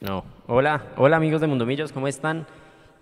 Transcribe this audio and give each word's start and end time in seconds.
No. 0.00 0.24
Hola, 0.46 0.86
hola 0.96 1.18
amigos 1.18 1.42
de 1.42 1.46
Mundomillos, 1.46 1.92
¿cómo 1.92 2.08
están? 2.08 2.46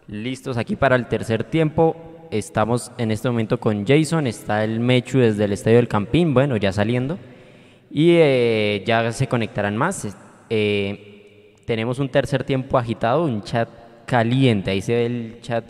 Listos 0.09 0.57
aquí 0.57 0.75
para 0.75 0.97
el 0.97 1.07
tercer 1.07 1.45
tiempo. 1.45 1.95
Estamos 2.33 2.91
en 2.99 3.13
este 3.13 3.29
momento 3.29 3.61
con 3.61 3.87
Jason, 3.87 4.27
está 4.27 4.65
el 4.65 4.81
Mechu 4.81 5.19
desde 5.21 5.45
el 5.45 5.53
Estadio 5.53 5.77
del 5.77 5.87
Campín, 5.87 6.35
bueno, 6.35 6.57
ya 6.57 6.73
saliendo. 6.73 7.17
Y 7.89 8.17
eh, 8.17 8.83
ya 8.85 9.13
se 9.13 9.29
conectarán 9.29 9.77
más. 9.77 10.17
Eh, 10.51 11.55
tenemos 11.67 12.01
un 12.01 12.09
tercer 12.09 12.43
tiempo 12.43 12.77
agitado, 12.77 13.23
un 13.27 13.45
chat 13.45 13.69
caliente. 14.05 14.73
Ahí 14.73 14.81
se 14.81 14.95
ve 14.95 15.07
el 15.07 15.39
chat 15.41 15.65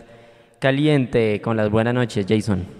caliente 0.57 1.41
con 1.41 1.55
las 1.55 1.69
buenas 1.69 1.93
noches, 1.93 2.25
Jason. 2.27 2.78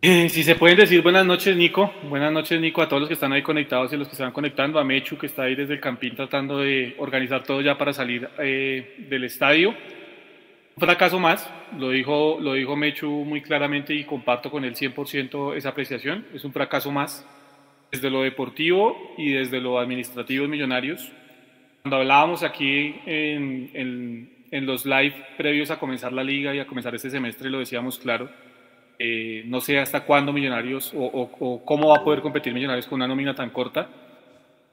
Si 0.28 0.44
se 0.44 0.54
pueden 0.54 0.76
decir 0.76 1.02
buenas 1.02 1.26
noches, 1.26 1.56
Nico. 1.56 1.92
Buenas 2.04 2.30
noches, 2.30 2.60
Nico, 2.60 2.80
a 2.80 2.88
todos 2.88 3.00
los 3.00 3.08
que 3.08 3.14
están 3.14 3.32
ahí 3.32 3.42
conectados 3.42 3.92
y 3.92 3.96
los 3.96 4.06
que 4.06 4.14
se 4.14 4.22
van 4.22 4.30
conectando. 4.30 4.78
A 4.78 4.84
Mechu, 4.84 5.18
que 5.18 5.26
está 5.26 5.42
ahí 5.42 5.56
desde 5.56 5.74
el 5.74 5.80
campín 5.80 6.14
tratando 6.14 6.58
de 6.58 6.94
organizar 6.98 7.42
todo 7.42 7.60
ya 7.60 7.76
para 7.76 7.92
salir 7.92 8.28
eh, 8.38 8.94
del 9.08 9.24
estadio. 9.24 9.70
Un 9.70 10.80
fracaso 10.80 11.18
más, 11.18 11.50
lo 11.76 11.90
dijo, 11.90 12.38
lo 12.40 12.52
dijo 12.54 12.76
Mechu 12.76 13.10
muy 13.24 13.42
claramente 13.42 13.92
y 13.92 14.04
comparto 14.04 14.52
con 14.52 14.64
él 14.64 14.76
100% 14.76 15.56
esa 15.56 15.70
apreciación. 15.70 16.26
Es 16.32 16.44
un 16.44 16.52
fracaso 16.52 16.92
más 16.92 17.26
desde 17.90 18.08
lo 18.08 18.22
deportivo 18.22 19.14
y 19.18 19.32
desde 19.32 19.60
lo 19.60 19.80
administrativo 19.80 20.44
de 20.44 20.48
Millonarios. 20.48 21.10
Cuando 21.82 21.96
hablábamos 21.96 22.44
aquí 22.44 22.94
en 23.04 24.30
los 24.52 24.86
live 24.86 25.26
previos 25.36 25.72
a 25.72 25.80
comenzar 25.80 26.12
la 26.12 26.22
liga 26.22 26.54
y 26.54 26.60
a 26.60 26.68
comenzar 26.68 26.94
este 26.94 27.10
semestre, 27.10 27.50
lo 27.50 27.58
decíamos 27.58 27.98
claro 27.98 28.28
eh, 28.98 29.42
no 29.46 29.60
sé 29.60 29.78
hasta 29.78 30.00
cuándo 30.00 30.32
Millonarios 30.32 30.92
o, 30.94 31.62
cómo 31.64 31.88
va 31.88 31.98
a 31.98 32.04
poder 32.04 32.20
competir 32.20 32.52
Millonarios 32.52 32.86
con 32.86 32.96
una 32.96 33.06
nómina 33.06 33.34
tan 33.34 33.50
corta. 33.50 33.88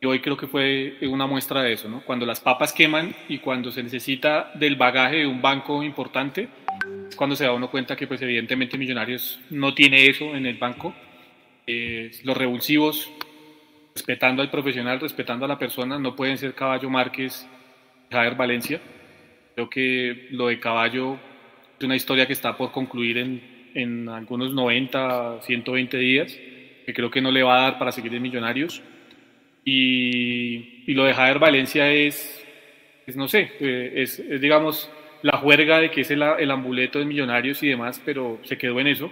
Y 0.02 0.06
hoy 0.08 0.20
creo 0.20 0.36
que 0.36 0.48
fue 0.48 0.98
una 1.04 1.26
muestra 1.26 1.62
de 1.62 1.74
eso, 1.74 1.88
¿no? 1.88 2.02
Cuando 2.02 2.26
las 2.26 2.40
papas 2.40 2.74
queman 2.74 3.16
y 3.30 3.38
cuando 3.38 3.72
se 3.72 3.82
necesita 3.82 4.52
del 4.56 4.76
bagaje 4.76 5.18
de 5.18 5.28
un 5.28 5.42
banco 5.42 5.84
importante, 5.84 6.50
es 7.10 7.16
cuando 7.16 7.36
se 7.36 7.46
da 7.46 7.54
uno 7.54 7.72
cuenta 7.72 7.96
que 7.96 8.08
pues 8.08 8.22
evidentemente 8.22 8.78
Millonarios 8.78 9.40
no 9.52 9.74
tiene 9.74 10.08
eso 10.08 10.36
en 10.36 10.46
el 10.46 10.58
banco. 10.58 10.94
Eh, 11.68 12.12
los 12.24 12.36
revulsivos, 12.36 13.10
respetando 13.96 14.42
al 14.42 14.52
profesional, 14.52 15.00
respetando 15.00 15.46
a 15.46 15.48
la 15.48 15.58
persona, 15.58 15.98
no 15.98 16.16
pueden 16.16 16.38
ser 16.38 16.54
Caballo 16.54 16.90
Márquez, 16.90 17.48
Javier 18.12 18.36
Valencia. 18.36 18.82
Creo 19.54 19.70
que 19.70 20.28
lo 20.32 20.48
de 20.48 20.60
Caballo 20.60 21.18
es 21.80 21.86
una 21.86 21.96
historia 21.96 22.28
que 22.28 22.34
está 22.34 22.58
por 22.58 22.72
concluir 22.72 23.18
en 23.18 23.55
en 23.76 24.10
algunos 24.10 24.54
90, 24.54 25.42
120 25.42 25.98
días, 25.98 26.36
que 26.86 26.94
creo 26.94 27.12
que 27.12 27.22
no 27.22 27.30
le 27.30 27.44
va 27.44 27.58
a 27.58 27.62
dar 27.64 27.78
para 27.78 27.92
seguir 27.92 28.16
en 28.16 28.22
Millonarios. 28.24 28.82
Y, 29.64 30.84
y 30.88 30.94
lo 30.94 31.06
de 31.06 31.14
Javier 31.14 31.40
Valencia 31.40 31.92
es, 31.92 32.44
es 33.06 33.16
no 33.16 33.28
sé, 33.28 33.52
eh, 33.60 33.94
es, 33.98 34.20
es, 34.20 34.42
digamos 34.42 34.90
la 35.22 35.38
juerga 35.38 35.80
de 35.80 35.90
que 35.90 36.02
es 36.02 36.12
el, 36.12 36.22
el, 36.22 36.52
amuleto 36.52 37.00
de 37.00 37.06
Millonarios 37.06 37.62
y 37.64 37.70
demás, 37.70 38.02
pero 38.06 38.40
se 38.44 38.58
quedó 38.58 38.80
en 38.80 38.88
eso, 38.88 39.12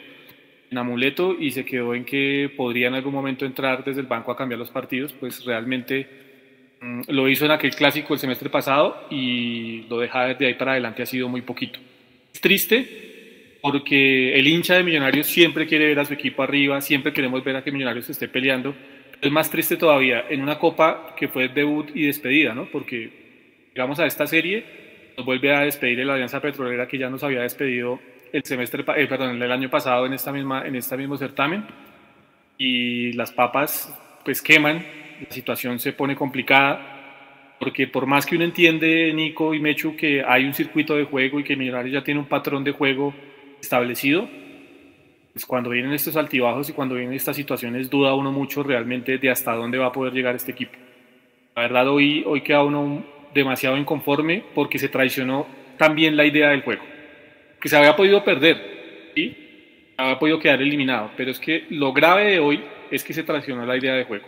en 0.70 0.78
amuleto, 0.78 1.36
y 1.40 1.50
se 1.50 1.66
quedó 1.66 1.96
en 1.96 2.06
que 2.06 2.52
podría 2.56 2.88
en 2.88 2.94
algún 2.94 3.14
momento 3.14 3.46
entrar 3.46 3.84
desde 3.84 4.02
el 4.02 4.08
banco 4.08 4.32
a 4.32 4.38
cambiar 4.38 4.60
los 4.60 4.70
partidos, 4.70 5.12
pues 5.14 5.44
realmente 5.44 6.08
mm, 6.82 7.02
lo 7.08 7.28
hizo 7.28 7.46
en 7.46 7.52
aquel 7.52 7.72
clásico 7.72 8.14
el 8.14 8.20
semestre 8.20 8.50
pasado 8.50 9.08
y 9.10 9.88
lo 9.90 9.98
deja 9.98 10.28
desde 10.28 10.46
ahí 10.46 10.54
para 10.54 10.74
adelante 10.74 11.02
ha 11.02 11.08
sido 11.08 11.28
muy 11.28 11.42
poquito. 11.42 11.80
Es 12.32 12.40
triste, 12.40 13.13
porque 13.64 14.38
el 14.38 14.46
hincha 14.46 14.76
de 14.76 14.84
Millonarios 14.84 15.26
siempre 15.26 15.66
quiere 15.66 15.88
ver 15.88 15.98
a 15.98 16.04
su 16.04 16.12
equipo 16.14 16.44
arriba, 16.44 16.82
siempre 16.82 17.14
queremos 17.14 17.42
ver 17.46 17.56
a 17.56 17.64
que 17.64 17.72
Millonarios 17.72 18.10
esté 18.10 18.28
peleando. 18.28 18.76
Es 19.22 19.32
más 19.32 19.50
triste 19.50 19.78
todavía 19.78 20.26
en 20.30 20.42
una 20.42 20.60
copa 20.60 21.16
que 21.16 21.30
fue 21.30 21.48
debut 21.48 21.90
y 21.96 22.08
despedida, 22.08 22.54
¿no? 22.54 22.66
Porque 22.66 23.70
llegamos 23.74 24.02
a 24.02 24.06
esta 24.06 24.28
serie, 24.28 24.66
nos 25.16 25.26
vuelve 25.26 25.56
a 25.56 25.62
despedir 25.62 26.06
la 26.06 26.16
Alianza 26.16 26.42
Petrolera 26.42 26.90
que 26.90 26.98
ya 26.98 27.10
nos 27.10 27.24
había 27.24 27.40
despedido 27.40 28.02
el 28.34 28.44
semestre, 28.44 28.84
eh, 28.98 29.08
perdón, 29.08 29.42
el 29.42 29.52
año 29.52 29.70
pasado 29.70 30.08
en 30.08 30.14
esta 30.14 30.34
misma, 30.34 30.68
en 30.68 30.76
este 30.76 30.98
mismo 30.98 31.16
certamen 31.16 31.64
y 32.58 33.14
las 33.14 33.32
papas 33.32 33.98
pues 34.26 34.42
queman, 34.42 34.86
la 35.26 35.34
situación 35.34 35.80
se 35.80 35.94
pone 35.94 36.18
complicada 36.18 37.56
porque 37.60 37.88
por 37.88 38.08
más 38.08 38.26
que 38.26 38.36
uno 38.36 38.44
entiende, 38.44 39.14
Nico 39.14 39.54
y 39.54 39.62
Mechu, 39.62 39.96
que 39.96 40.22
hay 40.22 40.44
un 40.44 40.54
circuito 40.54 40.98
de 40.98 41.06
juego 41.06 41.40
y 41.40 41.46
que 41.46 41.56
Millonarios 41.56 41.94
ya 41.94 42.04
tiene 42.04 42.20
un 42.20 42.26
patrón 42.26 42.66
de 42.66 42.72
juego 42.72 43.14
establecido, 43.64 44.30
pues 45.34 45.46
cuando 45.46 45.72
vienen 45.72 45.94
estos 45.94 46.16
altibajos 46.16 46.70
y 46.70 46.74
cuando 46.74 46.96
vienen 46.96 47.16
estas 47.16 47.36
situaciones 47.36 47.90
duda 47.90 48.14
uno 48.14 48.32
mucho 48.32 48.62
realmente 48.62 49.18
de 49.18 49.30
hasta 49.30 49.56
dónde 49.56 49.80
va 49.80 49.88
a 49.88 49.92
poder 49.92 50.14
llegar 50.14 50.36
este 50.36 50.52
equipo. 50.52 50.74
La 51.56 51.64
verdad 51.64 51.88
hoy, 51.88 52.24
hoy 52.26 52.42
queda 52.42 52.64
uno 52.64 53.04
demasiado 53.34 53.78
inconforme 53.78 54.44
porque 54.54 54.78
se 54.78 54.90
traicionó 54.90 55.48
también 55.78 56.16
la 56.16 56.26
idea 56.26 56.50
del 56.50 56.62
juego, 56.62 56.84
que 57.60 57.70
se 57.70 57.78
había 57.78 57.96
podido 57.96 58.24
perder, 58.24 59.12
¿sí? 59.16 59.36
había 59.98 60.20
podido 60.20 60.40
quedar 60.40 60.62
eliminado, 60.62 61.12
pero 61.18 61.32
es 61.32 61.40
que 61.40 61.66
lo 61.70 61.94
grave 61.94 62.32
de 62.32 62.40
hoy 62.40 62.64
es 62.92 63.04
que 63.04 63.14
se 63.14 63.24
traicionó 63.24 63.66
la 63.66 63.78
idea 63.78 63.96
de 63.96 64.04
juego. 64.04 64.26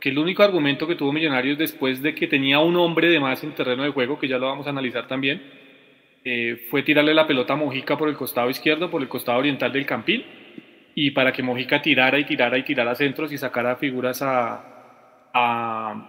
Que 0.00 0.08
el 0.08 0.18
único 0.18 0.42
argumento 0.42 0.88
que 0.88 0.96
tuvo 0.96 1.12
Millonarios 1.12 1.56
después 1.58 2.02
de 2.02 2.14
que 2.14 2.26
tenía 2.26 2.58
un 2.58 2.74
hombre 2.76 3.08
de 3.08 3.20
más 3.20 3.44
en 3.44 3.52
terreno 3.52 3.84
de 3.84 3.90
juego, 3.90 4.18
que 4.18 4.26
ya 4.26 4.38
lo 4.38 4.46
vamos 4.46 4.66
a 4.66 4.70
analizar 4.70 5.06
también, 5.06 5.40
eh, 6.24 6.66
fue 6.70 6.82
tirarle 6.82 7.14
la 7.14 7.26
pelota 7.26 7.54
a 7.54 7.56
Mojica 7.56 7.96
por 7.96 8.08
el 8.08 8.16
costado 8.16 8.48
izquierdo, 8.50 8.90
por 8.90 9.02
el 9.02 9.08
costado 9.08 9.38
oriental 9.38 9.72
del 9.72 9.86
Campín, 9.86 10.24
y 10.94 11.10
para 11.10 11.32
que 11.32 11.42
Mojica 11.42 11.82
tirara 11.82 12.18
y 12.18 12.24
tirara 12.24 12.58
y 12.58 12.62
tirara 12.62 12.94
centros 12.94 13.32
y 13.32 13.38
sacara 13.38 13.76
figuras 13.76 14.22
a, 14.22 14.68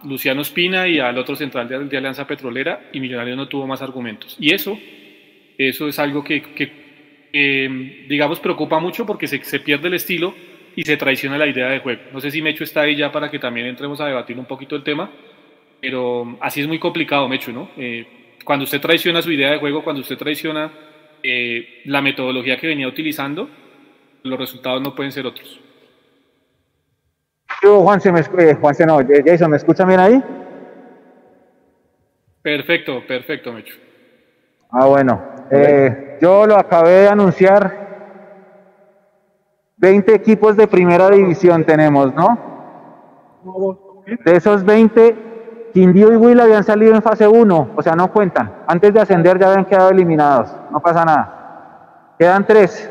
Luciano 0.04 0.42
Espina 0.42 0.86
y 0.86 0.98
al 0.98 1.16
otro 1.16 1.34
central 1.34 1.66
de, 1.66 1.78
de, 1.86 1.96
Alianza 1.96 2.26
Petrolera, 2.26 2.90
y 2.92 3.00
Millonarios 3.00 3.38
no 3.38 3.48
tuvo 3.48 3.66
más 3.66 3.80
argumentos. 3.80 4.36
Y 4.38 4.52
eso, 4.52 4.78
eso 5.56 5.88
es 5.88 5.98
algo 5.98 6.22
que, 6.22 6.42
que 6.42 6.84
digamos, 8.08 8.38
preocupa 8.38 8.78
mucho 8.78 9.04
porque 9.04 9.26
se, 9.26 9.42
se, 9.42 9.60
pierde 9.60 9.88
el 9.88 9.94
estilo 9.94 10.34
y 10.76 10.84
se 10.84 10.96
traiciona 10.96 11.36
la 11.38 11.46
idea 11.46 11.68
de 11.68 11.80
juego. 11.80 12.02
No 12.12 12.20
sé 12.20 12.30
si 12.30 12.42
Mecho 12.42 12.62
está 12.62 12.82
ahí 12.82 12.96
ya 12.96 13.10
para 13.10 13.30
que 13.30 13.38
también 13.38 13.66
entremos 13.66 14.00
a 14.00 14.06
debatir 14.06 14.38
un 14.38 14.44
poquito 14.44 14.76
el 14.76 14.84
tema, 14.84 15.10
pero 15.80 16.36
así 16.40 16.60
es 16.60 16.68
muy 16.68 16.78
complicado, 16.78 17.28
Mecho, 17.28 17.52
¿no? 17.52 17.70
Eh, 17.76 18.06
cuando 18.44 18.64
usted 18.64 18.80
traiciona 18.80 19.22
su 19.22 19.32
idea 19.32 19.50
de 19.50 19.58
juego, 19.58 19.82
cuando 19.82 20.02
usted 20.02 20.16
traiciona 20.16 20.70
eh, 21.22 21.82
la 21.86 22.02
metodología 22.02 22.58
que 22.58 22.66
venía 22.66 22.86
utilizando, 22.86 23.48
los 24.22 24.38
resultados 24.38 24.82
no 24.82 24.94
pueden 24.94 25.12
ser 25.12 25.26
otros. 25.26 25.60
Yo, 27.62 27.80
Juan, 27.80 28.00
se 28.00 28.12
me, 28.12 28.20
eh, 28.20 28.54
Juan, 28.60 28.74
no, 28.86 28.98
Jason, 29.24 29.50
¿me 29.50 29.56
escuchan 29.56 29.88
bien 29.88 30.00
ahí? 30.00 30.22
Perfecto, 32.42 33.02
perfecto, 33.06 33.52
Mecho. 33.52 33.74
Ah, 34.70 34.86
bueno. 34.86 35.22
Eh, 35.50 36.18
yo 36.20 36.46
lo 36.46 36.56
acabé 36.56 36.90
de 36.90 37.08
anunciar. 37.08 37.84
20 39.76 40.14
equipos 40.14 40.56
de 40.56 40.66
primera 40.66 41.10
división 41.10 41.64
tenemos, 41.64 42.14
¿no? 42.14 42.38
De 44.24 44.36
esos 44.36 44.64
20, 44.64 45.16
Quindío 45.74 46.12
y 46.12 46.16
Huila 46.16 46.44
habían 46.44 46.62
salido 46.62 46.94
en 46.94 47.02
fase 47.02 47.26
1, 47.26 47.70
o 47.74 47.82
sea, 47.82 47.96
no 47.96 48.12
cuentan. 48.12 48.48
Antes 48.68 48.94
de 48.94 49.00
ascender 49.00 49.40
ya 49.40 49.48
habían 49.48 49.64
quedado 49.64 49.90
eliminados, 49.90 50.54
no 50.70 50.78
pasa 50.78 51.04
nada. 51.04 52.14
Quedan 52.16 52.46
tres. 52.46 52.88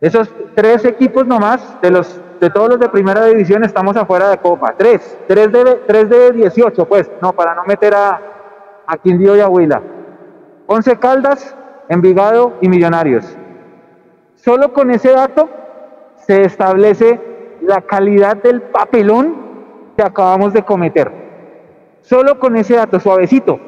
Esos 0.00 0.32
tres 0.54 0.86
equipos 0.86 1.26
nomás, 1.26 1.76
de, 1.82 1.90
los, 1.90 2.18
de 2.40 2.48
todos 2.48 2.70
los 2.70 2.80
de 2.80 2.88
primera 2.88 3.26
división, 3.26 3.62
estamos 3.62 3.94
afuera 3.98 4.30
de 4.30 4.38
Copa. 4.38 4.74
Tres, 4.78 5.18
tres 5.28 5.52
de, 5.52 5.82
tres 5.86 6.08
de 6.08 6.32
18, 6.32 6.86
pues, 6.86 7.10
no, 7.20 7.34
para 7.34 7.54
no 7.54 7.64
meter 7.64 7.94
a, 7.94 8.18
a 8.86 8.96
Quindío 8.96 9.36
y 9.36 9.40
a 9.40 9.48
Huila. 9.48 9.82
Once 10.66 10.96
Caldas, 10.96 11.54
Envigado 11.90 12.54
y 12.62 12.70
Millonarios. 12.70 13.36
Solo 14.36 14.72
con 14.72 14.90
ese 14.90 15.12
dato 15.12 15.50
se 16.16 16.40
establece 16.40 17.20
la 17.60 17.82
calidad 17.82 18.38
del 18.38 18.62
papelón 18.62 19.36
que 19.94 20.02
acabamos 20.02 20.54
de 20.54 20.62
cometer. 20.62 21.19
Solo 22.10 22.40
con 22.40 22.56
ese 22.56 22.74
dato, 22.74 22.98
suavecito, 22.98 23.60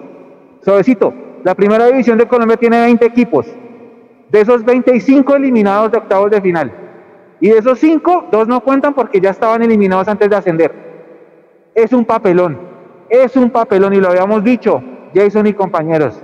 suavecito. 0.65 1.15
La 1.44 1.55
primera 1.55 1.87
división 1.87 2.19
de 2.19 2.27
Colombia 2.27 2.56
tiene 2.56 2.81
20 2.81 3.06
equipos. 3.06 3.47
De 4.31 4.41
esos 4.41 4.65
25 4.65 5.37
eliminados 5.37 5.93
de 5.93 5.99
octavos 5.99 6.29
de 6.29 6.41
final. 6.41 6.73
Y 7.39 7.50
de 7.50 7.59
esos 7.59 7.79
5, 7.79 8.31
dos 8.33 8.49
no 8.49 8.61
cuentan 8.61 8.94
porque 8.94 9.21
ya 9.21 9.31
estaban 9.31 9.62
eliminados 9.62 10.09
antes 10.09 10.29
de 10.29 10.35
ascender. 10.35 10.73
Es 11.73 11.93
un 11.93 12.05
papelón. 12.05 12.59
Es 13.09 13.37
un 13.37 13.49
papelón 13.49 13.94
y 13.94 14.00
lo 14.00 14.09
habíamos 14.09 14.43
dicho, 14.43 14.83
Jason 15.15 15.47
y 15.47 15.53
compañeros. 15.53 16.21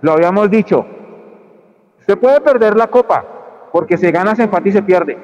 Lo 0.00 0.10
habíamos 0.10 0.50
dicho. 0.50 0.84
Usted 2.00 2.18
puede 2.18 2.40
perder 2.40 2.76
la 2.76 2.88
copa 2.88 3.24
porque 3.70 3.96
se 3.96 4.10
gana, 4.10 4.34
se 4.34 4.42
empate 4.42 4.70
y 4.70 4.72
se 4.72 4.82
pierde. 4.82 5.16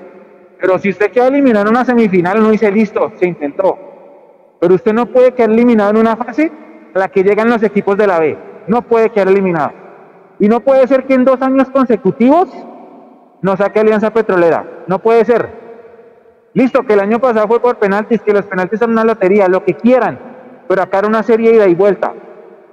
Pero 0.61 0.79
si 0.79 0.91
usted 0.91 1.11
queda 1.11 1.27
eliminado 1.27 1.67
en 1.67 1.73
una 1.73 1.85
semifinal, 1.85 2.41
no 2.41 2.51
dice 2.51 2.71
listo, 2.71 3.11
se 3.17 3.27
intentó. 3.27 3.96
Pero 4.61 4.75
usted 4.75 4.93
no 4.93 5.07
puede 5.07 5.33
quedar 5.33 5.51
eliminado 5.51 5.91
en 5.91 5.97
una 5.99 6.17
fase 6.17 6.51
a 6.95 6.99
la 6.99 7.09
que 7.09 7.23
llegan 7.23 7.51
los 7.51 7.63
equipos 7.63 7.97
de 7.97 8.07
la 8.07 8.19
B. 8.19 8.39
No 8.69 8.83
puede 8.83 9.11
quedar 9.11 9.29
eliminado. 9.29 9.73
Y 10.39 10.49
no 10.49 10.61
puede 10.61 10.87
ser 10.87 11.05
que 11.05 11.15
en 11.15 11.25
dos 11.25 11.41
años 11.43 11.71
consecutivos 11.71 12.49
nos 13.43 13.59
saque 13.59 13.81
Alianza 13.81 14.13
Petrolera. 14.13 14.85
No 14.87 14.99
puede 14.99 15.25
ser. 15.25 15.49
Listo, 16.55 16.83
que 16.85 16.95
el 16.95 17.01
año 17.01 17.21
pasado 17.21 17.47
fue 17.49 17.61
por 17.61 17.77
penaltis, 17.77 18.23
que 18.23 18.33
los 18.33 18.47
penaltis 18.47 18.79
son 18.79 18.93
una 18.93 19.05
lotería, 19.05 19.49
lo 19.49 19.65
que 19.65 19.75
quieran. 19.75 20.19
Pero 20.69 20.83
acá 20.83 21.01
era 21.01 21.09
una 21.09 21.23
serie 21.23 21.55
ida 21.55 21.69
y 21.69 21.75
vuelta. 21.75 22.15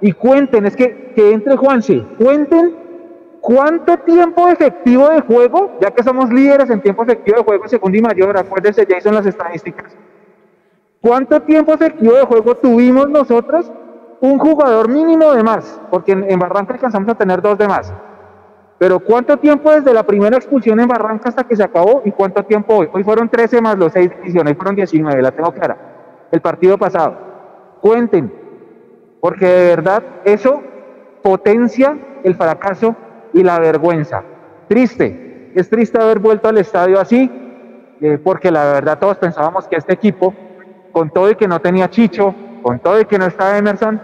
Y 0.00 0.12
cuenten, 0.12 0.66
es 0.66 0.74
que, 0.74 1.12
que 1.14 1.32
entre 1.32 1.56
Juanse, 1.56 2.04
cuenten 2.18 2.74
cuánto 3.40 3.98
tiempo 3.98 4.48
efectivo 4.48 5.10
de 5.10 5.20
juego, 5.20 5.78
ya 5.80 5.90
que 5.90 6.02
somos 6.02 6.30
líderes 6.30 6.70
en 6.70 6.80
tiempo 6.80 7.02
efectivo 7.02 7.38
de 7.38 7.44
juego, 7.44 7.68
segundo 7.68 7.98
y 7.98 8.00
mayor, 8.00 8.36
acuérdense, 8.38 8.86
ya 8.88 9.00
son 9.02 9.14
las 9.14 9.26
estadísticas. 9.26 9.94
¿Cuánto 11.04 11.42
tiempo 11.42 11.74
efectivo 11.74 12.14
de 12.14 12.24
juego 12.24 12.54
tuvimos 12.54 13.10
nosotros? 13.10 13.70
Un 14.22 14.38
jugador 14.38 14.88
mínimo 14.88 15.34
de 15.34 15.42
más, 15.42 15.78
porque 15.90 16.12
en, 16.12 16.38
Barranca 16.38 16.72
alcanzamos 16.72 17.10
a 17.10 17.14
tener 17.14 17.42
dos 17.42 17.58
de 17.58 17.68
más. 17.68 17.92
Pero 18.78 18.98
¿cuánto 19.00 19.36
tiempo 19.36 19.70
desde 19.70 19.92
la 19.92 20.02
primera 20.02 20.38
expulsión 20.38 20.80
en 20.80 20.88
Barranca 20.88 21.28
hasta 21.28 21.44
que 21.44 21.56
se 21.56 21.62
acabó? 21.62 22.00
¿Y 22.06 22.12
cuánto 22.12 22.42
tiempo 22.44 22.76
hoy? 22.76 22.88
Hoy 22.90 23.04
fueron 23.04 23.28
13 23.28 23.60
más 23.60 23.76
los 23.76 23.92
6 23.92 24.12
divisiones, 24.16 24.52
hoy 24.52 24.56
fueron 24.56 24.76
19, 24.76 25.20
la 25.20 25.30
tengo 25.30 25.52
clara. 25.52 25.76
El 26.32 26.40
partido 26.40 26.78
pasado. 26.78 27.18
Cuenten, 27.82 28.32
porque 29.20 29.44
de 29.44 29.76
verdad 29.76 30.02
eso 30.24 30.62
potencia 31.22 31.98
el 32.22 32.34
fracaso 32.34 32.96
y 33.34 33.42
la 33.42 33.58
vergüenza. 33.58 34.22
Triste, 34.68 35.52
es 35.54 35.68
triste 35.68 36.00
haber 36.00 36.18
vuelto 36.18 36.48
al 36.48 36.56
estadio 36.56 36.98
así, 36.98 37.30
eh, 38.00 38.18
porque 38.24 38.50
la 38.50 38.64
verdad 38.72 38.98
todos 38.98 39.18
pensábamos 39.18 39.68
que 39.68 39.76
este 39.76 39.92
equipo 39.92 40.32
con 40.94 41.10
todo 41.10 41.28
y 41.30 41.34
que 41.34 41.48
no 41.48 41.60
tenía 41.60 41.90
Chicho, 41.90 42.34
con 42.62 42.78
todo 42.78 43.00
y 43.00 43.04
que 43.04 43.18
no 43.18 43.26
estaba 43.26 43.58
Emerson, 43.58 44.00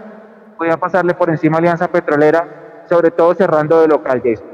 podía 0.57 0.77
pasarle 0.77 1.13
por 1.13 1.29
encima 1.29 1.55
a 1.55 1.59
Alianza 1.59 1.89
Petrolera, 1.89 2.83
sobre 2.87 3.09
todo 3.11 3.33
cerrando 3.33 3.81
de 3.81 3.87
local, 3.87 4.21
Jason. 4.23 4.45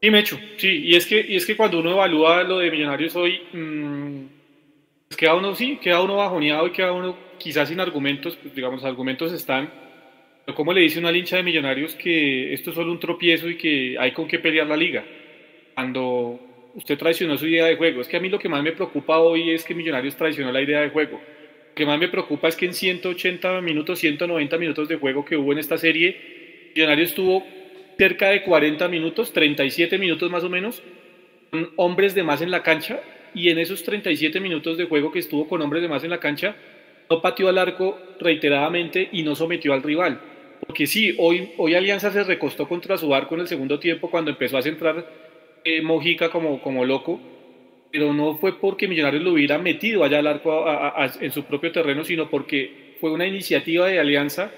Sí, 0.00 0.10
Mecho, 0.10 0.38
sí, 0.56 0.82
y 0.84 0.94
es 0.94 1.04
que, 1.06 1.20
y 1.20 1.36
es 1.36 1.44
que 1.44 1.56
cuando 1.56 1.80
uno 1.80 1.90
evalúa 1.90 2.44
lo 2.44 2.58
de 2.58 2.70
Millonarios 2.70 3.16
hoy, 3.16 3.42
mmm, 3.52 4.26
queda 5.16 5.34
uno, 5.34 5.56
sí, 5.56 5.78
queda 5.82 6.00
uno 6.00 6.16
bajoneado 6.16 6.68
y 6.68 6.70
queda 6.70 6.92
uno 6.92 7.16
quizás 7.36 7.68
sin 7.68 7.80
argumentos, 7.80 8.36
pues, 8.40 8.54
digamos, 8.54 8.84
argumentos 8.84 9.32
están, 9.32 9.68
pero 10.44 10.54
¿cómo 10.54 10.72
le 10.72 10.82
dice 10.82 11.00
una 11.00 11.10
lincha 11.10 11.36
de 11.36 11.42
Millonarios 11.42 11.96
que 11.96 12.54
esto 12.54 12.70
es 12.70 12.76
solo 12.76 12.92
un 12.92 13.00
tropiezo 13.00 13.48
y 13.48 13.56
que 13.56 13.96
hay 13.98 14.12
con 14.12 14.28
qué 14.28 14.38
pelear 14.38 14.68
la 14.68 14.76
liga? 14.76 15.04
Cuando 15.74 16.38
usted 16.76 16.98
traicionó 16.98 17.36
su 17.38 17.46
idea 17.48 17.66
de 17.66 17.76
juego. 17.76 18.02
Es 18.02 18.08
que 18.08 18.18
a 18.18 18.20
mí 18.20 18.28
lo 18.28 18.38
que 18.38 18.48
más 18.48 18.62
me 18.62 18.72
preocupa 18.72 19.18
hoy 19.18 19.50
es 19.50 19.64
que 19.64 19.74
Millonarios 19.74 20.14
traicionó 20.14 20.52
la 20.52 20.60
idea 20.60 20.82
de 20.82 20.90
juego. 20.90 21.20
Lo 21.68 21.74
que 21.74 21.86
más 21.86 21.98
me 21.98 22.08
preocupa 22.08 22.48
es 22.48 22.56
que 22.56 22.66
en 22.66 22.74
180 22.74 23.60
minutos, 23.62 23.98
190 23.98 24.58
minutos 24.58 24.88
de 24.88 24.96
juego 24.96 25.24
que 25.24 25.36
hubo 25.36 25.52
en 25.52 25.58
esta 25.58 25.78
serie, 25.78 26.70
Millonarios 26.74 27.14
tuvo 27.14 27.44
cerca 27.98 28.28
de 28.28 28.42
40 28.42 28.88
minutos, 28.88 29.32
37 29.32 29.98
minutos 29.98 30.30
más 30.30 30.44
o 30.44 30.50
menos, 30.50 30.82
con 31.50 31.70
hombres 31.76 32.14
de 32.14 32.22
más 32.22 32.42
en 32.42 32.50
la 32.50 32.62
cancha, 32.62 33.00
y 33.34 33.48
en 33.48 33.58
esos 33.58 33.82
37 33.82 34.38
minutos 34.40 34.76
de 34.76 34.84
juego 34.84 35.10
que 35.10 35.18
estuvo 35.18 35.48
con 35.48 35.62
hombres 35.62 35.82
de 35.82 35.88
más 35.88 36.04
en 36.04 36.10
la 36.10 36.20
cancha, 36.20 36.56
no 37.08 37.22
pateó 37.22 37.48
al 37.48 37.58
arco 37.58 37.98
reiteradamente 38.20 39.08
y 39.12 39.22
no 39.22 39.34
sometió 39.34 39.72
al 39.72 39.82
rival. 39.82 40.20
Porque 40.66 40.86
sí, 40.86 41.14
hoy, 41.18 41.52
hoy 41.56 41.74
Alianza 41.74 42.10
se 42.10 42.24
recostó 42.24 42.68
contra 42.68 42.96
su 42.98 43.14
arco 43.14 43.34
en 43.34 43.42
el 43.42 43.48
segundo 43.48 43.78
tiempo 43.78 44.10
cuando 44.10 44.30
empezó 44.30 44.58
a 44.58 44.62
centrar 44.62 45.25
eh, 45.66 45.82
Mojica 45.82 46.30
como, 46.30 46.62
como 46.62 46.84
loco, 46.84 47.20
pero 47.90 48.12
no 48.12 48.36
fue 48.36 48.60
porque 48.60 48.86
Millonarios 48.86 49.24
lo 49.24 49.32
hubiera 49.32 49.58
metido 49.58 50.04
allá 50.04 50.20
al 50.20 50.28
arco 50.28 50.64
en 51.20 51.32
su 51.32 51.42
propio 51.42 51.72
terreno, 51.72 52.04
sino 52.04 52.30
porque 52.30 52.94
fue 53.00 53.10
una 53.10 53.26
iniciativa 53.26 53.88
de 53.88 53.98
Alianza 53.98 54.52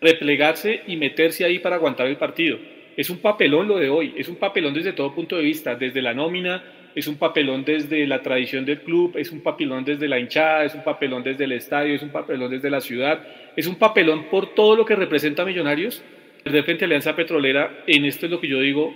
replegarse 0.00 0.82
y 0.86 0.96
meterse 0.96 1.44
ahí 1.44 1.58
para 1.58 1.76
aguantar 1.76 2.06
el 2.06 2.16
partido. 2.16 2.58
Es 2.96 3.10
un 3.10 3.18
papelón 3.18 3.66
lo 3.66 3.78
de 3.78 3.88
hoy, 3.88 4.14
es 4.16 4.28
un 4.28 4.36
papelón 4.36 4.74
desde 4.74 4.92
todo 4.92 5.12
punto 5.12 5.36
de 5.36 5.42
vista, 5.42 5.74
desde 5.74 6.00
la 6.00 6.14
nómina, 6.14 6.62
es 6.94 7.08
un 7.08 7.16
papelón 7.16 7.64
desde 7.64 8.06
la 8.06 8.22
tradición 8.22 8.64
del 8.64 8.82
club, 8.82 9.16
es 9.16 9.32
un 9.32 9.40
papelón 9.40 9.84
desde 9.84 10.06
la 10.06 10.20
hinchada, 10.20 10.64
es 10.64 10.74
un 10.74 10.84
papelón 10.84 11.24
desde 11.24 11.44
el 11.44 11.52
estadio, 11.52 11.96
es 11.96 12.02
un 12.02 12.10
papelón 12.10 12.52
desde 12.52 12.70
la 12.70 12.80
ciudad, 12.80 13.26
es 13.56 13.66
un 13.66 13.74
papelón 13.74 14.26
por 14.30 14.54
todo 14.54 14.76
lo 14.76 14.84
que 14.84 14.94
representa 14.94 15.44
Millonarios. 15.44 16.00
De 16.44 16.62
frente 16.62 16.84
Alianza 16.84 17.16
Petrolera, 17.16 17.82
en 17.86 18.04
esto 18.04 18.26
es 18.26 18.32
lo 18.32 18.38
que 18.38 18.48
yo 18.48 18.60
digo, 18.60 18.94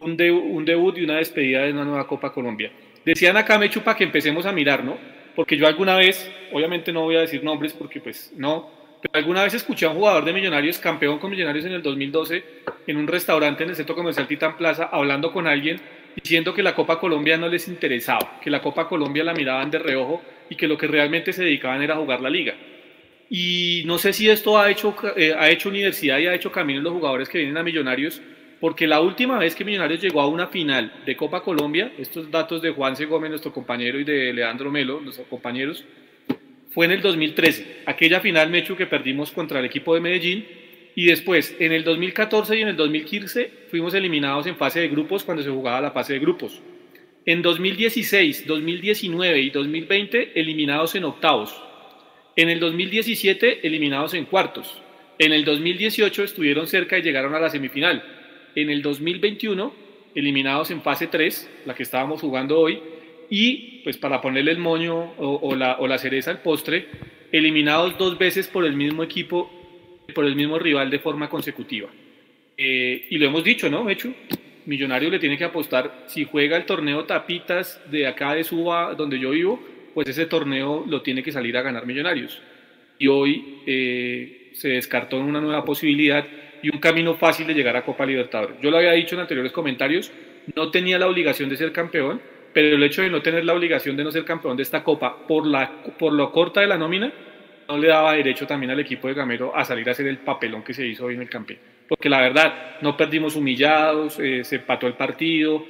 un, 0.00 0.16
debut 0.16 0.98
y 0.98 1.04
una 1.04 1.16
despedida 1.16 1.62
de 1.62 1.72
una 1.72 1.84
nueva 1.84 2.06
Copa 2.06 2.32
Colombia. 2.32 2.72
Decían 3.04 3.36
acá, 3.36 3.58
Mechu, 3.58 3.80
para 3.80 3.96
que 3.96 4.04
empecemos 4.04 4.46
a 4.46 4.52
mirar, 4.52 4.84
¿no? 4.84 4.96
Porque 5.34 5.56
yo 5.56 5.66
alguna 5.66 5.96
vez, 5.96 6.30
obviamente 6.52 6.92
no 6.92 7.02
voy 7.02 7.16
a 7.16 7.20
decir 7.20 7.42
nombres 7.42 7.72
porque 7.72 8.00
pues 8.00 8.32
no, 8.36 8.70
pero 9.00 9.18
alguna 9.18 9.42
vez 9.42 9.54
escuché 9.54 9.86
a 9.86 9.90
un 9.90 9.96
jugador 9.96 10.24
de 10.24 10.32
Millonarios, 10.32 10.78
campeón 10.78 11.18
con 11.18 11.30
Millonarios 11.30 11.64
en 11.64 11.72
el 11.72 11.82
2012, 11.82 12.44
en 12.86 12.96
un 12.96 13.06
restaurante 13.06 13.64
en 13.64 13.70
el 13.70 13.76
centro 13.76 13.94
comercial 13.94 14.26
Titán 14.26 14.56
Plaza, 14.56 14.90
hablando 14.92 15.32
con 15.32 15.46
alguien 15.46 15.80
diciendo 16.14 16.52
que 16.52 16.62
la 16.62 16.74
Copa 16.74 16.98
Colombia 16.98 17.36
no 17.36 17.48
les 17.48 17.68
interesaba, 17.68 18.40
que 18.42 18.50
la 18.50 18.60
Copa 18.60 18.88
Colombia 18.88 19.24
la 19.24 19.32
miraban 19.32 19.70
de 19.70 19.78
reojo 19.78 20.22
y 20.48 20.56
que 20.56 20.66
lo 20.66 20.76
que 20.76 20.86
realmente 20.86 21.32
se 21.32 21.44
dedicaban 21.44 21.82
era 21.82 21.96
jugar 21.96 22.20
la 22.20 22.28
liga. 22.28 22.54
Y 23.30 23.84
no 23.86 23.96
sé 23.96 24.12
si 24.12 24.28
esto 24.28 24.58
ha 24.58 24.70
hecho, 24.70 24.94
eh, 25.16 25.34
ha 25.38 25.48
hecho 25.50 25.68
universidad 25.68 26.18
y 26.18 26.26
ha 26.26 26.34
hecho 26.34 26.50
camino 26.50 26.78
en 26.78 26.84
los 26.84 26.92
jugadores 26.92 27.28
que 27.28 27.38
vienen 27.38 27.56
a 27.56 27.62
Millonarios, 27.62 28.20
porque 28.60 28.86
la 28.86 29.00
última 29.00 29.38
vez 29.38 29.54
que 29.54 29.64
Millonarios 29.64 30.02
llegó 30.02 30.20
a 30.20 30.28
una 30.28 30.46
final 30.48 30.92
de 31.06 31.16
Copa 31.16 31.42
Colombia, 31.42 31.92
estos 31.98 32.30
datos 32.30 32.60
de 32.60 32.70
Juan 32.70 32.94
C. 32.94 33.06
Gómez, 33.06 33.30
nuestro 33.30 33.52
compañero, 33.52 33.98
y 33.98 34.04
de 34.04 34.32
Leandro 34.34 34.70
Melo, 34.70 35.00
nuestros 35.00 35.26
compañeros, 35.28 35.84
fue 36.70 36.84
en 36.84 36.92
el 36.92 37.00
2013, 37.00 37.82
aquella 37.86 38.20
final 38.20 38.50
Mechu 38.50 38.76
que 38.76 38.86
perdimos 38.86 39.32
contra 39.32 39.58
el 39.58 39.64
equipo 39.64 39.94
de 39.94 40.00
Medellín, 40.00 40.46
y 40.94 41.06
después 41.06 41.56
en 41.58 41.72
el 41.72 41.84
2014 41.84 42.58
y 42.58 42.62
en 42.62 42.68
el 42.68 42.76
2015 42.76 43.50
fuimos 43.70 43.94
eliminados 43.94 44.46
en 44.46 44.56
fase 44.56 44.80
de 44.80 44.88
grupos 44.88 45.24
cuando 45.24 45.42
se 45.42 45.48
jugaba 45.48 45.80
la 45.80 45.92
fase 45.92 46.12
de 46.12 46.18
grupos. 46.18 46.60
En 47.24 47.42
2016, 47.42 48.46
2019 48.46 49.40
y 49.40 49.50
2020 49.50 50.32
eliminados 50.38 50.94
en 50.96 51.04
octavos. 51.04 51.62
En 52.36 52.48
el 52.48 52.60
2017 52.60 53.66
eliminados 53.66 54.14
en 54.14 54.24
cuartos. 54.24 54.82
En 55.18 55.32
el 55.32 55.44
2018 55.44 56.24
estuvieron 56.24 56.66
cerca 56.66 56.98
y 56.98 57.02
llegaron 57.02 57.34
a 57.34 57.40
la 57.40 57.50
semifinal 57.50 58.19
en 58.54 58.70
el 58.70 58.82
2021, 58.82 59.72
eliminados 60.14 60.70
en 60.70 60.82
fase 60.82 61.06
3, 61.06 61.62
la 61.66 61.74
que 61.74 61.82
estábamos 61.82 62.20
jugando 62.20 62.58
hoy, 62.58 62.80
y 63.28 63.80
pues 63.84 63.96
para 63.96 64.20
ponerle 64.20 64.50
el 64.50 64.58
moño 64.58 65.12
o, 65.18 65.54
la, 65.54 65.78
o 65.78 65.86
la, 65.86 65.98
cereza 65.98 66.30
al 66.30 66.42
postre, 66.42 66.86
eliminados 67.32 67.96
dos 67.96 68.18
veces 68.18 68.48
por 68.48 68.64
el 68.64 68.74
mismo 68.74 69.02
equipo, 69.02 69.50
por 70.14 70.24
el 70.24 70.34
mismo 70.34 70.58
rival 70.58 70.90
de 70.90 70.98
forma 70.98 71.28
consecutiva. 71.28 71.88
Eh, 72.56 73.06
y 73.08 73.18
lo 73.18 73.26
hemos 73.26 73.44
dicho, 73.44 73.70
¿no, 73.70 73.84
Mechu? 73.84 74.12
Millonario 74.66 75.10
le 75.10 75.18
tiene 75.18 75.38
que 75.38 75.44
apostar, 75.44 76.04
si 76.06 76.24
juega 76.24 76.56
el 76.56 76.66
torneo 76.66 77.04
Tapitas 77.04 77.80
de 77.90 78.06
acá 78.06 78.34
de 78.34 78.44
Suba, 78.44 78.94
donde 78.94 79.18
yo 79.18 79.30
vivo, 79.30 79.62
pues 79.94 80.08
ese 80.08 80.26
torneo 80.26 80.84
lo 80.86 81.02
tiene 81.02 81.22
que 81.22 81.32
salir 81.32 81.56
a 81.56 81.62
ganar 81.62 81.86
Millonarios. 81.86 82.40
Y 82.98 83.06
hoy 83.06 83.60
eh, 83.66 84.50
se 84.52 84.68
descartó 84.68 85.18
una 85.18 85.40
nueva 85.40 85.64
posibilidad 85.64 86.26
y 86.62 86.70
un 86.70 86.80
camino 86.80 87.14
fácil 87.14 87.46
de 87.46 87.54
llegar 87.54 87.76
a 87.76 87.84
Copa 87.84 88.06
Libertadores. 88.06 88.56
Yo 88.60 88.70
lo 88.70 88.78
había 88.78 88.92
dicho 88.92 89.14
en 89.14 89.22
anteriores 89.22 89.52
comentarios, 89.52 90.12
no 90.54 90.70
tenía 90.70 90.98
la 90.98 91.06
obligación 91.06 91.48
de 91.48 91.56
ser 91.56 91.72
campeón, 91.72 92.20
pero 92.52 92.76
el 92.76 92.82
hecho 92.82 93.02
de 93.02 93.10
no 93.10 93.22
tener 93.22 93.44
la 93.44 93.54
obligación 93.54 93.96
de 93.96 94.04
no 94.04 94.10
ser 94.10 94.24
campeón 94.24 94.56
de 94.56 94.62
esta 94.62 94.82
Copa 94.82 95.26
por, 95.26 95.46
la, 95.46 95.82
por 95.98 96.12
lo 96.12 96.32
corta 96.32 96.60
de 96.60 96.66
la 96.66 96.76
nómina, 96.76 97.12
no 97.68 97.78
le 97.78 97.88
daba 97.88 98.14
derecho 98.14 98.46
también 98.46 98.70
al 98.70 98.80
equipo 98.80 99.06
de 99.06 99.14
Gamero 99.14 99.56
a 99.56 99.64
salir 99.64 99.88
a 99.88 99.92
hacer 99.92 100.06
el 100.08 100.18
papelón 100.18 100.64
que 100.64 100.74
se 100.74 100.86
hizo 100.86 101.04
hoy 101.06 101.14
en 101.14 101.22
el 101.22 101.30
campeón. 101.30 101.60
Porque 101.88 102.08
la 102.08 102.20
verdad, 102.20 102.78
no 102.80 102.96
perdimos 102.96 103.36
humillados, 103.36 104.18
eh, 104.18 104.44
se 104.44 104.56
empató 104.56 104.86
el 104.86 104.94
partido, 104.94 105.64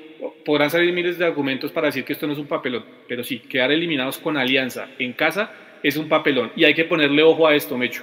podrán 0.44 0.70
salir 0.70 0.92
miles 0.92 1.18
de 1.18 1.25
argumentos 1.25 1.73
para 1.73 1.87
decir 1.88 2.04
que 2.04 2.12
esto 2.12 2.26
no 2.26 2.32
es 2.32 2.38
un 2.38 2.47
papelón, 2.47 2.85
pero 3.09 3.23
sí, 3.23 3.40
quedar 3.40 3.70
eliminados 3.70 4.18
con 4.18 4.37
Alianza 4.37 4.88
en 4.99 5.12
casa 5.12 5.52
es 5.82 5.97
un 5.97 6.09
papelón. 6.09 6.52
Y 6.56 6.64
hay 6.64 6.75
que 6.75 6.85
ponerle 6.85 7.23
ojo 7.23 7.47
a 7.47 7.54
esto, 7.54 7.76
Mecho. 7.76 8.02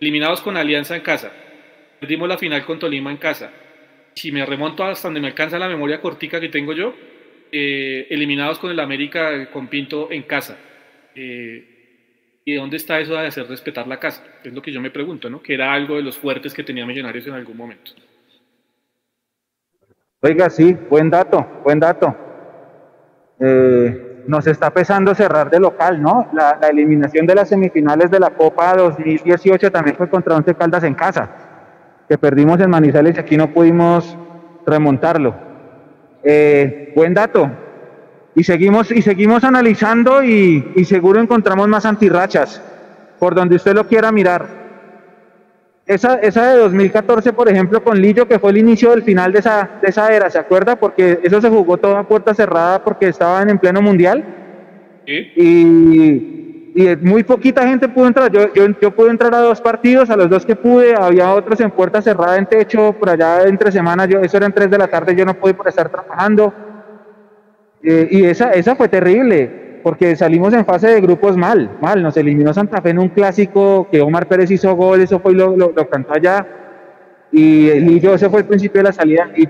Eliminados 0.00 0.40
con 0.40 0.56
Alianza 0.56 0.96
en 0.96 1.02
casa, 1.02 1.32
Perdimos 2.00 2.28
la 2.28 2.38
final 2.38 2.64
con 2.64 2.78
Tolima 2.78 3.10
en 3.10 3.18
casa. 3.18 3.50
Si 4.14 4.32
me 4.32 4.44
remonto 4.46 4.82
hasta 4.82 5.08
donde 5.08 5.20
me 5.20 5.28
alcanza 5.28 5.58
la 5.58 5.68
memoria 5.68 6.00
cortica 6.00 6.40
que 6.40 6.48
tengo 6.48 6.72
yo, 6.72 6.94
eh, 7.52 8.06
eliminados 8.08 8.58
con 8.58 8.70
el 8.70 8.80
América 8.80 9.50
con 9.50 9.68
Pinto 9.68 10.10
en 10.10 10.22
casa. 10.22 10.56
Eh, 11.14 12.40
¿Y 12.42 12.54
dónde 12.54 12.78
está 12.78 12.98
eso 12.98 13.12
de 13.12 13.26
hacer 13.26 13.46
respetar 13.46 13.86
la 13.86 14.00
casa? 14.00 14.24
Es 14.42 14.52
lo 14.54 14.62
que 14.62 14.72
yo 14.72 14.80
me 14.80 14.90
pregunto, 14.90 15.28
¿no? 15.28 15.42
Que 15.42 15.52
era 15.52 15.74
algo 15.74 15.96
de 15.96 16.02
los 16.02 16.16
fuertes 16.16 16.54
que 16.54 16.64
tenía 16.64 16.86
Millonarios 16.86 17.26
en 17.26 17.34
algún 17.34 17.56
momento. 17.56 17.92
Oiga, 20.22 20.48
sí, 20.48 20.74
buen 20.88 21.10
dato, 21.10 21.60
buen 21.62 21.78
dato. 21.78 22.16
Eh, 23.38 24.22
nos 24.26 24.46
está 24.46 24.72
pesando 24.72 25.14
cerrar 25.14 25.50
de 25.50 25.60
local, 25.60 26.00
¿no? 26.00 26.30
La, 26.32 26.58
la, 26.60 26.68
eliminación 26.68 27.26
de 27.26 27.34
las 27.34 27.48
semifinales 27.48 28.10
de 28.10 28.20
la 28.20 28.30
Copa 28.30 28.74
2018 28.74 29.70
también 29.70 29.96
fue 29.96 30.08
contra 30.08 30.36
Once 30.36 30.54
Caldas 30.54 30.84
en 30.84 30.94
casa 30.94 31.49
que 32.10 32.18
perdimos 32.18 32.58
en 32.58 32.68
Manizales 32.68 33.16
y 33.16 33.20
aquí 33.20 33.36
no 33.36 33.52
pudimos 33.52 34.18
remontarlo. 34.66 35.32
Eh, 36.24 36.92
buen 36.96 37.14
dato. 37.14 37.48
Y 38.34 38.42
seguimos, 38.42 38.90
y 38.90 39.00
seguimos 39.00 39.44
analizando 39.44 40.24
y, 40.24 40.72
y, 40.74 40.84
seguro 40.86 41.20
encontramos 41.20 41.68
más 41.68 41.86
antirrachas, 41.86 42.60
por 43.20 43.36
donde 43.36 43.54
usted 43.54 43.74
lo 43.74 43.86
quiera 43.86 44.10
mirar. 44.10 44.44
Esa, 45.86 46.16
esa 46.16 46.50
de 46.50 46.58
2014, 46.58 47.32
por 47.32 47.48
ejemplo, 47.48 47.84
con 47.84 48.00
Lillo, 48.00 48.26
que 48.26 48.40
fue 48.40 48.50
el 48.50 48.58
inicio 48.58 48.90
del 48.90 49.04
final 49.04 49.32
de 49.32 49.38
esa, 49.38 49.70
de 49.80 49.88
esa 49.88 50.12
era, 50.12 50.28
¿se 50.30 50.38
acuerda? 50.40 50.74
Porque 50.74 51.20
eso 51.22 51.40
se 51.40 51.48
jugó 51.48 51.76
toda 51.76 52.02
puerta 52.08 52.34
cerrada 52.34 52.82
porque 52.82 53.06
estaban 53.06 53.50
en 53.50 53.58
pleno 53.60 53.80
mundial. 53.82 54.24
Y, 55.06 56.49
y 56.80 56.96
muy 56.96 57.22
poquita 57.24 57.66
gente 57.66 57.88
pudo 57.88 58.06
entrar. 58.06 58.32
Yo, 58.32 58.52
yo, 58.54 58.66
yo, 58.80 58.90
pude 58.90 59.10
entrar 59.10 59.34
a 59.34 59.40
dos 59.40 59.60
partidos, 59.60 60.08
a 60.08 60.16
los 60.16 60.30
dos 60.30 60.46
que 60.46 60.56
pude, 60.56 60.94
había 60.94 61.34
otros 61.34 61.60
en 61.60 61.70
puerta 61.70 62.00
cerrada 62.00 62.38
en 62.38 62.46
techo, 62.46 62.92
por 62.92 63.10
allá 63.10 63.42
entre 63.42 63.70
semanas, 63.70 64.08
yo, 64.08 64.20
eso 64.20 64.38
eran 64.38 64.52
tres 64.52 64.70
de 64.70 64.78
la 64.78 64.88
tarde, 64.88 65.14
yo 65.14 65.26
no 65.26 65.34
pude 65.34 65.52
por 65.52 65.68
estar 65.68 65.90
trabajando. 65.90 66.54
Eh, 67.82 68.08
y 68.10 68.24
esa, 68.24 68.52
esa 68.52 68.76
fue 68.76 68.88
terrible, 68.88 69.80
porque 69.82 70.16
salimos 70.16 70.54
en 70.54 70.64
fase 70.64 70.88
de 70.88 71.00
grupos 71.02 71.36
mal, 71.36 71.78
mal. 71.82 72.02
Nos 72.02 72.16
eliminó 72.16 72.54
Santa 72.54 72.80
Fe 72.80 72.90
en 72.90 72.98
un 72.98 73.10
clásico 73.10 73.86
que 73.90 74.00
Omar 74.00 74.26
Pérez 74.26 74.50
hizo 74.50 74.74
gol, 74.74 75.02
eso 75.02 75.20
fue 75.20 75.34
lo, 75.34 75.54
lo, 75.56 75.72
lo 75.76 75.88
cantó 75.90 76.14
allá. 76.14 76.46
Y 77.30 77.70
Lillo, 77.80 78.14
ese 78.14 78.30
fue 78.30 78.40
el 78.40 78.46
principio 78.46 78.80
de 78.80 78.88
la 78.88 78.92
salida. 78.92 79.30
Y 79.36 79.46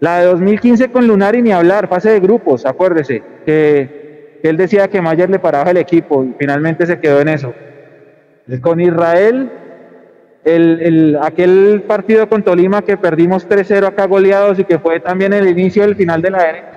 la 0.00 0.18
de 0.18 0.26
2015 0.26 0.90
con 0.90 1.06
Lunari 1.06 1.40
ni 1.40 1.52
hablar, 1.52 1.88
fase 1.88 2.10
de 2.10 2.20
grupos, 2.20 2.66
acuérdese, 2.66 3.22
que 3.46 4.01
él 4.48 4.56
decía 4.56 4.88
que 4.88 5.00
Mayer 5.00 5.30
le 5.30 5.38
paraba 5.38 5.70
el 5.70 5.76
equipo 5.76 6.24
y 6.24 6.34
finalmente 6.38 6.86
se 6.86 6.98
quedó 6.98 7.20
en 7.20 7.28
eso. 7.28 7.54
Con 8.60 8.80
Israel, 8.80 9.50
el, 10.44 10.80
el, 10.80 11.18
aquel 11.22 11.84
partido 11.86 12.28
con 12.28 12.42
Tolima 12.42 12.82
que 12.82 12.96
perdimos 12.96 13.48
3-0 13.48 13.86
acá 13.86 14.06
goleados 14.06 14.58
y 14.58 14.64
que 14.64 14.78
fue 14.78 15.00
también 15.00 15.32
el 15.32 15.48
inicio 15.48 15.82
del 15.82 15.96
final 15.96 16.20
de 16.22 16.30
la 16.30 16.48
era. 16.48 16.72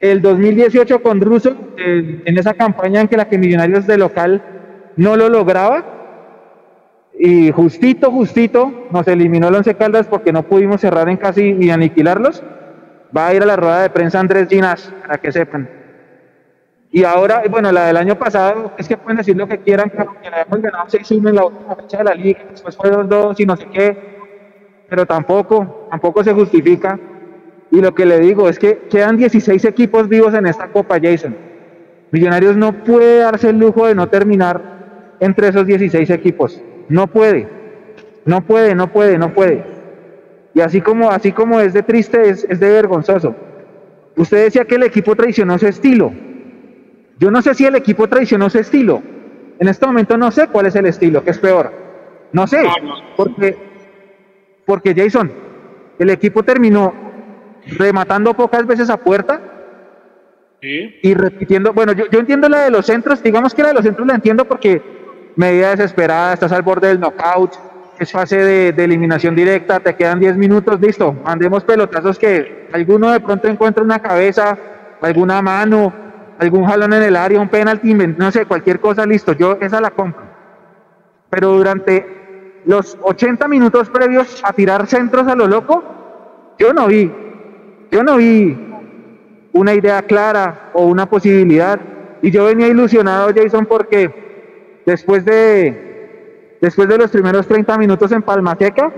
El 0.00 0.20
2018 0.20 1.02
con 1.02 1.20
Russo, 1.20 1.56
en 1.76 2.38
esa 2.38 2.54
campaña 2.54 3.00
en 3.00 3.08
que 3.08 3.16
la 3.16 3.28
que 3.28 3.38
Millonarios 3.38 3.86
de 3.86 3.96
local 3.96 4.42
no 4.96 5.16
lo 5.16 5.28
lograba, 5.28 5.94
y 7.18 7.52
justito, 7.52 8.10
justito 8.10 8.88
nos 8.90 9.06
eliminó 9.06 9.48
el 9.48 9.54
Once 9.54 9.74
Caldas 9.74 10.06
porque 10.06 10.32
no 10.32 10.42
pudimos 10.42 10.80
cerrar 10.80 11.08
en 11.08 11.16
casi 11.16 11.56
y 11.60 11.70
aniquilarlos. 11.70 12.42
Va 13.16 13.28
a 13.28 13.34
ir 13.34 13.42
a 13.42 13.46
la 13.46 13.56
rueda 13.56 13.82
de 13.82 13.90
prensa 13.90 14.18
Andrés 14.18 14.48
Ginas, 14.48 14.92
para 15.02 15.18
que 15.18 15.30
sepan. 15.30 15.68
Y 16.94 17.02
ahora, 17.02 17.42
bueno, 17.50 17.72
la 17.72 17.88
del 17.88 17.96
año 17.96 18.16
pasado, 18.16 18.70
es 18.78 18.86
que 18.86 18.96
pueden 18.96 19.16
decir 19.16 19.36
lo 19.36 19.48
que 19.48 19.58
quieran, 19.58 19.90
que 19.90 19.98
le 19.98 20.36
habíamos 20.36 20.62
ganado 20.62 20.86
6-1 20.86 21.28
en 21.28 21.34
la 21.34 21.44
última 21.44 21.74
fecha 21.74 21.98
de 21.98 22.04
la 22.04 22.14
liga, 22.14 22.38
después 22.48 22.76
fue 22.76 22.88
2-2 22.88 23.34
y 23.40 23.46
no 23.46 23.56
sé 23.56 23.66
qué, 23.66 23.98
pero 24.88 25.04
tampoco, 25.04 25.88
tampoco 25.90 26.22
se 26.22 26.32
justifica. 26.32 26.96
Y 27.72 27.80
lo 27.80 27.92
que 27.96 28.06
le 28.06 28.20
digo 28.20 28.48
es 28.48 28.60
que 28.60 28.82
quedan 28.88 29.16
16 29.16 29.64
equipos 29.64 30.08
vivos 30.08 30.34
en 30.34 30.46
esta 30.46 30.68
Copa, 30.68 31.00
Jason. 31.02 31.36
Millonarios 32.12 32.56
no 32.56 32.84
puede 32.84 33.18
darse 33.18 33.50
el 33.50 33.58
lujo 33.58 33.88
de 33.88 33.96
no 33.96 34.08
terminar 34.08 35.16
entre 35.18 35.48
esos 35.48 35.66
16 35.66 36.08
equipos. 36.10 36.62
No 36.88 37.08
puede, 37.08 37.48
no 38.24 38.40
puede, 38.42 38.76
no 38.76 38.92
puede, 38.92 39.18
no 39.18 39.34
puede. 39.34 39.64
Y 40.54 40.60
así 40.60 40.80
como, 40.80 41.10
así 41.10 41.32
como 41.32 41.58
es 41.58 41.72
de 41.72 41.82
triste, 41.82 42.28
es 42.28 42.60
de 42.60 42.70
vergonzoso. 42.70 43.34
Usted 44.16 44.44
decía 44.44 44.64
que 44.64 44.76
el 44.76 44.84
equipo 44.84 45.16
traicionó 45.16 45.58
su 45.58 45.66
estilo. 45.66 46.12
Yo 47.18 47.30
no 47.30 47.42
sé 47.42 47.54
si 47.54 47.64
el 47.64 47.76
equipo 47.76 48.08
traicionó 48.08 48.50
su 48.50 48.58
estilo. 48.58 49.02
En 49.58 49.68
este 49.68 49.86
momento 49.86 50.16
no 50.16 50.30
sé 50.30 50.48
cuál 50.48 50.66
es 50.66 50.74
el 50.74 50.86
estilo, 50.86 51.22
que 51.22 51.30
es 51.30 51.38
peor. 51.38 51.72
No 52.32 52.46
sé, 52.46 52.64
porque, 53.16 53.56
porque 54.66 54.94
Jason, 54.94 55.30
el 55.98 56.10
equipo 56.10 56.42
terminó 56.42 56.92
rematando 57.78 58.34
pocas 58.34 58.66
veces 58.66 58.90
a 58.90 58.96
puerta 58.96 59.40
y 60.60 61.14
repitiendo. 61.14 61.72
Bueno, 61.72 61.92
yo, 61.92 62.06
yo 62.10 62.18
entiendo 62.18 62.48
la 62.48 62.64
de 62.64 62.70
los 62.70 62.86
centros, 62.86 63.22
digamos 63.22 63.54
que 63.54 63.62
la 63.62 63.68
de 63.68 63.74
los 63.74 63.84
centros 63.84 64.06
la 64.06 64.14
entiendo 64.14 64.46
porque 64.46 64.82
medida 65.36 65.70
desesperada, 65.70 66.32
estás 66.32 66.50
al 66.52 66.62
borde 66.62 66.88
del 66.88 66.98
knockout, 66.98 67.52
es 67.98 68.10
fase 68.10 68.38
de, 68.38 68.72
de 68.72 68.84
eliminación 68.84 69.36
directa, 69.36 69.78
te 69.78 69.94
quedan 69.94 70.18
10 70.18 70.36
minutos, 70.36 70.80
listo, 70.80 71.12
mandemos 71.12 71.64
pelotazos 71.64 72.18
que 72.18 72.68
alguno 72.72 73.12
de 73.12 73.20
pronto 73.20 73.46
encuentra 73.46 73.84
una 73.84 74.00
cabeza, 74.00 74.58
alguna 75.00 75.42
mano, 75.42 75.92
algún 76.38 76.64
jalón 76.64 76.92
en 76.92 77.02
el 77.02 77.16
área, 77.16 77.40
un 77.40 77.48
penalti, 77.48 77.94
no 77.94 78.30
sé, 78.30 78.46
cualquier 78.46 78.80
cosa, 78.80 79.06
listo, 79.06 79.32
yo 79.32 79.58
esa 79.60 79.80
la 79.80 79.90
compro. 79.90 80.24
Pero 81.30 81.52
durante 81.52 82.62
los 82.66 82.96
80 83.02 83.48
minutos 83.48 83.90
previos 83.90 84.42
a 84.44 84.52
tirar 84.52 84.86
centros 84.86 85.26
a 85.26 85.34
lo 85.34 85.46
loco, 85.46 85.82
yo 86.58 86.72
no 86.72 86.86
vi, 86.86 87.10
yo 87.90 88.02
no 88.02 88.16
vi 88.16 88.56
una 89.52 89.74
idea 89.74 90.02
clara 90.02 90.70
o 90.74 90.86
una 90.86 91.06
posibilidad. 91.06 91.80
Y 92.22 92.30
yo 92.30 92.44
venía 92.44 92.68
ilusionado, 92.68 93.30
Jason, 93.34 93.66
porque 93.66 94.82
después 94.86 95.24
de, 95.24 96.58
después 96.60 96.88
de 96.88 96.98
los 96.98 97.10
primeros 97.10 97.46
30 97.46 97.78
minutos 97.78 98.12
en 98.12 98.22
Palmateca, 98.22 98.92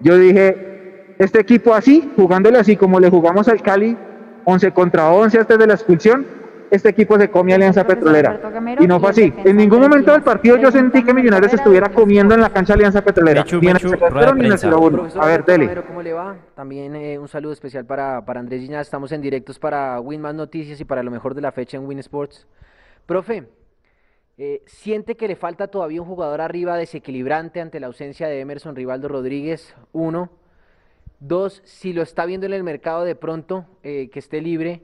yo 0.00 0.16
dije, 0.16 1.14
este 1.18 1.40
equipo 1.40 1.74
así, 1.74 2.12
jugándole 2.16 2.58
así 2.58 2.76
como 2.76 3.00
le 3.00 3.10
jugamos 3.10 3.48
al 3.48 3.62
Cali, 3.62 3.96
11 4.44 4.72
contra 4.72 5.10
11 5.10 5.38
antes 5.38 5.58
de 5.58 5.66
la 5.66 5.74
expulsión, 5.74 6.26
este 6.70 6.88
equipo 6.88 7.18
se 7.18 7.30
come 7.30 7.54
Alianza 7.54 7.86
Petrolera. 7.86 8.40
Y 8.80 8.86
no 8.86 9.00
fue 9.00 9.10
así. 9.10 9.32
En 9.44 9.56
ningún 9.56 9.80
momento 9.80 10.12
del 10.12 10.22
partido 10.22 10.56
yo 10.56 10.70
sentí 10.70 11.04
que 11.04 11.14
Millonarios 11.14 11.54
estuviera 11.54 11.88
comiendo 11.88 12.34
en 12.34 12.40
la 12.40 12.50
cancha 12.50 12.74
Alianza 12.74 13.02
Petrolera. 13.02 13.44
ni 13.44 13.68
en 13.68 13.76
el 13.76 13.80
segundo 13.80 14.34
ni 14.34 14.46
en 14.46 14.52
el 14.52 14.58
0 14.58 15.08
A 15.20 15.26
ver, 15.26 15.44
dele. 15.44 15.82
¿Cómo 15.86 16.02
le 16.02 16.12
va? 16.12 16.36
También 16.54 16.94
eh, 16.96 17.18
un 17.18 17.28
saludo 17.28 17.52
especial 17.52 17.84
para, 17.84 18.24
para 18.24 18.40
Andrés 18.40 18.62
Gina. 18.62 18.80
Estamos 18.80 19.12
en 19.12 19.20
directos 19.20 19.58
para 19.58 20.00
Win 20.00 20.20
Más 20.20 20.34
Noticias 20.34 20.80
y 20.80 20.84
para 20.84 21.02
lo 21.02 21.10
mejor 21.10 21.34
de 21.34 21.40
la 21.40 21.52
fecha 21.52 21.76
en 21.76 21.86
Win 21.86 21.98
Sports. 22.00 22.46
Profe, 23.06 23.48
eh, 24.38 24.62
¿siente 24.66 25.16
que 25.16 25.28
le 25.28 25.36
falta 25.36 25.68
todavía 25.68 26.02
un 26.02 26.08
jugador 26.08 26.40
arriba 26.40 26.76
desequilibrante 26.76 27.60
ante 27.60 27.80
la 27.80 27.86
ausencia 27.86 28.28
de 28.28 28.40
Emerson 28.40 28.76
Rivaldo 28.76 29.08
Rodríguez? 29.08 29.74
Uno. 29.92 30.30
Dos, 31.18 31.62
si 31.64 31.94
lo 31.94 32.02
está 32.02 32.26
viendo 32.26 32.46
en 32.46 32.52
el 32.52 32.62
mercado 32.62 33.04
de 33.04 33.14
pronto, 33.14 33.64
eh, 33.82 34.10
que 34.10 34.18
esté 34.18 34.42
libre 34.42 34.82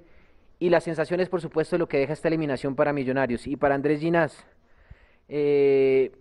y 0.63 0.71
las 0.71 0.85
sensaciones, 0.85 1.29
por 1.29 1.41
supuesto, 1.41 1.75
de 1.75 1.81
lo 1.81 1.89
que 1.89 1.99
deja 1.99 2.13
esta 2.13 2.29
eliminación 2.29 2.77
para 2.77 2.93
Millonarios. 2.93 3.49
Y 3.49 3.57
para 3.57 3.75
Andrés 3.75 3.99
Ginás, 3.99 4.47
eh, 5.29 6.13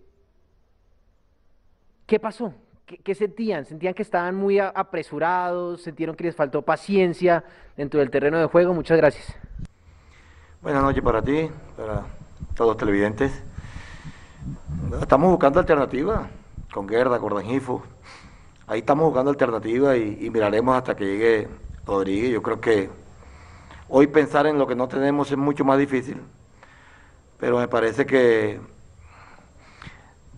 ¿qué 2.06 2.18
pasó? 2.18 2.52
¿Qué, 3.04 3.14
sentían? 3.14 3.64
¿Sentían 3.64 3.94
que 3.94 4.02
estaban 4.02 4.34
muy 4.34 4.58
apresurados? 4.58 5.84
¿Sintieron 5.84 6.16
que 6.16 6.24
les 6.24 6.34
faltó 6.34 6.60
paciencia 6.62 7.44
dentro 7.76 8.00
del 8.00 8.10
terreno 8.10 8.40
de 8.40 8.46
juego? 8.46 8.74
Muchas 8.74 8.96
gracias. 8.96 9.32
Buenas 10.60 10.82
noches 10.82 11.04
para 11.04 11.22
ti, 11.22 11.48
para 11.76 12.02
todos 12.56 12.70
los 12.70 12.76
televidentes. 12.76 13.44
Estamos 15.00 15.30
buscando 15.30 15.60
alternativas 15.60 16.28
con 16.74 16.88
Gerda, 16.88 17.16
Gordangifo. 17.16 17.84
Ahí 18.66 18.80
estamos 18.80 19.04
buscando 19.04 19.30
alternativas 19.30 19.96
y, 19.98 20.18
y 20.20 20.30
miraremos 20.30 20.76
hasta 20.76 20.96
que 20.96 21.04
llegue 21.04 21.48
Rodríguez. 21.86 22.32
Yo 22.32 22.42
creo 22.42 22.60
que 22.60 23.01
Hoy 23.94 24.06
pensar 24.06 24.46
en 24.46 24.56
lo 24.56 24.66
que 24.66 24.74
no 24.74 24.88
tenemos 24.88 25.30
es 25.30 25.36
mucho 25.36 25.66
más 25.66 25.78
difícil, 25.78 26.18
pero 27.38 27.58
me 27.58 27.68
parece 27.68 28.06
que, 28.06 28.58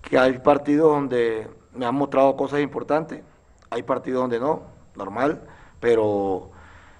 que 0.02 0.18
hay 0.18 0.38
partidos 0.38 0.92
donde 0.92 1.46
me 1.72 1.86
han 1.86 1.94
mostrado 1.94 2.34
cosas 2.34 2.58
importantes, 2.62 3.22
hay 3.70 3.84
partidos 3.84 4.22
donde 4.22 4.40
no, 4.40 4.62
normal, 4.96 5.40
pero, 5.78 6.50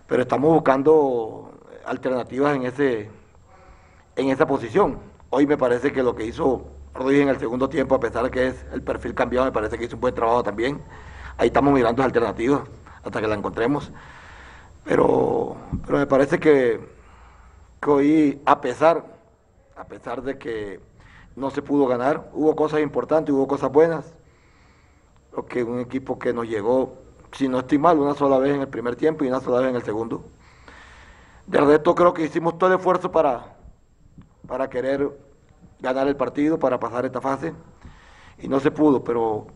pero 0.07 0.23
estamos 0.23 0.53
buscando 0.53 1.59
alternativas 1.87 2.55
en, 2.55 2.67
ese, 2.67 3.11
en 4.15 4.29
esa 4.29 4.47
posición. 4.47 5.01
Hoy 5.31 5.49
me 5.49 5.57
parece 5.59 5.91
que 5.91 6.05
lo 6.05 6.15
que 6.15 6.25
hizo 6.25 6.69
Rodríguez 6.95 7.25
en 7.25 7.31
el 7.31 7.41
segundo 7.41 7.69
tiempo, 7.69 7.97
a 7.97 8.01
pesar 8.01 8.23
de 8.23 8.31
que 8.31 8.47
es 8.47 8.65
el 8.73 8.81
perfil 8.81 9.13
cambiado, 9.13 9.47
me 9.47 9.51
parece 9.51 9.77
que 9.77 9.87
hizo 9.87 9.97
un 9.97 10.03
buen 10.03 10.15
trabajo 10.15 10.45
también. 10.45 10.81
Ahí 11.37 11.49
estamos 11.49 11.75
mirando 11.75 12.05
alternativas 12.05 12.61
hasta 13.03 13.21
que 13.21 13.27
la 13.27 13.35
encontremos. 13.35 13.91
Pero, 14.85 15.57
pero 15.87 15.99
me 15.99 16.07
parece 16.07 16.39
que, 16.39 16.79
hoy, 17.87 18.41
a 18.45 18.61
pesar, 18.61 19.05
a 19.77 19.85
pesar 19.85 20.23
de 20.23 20.39
que 20.39 20.81
no 21.37 21.51
se 21.51 21.63
pudo 21.63 21.87
ganar, 21.87 22.31
hubo 22.35 22.55
cosas 22.55 22.81
importantes, 22.81 23.35
hubo 23.35 23.49
cosas 23.49 23.73
buenas. 23.73 24.15
Lo 25.35 25.47
que 25.47 25.65
un 25.65 25.81
equipo 25.81 26.19
que 26.19 26.33
nos 26.33 26.47
llegó, 26.47 26.99
si 27.33 27.49
no 27.49 27.61
estoy 27.61 27.79
mal, 27.79 27.99
una 27.99 28.15
sola 28.15 28.39
vez 28.39 28.55
en 28.55 28.61
el 28.61 28.69
primer 28.69 28.95
tiempo 28.95 29.25
y 29.25 29.29
una 29.29 29.41
sola 29.41 29.61
vez 29.61 29.71
en 29.71 29.77
el 29.77 29.83
segundo. 29.83 30.25
De 31.47 31.61
resto 31.61 31.95
creo 31.95 32.15
que 32.15 32.25
hicimos 32.25 32.59
todo 32.59 32.71
el 32.71 32.77
esfuerzo 32.77 33.11
para, 33.11 33.57
para 34.47 34.69
querer 34.69 35.11
ganar 35.81 36.09
el 36.09 36.17
partido, 36.17 36.59
para 36.59 36.79
pasar 36.79 37.05
esta 37.07 37.21
fase. 37.21 37.55
Y 38.39 38.49
no 38.49 38.61
se 38.61 38.71
pudo, 38.71 39.03
pero 39.03 39.47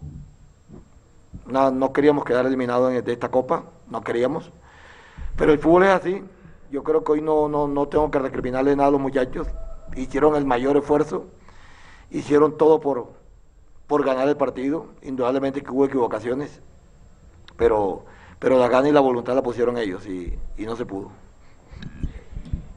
no, 1.47 1.70
no 1.70 1.92
queríamos 1.92 2.25
quedar 2.25 2.47
eliminados 2.47 2.92
de 3.04 3.12
esta 3.12 3.30
copa, 3.30 3.64
no 3.88 4.00
queríamos. 4.02 4.50
Pero 5.38 5.52
el 5.52 5.59
fútbol 5.61 5.85
es 5.85 5.90
así. 5.90 6.23
Yo 6.71 6.83
creo 6.83 7.02
que 7.04 7.12
hoy 7.12 7.23
no, 7.23 7.49
no, 7.49 7.68
no 7.68 7.87
tengo 7.87 8.11
que 8.11 8.18
recriminarle 8.18 8.76
nada 8.76 8.88
a 8.88 8.92
los 8.92 9.00
muchachos. 9.00 9.47
Hicieron 9.97 10.35
el 10.35 10.45
mayor 10.45 10.76
esfuerzo. 10.76 11.26
Hicieron 12.11 12.59
todo 12.59 12.80
por, 12.80 13.07
por 13.87 14.04
ganar 14.04 14.28
el 14.28 14.37
partido. 14.37 14.87
Indudablemente 15.02 15.62
que 15.62 15.71
hubo 15.71 15.87
equivocaciones. 15.87 16.61
Pero, 17.57 18.04
pero 18.38 18.59
la 18.59 18.68
gana 18.68 18.88
y 18.88 18.92
la 18.92 19.00
voluntad 19.00 19.35
la 19.35 19.42
pusieron 19.42 19.78
ellos 19.78 20.07
y, 20.07 20.37
y 20.59 20.66
no 20.66 20.76
se 20.76 20.85
pudo. 20.85 21.11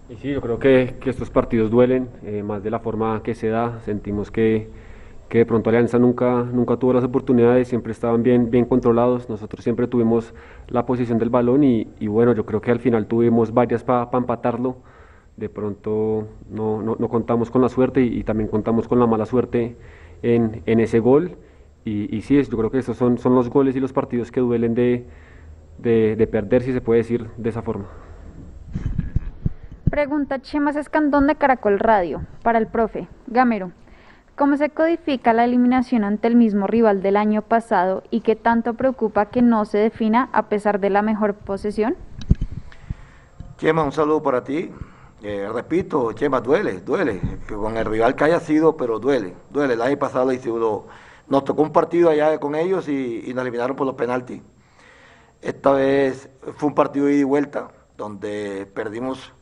Y 0.09 0.17
sí, 0.17 0.31
yo 0.31 0.41
creo 0.41 0.59
que, 0.59 0.97
que 1.01 1.09
estos 1.09 1.29
partidos 1.29 1.71
duelen, 1.71 2.09
eh, 2.23 2.43
más 2.43 2.63
de 2.63 2.69
la 2.69 2.79
forma 2.79 3.23
que 3.23 3.33
se 3.33 3.47
da. 3.47 3.79
Sentimos 3.85 4.29
que, 4.29 4.69
que 5.31 5.37
de 5.37 5.45
pronto 5.45 5.69
Alianza 5.69 5.97
nunca, 5.97 6.43
nunca 6.43 6.75
tuvo 6.75 6.91
las 6.91 7.05
oportunidades, 7.05 7.69
siempre 7.69 7.93
estaban 7.93 8.21
bien, 8.21 8.51
bien 8.51 8.65
controlados, 8.65 9.29
nosotros 9.29 9.63
siempre 9.63 9.87
tuvimos 9.87 10.33
la 10.67 10.85
posición 10.85 11.19
del 11.19 11.29
balón 11.29 11.63
y, 11.63 11.85
bueno, 12.07 12.33
yo 12.33 12.45
creo 12.45 12.59
que 12.59 12.69
al 12.69 12.79
final 12.79 13.07
tuvimos 13.07 13.53
varias 13.53 13.81
para 13.81 14.09
empatarlo, 14.11 14.75
de 15.37 15.47
pronto 15.47 16.27
no, 16.49 16.81
no, 16.81 17.07
contamos 17.07 17.49
con 17.49 17.61
la 17.61 17.69
suerte 17.69 18.01
y, 18.01 18.25
también 18.25 18.49
contamos 18.49 18.89
con 18.89 18.99
la 18.99 19.07
mala 19.07 19.25
suerte 19.25 19.77
en, 20.21 20.63
en 20.65 20.81
ese 20.81 20.99
gol. 20.99 21.37
Y, 21.85 22.13
y, 22.13 22.23
sí, 22.23 22.43
yo 22.43 22.57
creo 22.57 22.69
que 22.69 22.79
esos 22.79 22.97
son, 22.97 23.17
son 23.17 23.33
los 23.33 23.49
goles 23.49 23.73
y 23.77 23.79
los 23.79 23.93
partidos 23.93 24.31
que 24.31 24.41
duelen 24.41 24.75
de, 24.75 25.05
de, 25.77 26.17
de 26.17 26.27
perder, 26.27 26.61
si 26.61 26.73
se 26.73 26.81
puede 26.81 26.97
decir 26.97 27.27
de 27.37 27.49
esa 27.49 27.61
forma. 27.61 27.85
Pregunta 29.89 30.41
Chemas 30.41 30.75
Escandón 30.75 31.27
de 31.27 31.35
Caracol 31.35 31.79
Radio 31.79 32.21
para 32.43 32.59
el 32.59 32.67
profe 32.67 33.07
Gamero. 33.27 33.71
¿Cómo 34.35 34.57
se 34.57 34.69
codifica 34.69 35.33
la 35.33 35.43
eliminación 35.43 36.03
ante 36.03 36.27
el 36.27 36.35
mismo 36.35 36.65
rival 36.65 37.01
del 37.03 37.17
año 37.17 37.41
pasado 37.41 38.03
y 38.09 38.21
qué 38.21 38.35
tanto 38.35 38.73
preocupa 38.75 39.27
que 39.27 39.41
no 39.41 39.65
se 39.65 39.77
defina 39.77 40.29
a 40.31 40.47
pesar 40.47 40.79
de 40.79 40.89
la 40.89 41.01
mejor 41.01 41.35
posesión? 41.35 41.95
Chema, 43.57 43.83
un 43.83 43.91
saludo 43.91 44.23
para 44.23 44.43
ti. 44.43 44.71
Eh, 45.21 45.47
repito, 45.53 46.13
Chema, 46.13 46.39
duele, 46.39 46.79
duele. 46.79 47.21
Con 47.47 47.77
el 47.77 47.85
rival 47.85 48.15
que 48.15 48.23
haya 48.23 48.39
sido, 48.39 48.77
pero 48.77 48.99
duele, 48.99 49.35
duele. 49.51 49.73
El 49.73 49.81
año 49.81 49.97
pasado 49.99 50.31
nos 51.27 51.43
tocó 51.43 51.61
un 51.61 51.71
partido 51.71 52.09
allá 52.09 52.39
con 52.39 52.55
ellos 52.55 52.87
y, 52.87 53.31
nos 53.35 53.41
eliminaron 53.43 53.75
por 53.75 53.85
los 53.85 53.95
penaltis. 53.95 54.41
Esta 55.41 55.73
vez 55.73 56.29
fue 56.55 56.69
un 56.69 56.75
partido 56.75 57.07
de 57.07 57.13
ida 57.13 57.21
y 57.21 57.25
vuelta, 57.25 57.69
donde 57.97 58.65
perdimos 58.73 59.33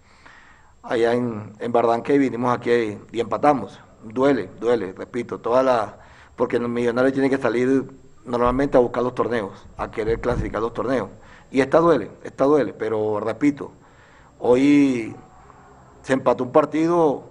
allá 0.82 1.14
en, 1.14 1.54
en 1.60 1.72
Bardanque 1.72 2.16
y 2.16 2.18
vinimos 2.18 2.58
aquí 2.58 2.98
y 3.12 3.20
empatamos 3.20 3.80
duele, 4.04 4.50
duele, 4.60 4.94
repito, 4.94 5.40
toda 5.40 5.64
la, 5.64 5.98
porque 6.36 6.58
el 6.58 6.68
millonario 6.68 7.12
tiene 7.12 7.30
que 7.30 7.38
salir 7.38 7.90
normalmente 8.26 8.78
a 8.78 8.80
buscar 8.80 9.04
los 9.04 9.16
torneos, 9.16 9.66
a 9.78 9.92
querer 9.92 10.20
clasificar 10.22 10.62
los 10.62 10.74
torneos. 10.74 11.10
Y 11.52 11.62
esta 11.62 11.80
duele, 11.80 12.12
esta 12.24 12.46
duele, 12.46 12.74
pero 12.74 13.20
repito, 13.20 13.72
hoy 14.40 15.16
se 16.04 16.14
empató 16.14 16.44
un 16.44 16.52
partido 16.52 17.24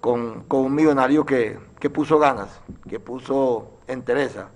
con, 0.00 0.44
un 0.48 0.74
millonario 0.74 1.24
que, 1.24 1.58
puso 1.92 2.18
ganas, 2.18 2.60
que 2.88 2.98
puso 3.00 3.70
entereza 3.86 4.48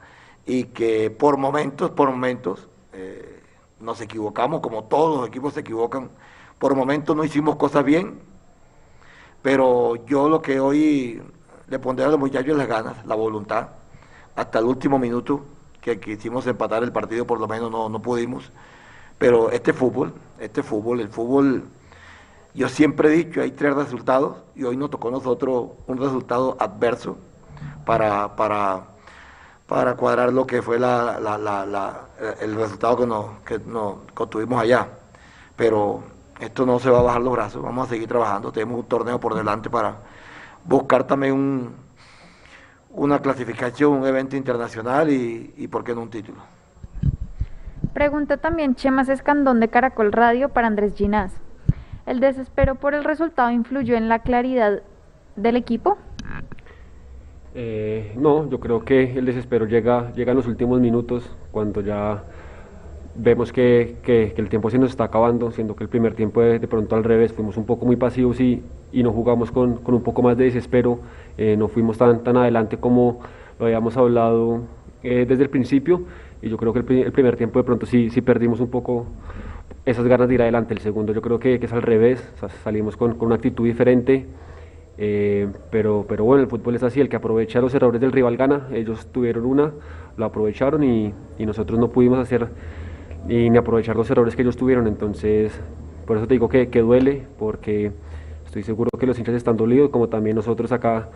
y 0.45 0.65
que 0.65 1.11
por 1.11 1.37
momentos, 1.37 1.91
por 1.91 2.11
momentos, 2.11 2.69
eh, 2.93 3.43
nos 3.81 4.01
equivocamos, 4.01 4.61
como 4.61 4.85
todos 4.85 5.19
los 5.21 5.29
equipos 5.29 5.55
se 5.55 5.61
equivocan, 5.61 6.11
por 6.59 6.75
momentos 6.75 7.17
no 7.17 7.25
hicimos 7.25 7.57
cosas 7.57 7.85
bien, 7.85 8.21
pero 9.43 9.97
yo 10.07 10.29
lo 10.29 10.43
que 10.43 10.59
hoy 10.59 11.23
le 11.69 11.79
pondré 11.79 12.05
a 12.05 12.09
los 12.09 12.19
muchachos 12.19 12.57
las 12.57 12.69
ganas, 12.69 13.05
la 13.07 13.15
voluntad, 13.15 13.69
hasta 14.35 14.59
el 14.59 14.67
último 14.67 14.99
minuto 14.99 15.45
que 15.81 15.99
quisimos 16.01 16.47
empatar 16.47 16.83
el 16.83 16.93
partido, 16.93 17.27
por 17.27 17.41
lo 17.41 17.49
menos 17.49 17.71
no, 17.71 17.89
no 17.89 18.01
pudimos. 18.01 18.51
Pero 19.19 19.51
este 19.51 19.73
fútbol, 19.73 20.13
este 20.39 20.63
fútbol, 20.63 21.01
el 21.01 21.09
fútbol, 21.09 21.65
yo 22.55 22.69
siempre 22.69 23.09
he 23.09 23.25
dicho, 23.25 23.41
hay 23.41 23.53
tres 23.53 23.75
resultados 23.75 24.37
y 24.55 24.65
hoy 24.65 24.77
nos 24.77 24.91
tocó 24.91 25.09
a 25.09 25.13
nosotros 25.13 25.71
un 25.87 25.99
resultado 25.99 26.57
adverso 26.59 27.17
para, 27.85 28.35
para, 28.37 28.83
para 29.67 29.95
cuadrar 29.95 30.33
lo 30.33 30.47
que 30.47 30.61
fue 30.61 30.79
la, 30.79 32.01
el 32.41 32.55
resultado 32.57 32.97
que 32.99 33.07
nos, 33.07 33.27
que 33.41 33.59
nos 33.59 34.31
tuvimos 34.31 34.61
allá. 34.61 34.89
Pero 35.57 36.03
esto 36.41 36.67
no 36.67 36.79
se 36.79 36.91
va 36.91 36.99
a 36.99 37.03
bajar 37.03 37.23
los 37.23 37.33
brazos, 37.33 37.63
vamos 37.63 37.87
a 37.87 37.91
seguir 37.91 38.09
trabajando, 38.09 38.53
tenemos 38.53 38.81
un 38.81 38.87
torneo 38.87 39.19
por 39.19 39.35
delante 39.35 39.71
para 39.71 39.97
buscar 40.69 41.07
también 41.07 41.33
un, 41.33 41.75
una 42.91 43.21
clasificación, 43.21 43.93
un 43.93 44.07
evento 44.07 44.37
internacional 44.37 45.11
y, 45.11 45.55
y 45.57 45.69
por 45.69 45.85
qué 45.85 45.95
no 45.95 46.03
un 46.03 46.11
título. 46.11 46.39
Pregunta 47.93 48.37
también 48.37 48.75
Chemas 48.75 49.09
Escandón 49.09 49.61
de 49.61 49.69
Caracol 49.69 50.13
Radio 50.13 50.51
para 50.51 50.67
Andrés 50.67 50.95
Ginás. 50.95 51.33
¿El 52.05 52.21
desespero 52.21 52.75
por 52.77 52.95
el 52.95 53.05
resultado 53.05 53.51
influyó 53.51 53.97
en 53.97 54.09
la 54.09 54.21
claridad 54.21 54.83
del 55.35 55.57
equipo? 55.57 55.99
Eh, 57.55 58.13
no, 58.17 58.49
yo 58.51 58.61
creo 58.61 58.85
que 58.85 59.19
el 59.19 59.25
desespero 59.25 59.65
llega, 59.65 60.13
llega 60.13 60.33
en 60.33 60.37
los 60.37 60.47
últimos 60.47 60.79
minutos, 60.79 61.31
cuando 61.51 61.81
ya 61.81 62.23
vemos 63.15 63.51
que, 63.51 63.97
que, 64.03 64.35
el 64.37 64.49
tiempo 64.51 64.69
se 64.71 64.79
nos 64.79 64.91
está 64.91 65.05
acabando, 65.05 65.51
siendo 65.51 65.75
que 65.75 65.85
el 65.85 65.89
primer 65.89 66.15
tiempo 66.15 66.43
de, 66.43 66.61
pronto 66.69 66.97
al 66.97 67.05
revés, 67.05 67.33
fuimos 67.33 67.57
un 67.57 67.65
poco 67.65 67.87
muy 67.87 67.97
pasivos 67.97 68.41
y, 68.41 68.63
y 68.97 69.03
no 69.03 69.13
jugamos 69.13 69.51
con, 69.51 69.77
con, 69.77 69.95
un 69.95 70.03
poco 70.03 70.23
más 70.23 70.39
de 70.39 70.45
desespero, 70.45 71.01
eh, 71.37 71.55
no 71.59 71.69
fuimos 71.69 71.99
tan, 71.99 72.25
tan 72.25 72.39
adelante 72.39 72.79
como 72.79 73.21
lo 73.59 73.67
habíamos 73.67 73.95
hablado 73.99 74.63
eh, 75.03 75.27
desde 75.29 75.43
el 75.43 75.51
principio 75.51 76.05
y 76.41 76.49
yo 76.49 76.57
creo 76.57 76.73
que 76.73 76.79
el, 76.79 77.13
primer 77.13 77.37
tiempo 77.37 77.59
de 77.59 77.65
pronto 77.65 77.85
sí, 77.85 78.09
sí 78.09 78.23
perdimos 78.23 78.59
un 78.59 78.71
poco 78.71 79.05
esas 79.85 80.07
ganas 80.07 80.29
de 80.29 80.37
ir 80.37 80.41
adelante, 80.41 80.73
el 80.73 80.81
segundo 80.81 81.13
yo 81.13 81.21
creo 81.21 81.39
que, 81.39 81.61
que 81.61 81.67
es 81.67 81.73
al 81.75 81.83
revés, 81.83 82.27
salimos 82.65 82.97
con, 82.97 83.17
con, 83.17 83.27
una 83.27 83.35
actitud 83.35 83.67
diferente. 83.67 84.25
Eh, 84.97 85.47
pero, 85.71 86.07
pero 86.09 86.25
bueno, 86.25 86.43
el 86.43 86.49
fútbol 86.49 86.75
es 86.75 86.83
así, 86.83 86.99
el 87.03 87.11
que 87.11 87.17
aprovecha 87.17 87.61
los 87.61 87.75
errores 87.75 88.01
del 88.01 88.13
rival 88.13 88.39
gana, 88.39 88.67
ellos 88.73 89.07
tuvieron 89.13 89.45
una, 89.45 89.73
lo 90.17 90.25
aprovecharon 90.25 90.83
y, 90.83 91.13
y 91.39 91.45
nosotros 91.45 91.79
no 91.79 91.91
pudimos 91.91 92.19
hacer 92.19 92.49
y 93.29 93.51
ni 93.51 93.59
aprovechar 93.59 93.95
los 93.95 94.11
errores 94.11 94.35
que 94.35 94.41
ellos 94.41 94.57
tuvieron. 94.57 94.87
Entonces, 94.87 95.53
por 96.07 96.17
eso 96.17 96.27
te 96.27 96.33
digo 96.33 96.49
que, 96.49 96.69
que 96.69 96.81
duele, 96.81 97.25
porque 97.39 97.93
estoy 98.59 98.75
seguro 98.75 98.91
que 98.99 99.07
los 99.07 99.19
hinchas 99.19 99.35
están 99.35 99.59
dolidos, 99.59 99.91
como 99.91 100.09
también 100.09 100.35
nosotros 100.35 100.73
acá, 100.73 101.11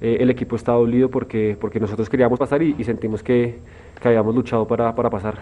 eh, 0.00 0.16
el 0.20 0.30
equipo 0.30 0.56
está 0.56 0.72
dolido 0.72 1.10
porque, 1.10 1.56
porque 1.60 1.78
nosotros 1.78 2.08
queríamos 2.08 2.38
pasar 2.38 2.62
y, 2.62 2.82
sentimos 2.84 3.22
que, 3.22 3.60
que, 4.00 4.08
habíamos 4.08 4.34
luchado 4.34 4.66
para, 4.66 4.94
para 4.94 5.10
pasar. 5.10 5.34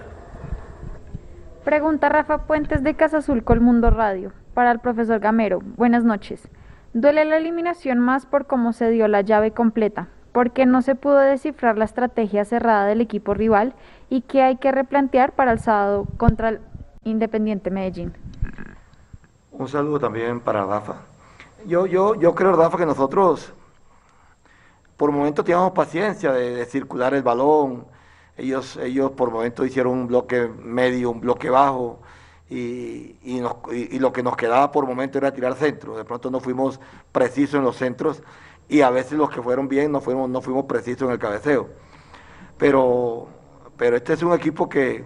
Pregunta 1.65 2.09
Rafa 2.09 2.47
Puentes 2.47 2.83
de 2.83 2.95
Casa 2.95 3.19
Azul 3.19 3.45
Colmundo 3.45 3.91
Radio 3.91 4.33
para 4.53 4.73
el 4.73 4.81
profesor 4.81 5.21
Gamero. 5.21 5.61
Buenas 5.77 6.03
noches. 6.03 6.49
¿Duele 6.93 7.25
la 7.25 7.37
eliminación 7.37 8.01
más 8.01 8.27
por 8.27 8.47
cómo 8.47 8.73
se 8.73 8.91
dio 8.91 9.07
la 9.07 9.21
llave 9.21 9.53
completa? 9.53 10.09
porque 10.33 10.67
no 10.67 10.83
se 10.83 10.97
pudo 10.97 11.19
descifrar 11.19 11.79
la 11.79 11.85
estrategia 11.85 12.45
cerrada 12.45 12.87
del 12.87 13.01
equipo 13.01 13.35
rival 13.35 13.73
y 14.11 14.23
qué 14.23 14.43
hay 14.43 14.57
que 14.57 14.73
replantear 14.73 15.31
para 15.31 15.53
el 15.53 15.61
sábado 15.61 16.09
contra 16.17 16.49
el 16.49 16.61
Independiente 17.05 17.71
Medellín. 17.71 18.13
Un 19.53 19.69
saludo 19.69 20.01
también 20.01 20.41
para 20.41 20.67
Rafa. 20.67 21.14
Yo, 21.67 21.87
yo, 21.87 22.15
yo 22.15 22.35
creo, 22.35 22.53
Rafa, 22.53 22.79
que 22.79 22.87
nosotros 22.87 23.53
por 24.97 25.11
momentos 25.11 25.45
teníamos 25.45 25.73
paciencia 25.73 26.33
de, 26.33 26.65
circular 26.67 27.15
el 27.15 27.23
balón. 27.23 27.87
Ellos, 28.37 28.77
ellos 28.77 29.13
por 29.13 29.31
momentos 29.31 29.67
hicieron 29.67 29.93
un 29.93 30.07
bloque 30.07 30.49
medio, 30.63 31.11
un 31.11 31.21
bloque 31.21 31.51
bajo. 31.51 32.01
Y, 32.51 33.17
y, 33.23 33.99
lo 33.99 34.13
que 34.13 34.23
nos 34.23 34.37
quedaba 34.37 34.71
por 34.71 34.87
momento 34.87 35.19
era 35.19 35.33
tirar 35.33 35.55
centro. 35.55 35.97
De 35.97 36.05
pronto 36.05 36.31
no 36.31 36.41
fuimos 36.41 36.79
precisos 37.13 37.55
en 37.55 37.65
los 37.65 37.77
centros 37.77 38.23
y 38.69 38.83
a 38.83 38.91
veces 38.91 39.19
los 39.19 39.31
que 39.31 39.43
fueron 39.43 39.69
bien 39.69 39.91
no 39.93 40.01
fuimos, 40.01 40.29
no 40.29 40.41
fuimos 40.41 40.67
precisos 40.67 41.03
en 41.03 41.13
el 41.13 41.19
cabeceo. 41.19 41.69
Pero, 42.59 43.29
pero 43.77 43.97
este 43.97 44.13
es 44.13 44.23
un 44.23 44.33
equipo 44.33 44.69
que, 44.69 45.05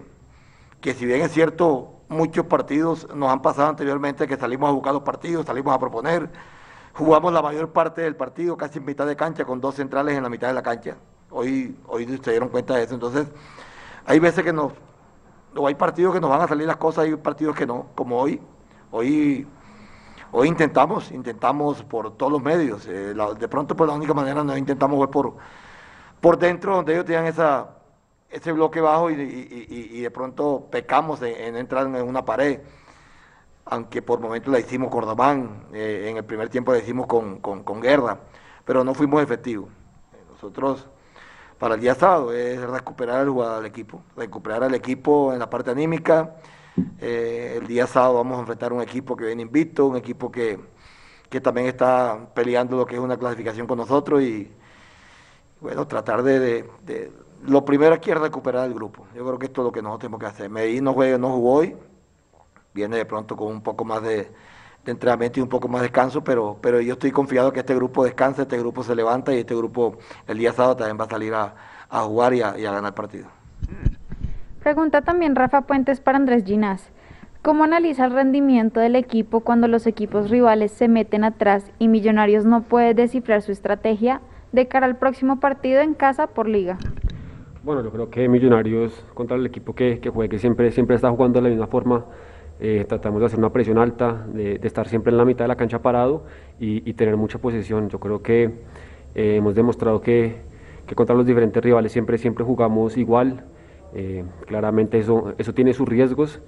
que 0.81 0.93
si 0.93 1.05
bien 1.05 1.21
es 1.21 1.31
cierto, 1.31 1.98
muchos 2.09 2.45
partidos 2.45 3.07
nos 3.15 3.31
han 3.31 3.41
pasado 3.41 3.69
anteriormente 3.69 4.27
que 4.27 4.35
salimos 4.35 4.69
a 4.69 4.73
buscar 4.73 4.93
los 4.93 5.03
partidos, 5.03 5.45
salimos 5.45 5.73
a 5.73 5.79
proponer, 5.79 6.29
jugamos 6.93 7.31
la 7.31 7.41
mayor 7.41 7.69
parte 7.69 8.01
del 8.01 8.15
partido 8.15 8.57
casi 8.57 8.79
en 8.79 8.85
mitad 8.85 9.07
de 9.07 9.15
cancha 9.15 9.45
con 9.45 9.61
dos 9.61 9.75
centrales 9.75 10.17
en 10.17 10.23
la 10.23 10.29
mitad 10.29 10.47
de 10.47 10.53
la 10.53 10.63
cancha. 10.63 10.97
Hoy, 11.29 11.77
hoy 11.87 12.05
se 12.21 12.31
dieron 12.31 12.49
cuenta 12.49 12.75
de 12.75 12.83
eso. 12.83 12.95
Entonces, 12.95 13.27
hay 14.05 14.19
veces 14.19 14.43
que 14.43 14.51
nos, 14.51 14.73
o 15.55 15.67
hay 15.67 15.75
partidos 15.75 16.13
que 16.13 16.19
nos 16.19 16.29
van 16.29 16.41
a 16.41 16.47
salir 16.47 16.67
las 16.67 16.77
cosas, 16.77 17.05
hay 17.05 17.15
partidos 17.15 17.55
que 17.55 17.65
no, 17.65 17.87
como 17.95 18.19
hoy. 18.19 18.41
Hoy 18.91 19.47
Hoy 20.31 20.47
intentamos, 20.47 21.11
intentamos 21.11 21.81
por 21.83 22.15
todos 22.15 22.31
los 22.31 22.41
medios. 22.41 22.85
Eh, 22.85 23.15
de 23.39 23.47
pronto, 23.47 23.75
pues 23.75 23.89
la 23.89 23.95
única 23.95 24.13
manera 24.13 24.43
no 24.43 24.55
intentamos 24.55 24.97
fue 24.97 25.09
por, 25.09 25.33
por 26.21 26.37
dentro, 26.37 26.75
donde 26.75 26.93
ellos 26.93 27.05
tenían 27.05 27.25
esa, 27.25 27.67
ese 28.29 28.51
bloque 28.51 28.81
bajo 28.81 29.09
y, 29.09 30.01
de 30.01 30.11
pronto 30.11 30.67
pecamos 30.71 31.21
en, 31.21 31.55
entrar 31.55 31.87
en 31.87 32.07
una 32.07 32.25
pared. 32.25 32.59
Aunque 33.65 34.01
por 34.01 34.19
momentos 34.19 34.51
la 34.51 34.59
hicimos 34.59 34.89
Cordobán, 34.89 35.65
eh, 35.73 36.07
en 36.09 36.17
el 36.17 36.25
primer 36.25 36.49
tiempo 36.49 36.71
la 36.71 36.79
hicimos 36.79 37.05
con, 37.05 37.39
con, 37.39 37.63
con 37.63 37.81
Guerra, 37.81 38.19
pero 38.65 38.83
no 38.83 38.93
fuimos 38.93 39.21
efectivos. 39.21 39.69
Nosotros, 40.31 40.87
para 41.59 41.75
el 41.75 41.81
día 41.81 41.93
sábado, 41.93 42.33
es 42.33 42.59
recuperar 42.61 43.21
el 43.23 43.29
jugador 43.29 43.57
del 43.57 43.67
equipo, 43.67 44.01
recuperar 44.15 44.63
al 44.63 44.73
equipo 44.73 45.33
en 45.33 45.39
la 45.39 45.49
parte 45.49 45.69
anímica 45.69 46.35
eh, 46.99 47.57
el 47.57 47.67
día 47.67 47.87
sábado 47.87 48.15
vamos 48.15 48.37
a 48.37 48.41
enfrentar 48.41 48.73
un 48.73 48.81
equipo 48.81 49.15
que 49.15 49.25
viene 49.25 49.41
invicto, 49.41 49.85
un 49.87 49.97
equipo 49.97 50.31
que, 50.31 50.59
también 51.41 51.67
está 51.67 52.27
peleando 52.33 52.77
lo 52.77 52.85
que 52.85 52.95
es 52.95 53.01
una 53.01 53.17
clasificación 53.17 53.67
con 53.67 53.77
nosotros 53.77 54.21
y 54.21 54.51
bueno, 55.61 55.87
tratar 55.87 56.23
de, 56.23 56.65
lo 57.45 57.65
primero 57.65 57.93
aquí 57.93 58.11
es 58.11 58.17
recuperar 58.17 58.67
el 58.67 58.73
grupo. 58.73 59.05
Yo 59.15 59.25
creo 59.25 59.39
que 59.39 59.45
esto 59.47 59.61
es 59.61 59.65
lo 59.65 59.71
que 59.71 59.81
nosotros 59.81 60.01
tenemos 60.01 60.19
que 60.19 60.25
hacer. 60.25 60.49
Medellín 60.49 60.83
no, 60.83 60.93
juega, 60.93 61.17
no 61.17 61.29
jugó 61.29 61.53
hoy, 61.53 61.75
viene 62.73 62.97
de 62.97 63.05
pronto 63.05 63.35
con 63.35 63.47
un 63.47 63.61
poco 63.61 63.85
más 63.85 64.01
de, 64.03 64.31
entrenamiento 64.85 65.39
y 65.39 65.43
un 65.43 65.49
poco 65.49 65.67
más 65.67 65.81
de 65.81 65.87
descanso, 65.87 66.23
pero, 66.23 66.57
pero 66.61 66.81
yo 66.81 66.93
estoy 66.93 67.11
confiado 67.11 67.53
que 67.53 67.59
este 67.59 67.75
grupo 67.75 68.03
descansa, 68.03 68.43
este 68.43 68.57
grupo 68.57 68.83
se 68.83 68.95
levanta 68.95 69.33
y 69.33 69.39
este 69.39 69.55
grupo 69.55 69.97
el 70.27 70.37
día 70.37 70.51
sábado 70.51 70.77
también 70.77 70.99
va 70.99 71.05
a 71.05 71.09
salir 71.09 71.33
a, 71.33 71.53
jugar 72.01 72.33
y 72.33 72.41
a, 72.41 72.57
y 72.57 72.65
a 72.65 72.71
ganar 72.71 72.95
partido. 72.95 73.27
Pregunta 74.63 75.01
también 75.01 75.35
Rafa 75.35 75.61
Puentes 75.61 76.01
para 76.01 76.17
Andrés 76.17 76.43
Ginás. 76.43 76.89
¿Cómo 77.41 77.63
analiza 77.63 78.05
el 78.05 78.11
rendimiento 78.11 78.79
del 78.79 78.95
equipo 78.95 79.41
cuando 79.41 79.67
los 79.67 79.87
equipos 79.87 80.29
rivales 80.29 80.71
se 80.71 80.87
meten 80.87 81.23
atrás 81.23 81.71
y 81.79 81.87
Millonarios 81.87 82.45
no 82.45 82.63
puede 82.63 82.93
descifrar 82.93 83.41
su 83.41 83.51
estrategia 83.51 84.21
de 84.51 84.67
cara 84.67 84.87
al 84.87 84.97
próximo 84.97 85.39
partido 85.39 85.81
en 85.81 85.93
casa 85.93 86.27
por 86.27 86.49
liga? 86.49 86.77
Bueno, 87.61 87.83
yo 87.83 87.91
creo 87.91 88.09
que 88.09 88.29
Millonarios 88.29 89.03
contra 89.13 89.35
el 89.35 89.45
equipo 89.45 89.75
que, 89.75 89.99
que 89.99 90.09
juegue, 90.09 90.29
que 90.29 90.39
siempre, 90.39 90.71
siempre 90.71 90.95
está 90.95 91.09
jugando 91.11 91.39
de 91.39 91.43
la 91.43 91.49
misma 91.49 91.67
forma, 91.67 92.05
eh, 92.61 92.85
tratamos 92.87 93.19
de 93.19 93.25
hacer 93.25 93.37
una 93.37 93.51
presión 93.51 93.77
alta, 93.77 94.25
de, 94.33 94.61
estar 94.63 94.87
siempre 94.87 95.11
en 95.11 95.17
la 95.17 95.25
mitad 95.25 95.43
de 95.43 95.49
la 95.49 95.57
cancha 95.57 95.81
parado 95.81 96.23
y, 96.57 96.93
tener 96.93 97.17
mucha 97.17 97.37
posición. 97.37 97.89
Yo 97.89 97.99
creo 97.99 98.21
que 98.21 98.45
eh, 99.13 99.35
hemos 99.35 99.55
demostrado 99.55 99.99
que, 99.99 100.37
contra 100.95 101.13
los 101.15 101.25
diferentes 101.25 101.61
rivales 101.61 101.91
siempre, 101.91 102.17
siempre 102.17 102.45
jugamos 102.45 102.95
igual. 102.95 103.43
Eh, 103.93 104.23
claramente 104.47 104.97
eso, 104.97 105.33
eso 105.37 105.53
tiene 105.53 105.73
sus 105.73 105.87
riesgos, 105.87 106.41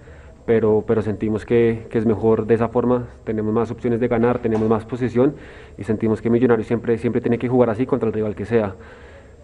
pero, 0.45 0.85
pero 0.87 1.01
sentimos 1.01 1.45
que, 1.45 1.87
que, 1.89 1.97
es 1.97 2.05
mejor 2.05 2.45
de 2.47 2.53
esa 2.53 2.69
forma, 2.69 3.09
tenemos 3.25 3.53
más 3.53 3.69
opciones 3.69 3.99
de 3.99 4.07
ganar, 4.07 4.39
tenemos 4.39 4.69
más 4.69 4.85
posición 4.85 5.35
y 5.77 5.83
sentimos 5.83 6.21
que 6.21 6.29
Millonarios 6.29 6.67
siempre, 6.67 6.97
siempre 6.97 7.19
tiene 7.19 7.37
que 7.37 7.49
jugar 7.49 7.69
así 7.69 7.85
contra 7.85 8.07
el 8.07 8.13
rival 8.13 8.33
que 8.33 8.45
sea. 8.45 8.75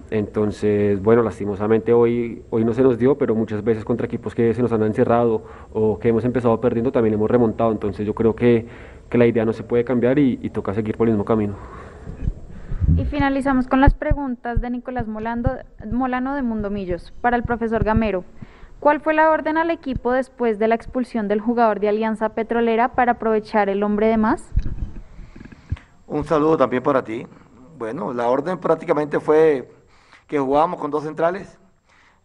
Entonces, 0.10 1.02
bueno, 1.02 1.22
lastimosamente 1.22 1.92
hoy, 1.92 2.42
hoy 2.50 2.64
no 2.64 2.74
se 2.74 2.82
nos 2.82 2.98
dio, 2.98 3.18
pero 3.18 3.36
muchas 3.36 3.64
veces 3.64 3.84
contra 3.84 4.06
equipos 4.06 4.34
que 4.34 4.54
se 4.54 4.62
nos 4.62 4.72
han 4.72 4.84
encerrado 4.84 5.44
o 5.74 6.00
que 6.00 6.10
hemos 6.10 6.24
empezado 6.24 6.62
perdiendo 6.62 6.92
también 6.92 7.14
hemos 7.14 7.30
remontado. 7.30 7.72
Entonces 7.72 8.06
yo 8.06 8.16
creo 8.16 8.34
que, 8.34 8.68
que 9.10 9.18
la 9.18 9.26
idea 9.26 9.44
no 9.44 9.52
se 9.52 9.64
puede 9.64 9.84
cambiar 9.84 10.18
y, 10.18 10.38
toca 10.50 10.74
seguir 10.74 10.96
por 10.96 11.08
el 11.08 11.14
mismo 11.14 11.26
camino. 11.26 11.56
Y 12.96 13.04
finalizamos 13.04 13.68
con 13.68 13.82
las 13.82 13.94
preguntas 13.94 14.62
de 14.62 14.70
Nicolás 14.70 15.08
Molando, 15.08 15.52
Molano 15.92 16.36
de 16.36 16.42
Mundomillos 16.42 17.12
para 17.20 17.36
el 17.36 17.44
profesor 17.44 17.84
Gamero. 17.84 18.24
¿Cuál 18.80 19.02
fue 19.02 19.14
la 19.14 19.30
orden 19.30 19.58
al 19.58 19.72
equipo 19.72 20.14
después 20.14 20.58
de 20.58 20.70
la 20.70 20.76
expulsión 20.76 21.28
del 21.28 21.42
jugador 21.42 21.82
de 21.82 21.90
Alianza 21.90 22.30
Petrolera 22.30 22.90
para 22.90 23.14
aprovechar 23.14 23.68
el 23.70 23.84
hombre 23.84 24.08
de 24.08 24.18
más? 24.18 24.54
Un 26.08 26.24
saludo 26.24 26.56
también 26.56 26.82
para 26.82 27.04
ti. 27.04 27.28
Bueno, 27.78 28.14
la 28.14 28.30
orden 28.30 28.58
prácticamente 28.58 29.20
fue 29.20 29.68
que 30.28 30.40
jugábamos 30.40 30.80
con 30.80 30.92
dos 30.92 31.04
centrales, 31.04 31.58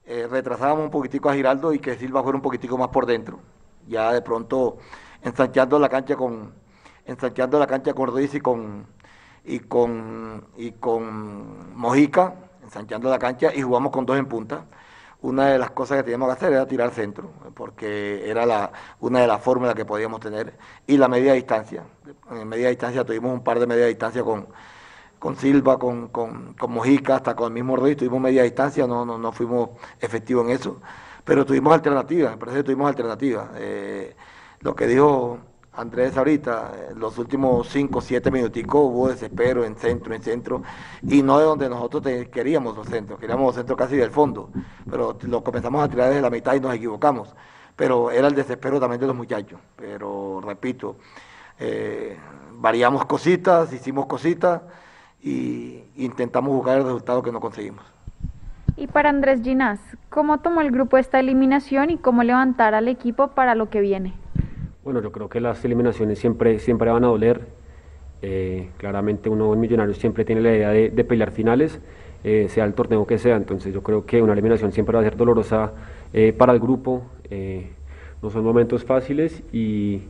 eh, 0.05 0.27
retrasábamos 0.31 0.85
un 0.85 0.91
poquitico 0.91 1.31
a 1.31 1.35
Giraldo 1.35 1.73
y 1.73 1.79
que 1.79 1.97
Silva 1.97 2.23
fuera 2.23 2.37
un 2.37 2.43
poquitico 2.43 2.77
más 2.77 2.89
por 2.89 3.07
dentro. 3.07 3.41
Ya 3.87 4.13
de 4.13 4.23
pronto 4.23 4.79
ensanchando 5.23 5.79
la 5.79 5.89
cancha 5.89 6.17
con 6.17 6.53
ensanchando 7.07 7.59
la 7.59 7.67
cancha 7.67 7.95
con 7.95 8.09
Ruiz 8.09 8.35
y 8.35 8.41
con 8.41 8.87
y 9.45 9.61
con 9.61 10.47
y 10.57 10.73
con 10.73 11.77
Mojica, 11.77 12.35
ensanchando 12.63 13.11
la 13.11 13.19
cancha 13.19 13.55
y 13.55 13.63
jugamos 13.63 13.93
con 13.93 14.07
dos 14.07 14.19
en 14.19 14.27
punta. 14.27 14.67
Una 15.23 15.47
de 15.49 15.59
las 15.59 15.71
cosas 15.71 15.99
que 15.99 16.03
teníamos 16.03 16.29
que 16.29 16.33
hacer 16.33 16.53
era 16.53 16.67
tirar 16.67 16.91
centro, 16.91 17.31
porque 17.55 18.29
era 18.29 18.45
la, 18.45 18.73
una 19.01 19.21
de 19.21 19.29
las 19.29 19.41
fórmulas 19.41 19.77
que 19.77 19.85
podíamos 19.85 20.19
tener, 20.19 20.59
y 20.85 20.97
la 20.97 21.07
media 21.07 21.35
distancia. 21.35 21.85
En 22.29 22.49
media 22.49 22.71
distancia 22.71 23.05
tuvimos 23.05 23.33
un 23.33 23.45
par 23.45 23.61
de 23.61 23.69
media 23.69 23.87
distancia 23.87 24.25
con, 24.25 24.49
con 25.23 25.37
Silva, 25.37 25.79
con, 25.79 26.09
con, 26.09 26.55
con, 26.55 26.73
Mojica, 26.73 27.15
hasta 27.15 27.37
con 27.37 27.47
el 27.47 27.53
mismo 27.53 27.77
Ruiz, 27.77 27.97
tuvimos 27.97 28.21
media 28.21 28.43
distancia, 28.43 28.89
no, 28.89 29.05
no, 29.05 29.19
no 29.19 29.31
fuimos 29.31 29.71
efectivos 30.01 30.45
en 30.45 30.51
eso, 30.51 30.81
pero 31.25 31.47
tuvimos 31.47 31.73
alternativas, 31.73 32.33
me 32.33 32.39
parece 32.39 32.59
que 32.59 32.65
tuvimos 32.65 32.89
alternativas. 32.89 33.51
Eh, 33.55 34.17
lo 34.63 34.75
que 34.75 34.89
dijo 34.89 35.39
Andrés 35.75 36.17
ahorita, 36.17 36.73
los 36.97 37.19
últimos 37.19 37.69
5 37.69 38.01
o 38.01 38.03
7 38.03 38.33
minuticos 38.33 38.81
hubo 38.83 39.11
desespero 39.11 39.65
en 39.65 39.77
centro, 39.77 40.13
en 40.13 40.25
centro, 40.25 40.65
y 41.09 41.23
no 41.23 41.39
de 41.39 41.45
donde 41.45 41.69
nosotros 41.69 42.03
queríamos 42.33 42.77
los 42.77 42.89
centros, 42.89 43.21
queríamos 43.21 43.47
los 43.47 43.55
centros 43.55 43.79
casi 43.79 43.95
del 43.95 44.11
fondo, 44.11 44.51
pero 44.91 45.17
lo 45.23 45.45
comenzamos 45.45 45.85
a 45.85 45.89
tirar 45.89 46.09
desde 46.09 46.21
la 46.21 46.31
mitad 46.31 46.55
y 46.55 46.59
nos 46.59 46.75
equivocamos, 46.75 47.33
pero 47.77 48.11
era 48.11 48.27
el 48.27 48.35
desespero 48.35 48.81
también 48.81 49.01
de 49.01 49.07
los 49.07 49.15
muchachos, 49.15 49.61
pero 49.77 50.41
repito, 50.45 50.97
eh, 51.61 52.19
variamos 52.55 53.05
cositas, 53.05 53.73
hicimos 53.73 54.07
cositas, 54.07 54.63
y 55.23 55.83
intentamos 55.97 56.53
buscar 56.55 56.79
el 56.79 56.85
resultado 56.85 57.23
que 57.23 57.33
no 57.33 57.41
conseguimos. 57.41 57.85
Y 58.77 58.87
para 58.87 59.11
Andrés 59.11 59.43
Ginás, 59.43 59.81
¿cómo 60.09 60.39
tomó 60.39 60.61
el 60.61 60.71
grupo 60.71 60.97
esta 60.97 61.21
eliminación 61.21 61.91
y 61.91 61.99
cómo 61.99 62.23
levantar 62.23 62.75
al 62.75 62.89
equipo 62.89 63.29
para 63.29 63.55
lo 63.55 63.69
que 63.69 63.81
viene? 63.81 64.15
Bueno, 64.83 65.01
yo 65.01 65.13
creo 65.13 65.29
que 65.29 65.41
las 65.41 65.65
eliminaciones 65.65 66.19
siempre, 66.19 66.59
siempre 66.59 66.91
van 66.91 67.05
a 67.05 67.09
doler. 67.09 67.47
Eh, 68.23 68.71
claramente 68.79 69.29
uno 69.29 69.53
en 69.53 69.61
Millonarios 69.61 69.99
siempre 69.99 70.25
tiene 70.25 70.41
la 70.41 70.55
idea 70.55 70.71
de, 70.71 71.05
pelear 71.05 71.33
finales, 71.33 71.81
eh, 72.25 72.47
sea 72.49 72.65
el 72.65 72.73
torneo 72.73 73.07
que 73.07 73.19
sea. 73.19 73.37
Entonces 73.37 73.75
yo 73.75 73.83
creo 73.83 74.07
que 74.07 74.23
una 74.23 74.33
eliminación 74.33 74.73
siempre 74.73 74.95
va 74.97 75.01
a 75.01 75.05
ser 75.05 75.17
dolorosa 75.17 75.73
eh, 76.13 76.33
para 76.33 76.53
el 76.53 76.59
grupo. 76.59 77.03
no 78.23 78.31
son 78.31 78.45
momentos 78.45 78.85
fáciles 78.85 79.43
y, 79.53 80.03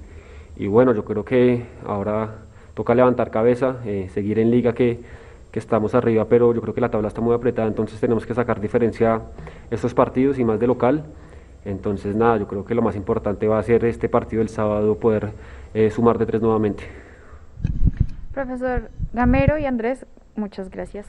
y 0.56 0.66
bueno, 0.68 0.94
yo 0.94 1.04
creo 1.04 1.24
que 1.24 1.64
ahora 1.84 2.41
toca 2.74 2.94
levantar 2.94 3.30
cabeza, 3.30 3.76
eh, 3.84 4.08
seguir 4.12 4.38
en 4.38 4.50
liga 4.50 4.72
que, 4.74 5.00
que, 5.50 5.58
estamos 5.58 5.94
arriba, 5.94 6.26
pero 6.26 6.54
yo 6.54 6.60
creo 6.60 6.74
que 6.74 6.80
la 6.80 6.90
tabla 6.90 7.08
está 7.08 7.20
muy 7.20 7.34
apretada, 7.34 7.68
entonces 7.68 8.00
tenemos 8.00 8.26
que 8.26 8.34
sacar 8.34 8.60
diferencia 8.60 9.20
estos 9.70 9.94
partidos 9.94 10.38
y 10.38 10.44
más 10.44 10.58
de 10.58 10.66
local. 10.66 11.04
Entonces 11.64 12.16
nada, 12.16 12.38
yo 12.38 12.48
creo 12.48 12.64
que 12.64 12.74
lo 12.74 12.82
más 12.82 12.96
importante 12.96 13.46
va 13.46 13.58
a 13.58 13.62
ser 13.62 13.84
este 13.84 14.08
partido 14.08 14.42
el 14.42 14.48
sábado, 14.48 14.96
poder 14.96 15.30
eh, 15.74 15.90
sumar 15.90 16.18
de 16.18 16.26
tres 16.26 16.42
nuevamente. 16.42 16.84
Profesor 18.32 18.90
Gamero 19.12 19.58
y 19.58 19.66
Andrés, 19.66 20.06
muchas 20.34 20.70
gracias. 20.70 21.06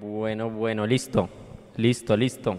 Bueno, 0.00 0.50
bueno, 0.50 0.86
listo, 0.86 1.28
listo, 1.76 2.16
listo. 2.16 2.58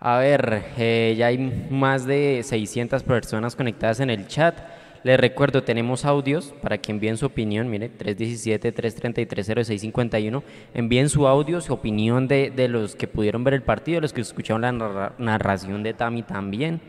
A 0.00 0.18
ver, 0.18 0.62
eh, 0.78 1.16
ya 1.18 1.26
hay 1.26 1.38
más 1.70 2.06
de 2.06 2.42
600 2.44 3.02
personas 3.02 3.56
conectadas 3.56 3.98
en 3.98 4.10
el 4.10 4.28
chat. 4.28 4.56
Les 5.02 5.18
recuerdo, 5.18 5.64
tenemos 5.64 6.04
audios 6.04 6.54
para 6.62 6.78
que 6.78 6.92
envíen 6.92 7.16
su 7.16 7.26
opinión. 7.26 7.68
Mire, 7.68 7.90
317-333-0651. 7.98 10.44
Envíen 10.74 11.08
su 11.08 11.26
audio, 11.26 11.60
su 11.60 11.72
opinión 11.72 12.28
de, 12.28 12.50
de, 12.50 12.68
los 12.68 12.94
que 12.94 13.08
pudieron 13.08 13.42
ver 13.42 13.54
el 13.54 13.62
partido, 13.62 14.00
los 14.00 14.12
que 14.12 14.20
escucharon 14.20 14.62
la 14.62 15.14
narración 15.18 15.82
de 15.82 15.94
Tami 15.94 16.22
también. 16.22 16.80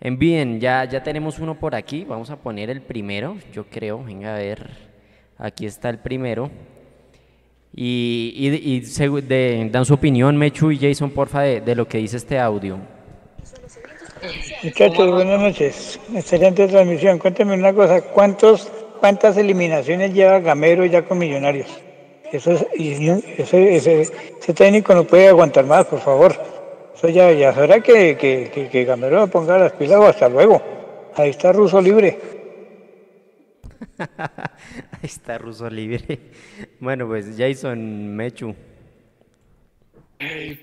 Envíen, 0.00 0.58
ya, 0.58 0.84
ya 0.84 1.02
tenemos 1.02 1.38
uno 1.38 1.58
por 1.58 1.74
aquí. 1.74 2.04
Vamos 2.04 2.30
a 2.30 2.36
poner 2.36 2.70
el 2.70 2.80
primero, 2.80 3.36
yo 3.52 3.64
creo. 3.64 4.02
Venga 4.02 4.36
a 4.36 4.38
ver, 4.38 4.70
aquí 5.36 5.66
está 5.66 5.90
el 5.90 5.98
primero. 5.98 6.50
Y, 7.74 8.32
y, 8.36 9.68
dan 9.70 9.84
su 9.84 9.94
opinión, 9.94 10.36
Mechu 10.36 10.70
y 10.70 10.78
Jason, 10.78 11.10
porfa, 11.10 11.42
de, 11.42 11.60
de 11.62 11.74
lo 11.74 11.88
que 11.88 11.98
dice 11.98 12.18
este 12.18 12.38
audio. 12.38 12.78
Muchachos, 14.62 15.10
buenas 15.10 15.40
noches. 15.40 15.98
Excelente 16.14 16.68
transmisión. 16.68 17.18
Cuénteme 17.18 17.54
una 17.54 17.72
cosa, 17.72 18.02
¿cuántos, 18.02 18.70
¿cuántas 19.00 19.36
eliminaciones 19.36 20.14
lleva 20.14 20.38
Gamero 20.38 20.84
ya 20.84 21.02
con 21.02 21.18
Millonarios? 21.18 21.66
Eso 22.30 22.52
ese, 22.72 23.76
ese, 23.76 24.54
técnico 24.54 24.94
no 24.94 25.04
puede 25.04 25.28
aguantar 25.28 25.66
más, 25.66 25.86
por 25.86 26.00
favor. 26.00 26.34
Eso 26.94 27.08
ya, 27.08 27.32
ya 27.32 27.52
será 27.52 27.80
que, 27.80 28.16
que, 28.16 28.68
que, 28.70 28.84
Gamero 28.84 29.26
ponga 29.26 29.58
las 29.58 29.72
pilas 29.72 29.98
o 29.98 30.06
hasta 30.06 30.28
luego. 30.28 30.62
Ahí 31.16 31.30
está 31.30 31.52
Ruso 31.52 31.80
libre. 31.80 32.18
Ahí 33.98 35.00
está 35.02 35.38
Ruso 35.38 35.68
libre. 35.68 36.18
Bueno, 36.80 37.06
pues 37.06 37.34
Jason 37.36 38.14
Mechu. 38.14 38.54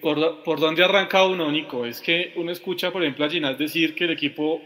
¿Por, 0.01 0.43
¿Por 0.43 0.59
dónde 0.59 0.83
arranca 0.83 1.25
uno, 1.25 1.51
Nico? 1.51 1.85
Es 1.85 1.99
que 1.99 2.33
uno 2.37 2.51
escucha, 2.51 2.91
por 2.91 3.03
ejemplo, 3.03 3.25
a 3.25 3.29
Ginás 3.29 3.57
decir 3.57 3.93
que 3.93 4.05
el 4.05 4.11
equipo 4.11 4.61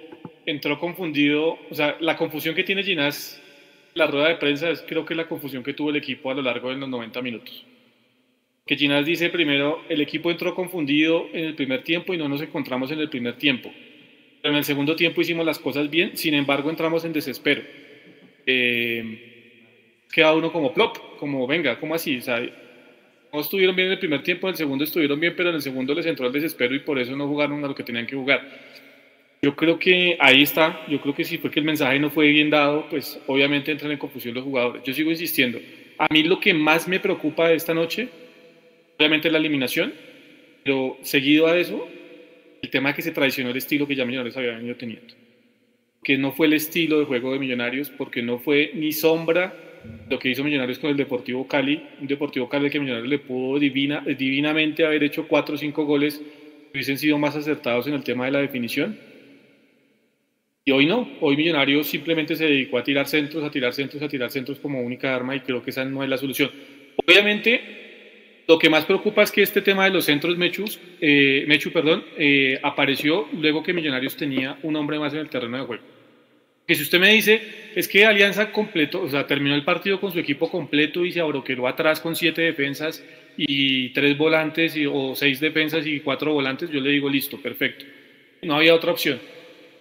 entró 0.45 0.79
confundido. 0.79 1.57
O 1.69 1.75
sea, 1.75 1.97
la 1.99 2.15
confusión 2.15 2.53
que 2.53 2.63
tiene 2.63 2.83
Ginás, 2.83 3.41
la 3.95 4.07
rueda 4.07 4.29
de 4.29 4.35
prensa, 4.35 4.69
es 4.69 4.83
creo 4.87 5.05
que 5.05 5.15
la 5.15 5.27
confusión 5.27 5.63
que 5.63 5.73
tuvo 5.73 5.89
el 5.89 5.95
equipo 5.95 6.29
a 6.29 6.35
lo 6.35 6.43
largo 6.43 6.69
de 6.69 6.75
los 6.75 6.89
90 6.89 7.21
minutos. 7.21 7.65
Que 8.65 8.77
Ginás 8.77 9.05
dice 9.05 9.29
primero, 9.29 9.81
el 9.89 9.99
equipo 9.99 10.29
entró 10.31 10.53
confundido 10.53 11.27
en 11.33 11.45
el 11.45 11.55
primer 11.55 11.83
tiempo 11.83 12.13
y 12.13 12.17
no 12.17 12.29
nos 12.29 12.41
encontramos 12.41 12.91
en 12.91 12.99
el 12.99 13.09
primer 13.09 13.37
tiempo. 13.37 13.71
Pero 14.41 14.53
en 14.53 14.57
el 14.57 14.63
segundo 14.63 14.95
tiempo 14.95 15.21
hicimos 15.21 15.45
las 15.45 15.57
cosas 15.57 15.89
bien, 15.89 16.15
sin 16.15 16.33
embargo 16.33 16.69
entramos 16.69 17.03
en 17.03 17.13
desespero 17.13 17.63
eh, 18.45 20.05
queda 20.11 20.33
uno 20.33 20.51
como 20.51 20.73
plop, 20.73 21.17
como 21.17 21.47
venga, 21.47 21.79
como 21.79 21.95
así? 21.95 22.17
O 22.17 22.21
sea, 22.21 22.41
no 23.33 23.39
estuvieron 23.39 23.75
bien 23.75 23.87
en 23.87 23.93
el 23.93 23.99
primer 23.99 24.21
tiempo, 24.21 24.47
en 24.47 24.51
el 24.51 24.57
segundo 24.57 24.83
estuvieron 24.83 25.19
bien, 25.19 25.33
pero 25.35 25.49
en 25.49 25.55
el 25.55 25.61
segundo 25.61 25.93
les 25.95 26.05
entró 26.05 26.27
el 26.27 26.33
desespero 26.33 26.75
y 26.75 26.79
por 26.79 26.99
eso 26.99 27.15
no 27.15 27.27
jugaron 27.27 27.63
a 27.63 27.67
lo 27.67 27.75
que 27.75 27.83
tenían 27.83 28.05
que 28.05 28.15
jugar. 28.15 28.47
Yo 29.41 29.55
creo 29.55 29.77
que 29.77 30.15
ahí 30.19 30.43
está, 30.43 30.85
yo 30.87 31.01
creo 31.01 31.15
que 31.15 31.25
sí, 31.25 31.37
porque 31.37 31.59
el 31.59 31.65
mensaje 31.65 31.99
no 31.99 32.09
fue 32.09 32.27
bien 32.29 32.49
dado, 32.49 32.87
pues 32.89 33.19
obviamente 33.27 33.71
entran 33.71 33.91
en 33.91 33.97
confusión 33.97 34.35
los 34.35 34.43
jugadores. 34.43 34.83
Yo 34.83 34.93
sigo 34.93 35.09
insistiendo, 35.09 35.59
a 35.97 36.07
mí 36.11 36.23
lo 36.23 36.39
que 36.39 36.53
más 36.53 36.87
me 36.87 36.99
preocupa 36.99 37.49
de 37.49 37.55
esta 37.55 37.73
noche, 37.73 38.07
obviamente 38.97 39.27
es 39.27 39.31
la 39.31 39.39
eliminación, 39.39 39.93
pero 40.63 40.97
seguido 41.01 41.47
a 41.47 41.57
eso, 41.57 41.87
el 42.61 42.69
tema 42.69 42.93
que 42.93 43.01
se 43.01 43.11
traicionó 43.11 43.49
el 43.49 43.57
estilo 43.57 43.87
que 43.87 43.95
ya 43.95 44.05
Millonarios 44.05 44.37
había 44.37 44.51
venido 44.51 44.75
teniendo 44.75 45.22
que 46.03 46.17
no 46.17 46.31
fue 46.31 46.47
el 46.47 46.53
estilo 46.53 46.99
de 46.99 47.05
juego 47.05 47.33
de 47.33 47.39
Millonarios, 47.39 47.89
porque 47.89 48.21
no 48.21 48.39
fue 48.39 48.71
ni 48.73 48.91
sombra 48.91 49.53
lo 50.09 50.19
que 50.19 50.29
hizo 50.29 50.43
Millonarios 50.43 50.79
con 50.79 50.89
el 50.89 50.97
Deportivo 50.97 51.47
Cali, 51.47 51.83
un 51.99 52.07
Deportivo 52.07 52.47
Cali 52.47 52.69
que 52.69 52.79
Millonarios 52.79 53.09
le 53.09 53.19
pudo 53.19 53.59
divina, 53.59 54.01
divinamente 54.01 54.85
haber 54.85 55.03
hecho 55.03 55.27
cuatro 55.27 55.55
o 55.55 55.57
cinco 55.57 55.85
goles, 55.85 56.21
hubiesen 56.73 56.97
sido 56.97 57.17
más 57.17 57.35
acertados 57.35 57.87
en 57.87 57.93
el 57.93 58.03
tema 58.03 58.25
de 58.25 58.31
la 58.31 58.39
definición. 58.39 58.97
Y 60.65 60.71
hoy 60.71 60.85
no, 60.85 61.09
hoy 61.19 61.35
Millonarios 61.35 61.87
simplemente 61.87 62.35
se 62.35 62.45
dedicó 62.45 62.77
a 62.77 62.83
tirar 62.83 63.07
centros, 63.07 63.43
a 63.43 63.51
tirar 63.51 63.73
centros, 63.73 64.01
a 64.01 64.07
tirar 64.07 64.31
centros 64.31 64.59
como 64.59 64.81
única 64.81 65.13
arma 65.13 65.35
y 65.35 65.41
creo 65.41 65.61
que 65.61 65.71
esa 65.71 65.83
no 65.83 66.03
es 66.03 66.09
la 66.09 66.17
solución. 66.17 66.49
Obviamente, 67.05 68.43
lo 68.47 68.57
que 68.57 68.69
más 68.69 68.85
preocupa 68.85 69.23
es 69.23 69.31
que 69.31 69.41
este 69.41 69.61
tema 69.61 69.85
de 69.85 69.91
los 69.91 70.05
centros 70.05 70.37
Mechus, 70.37 70.79
eh, 71.01 71.43
Mechu 71.47 71.71
perdón, 71.71 72.03
eh, 72.17 72.59
apareció 72.63 73.27
luego 73.33 73.61
que 73.61 73.73
Millonarios 73.73 74.15
tenía 74.15 74.57
un 74.63 74.75
hombre 74.75 74.99
más 74.99 75.13
en 75.13 75.19
el 75.19 75.29
terreno 75.29 75.57
de 75.57 75.63
juego. 75.63 75.92
Que 76.67 76.75
si 76.75 76.83
usted 76.83 76.99
me 76.99 77.13
dice, 77.13 77.41
es 77.75 77.87
que 77.87 78.05
Alianza 78.05 78.51
completo, 78.51 79.01
o 79.01 79.09
sea, 79.09 79.27
terminó 79.27 79.55
el 79.55 79.65
partido 79.65 79.99
con 79.99 80.13
su 80.13 80.19
equipo 80.19 80.49
completo 80.49 81.05
y 81.05 81.11
se 81.11 81.19
abroqueló 81.19 81.67
atrás 81.67 81.99
con 81.99 82.15
siete 82.15 82.41
defensas 82.41 83.03
y 83.35 83.89
tres 83.89 84.17
volantes 84.17 84.75
y, 84.77 84.85
o 84.85 85.13
seis 85.15 85.39
defensas 85.39 85.85
y 85.85 85.99
cuatro 85.99 86.33
volantes, 86.33 86.69
yo 86.69 86.79
le 86.79 86.91
digo, 86.91 87.09
listo, 87.09 87.41
perfecto. 87.41 87.85
No 88.41 88.55
había 88.55 88.75
otra 88.75 88.91
opción 88.91 89.19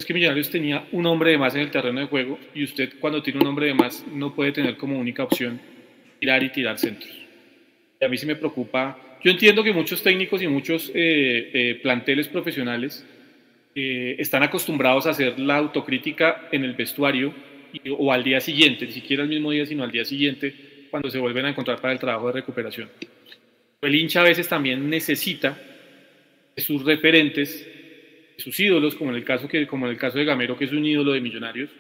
es 0.02 0.06
que 0.06 0.14
Millonarios 0.14 0.50
tenía 0.50 0.84
un 0.90 1.06
hombre 1.06 1.30
de 1.30 1.38
más 1.38 1.54
en 1.54 1.60
el 1.60 1.70
terreno 1.70 2.00
de 2.00 2.06
juego 2.06 2.38
y 2.54 2.64
usted 2.64 2.94
cuando 2.98 3.22
tiene 3.22 3.38
un 3.38 3.46
hombre 3.46 3.66
de 3.66 3.74
más 3.74 4.04
no 4.12 4.34
puede 4.34 4.50
tener 4.50 4.76
como 4.76 4.98
única 4.98 5.22
opción 5.22 5.60
tirar 6.18 6.42
y 6.42 6.50
tirar 6.50 6.78
centros. 6.78 7.12
Y 8.00 8.04
a 8.04 8.08
mí 8.08 8.16
sí 8.16 8.26
me 8.26 8.34
preocupa. 8.34 8.98
Yo 9.22 9.30
entiendo 9.30 9.62
que 9.62 9.72
muchos 9.72 10.02
técnicos 10.02 10.42
y 10.42 10.48
muchos 10.48 10.90
eh, 10.92 11.50
eh, 11.54 11.80
planteles 11.80 12.26
profesionales 12.26 13.06
eh, 13.74 14.16
están 14.18 14.42
acostumbrados 14.42 15.06
a 15.06 15.10
hacer 15.10 15.38
la 15.38 15.56
autocrítica 15.56 16.48
en 16.52 16.64
el 16.64 16.74
vestuario 16.74 17.34
o 17.98 18.12
al 18.12 18.22
día 18.22 18.40
siguiente, 18.40 18.86
ni 18.86 18.92
siquiera 18.92 19.22
el 19.22 19.28
mismo 19.28 19.50
día, 19.50 19.64
sino 19.64 19.82
al 19.82 19.90
día 19.90 20.04
siguiente, 20.04 20.54
cuando 20.90 21.10
se 21.10 21.18
vuelven 21.18 21.46
a 21.46 21.50
encontrar 21.50 21.80
para 21.80 21.94
el 21.94 21.98
trabajo 21.98 22.26
de 22.26 22.34
recuperación. 22.34 22.90
El 23.80 23.94
hincha 23.94 24.20
a 24.20 24.24
veces 24.24 24.46
también 24.46 24.90
necesita 24.90 25.58
que 26.54 26.62
sus 26.62 26.84
referentes 26.84 27.66
sus 28.42 28.58
ídolos, 28.58 28.94
como 28.94 29.10
en 29.10 29.16
el 29.16 29.24
caso, 29.24 29.48
de 30.18 30.24
Gamero, 30.24 30.58
que 30.58 30.64
es 30.64 30.72
un 30.72 30.84
ídolo 30.84 31.12
de 31.12 31.20
millonarios, 31.20 31.70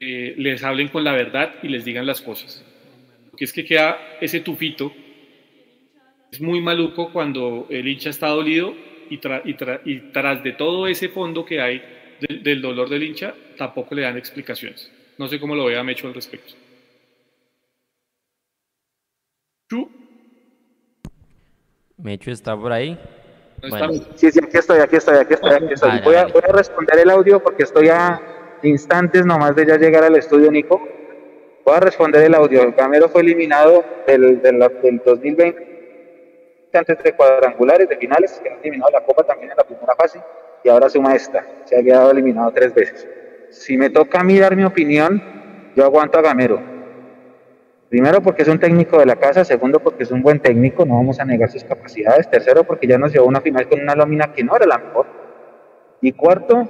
eh, 0.00 0.34
les 0.36 0.62
hablen 0.62 0.88
con 0.88 1.04
la 1.04 1.12
verdad 1.12 1.54
y 1.62 1.68
les 1.68 1.84
digan 1.84 2.06
las 2.06 2.20
cosas. 2.20 2.64
Porque 3.30 3.44
es 3.44 3.52
que 3.52 3.64
queda 3.64 4.16
ese 4.20 4.40
tufito. 4.40 4.92
Es 6.30 6.40
muy 6.40 6.60
maluco 6.60 7.12
cuando 7.12 7.66
el 7.70 7.86
hincha 7.86 8.10
está 8.10 8.28
dolido 8.28 8.74
y, 9.10 9.20
y, 9.84 9.98
tras 10.12 10.42
de 10.42 10.52
todo 10.52 10.86
ese 10.86 11.08
fondo 11.08 11.44
que 11.44 11.60
hay 11.60 11.82
del 12.20 12.62
dolor 12.62 12.88
del 12.88 13.02
hincha, 13.02 13.34
tampoco 13.56 13.94
le 13.94 14.02
dan 14.02 14.16
explicaciones. 14.16 14.90
No 15.18 15.28
sé 15.28 15.38
cómo 15.38 15.54
lo 15.54 15.66
vea 15.66 15.82
Mecho 15.82 16.06
al 16.06 16.14
respecto. 16.14 16.54
Mecho 21.96 22.30
está 22.30 22.56
por 22.56 22.72
ahí. 22.72 22.98
Sí, 24.16 24.30
sí, 24.30 24.40
aquí 24.42 24.58
estoy, 24.58 24.80
aquí 24.80 24.96
estoy, 24.96 25.16
aquí 25.16 25.34
estoy, 25.34 25.52
aquí 25.52 25.72
estoy. 25.72 26.00
voy, 26.02 26.16
a, 26.16 26.52
responder 26.52 26.98
el 26.98 27.10
audio 27.10 27.42
porque 27.42 27.62
estoy 27.62 27.88
a 27.88 28.20
instantes 28.62 29.24
nomás 29.24 29.56
de 29.56 29.66
ya 29.66 29.78
llegar 29.78 30.04
al 30.04 30.16
estudio, 30.16 30.50
Nico. 30.50 30.86
Voy 31.64 31.74
a 31.74 31.80
responder 31.80 32.24
el 32.24 32.34
audio. 32.34 32.62
El 32.62 32.74
Camero 32.74 33.08
fue 33.08 33.22
eliminado 33.22 33.84
del, 34.06 34.42
del, 34.42 34.58
del 34.58 35.02
2020 35.04 35.73
antes 36.78 37.02
de 37.02 37.12
cuadrangulares, 37.12 37.88
de 37.88 37.96
finales, 37.96 38.40
que 38.42 38.50
han 38.50 38.58
eliminado 38.60 38.92
la 38.92 39.00
Copa 39.02 39.24
también 39.24 39.50
en 39.50 39.56
la 39.56 39.64
primera 39.64 39.94
fase, 39.94 40.20
y 40.62 40.68
ahora 40.68 40.88
suma 40.88 41.14
esta. 41.14 41.44
Se 41.64 41.78
ha 41.78 41.82
quedado 41.82 42.10
eliminado 42.10 42.50
tres 42.52 42.74
veces. 42.74 43.06
Si 43.50 43.76
me 43.76 43.90
toca 43.90 44.20
a 44.20 44.24
mí 44.24 44.38
dar 44.38 44.56
mi 44.56 44.64
opinión, 44.64 45.22
yo 45.76 45.84
aguanto 45.84 46.18
a 46.18 46.22
Gamero 46.22 46.74
Primero 47.94 48.20
porque 48.22 48.42
es 48.42 48.48
un 48.48 48.58
técnico 48.58 48.98
de 48.98 49.06
la 49.06 49.14
casa, 49.14 49.44
segundo 49.44 49.78
porque 49.78 50.02
es 50.02 50.10
un 50.10 50.20
buen 50.20 50.40
técnico, 50.40 50.84
no 50.84 50.96
vamos 50.96 51.20
a 51.20 51.24
negar 51.24 51.48
sus 51.48 51.62
capacidades, 51.62 52.28
tercero 52.28 52.64
porque 52.64 52.88
ya 52.88 52.98
nos 52.98 53.12
llevó 53.12 53.26
a 53.26 53.28
una 53.28 53.40
final 53.40 53.68
con 53.68 53.80
una 53.80 53.94
lámina 53.94 54.32
que 54.32 54.42
no 54.42 54.56
era 54.56 54.66
la 54.66 54.78
mejor, 54.78 55.06
y 56.00 56.10
cuarto 56.10 56.68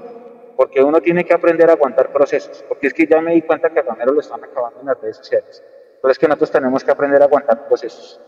porque 0.54 0.82
uno 0.82 1.00
tiene 1.00 1.24
que 1.24 1.32
aprender 1.32 1.70
a 1.70 1.72
aguantar 1.72 2.12
procesos, 2.12 2.62
porque 2.68 2.88
es 2.88 2.92
que 2.92 3.06
ya 3.06 3.22
me 3.22 3.32
di 3.32 3.40
cuenta 3.40 3.70
que 3.70 3.80
a 3.80 3.82
Romero 3.84 4.12
lo 4.12 4.20
están 4.20 4.44
acabando 4.44 4.80
en 4.80 4.86
las 4.86 5.00
redes 5.00 5.16
sociales, 5.16 5.64
pero 6.02 6.12
es 6.12 6.18
que 6.18 6.26
nosotros 6.26 6.50
tenemos 6.50 6.84
que 6.84 6.90
aprender 6.90 7.22
a 7.22 7.24
aguantar 7.24 7.66
procesos 7.68 8.20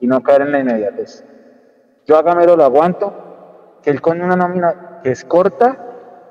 y 0.00 0.06
no 0.06 0.22
caer 0.22 0.42
en 0.42 0.52
la 0.52 0.60
inmediatez. 0.60 1.24
Yo 2.06 2.16
a 2.16 2.22
Gamero 2.22 2.56
lo 2.56 2.64
aguanto, 2.64 3.78
que 3.82 3.90
él 3.90 4.00
con 4.00 4.20
una 4.20 4.36
nómina 4.36 5.00
que 5.02 5.10
es 5.10 5.24
corta 5.24 5.76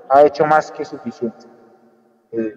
ha 0.10 0.24
hecho 0.24 0.46
más 0.46 0.72
que 0.72 0.86
suficiente. 0.86 1.46
Eh, 2.32 2.56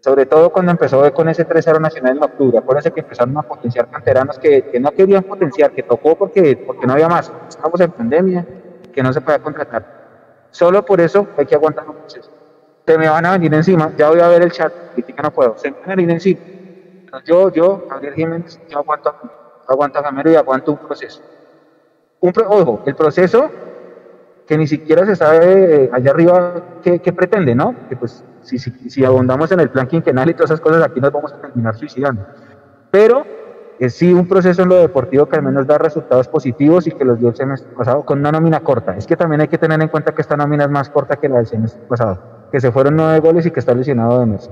sobre 0.00 0.26
todo 0.26 0.50
cuando 0.50 0.72
empezó 0.72 1.12
con 1.14 1.28
ese 1.28 1.46
3-0 1.46 1.80
nacional 1.80 2.16
en 2.16 2.24
octubre. 2.24 2.58
Acuérdense 2.58 2.90
que 2.90 3.00
empezaron 3.00 3.36
a 3.38 3.42
potenciar 3.42 3.88
canteranos 3.88 4.38
que, 4.38 4.62
que, 4.62 4.80
no 4.80 4.90
querían 4.90 5.22
potenciar, 5.22 5.70
que 5.70 5.84
tocó 5.84 6.16
porque, 6.16 6.56
porque 6.66 6.86
no 6.86 6.94
había 6.94 7.08
más. 7.08 7.32
Estamos 7.48 7.80
en 7.80 7.92
pandemia, 7.92 8.46
que 8.92 9.02
no 9.02 9.12
se 9.12 9.20
podía 9.20 9.38
contratar. 9.38 10.02
Solo 10.50 10.84
por 10.84 11.00
eso 11.00 11.28
hay 11.36 11.46
que 11.46 11.54
aguantar 11.54 11.88
un 11.88 11.96
me 12.98 13.08
van 13.08 13.24
a 13.24 13.32
venir 13.32 13.54
encima, 13.54 13.92
ya 13.96 14.10
voy 14.10 14.20
a 14.20 14.28
ver 14.28 14.42
el 14.42 14.50
chat, 14.50 14.72
crítica 14.92 15.22
no 15.22 15.30
puedo, 15.30 15.56
se 15.56 15.70
van 15.70 15.82
a 15.84 15.94
venir 15.94 16.10
encima. 16.10 16.40
Yo, 17.24 17.50
yo, 17.52 17.86
Gabriel 17.88 18.14
Jiménez, 18.14 18.60
yo 18.68 18.78
aguanto, 18.78 19.10
aguanto 19.10 19.41
a 19.68 20.02
Gamero 20.02 20.30
y 20.30 20.36
aguanto 20.36 20.72
un 20.72 20.78
proceso. 20.78 21.20
Un 22.20 22.32
ojo, 22.46 22.82
el 22.86 22.94
proceso 22.94 23.50
que 24.46 24.58
ni 24.58 24.66
siquiera 24.66 25.06
se 25.06 25.16
sabe 25.16 25.84
eh, 25.84 25.90
allá 25.92 26.10
arriba 26.10 26.54
qué, 26.82 27.00
qué 27.00 27.12
pretende, 27.12 27.54
¿no? 27.54 27.74
Que 27.88 27.96
pues 27.96 28.24
si, 28.42 28.58
si, 28.58 28.70
si, 28.90 29.04
abundamos 29.04 29.50
en 29.52 29.60
el 29.60 29.70
plan 29.70 29.86
quinquenal 29.86 30.28
y 30.30 30.34
todas 30.34 30.50
esas 30.50 30.60
cosas, 30.60 30.82
aquí 30.82 31.00
nos 31.00 31.12
vamos 31.12 31.32
a 31.32 31.40
terminar 31.40 31.76
suicidando. 31.76 32.26
Pero 32.90 33.24
es 33.78 33.94
sí 33.94 34.12
un 34.12 34.28
proceso 34.28 34.62
en 34.62 34.68
lo 34.68 34.76
deportivo 34.76 35.26
que 35.26 35.36
al 35.36 35.42
menos 35.42 35.66
da 35.66 35.78
resultados 35.78 36.28
positivos 36.28 36.86
y 36.86 36.92
que 36.92 37.04
los 37.04 37.18
dio 37.18 37.30
el 37.30 37.34
semestre 37.34 37.72
pasado 37.76 38.04
con 38.04 38.20
una 38.20 38.30
nómina 38.30 38.60
corta. 38.60 38.96
Es 38.96 39.06
que 39.06 39.16
también 39.16 39.40
hay 39.40 39.48
que 39.48 39.58
tener 39.58 39.80
en 39.80 39.88
cuenta 39.88 40.14
que 40.14 40.22
esta 40.22 40.36
nómina 40.36 40.64
es 40.64 40.70
más 40.70 40.90
corta 40.90 41.16
que 41.16 41.28
la 41.28 41.38
del 41.38 41.46
semestre 41.46 41.82
pasado, 41.88 42.18
que 42.52 42.60
se 42.60 42.70
fueron 42.70 42.96
nueve 42.96 43.18
goles 43.20 43.46
y 43.46 43.50
que 43.50 43.60
está 43.60 43.74
lesionado 43.74 44.20
de 44.20 44.26
mes. 44.26 44.50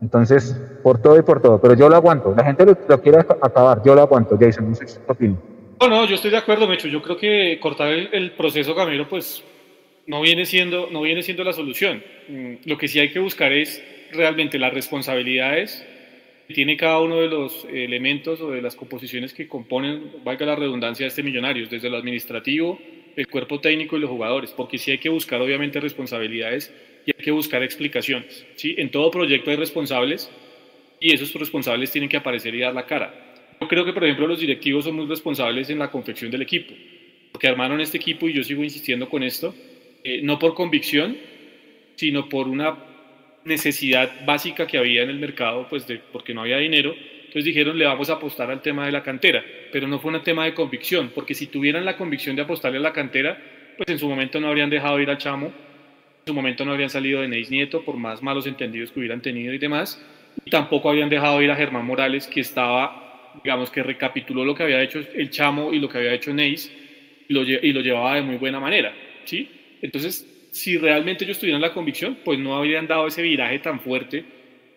Entonces, 0.00 0.60
por 0.82 1.00
todo 1.00 1.18
y 1.18 1.22
por 1.22 1.40
todo, 1.40 1.60
pero 1.60 1.74
yo 1.74 1.88
lo 1.88 1.96
aguanto. 1.96 2.34
La 2.36 2.44
gente 2.44 2.66
lo, 2.66 3.00
quiere 3.00 3.18
acabar, 3.18 3.82
yo 3.84 3.94
lo 3.94 4.02
aguanto. 4.02 4.36
Jason, 4.38 4.68
no 4.68 4.74
sé 4.74 4.86
si 4.86 4.98
No, 5.28 5.88
no, 5.88 6.04
yo 6.04 6.14
estoy 6.16 6.30
de 6.30 6.38
acuerdo, 6.38 6.66
Mecho. 6.66 6.88
Yo 6.88 7.02
creo 7.02 7.16
que 7.16 7.58
cortar 7.60 7.88
el, 7.88 8.08
el 8.12 8.32
proceso 8.32 8.74
Camilo, 8.74 9.08
pues 9.08 9.42
no 10.06 10.20
viene 10.20 10.46
siendo, 10.46 10.88
no 10.90 11.02
viene 11.02 11.22
siendo 11.22 11.44
la 11.44 11.52
solución. 11.52 12.02
Mm, 12.28 12.54
lo 12.64 12.78
que 12.78 12.88
sí 12.88 12.98
hay 12.98 13.10
que 13.10 13.18
buscar 13.18 13.52
es 13.52 13.82
realmente 14.12 14.58
las 14.58 14.72
responsabilidades 14.72 15.84
que 16.48 16.54
tiene 16.54 16.76
cada 16.76 17.00
uno 17.00 17.20
de 17.20 17.28
los 17.28 17.66
elementos 17.72 18.40
o 18.40 18.50
de 18.50 18.62
las 18.62 18.74
composiciones 18.74 19.32
que 19.32 19.48
componen, 19.48 20.10
valga 20.24 20.46
la 20.46 20.56
redundancia, 20.56 21.06
este 21.06 21.22
Millonarios, 21.22 21.70
desde 21.70 21.88
lo 21.88 21.96
administrativo, 21.96 22.78
el 23.16 23.28
cuerpo 23.28 23.60
técnico 23.60 23.96
y 23.96 24.00
los 24.00 24.10
jugadores, 24.10 24.50
porque 24.50 24.78
sí 24.78 24.90
hay 24.90 24.98
que 24.98 25.08
buscar 25.08 25.40
obviamente 25.40 25.80
responsabilidades 25.80 26.72
y 27.06 27.12
hay 27.16 27.24
que 27.24 27.30
buscar 27.30 27.62
explicaciones. 27.62 28.46
¿sí? 28.56 28.74
En 28.78 28.90
todo 28.90 29.10
proyecto 29.10 29.50
hay 29.50 29.56
responsables 29.56 30.30
y 31.02 31.12
esos 31.12 31.34
responsables 31.34 31.90
tienen 31.90 32.08
que 32.08 32.16
aparecer 32.16 32.54
y 32.54 32.60
dar 32.60 32.72
la 32.72 32.86
cara. 32.86 33.12
Yo 33.60 33.66
creo 33.66 33.84
que, 33.84 33.92
por 33.92 34.04
ejemplo, 34.04 34.28
los 34.28 34.38
directivos 34.38 34.84
son 34.84 34.94
muy 34.94 35.06
responsables 35.06 35.68
en 35.68 35.80
la 35.80 35.90
confección 35.90 36.30
del 36.30 36.42
equipo, 36.42 36.74
porque 37.32 37.48
armaron 37.48 37.80
este 37.80 37.96
equipo 37.96 38.28
y 38.28 38.32
yo 38.32 38.44
sigo 38.44 38.62
insistiendo 38.62 39.08
con 39.08 39.24
esto, 39.24 39.52
eh, 40.04 40.20
no 40.22 40.38
por 40.38 40.54
convicción, 40.54 41.16
sino 41.96 42.28
por 42.28 42.46
una 42.46 42.76
necesidad 43.44 44.24
básica 44.24 44.66
que 44.66 44.78
había 44.78 45.02
en 45.02 45.10
el 45.10 45.18
mercado, 45.18 45.66
pues 45.68 45.88
de, 45.88 45.98
porque 45.98 46.34
no 46.34 46.42
había 46.42 46.58
dinero. 46.58 46.94
Entonces 46.94 47.44
dijeron, 47.44 47.76
le 47.76 47.84
vamos 47.84 48.08
a 48.08 48.14
apostar 48.14 48.50
al 48.50 48.62
tema 48.62 48.86
de 48.86 48.92
la 48.92 49.02
cantera, 49.02 49.44
pero 49.72 49.88
no 49.88 49.98
fue 49.98 50.12
un 50.12 50.22
tema 50.22 50.44
de 50.44 50.54
convicción, 50.54 51.10
porque 51.12 51.34
si 51.34 51.48
tuvieran 51.48 51.84
la 51.84 51.96
convicción 51.96 52.36
de 52.36 52.42
apostarle 52.42 52.78
a 52.78 52.82
la 52.82 52.92
cantera, 52.92 53.42
pues 53.76 53.88
en 53.88 53.98
su 53.98 54.08
momento 54.08 54.38
no 54.38 54.48
habrían 54.48 54.70
dejado 54.70 55.00
ir 55.00 55.10
al 55.10 55.18
Chamo, 55.18 55.46
en 55.46 56.26
su 56.26 56.34
momento 56.34 56.64
no 56.64 56.72
habrían 56.72 56.90
salido 56.90 57.22
de 57.22 57.28
Neis 57.28 57.50
Nieto, 57.50 57.84
por 57.84 57.96
más 57.96 58.22
malos 58.22 58.46
entendidos 58.46 58.92
que 58.92 59.00
hubieran 59.00 59.20
tenido 59.20 59.52
y 59.52 59.58
demás, 59.58 60.00
y 60.44 60.50
tampoco 60.50 60.88
habrían 60.88 61.08
dejado 61.08 61.40
ir 61.42 61.50
a 61.50 61.56
Germán 61.56 61.86
Morales, 61.86 62.26
que 62.26 62.40
estaba, 62.40 63.32
digamos 63.42 63.70
que 63.70 63.82
recapituló 63.82 64.44
lo 64.44 64.54
que 64.54 64.62
había 64.62 64.82
hecho 64.82 65.00
el 65.14 65.30
Chamo 65.30 65.72
y 65.72 65.78
lo 65.78 65.88
que 65.88 65.98
había 65.98 66.14
hecho 66.14 66.32
Neis, 66.32 66.72
y 67.28 67.32
lo, 67.32 67.42
y 67.42 67.72
llevaba 67.82 68.16
de 68.16 68.22
muy 68.22 68.36
buena 68.36 68.60
manera, 68.60 68.92
¿sí? 69.24 69.48
Entonces, 69.80 70.26
si 70.52 70.76
realmente 70.76 71.24
ellos 71.24 71.38
tuvieran 71.38 71.62
la 71.62 71.72
convicción, 71.72 72.18
pues 72.24 72.38
no 72.38 72.54
habrían 72.54 72.86
dado 72.86 73.06
ese 73.06 73.22
viraje 73.22 73.58
tan 73.58 73.80
fuerte 73.80 74.24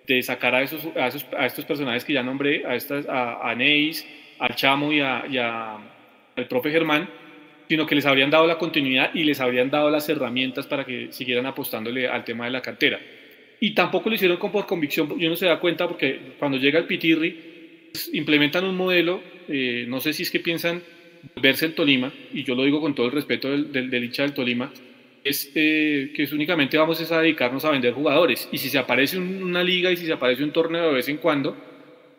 de 0.07 0.21
sacar 0.21 0.55
a, 0.55 0.61
esos, 0.61 0.87
a, 0.95 1.45
estos 1.45 1.65
personajes 1.65 2.05
que 2.05 2.13
ya 2.13 2.23
nombré, 2.23 2.65
a, 2.65 2.75
estas, 2.75 3.05
Neis, 3.57 4.07
al 4.39 4.55
Chamo 4.55 4.91
y, 4.91 5.01
a, 5.01 5.77
al 6.35 6.47
profe 6.47 6.71
Germán, 6.71 7.09
sino 7.67 7.85
que 7.85 7.95
les 7.95 8.05
habrían 8.05 8.29
dado 8.29 8.47
la 8.47 8.57
continuidad 8.57 9.11
y 9.13 9.23
les 9.23 9.39
habrían 9.41 9.69
dado 9.69 9.89
las 9.89 10.07
herramientas 10.07 10.67
para 10.67 10.85
que 10.85 11.11
siguieran 11.11 11.45
apostándole 11.45 12.07
al 12.07 12.23
tema 12.23 12.45
de 12.45 12.51
la 12.51 12.61
cantera. 12.61 12.99
Y 13.59 13.71
tampoco 13.73 14.09
lo 14.09 14.15
hicieron 14.15 14.37
con 14.37 14.51
por 14.51 14.65
convicción, 14.65 15.17
yo 15.17 15.29
no 15.29 15.35
se 15.35 15.45
da 15.45 15.59
cuenta 15.59 15.87
porque 15.87 16.33
cuando 16.37 16.57
llega 16.57 16.79
el 16.79 16.85
Pitirri, 16.85 17.89
pues, 17.91 18.09
implementan 18.13 18.65
un 18.65 18.75
modelo, 18.75 19.21
eh, 19.47 19.85
no 19.87 20.01
sé 20.01 20.13
si 20.13 20.23
es 20.23 20.31
que 20.31 20.39
piensan 20.39 20.81
verse 21.41 21.65
el 21.65 21.73
Tolima, 21.73 22.11
y 22.33 22.43
yo 22.43 22.55
lo 22.55 22.63
digo 22.63 22.81
con 22.81 22.93
todo 22.93 23.05
el 23.07 23.11
respeto 23.11 23.49
del, 23.49 23.71
del, 23.71 23.89
del 23.89 24.03
hincha 24.03 24.23
del 24.23 24.33
Tolima, 24.33 24.71
es 25.25 25.51
eh, 25.55 26.11
que 26.15 26.27
únicamente 26.33 26.77
vamos 26.77 27.11
a 27.11 27.21
dedicarnos 27.21 27.65
a 27.65 27.71
vender 27.71 27.93
jugadores. 27.93 28.47
Y 28.51 28.59
si 28.59 28.69
se 28.69 28.77
aparece 28.77 29.17
una 29.17 29.63
liga 29.63 29.91
y 29.91 29.97
si 29.97 30.05
se 30.05 30.13
aparece 30.13 30.43
un 30.43 30.51
torneo 30.51 30.89
de 30.89 30.93
vez 30.93 31.09
en 31.09 31.17
cuando, 31.17 31.57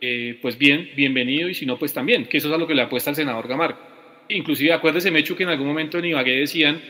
eh, 0.00 0.36
pues 0.42 0.58
bien, 0.58 0.90
bienvenido 0.96 1.48
y 1.48 1.54
si 1.54 1.66
no, 1.66 1.78
pues 1.78 1.92
también, 1.92 2.26
que 2.26 2.38
eso 2.38 2.48
es 2.48 2.54
a 2.54 2.58
lo 2.58 2.66
que 2.66 2.74
le 2.74 2.82
apuesta 2.82 3.10
el 3.10 3.16
senador 3.16 3.46
Camargo. 3.46 3.78
Inclusive 4.28 4.72
acuérdese, 4.72 5.12
Mechu, 5.12 5.36
que 5.36 5.44
en 5.44 5.50
algún 5.50 5.68
momento 5.68 5.98
en 5.98 6.06
Ibagué 6.06 6.36
decían, 6.36 6.80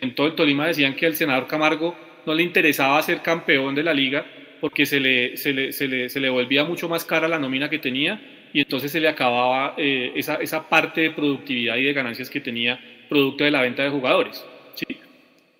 en 0.00 0.14
todo 0.14 0.28
el 0.28 0.34
Tolima 0.34 0.66
decían 0.66 0.94
que 0.94 1.04
al 1.04 1.14
senador 1.14 1.46
Camargo 1.46 1.94
no 2.26 2.34
le 2.34 2.42
interesaba 2.42 3.00
ser 3.02 3.22
campeón 3.22 3.74
de 3.74 3.82
la 3.82 3.94
liga 3.94 4.26
porque 4.60 4.84
se 4.84 5.00
le, 5.00 5.36
se 5.36 5.52
le, 5.52 5.72
se 5.72 5.86
le, 5.86 6.08
se 6.08 6.20
le 6.20 6.28
volvía 6.28 6.64
mucho 6.64 6.88
más 6.88 7.04
cara 7.04 7.28
la 7.28 7.38
nómina 7.38 7.70
que 7.70 7.78
tenía 7.78 8.20
y 8.52 8.60
entonces 8.60 8.90
se 8.90 9.00
le 9.00 9.08
acababa 9.08 9.74
eh, 9.76 10.12
esa, 10.16 10.36
esa 10.36 10.68
parte 10.68 11.02
de 11.02 11.10
productividad 11.10 11.76
y 11.76 11.84
de 11.84 11.92
ganancias 11.92 12.30
que 12.30 12.40
tenía 12.40 12.78
producto 13.08 13.44
de 13.44 13.50
la 13.50 13.62
venta 13.62 13.82
de 13.82 13.90
jugadores. 13.90 14.44
¿sí? 14.74 14.86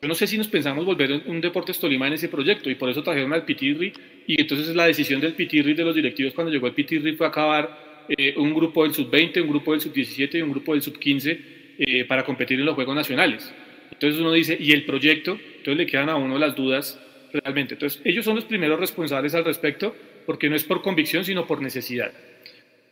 Yo 0.01 0.09
no 0.09 0.15
sé 0.15 0.27
si 0.27 0.37
nos 0.37 0.49
pensamos 0.49 0.85
volver 0.85 1.23
un 1.27 1.41
Deportes 1.41 1.79
Tolima 1.79 2.07
en 2.07 2.15
ese 2.15 2.29
proyecto 2.29 2.71
y 2.71 2.75
por 2.75 2.89
eso 2.91 3.03
trajeron 3.03 3.33
al 3.33 3.45
Pitirri 3.45 3.93
y 4.27 4.41
entonces 4.41 4.75
la 4.75 4.87
decisión 4.87 5.21
del 5.21 5.35
Pitirri 5.35 5.75
de 5.75 5.85
los 5.85 5.95
directivos 5.95 6.35
cuando 6.35 6.53
llegó 6.53 6.67
el 6.67 6.75
Pitirri 6.75 7.15
fue 7.15 7.27
acabar 7.27 8.05
eh, 8.09 8.35
un 8.37 8.55
grupo 8.55 8.83
del 8.83 8.95
sub-20, 8.95 9.43
un 9.43 9.49
grupo 9.49 9.73
del 9.73 9.81
sub-17 9.81 10.35
y 10.39 10.43
un 10.43 10.51
grupo 10.51 10.73
del 10.73 10.83
sub-15 10.83 11.39
eh, 11.79 12.05
para 12.05 12.25
competir 12.25 12.59
en 12.59 12.67
los 12.67 12.75
Juegos 12.75 12.95
Nacionales. 12.95 13.53
Entonces 13.91 14.21
uno 14.21 14.33
dice, 14.33 14.57
¿y 14.59 14.73
el 14.73 14.85
proyecto? 14.85 15.33
Entonces 15.33 15.77
le 15.77 15.87
quedan 15.87 16.09
a 16.09 16.17
uno 16.17 16.39
las 16.39 16.55
dudas 16.55 17.01
realmente. 17.33 17.75
Entonces 17.75 18.01
ellos 18.05 18.25
son 18.25 18.37
los 18.37 18.45
primeros 18.45 18.79
responsables 18.79 19.35
al 19.35 19.45
respecto 19.45 19.95
porque 20.27 20.49
no 20.49 20.57
es 20.57 20.65
por 20.65 20.83
convicción 20.83 21.25
sino 21.25 21.47
por 21.47 21.63
necesidad. 21.63 22.13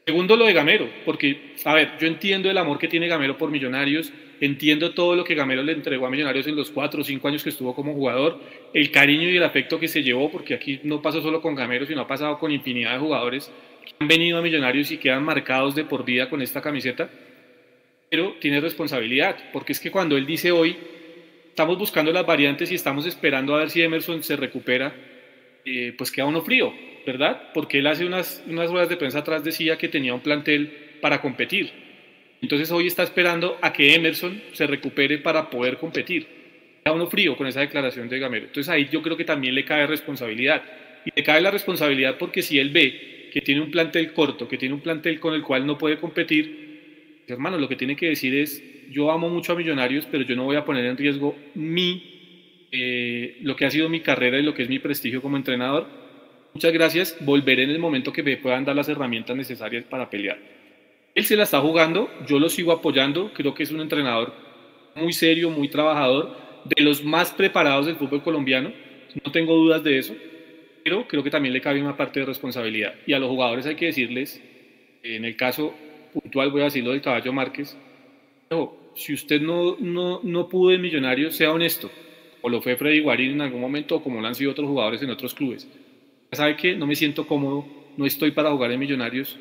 Segundo, 0.06 0.36
lo 0.36 0.44
de 0.44 0.52
Gamero, 0.52 0.86
porque, 1.06 1.54
a 1.64 1.72
ver, 1.72 1.92
yo 1.98 2.06
entiendo 2.06 2.50
el 2.50 2.58
amor 2.58 2.78
que 2.78 2.88
tiene 2.88 3.08
Gamero 3.08 3.38
por 3.38 3.50
Millonarios, 3.50 4.12
entiendo 4.38 4.92
todo 4.92 5.16
lo 5.16 5.24
que 5.24 5.34
Gamero 5.34 5.62
le 5.62 5.72
entregó 5.72 6.06
a 6.06 6.10
Millonarios 6.10 6.46
en 6.46 6.56
los 6.56 6.70
cuatro 6.70 7.00
o 7.00 7.04
cinco 7.04 7.28
años 7.28 7.42
que 7.42 7.48
estuvo 7.48 7.74
como 7.74 7.94
jugador, 7.94 8.38
el 8.74 8.90
cariño 8.90 9.30
y 9.30 9.36
el 9.38 9.42
afecto 9.42 9.80
que 9.80 9.88
se 9.88 10.02
llevó, 10.02 10.30
porque 10.30 10.52
aquí 10.52 10.78
no 10.82 11.00
pasó 11.00 11.22
solo 11.22 11.40
con 11.40 11.54
Gamero, 11.54 11.86
sino 11.86 12.02
ha 12.02 12.06
pasado 12.06 12.38
con 12.38 12.52
infinidad 12.52 12.92
de 12.92 12.98
jugadores 12.98 13.50
que 13.82 13.92
han 13.98 14.06
venido 14.06 14.36
a 14.36 14.42
Millonarios 14.42 14.90
y 14.90 14.98
quedan 14.98 15.24
marcados 15.24 15.74
de 15.74 15.84
por 15.84 16.04
vida 16.04 16.28
con 16.28 16.42
esta 16.42 16.60
camiseta, 16.60 17.08
pero 18.14 18.36
tiene 18.38 18.60
responsabilidad, 18.60 19.34
porque 19.52 19.72
es 19.72 19.80
que 19.80 19.90
cuando 19.90 20.16
él 20.16 20.24
dice 20.24 20.52
hoy, 20.52 20.76
estamos 21.48 21.76
buscando 21.76 22.12
las 22.12 22.24
variantes 22.24 22.70
y 22.70 22.76
estamos 22.76 23.06
esperando 23.06 23.56
a 23.56 23.58
ver 23.58 23.70
si 23.70 23.82
Emerson 23.82 24.22
se 24.22 24.36
recupera, 24.36 24.94
eh, 25.64 25.92
pues 25.98 26.12
queda 26.12 26.26
uno 26.26 26.40
frío, 26.40 26.72
¿verdad? 27.04 27.50
Porque 27.52 27.80
él 27.80 27.88
hace 27.88 28.06
unas, 28.06 28.40
unas 28.46 28.70
ruedas 28.70 28.88
de 28.88 28.96
prensa 28.96 29.18
atrás 29.18 29.42
decía 29.42 29.76
que 29.76 29.88
tenía 29.88 30.14
un 30.14 30.20
plantel 30.20 30.72
para 31.00 31.20
competir. 31.20 31.72
Entonces 32.40 32.70
hoy 32.70 32.86
está 32.86 33.02
esperando 33.02 33.58
a 33.60 33.72
que 33.72 33.96
Emerson 33.96 34.40
se 34.52 34.68
recupere 34.68 35.18
para 35.18 35.50
poder 35.50 35.78
competir. 35.78 36.28
Queda 36.84 36.94
uno 36.94 37.08
frío 37.08 37.36
con 37.36 37.48
esa 37.48 37.62
declaración 37.62 38.08
de 38.08 38.20
Gamero. 38.20 38.46
Entonces 38.46 38.70
ahí 38.72 38.88
yo 38.92 39.02
creo 39.02 39.16
que 39.16 39.24
también 39.24 39.56
le 39.56 39.64
cae 39.64 39.88
responsabilidad. 39.88 40.62
Y 41.04 41.10
le 41.16 41.24
cae 41.24 41.40
la 41.40 41.50
responsabilidad 41.50 42.16
porque 42.16 42.42
si 42.42 42.60
él 42.60 42.70
ve 42.70 43.30
que 43.32 43.40
tiene 43.40 43.60
un 43.60 43.72
plantel 43.72 44.12
corto, 44.12 44.46
que 44.46 44.56
tiene 44.56 44.76
un 44.76 44.82
plantel 44.82 45.18
con 45.18 45.34
el 45.34 45.42
cual 45.42 45.66
no 45.66 45.76
puede 45.76 45.98
competir, 45.98 46.63
hermano, 47.26 47.58
lo 47.58 47.68
que 47.68 47.76
tiene 47.76 47.96
que 47.96 48.08
decir 48.08 48.34
es, 48.34 48.62
yo 48.90 49.10
amo 49.10 49.28
mucho 49.28 49.52
a 49.52 49.56
Millonarios, 49.56 50.06
pero 50.10 50.24
yo 50.24 50.36
no 50.36 50.44
voy 50.44 50.56
a 50.56 50.64
poner 50.64 50.84
en 50.84 50.96
riesgo 50.96 51.36
mi, 51.54 52.66
eh, 52.70 53.38
lo 53.42 53.56
que 53.56 53.66
ha 53.66 53.70
sido 53.70 53.88
mi 53.88 54.00
carrera 54.00 54.38
y 54.38 54.42
lo 54.42 54.54
que 54.54 54.62
es 54.62 54.68
mi 54.68 54.78
prestigio 54.78 55.22
como 55.22 55.36
entrenador 55.36 56.04
Muchas 56.54 56.72
gracias, 56.72 57.16
volveré 57.18 57.64
en 57.64 57.70
el 57.70 57.80
momento 57.80 58.12
que 58.12 58.22
me 58.22 58.36
puedan 58.36 58.64
dar 58.64 58.76
las 58.76 58.88
herramientas 58.88 59.36
necesarias 59.36 59.84
para 59.86 60.08
pelear. 60.08 60.38
Él 61.12 61.24
se 61.24 61.34
la 61.34 61.42
está 61.42 61.60
jugando, 61.60 62.08
yo 62.28 62.38
lo 62.38 62.48
sigo 62.48 62.70
apoyando, 62.70 63.32
creo 63.34 63.54
que 63.54 63.64
es 63.64 63.72
un 63.72 63.80
entrenador 63.80 64.32
muy 64.94 65.12
serio, 65.12 65.50
muy 65.50 65.68
trabajador, 65.68 66.36
de 66.64 66.80
los 66.84 67.02
más 67.02 67.32
preparados 67.32 67.86
del 67.86 67.96
fútbol 67.96 68.22
colombiano, 68.22 68.72
no 69.24 69.32
tengo 69.32 69.56
dudas 69.56 69.82
de 69.82 69.98
eso, 69.98 70.14
pero 70.84 71.08
creo 71.08 71.24
que 71.24 71.30
también 71.30 71.52
le 71.52 71.60
cabe 71.60 71.82
una 71.82 71.96
parte 71.96 72.20
de 72.20 72.26
responsabilidad. 72.26 72.94
Y 73.04 73.14
a 73.14 73.18
los 73.18 73.28
jugadores 73.28 73.66
hay 73.66 73.74
que 73.74 73.86
decirles, 73.86 74.40
en 75.02 75.24
el 75.24 75.34
caso 75.34 75.74
puntual 76.14 76.50
voy 76.50 76.62
a 76.62 76.64
decirlo 76.64 76.92
del 76.92 77.02
caballo 77.02 77.32
Márquez, 77.32 77.76
si 78.94 79.12
usted 79.12 79.40
no, 79.40 79.76
no, 79.80 80.20
no 80.22 80.48
pudo 80.48 80.72
en 80.72 80.80
Millonarios, 80.80 81.36
sea 81.36 81.52
honesto, 81.52 81.90
o 82.42 82.48
lo 82.48 82.62
fue 82.62 82.76
Freddy 82.76 83.00
Guarín 83.00 83.32
en 83.32 83.40
algún 83.42 83.60
momento, 83.60 83.96
o 83.96 84.02
como 84.02 84.20
lo 84.20 84.26
han 84.26 84.34
sido 84.34 84.52
otros 84.52 84.68
jugadores 84.68 85.02
en 85.02 85.10
otros 85.10 85.34
clubes 85.34 85.68
¿sabe 86.34 86.56
qué? 86.56 86.76
No 86.76 86.86
me 86.86 86.96
siento 86.96 87.26
cómodo, 87.26 87.66
no 87.96 88.06
estoy 88.06 88.32
para 88.32 88.50
jugar 88.50 88.72
en 88.72 88.80
Millonarios 88.80 89.38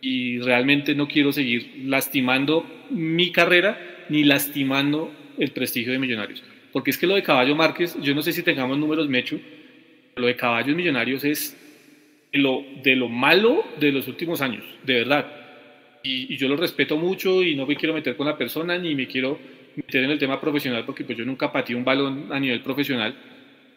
y 0.00 0.38
realmente 0.40 0.94
no 0.94 1.08
quiero 1.08 1.32
seguir 1.32 1.82
lastimando 1.84 2.66
mi 2.90 3.32
carrera 3.32 4.06
ni 4.08 4.24
lastimando 4.24 5.10
el 5.38 5.50
prestigio 5.50 5.92
de 5.92 5.98
Millonarios. 5.98 6.42
Porque 6.72 6.90
es 6.90 6.98
que 6.98 7.06
lo 7.06 7.14
de 7.14 7.22
Caballo 7.22 7.56
Márquez, 7.56 7.96
yo 8.02 8.14
no 8.14 8.22
sé 8.22 8.32
si 8.32 8.42
tengamos 8.42 8.78
números 8.78 9.08
Mechu, 9.08 9.40
lo 10.16 10.26
de 10.26 10.36
Caballos 10.36 10.76
Millonarios 10.76 11.24
es 11.24 11.56
de 12.32 12.38
lo, 12.38 12.64
de 12.82 12.96
lo 12.96 13.08
malo 13.08 13.64
de 13.80 13.92
los 13.92 14.08
últimos 14.08 14.40
años, 14.40 14.64
de 14.84 14.94
verdad. 14.94 15.43
Y, 16.04 16.34
y, 16.34 16.36
yo 16.36 16.48
lo 16.48 16.56
respeto 16.56 16.96
mucho 16.96 17.42
y 17.42 17.56
no 17.56 17.66
me 17.66 17.76
quiero 17.76 17.94
meter 17.94 18.16
con 18.16 18.26
la 18.26 18.36
persona 18.36 18.78
ni 18.78 18.94
me 18.94 19.06
quiero 19.06 19.38
meter 19.74 20.04
en 20.04 20.10
el 20.10 20.18
tema 20.18 20.40
profesional 20.40 20.84
porque 20.84 21.02
pues 21.02 21.18
yo 21.18 21.24
nunca 21.24 21.50
pateé 21.50 21.74
un 21.74 21.84
balón 21.84 22.30
a 22.30 22.38
nivel 22.38 22.60
profesional 22.60 23.16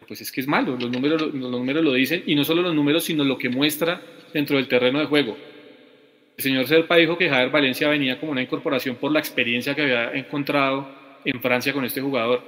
pues 0.08 0.22
es 0.22 0.32
que 0.32 0.40
es 0.40 0.46
malo, 0.46 0.76
los 0.80 0.90
números, 0.90 1.20
los 1.34 1.50
números 1.50 1.84
lo 1.84 1.92
dicen, 1.92 2.22
y 2.26 2.34
no 2.34 2.42
solo 2.42 2.62
los 2.62 2.74
números, 2.74 3.04
sino 3.04 3.24
lo 3.24 3.36
que 3.36 3.50
muestra 3.50 4.00
dentro 4.32 4.56
del 4.56 4.66
terreno 4.66 4.98
de 4.98 5.04
juego. 5.04 5.36
El 6.38 6.42
señor 6.42 6.66
Serpa 6.66 6.96
dijo 6.96 7.18
que 7.18 7.28
Javier 7.28 7.50
Valencia 7.50 7.88
venía 7.88 8.18
como 8.18 8.32
una 8.32 8.40
incorporación 8.40 8.96
por 8.96 9.12
la 9.12 9.18
experiencia 9.18 9.74
que 9.74 9.82
había 9.82 10.12
encontrado 10.12 10.88
en 11.26 11.42
Francia 11.42 11.74
con 11.74 11.84
este 11.84 12.00
jugador. 12.00 12.42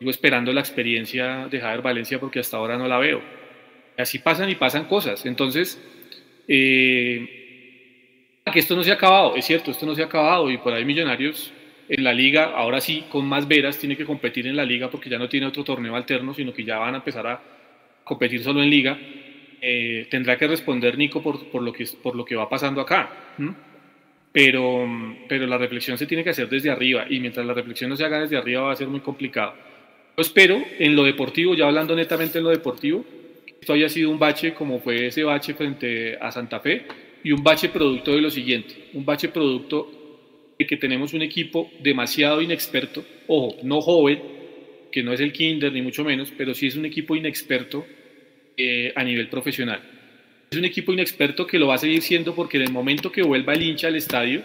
Digo, 0.00 0.10
esperando 0.10 0.50
la 0.52 0.60
experiencia 0.60 1.46
de 1.48 1.60
Javier 1.60 1.82
Valencia 1.82 2.18
porque 2.18 2.38
hasta 2.38 2.56
ahora 2.56 2.78
no 2.78 2.88
la 2.88 2.98
veo. 2.98 3.20
Así 3.98 4.20
pasan 4.20 4.48
y 4.48 4.54
pasan 4.54 4.84
cosas. 4.84 5.26
Entonces, 5.26 5.82
eh, 6.46 7.37
que 8.50 8.58
esto 8.58 8.76
no 8.76 8.82
se 8.82 8.90
ha 8.90 8.94
acabado, 8.94 9.36
es 9.36 9.44
cierto, 9.44 9.70
esto 9.70 9.86
no 9.86 9.94
se 9.94 10.02
ha 10.02 10.06
acabado 10.06 10.50
y 10.50 10.58
por 10.58 10.72
ahí 10.72 10.84
Millonarios 10.84 11.52
en 11.88 12.04
la 12.04 12.12
liga, 12.12 12.52
ahora 12.54 12.80
sí, 12.80 13.04
con 13.08 13.26
más 13.26 13.48
veras, 13.48 13.78
tiene 13.78 13.96
que 13.96 14.04
competir 14.04 14.46
en 14.46 14.56
la 14.56 14.64
liga 14.64 14.90
porque 14.90 15.08
ya 15.08 15.18
no 15.18 15.28
tiene 15.28 15.46
otro 15.46 15.64
torneo 15.64 15.96
alterno, 15.96 16.34
sino 16.34 16.52
que 16.52 16.62
ya 16.62 16.78
van 16.78 16.94
a 16.94 16.98
empezar 16.98 17.26
a 17.26 17.40
competir 18.04 18.42
solo 18.42 18.62
en 18.62 18.68
liga. 18.68 18.98
Eh, 19.60 20.06
tendrá 20.10 20.36
que 20.36 20.46
responder 20.46 20.98
Nico 20.98 21.22
por, 21.22 21.48
por, 21.50 21.62
lo 21.62 21.72
que, 21.72 21.86
por 22.02 22.14
lo 22.14 22.24
que 22.24 22.36
va 22.36 22.48
pasando 22.48 22.82
acá. 22.82 23.10
Pero, 24.30 24.86
pero 25.26 25.46
la 25.46 25.56
reflexión 25.56 25.96
se 25.96 26.06
tiene 26.06 26.22
que 26.22 26.30
hacer 26.30 26.48
desde 26.48 26.70
arriba 26.70 27.06
y 27.08 27.18
mientras 27.20 27.46
la 27.46 27.54
reflexión 27.54 27.88
no 27.88 27.96
se 27.96 28.04
haga 28.04 28.20
desde 28.20 28.36
arriba 28.36 28.62
va 28.62 28.72
a 28.72 28.76
ser 28.76 28.88
muy 28.88 29.00
complicado. 29.00 29.54
Yo 30.14 30.20
espero 30.20 30.62
en 30.78 30.94
lo 30.94 31.04
deportivo, 31.04 31.54
ya 31.54 31.66
hablando 31.66 31.96
netamente 31.96 32.38
en 32.38 32.44
lo 32.44 32.50
deportivo, 32.50 33.04
que 33.46 33.54
esto 33.60 33.72
haya 33.72 33.88
sido 33.88 34.10
un 34.10 34.18
bache 34.18 34.52
como 34.52 34.78
fue 34.78 35.06
ese 35.06 35.24
bache 35.24 35.54
frente 35.54 36.18
a 36.20 36.30
Santa 36.30 36.60
Fe 36.60 36.86
y 37.24 37.32
un 37.32 37.42
bache 37.42 37.68
producto 37.68 38.14
de 38.14 38.20
lo 38.20 38.30
siguiente, 38.30 38.90
un 38.94 39.04
bache 39.04 39.28
producto 39.28 39.98
que 40.66 40.76
tenemos 40.76 41.12
un 41.12 41.22
equipo 41.22 41.70
demasiado 41.80 42.42
inexperto, 42.42 43.04
ojo, 43.28 43.56
no 43.62 43.80
joven, 43.80 44.20
que 44.90 45.02
no 45.02 45.12
es 45.12 45.20
el 45.20 45.32
kinder 45.32 45.72
ni 45.72 45.82
mucho 45.82 46.04
menos, 46.04 46.32
pero 46.36 46.54
sí 46.54 46.66
es 46.66 46.76
un 46.76 46.84
equipo 46.84 47.14
inexperto 47.14 47.86
eh, 48.56 48.92
a 48.96 49.04
nivel 49.04 49.28
profesional. 49.28 49.80
Es 50.50 50.58
un 50.58 50.64
equipo 50.64 50.92
inexperto 50.92 51.46
que 51.46 51.58
lo 51.58 51.68
va 51.68 51.74
a 51.74 51.78
seguir 51.78 52.02
siendo 52.02 52.34
porque 52.34 52.56
en 52.56 52.64
el 52.64 52.72
momento 52.72 53.12
que 53.12 53.22
vuelva 53.22 53.52
el 53.52 53.62
hincha 53.62 53.88
al 53.88 53.96
estadio, 53.96 54.42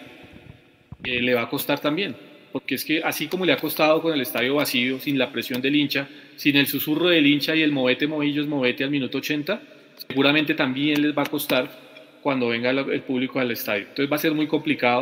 eh, 1.03 1.21
le 1.21 1.33
va 1.33 1.43
a 1.43 1.49
costar 1.49 1.79
también. 1.79 2.15
Porque 2.51 2.75
es 2.75 2.85
que 2.85 3.01
así 3.01 3.27
como 3.27 3.45
le 3.45 3.53
ha 3.53 3.57
costado 3.57 4.01
con 4.01 4.13
el 4.13 4.21
estadio 4.21 4.55
vacío, 4.55 4.99
sin 4.99 5.17
la 5.17 5.31
presión 5.31 5.61
del 5.61 5.75
hincha, 5.75 6.07
sin 6.35 6.55
el 6.57 6.67
susurro 6.67 7.07
del 7.07 7.25
hincha 7.25 7.55
y 7.55 7.63
el 7.63 7.71
movete, 7.71 8.05
movillos, 8.05 8.45
movete 8.47 8.83
al 8.83 8.91
minuto 8.91 9.17
80, 9.17 9.61
seguramente 10.07 10.53
también 10.53 11.01
les 11.01 11.17
va 11.17 11.23
a 11.23 11.25
costar 11.25 11.92
cuando 12.23 12.47
venga 12.47 12.71
el 12.71 13.01
público 13.01 13.39
al 13.39 13.51
estadio. 13.51 13.81
Entonces 13.83 14.11
va 14.11 14.15
a 14.15 14.19
ser 14.19 14.33
muy 14.33 14.47
complicado 14.47 15.01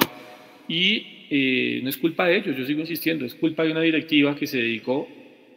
y 0.67 1.27
eh, 1.29 1.79
no 1.83 1.89
es 1.89 1.97
culpa 1.97 2.25
de 2.25 2.37
ellos, 2.37 2.57
yo 2.57 2.65
sigo 2.65 2.81
insistiendo, 2.81 3.25
es 3.25 3.35
culpa 3.35 3.63
de 3.63 3.71
una 3.71 3.81
directiva 3.81 4.35
que 4.35 4.47
se 4.47 4.57
dedicó 4.57 5.07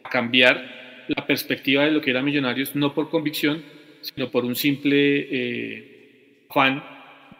a 0.03 0.09
cambiar 0.09 1.05
la 1.07 1.25
perspectiva 1.25 1.83
de 1.83 1.91
lo 1.91 2.01
que 2.01 2.11
era 2.11 2.21
Millonarios, 2.21 2.75
no 2.75 2.93
por 2.93 3.09
convicción, 3.09 3.63
sino 4.01 4.29
por 4.29 4.45
un 4.45 4.55
simple 4.55 5.27
eh, 5.29 6.45
afán 6.49 6.83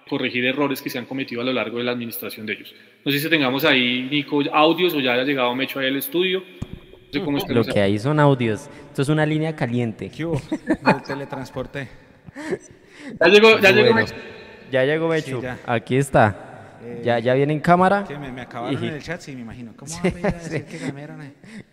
corregir 0.09 0.45
errores 0.45 0.82
que 0.82 0.89
se 0.89 0.99
han 0.99 1.05
cometido 1.05 1.41
a 1.41 1.43
lo 1.45 1.53
largo 1.53 1.78
de 1.78 1.84
la 1.84 1.91
administración 1.91 2.45
de 2.45 2.53
ellos. 2.53 2.76
No 3.03 3.11
sé 3.11 3.19
si 3.19 3.30
tengamos 3.30 3.63
ahí, 3.63 4.07
Nico, 4.11 4.41
audios 4.51 4.93
o 4.93 4.99
ya 4.99 5.13
haya 5.13 5.23
llegado 5.23 5.55
Mecho 5.55 5.80
ahí 5.80 5.88
al 5.88 5.95
estudio. 5.95 6.43
lo 7.13 7.63
que 7.63 7.80
hay 7.80 7.97
son 7.97 8.19
audios. 8.19 8.69
Esto 8.88 9.01
es 9.01 9.09
una 9.09 9.26
línea 9.26 9.55
caliente. 9.55 10.09
¿Qué 10.09 10.26
hubo? 10.26 10.41
El 10.51 11.03
teletransporte. 11.03 11.88
Ya 13.19 13.27
llegó, 13.27 13.59
ya 13.59 13.71
llegó 13.71 13.93
Mecho. 13.93 14.15
Ya 14.71 14.85
llegó 14.85 15.07
Mecho. 15.07 15.41
Aquí 15.65 15.97
está. 15.97 16.45
Ya, 17.03 17.19
ya 17.19 17.33
viene 17.33 17.53
en 17.53 17.59
cámara. 17.59 18.03
Que 18.07 18.17
me, 18.17 18.31
me 18.31 18.41
acabaron 18.41 18.83
en 18.83 18.93
el 18.93 19.01
chat, 19.01 19.19
sí, 19.19 19.35
me 19.35 19.41
imagino. 19.41 19.73
¿Cómo 19.75 19.91
va 19.91 19.99
a 19.99 20.03
venir 20.03 20.27
a 20.27 20.31
decir 20.43 20.65
que 20.65 20.77
Gamero? 20.77 21.15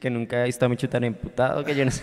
Que 0.00 0.10
nunca 0.10 0.42
he 0.42 0.44
visto 0.46 0.64
a 0.64 0.68
Michu 0.68 0.88
tan 0.88 1.04
imputado 1.04 1.64
que 1.64 1.74
yo 1.74 1.84
no 1.84 1.90
sé. 1.90 2.02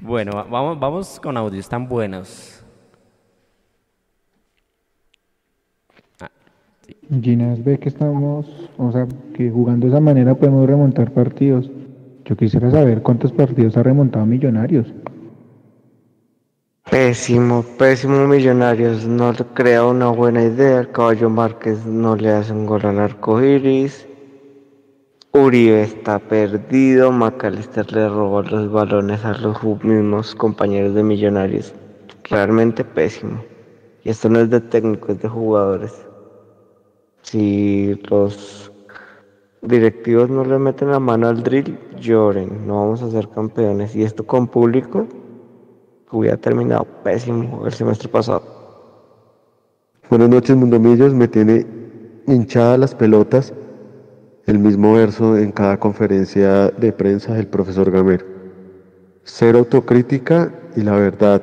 bueno, 0.00 0.32
vamos, 0.50 0.78
vamos 0.78 1.20
con 1.20 1.36
audios 1.36 1.64
están 1.64 1.88
buenos. 1.88 2.64
Ah, 6.20 6.30
sí. 6.86 6.96
Ginás 7.22 7.62
ve 7.62 7.78
que 7.78 7.88
estamos, 7.88 8.46
o 8.76 8.92
sea, 8.92 9.06
que 9.34 9.50
jugando 9.50 9.86
de 9.86 9.92
esa 9.92 10.00
manera 10.00 10.34
podemos 10.34 10.66
remontar 10.66 11.12
partidos. 11.12 11.70
Yo 12.24 12.36
quisiera 12.36 12.70
saber 12.70 13.02
cuántos 13.02 13.32
partidos 13.32 13.76
ha 13.76 13.82
remontado 13.82 14.26
Millonarios. 14.26 14.92
Pésimo, 16.90 17.62
pésimo 17.76 18.26
Millonarios. 18.26 19.06
No 19.06 19.34
crea 19.52 19.84
una 19.84 20.08
buena 20.08 20.42
idea. 20.42 20.90
Caballo 20.90 21.28
Márquez 21.28 21.84
no 21.84 22.16
le 22.16 22.30
hace 22.30 22.54
un 22.54 22.64
gol 22.64 22.86
al 22.86 22.98
arco 22.98 23.42
iris. 23.42 24.08
Uribe 25.32 25.82
está 25.82 26.18
perdido. 26.18 27.12
Macalister 27.12 27.92
le 27.92 28.08
robó 28.08 28.40
los 28.40 28.72
balones 28.72 29.22
a 29.26 29.34
los 29.34 29.62
mismos 29.84 30.34
compañeros 30.34 30.94
de 30.94 31.02
Millonarios. 31.02 31.74
Realmente 32.24 32.84
pésimo. 32.84 33.44
Y 34.02 34.08
esto 34.08 34.30
no 34.30 34.40
es 34.40 34.48
de 34.48 34.62
técnicos, 34.62 35.10
es 35.10 35.20
de 35.20 35.28
jugadores. 35.28 36.06
Si 37.20 38.00
los 38.08 38.72
directivos 39.60 40.30
no 40.30 40.42
le 40.42 40.58
meten 40.58 40.90
la 40.90 41.00
mano 41.00 41.28
al 41.28 41.42
drill, 41.42 41.78
lloren. 42.00 42.66
No 42.66 42.76
vamos 42.76 43.02
a 43.02 43.10
ser 43.10 43.28
campeones. 43.28 43.94
Y 43.94 44.04
esto 44.04 44.24
con 44.24 44.46
público 44.46 45.06
hubiera 46.10 46.36
terminado 46.36 46.86
pésimo 47.04 47.66
el 47.66 47.72
semestre 47.72 48.08
pasado. 48.08 48.42
Buenas 50.10 50.28
noches, 50.28 50.56
Mundomillos. 50.56 51.12
Me 51.12 51.28
tiene 51.28 51.66
hinchadas 52.26 52.78
las 52.78 52.94
pelotas 52.94 53.52
el 54.46 54.58
mismo 54.58 54.94
verso 54.94 55.36
en 55.36 55.52
cada 55.52 55.78
conferencia 55.78 56.70
de 56.70 56.90
prensa 56.92 57.34
del 57.34 57.48
profesor 57.48 57.90
Gamero. 57.90 58.24
Ser 59.22 59.56
autocrítica 59.56 60.54
y 60.74 60.80
la 60.80 60.92
verdad. 60.92 61.42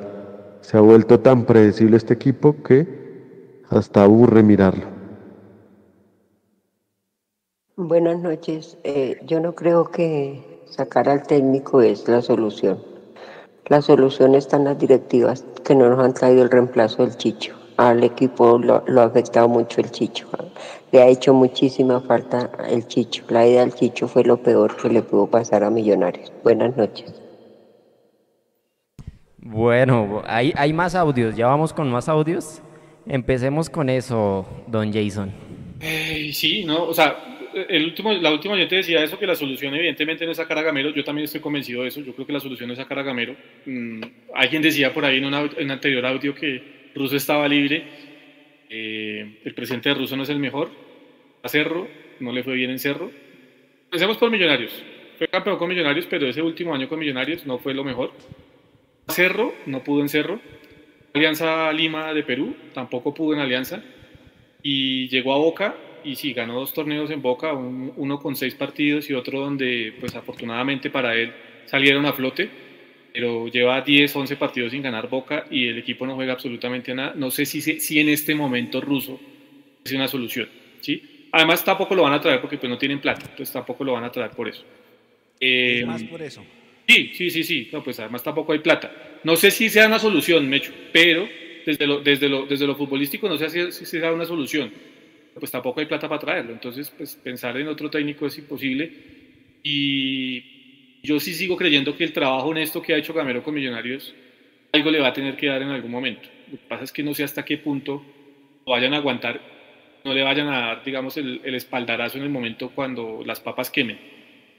Se 0.60 0.76
ha 0.76 0.80
vuelto 0.80 1.20
tan 1.20 1.44
predecible 1.44 1.96
este 1.96 2.14
equipo 2.14 2.60
que 2.64 3.62
hasta 3.68 4.02
aburre 4.02 4.42
mirarlo. 4.42 4.86
Buenas 7.76 8.18
noches. 8.18 8.76
Eh, 8.82 9.20
yo 9.24 9.38
no 9.38 9.54
creo 9.54 9.92
que 9.92 10.64
sacar 10.66 11.08
al 11.08 11.22
técnico 11.24 11.82
es 11.82 12.08
la 12.08 12.22
solución. 12.22 12.95
La 13.68 13.82
solución 13.82 14.36
está 14.36 14.58
en 14.58 14.64
las 14.64 14.78
directivas 14.78 15.44
que 15.64 15.74
no 15.74 15.88
nos 15.88 15.98
han 15.98 16.14
traído 16.14 16.44
el 16.44 16.50
reemplazo 16.50 17.04
del 17.04 17.16
Chicho. 17.16 17.54
Al 17.76 18.04
equipo 18.04 18.58
lo, 18.58 18.84
lo 18.86 19.00
ha 19.00 19.04
afectado 19.04 19.48
mucho 19.48 19.80
el 19.80 19.90
Chicho. 19.90 20.28
Le 20.92 21.02
ha 21.02 21.08
hecho 21.08 21.34
muchísima 21.34 22.00
falta 22.00 22.48
el 22.68 22.86
Chicho. 22.86 23.24
La 23.28 23.44
idea 23.44 23.62
del 23.62 23.74
Chicho 23.74 24.06
fue 24.06 24.22
lo 24.22 24.36
peor 24.36 24.76
que 24.76 24.88
le 24.88 25.02
pudo 25.02 25.26
pasar 25.26 25.64
a 25.64 25.70
Millonarios. 25.70 26.32
Buenas 26.44 26.76
noches. 26.76 27.12
Bueno, 29.38 30.22
hay, 30.26 30.52
hay 30.56 30.72
más 30.72 30.94
audios. 30.94 31.34
Ya 31.34 31.48
vamos 31.48 31.72
con 31.72 31.90
más 31.90 32.08
audios. 32.08 32.62
Empecemos 33.04 33.68
con 33.68 33.90
eso, 33.90 34.46
don 34.68 34.92
Jason. 34.92 35.32
Eh, 35.80 36.30
sí, 36.32 36.64
no, 36.64 36.84
o 36.84 36.94
sea, 36.94 37.35
el 37.68 37.84
último, 37.84 38.12
la 38.12 38.32
última 38.32 38.56
yo 38.58 38.68
te 38.68 38.76
decía 38.76 39.02
eso, 39.02 39.18
que 39.18 39.26
la 39.26 39.34
solución 39.34 39.74
evidentemente 39.74 40.24
no 40.24 40.32
es 40.32 40.36
sacar 40.36 40.58
a 40.58 40.62
Gamero, 40.62 40.90
yo 40.90 41.04
también 41.04 41.24
estoy 41.24 41.40
convencido 41.40 41.82
de 41.82 41.88
eso, 41.88 42.00
yo 42.00 42.14
creo 42.14 42.26
que 42.26 42.32
la 42.32 42.40
solución 42.40 42.70
es 42.70 42.78
sacar 42.78 42.98
a 42.98 43.02
Gamero. 43.02 43.34
Mm, 43.64 44.00
alguien 44.34 44.62
decía 44.62 44.92
por 44.92 45.04
ahí 45.04 45.18
en, 45.18 45.24
en 45.24 45.34
un 45.34 45.70
anterior 45.70 46.04
audio 46.04 46.34
que 46.34 46.90
Russo 46.94 47.16
estaba 47.16 47.48
libre, 47.48 47.84
eh, 48.68 49.40
el 49.44 49.54
presidente 49.54 49.88
de 49.88 49.94
Russo 49.94 50.16
no 50.16 50.24
es 50.24 50.28
el 50.28 50.38
mejor, 50.38 50.70
a 51.42 51.48
Cerro, 51.48 51.88
no 52.20 52.32
le 52.32 52.42
fue 52.42 52.54
bien 52.54 52.70
en 52.70 52.78
Cerro. 52.78 53.10
Pensemos 53.90 54.16
por 54.18 54.30
Millonarios, 54.30 54.82
fue 55.16 55.28
campeón 55.28 55.56
con 55.56 55.68
Millonarios, 55.68 56.06
pero 56.10 56.26
ese 56.26 56.42
último 56.42 56.74
año 56.74 56.88
con 56.88 56.98
Millonarios 56.98 57.46
no 57.46 57.58
fue 57.58 57.72
lo 57.74 57.84
mejor. 57.84 58.12
Cerro, 59.08 59.54
no 59.66 59.82
pudo 59.82 60.02
en 60.02 60.08
Cerro. 60.08 60.40
Alianza 61.14 61.72
Lima 61.72 62.12
de 62.12 62.22
Perú, 62.22 62.54
tampoco 62.74 63.14
pudo 63.14 63.34
en 63.34 63.40
Alianza. 63.40 63.82
Y 64.62 65.08
llegó 65.08 65.32
a 65.32 65.38
Boca 65.38 65.76
y 66.06 66.16
sí, 66.16 66.32
ganó 66.32 66.54
dos 66.54 66.72
torneos 66.72 67.10
en 67.10 67.20
Boca, 67.20 67.52
uno 67.52 68.18
con 68.20 68.36
seis 68.36 68.54
partidos 68.54 69.10
y 69.10 69.14
otro 69.14 69.40
donde, 69.40 69.94
pues 69.98 70.14
afortunadamente 70.14 70.88
para 70.90 71.14
él, 71.14 71.32
salieron 71.66 72.06
a 72.06 72.12
flote. 72.12 72.48
Pero 73.12 73.48
lleva 73.48 73.80
10, 73.80 74.14
11 74.14 74.36
partidos 74.36 74.72
sin 74.72 74.82
ganar 74.82 75.08
Boca 75.08 75.46
y 75.50 75.68
el 75.68 75.78
equipo 75.78 76.06
no 76.06 76.14
juega 76.14 76.34
absolutamente 76.34 76.94
nada. 76.94 77.14
No 77.16 77.30
sé 77.30 77.46
si, 77.46 77.62
si 77.62 77.98
en 77.98 78.10
este 78.10 78.34
momento 78.34 78.80
ruso 78.80 79.18
es 79.84 79.92
una 79.92 80.06
solución. 80.06 80.48
¿sí? 80.80 81.28
Además, 81.32 81.64
tampoco 81.64 81.94
lo 81.94 82.02
van 82.02 82.12
a 82.12 82.20
traer 82.20 82.40
porque 82.40 82.58
pues, 82.58 82.68
no 82.68 82.78
tienen 82.78 83.00
plata, 83.00 83.22
entonces 83.22 83.52
tampoco 83.52 83.84
lo 83.84 83.92
van 83.92 84.04
a 84.04 84.12
traer 84.12 84.30
por 84.30 84.48
eso. 84.48 84.64
Eh, 85.40 85.82
más 85.86 86.02
por 86.04 86.22
eso. 86.22 86.44
Sí, 86.86 87.12
sí, 87.14 87.30
sí, 87.30 87.42
sí. 87.42 87.68
No, 87.72 87.82
pues 87.82 87.98
además 88.00 88.22
tampoco 88.22 88.52
hay 88.52 88.60
plata. 88.60 89.18
No 89.24 89.34
sé 89.36 89.50
si 89.50 89.68
sea 89.68 89.86
una 89.86 89.98
solución, 89.98 90.48
Mecho, 90.48 90.72
pero 90.92 91.28
desde 91.64 91.86
lo, 91.86 92.00
desde 92.00 92.28
lo, 92.28 92.46
desde 92.46 92.66
lo 92.66 92.76
futbolístico 92.76 93.28
no 93.28 93.36
sé 93.36 93.50
si, 93.50 93.72
si 93.72 93.86
sea 93.86 94.12
una 94.12 94.24
solución. 94.24 94.70
Pues 95.38 95.50
tampoco 95.50 95.80
hay 95.80 95.86
plata 95.86 96.08
para 96.08 96.20
traerlo. 96.20 96.52
Entonces, 96.52 96.90
pues 96.96 97.14
pensar 97.16 97.56
en 97.56 97.68
otro 97.68 97.90
técnico 97.90 98.26
es 98.26 98.38
imposible. 98.38 98.90
Y 99.62 101.02
yo 101.02 101.20
sí 101.20 101.34
sigo 101.34 101.56
creyendo 101.56 101.96
que 101.96 102.04
el 102.04 102.12
trabajo 102.12 102.48
honesto 102.48 102.80
que 102.80 102.94
ha 102.94 102.96
hecho 102.96 103.12
Gamero 103.12 103.42
con 103.42 103.54
Millonarios, 103.54 104.14
algo 104.72 104.90
le 104.90 105.00
va 105.00 105.08
a 105.08 105.12
tener 105.12 105.36
que 105.36 105.46
dar 105.46 105.62
en 105.62 105.68
algún 105.68 105.90
momento. 105.90 106.28
Lo 106.50 106.58
que 106.58 106.64
pasa 106.68 106.84
es 106.84 106.92
que 106.92 107.02
no 107.02 107.14
sé 107.14 107.24
hasta 107.24 107.44
qué 107.44 107.58
punto 107.58 108.04
lo 108.64 108.72
vayan 108.72 108.94
a 108.94 108.98
aguantar, 108.98 109.40
no 110.04 110.14
le 110.14 110.22
vayan 110.22 110.48
a 110.48 110.60
dar, 110.60 110.84
digamos, 110.84 111.16
el, 111.16 111.40
el 111.44 111.54
espaldarazo 111.54 112.18
en 112.18 112.24
el 112.24 112.30
momento 112.30 112.70
cuando 112.70 113.22
las 113.24 113.40
papas 113.40 113.70
quemen 113.70 113.98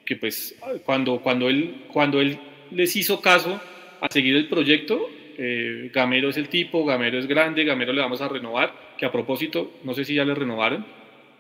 que 0.08 0.16
pues 0.16 0.58
cuando, 0.86 1.20
cuando, 1.20 1.50
él, 1.50 1.84
cuando 1.92 2.22
él 2.22 2.40
les 2.72 2.96
hizo 2.96 3.22
caso 3.22 3.60
a 4.00 4.08
seguir 4.10 4.36
el 4.38 4.48
proyecto, 4.48 5.10
eh, 5.38 5.92
Gamero 5.94 6.30
es 6.30 6.38
el 6.38 6.50
tipo, 6.50 6.86
Gamero 6.86 7.20
es 7.20 7.28
grande, 7.28 7.64
Gamero 7.64 7.94
le 7.94 8.02
vamos 8.02 8.22
a 8.22 8.28
renovar, 8.28 8.96
que 8.98 9.06
a 9.06 9.12
propósito, 9.12 9.80
no 9.84 9.94
sé 9.94 10.04
si 10.04 10.16
ya 10.16 10.26
le 10.26 10.34
renovaron, 10.34 10.86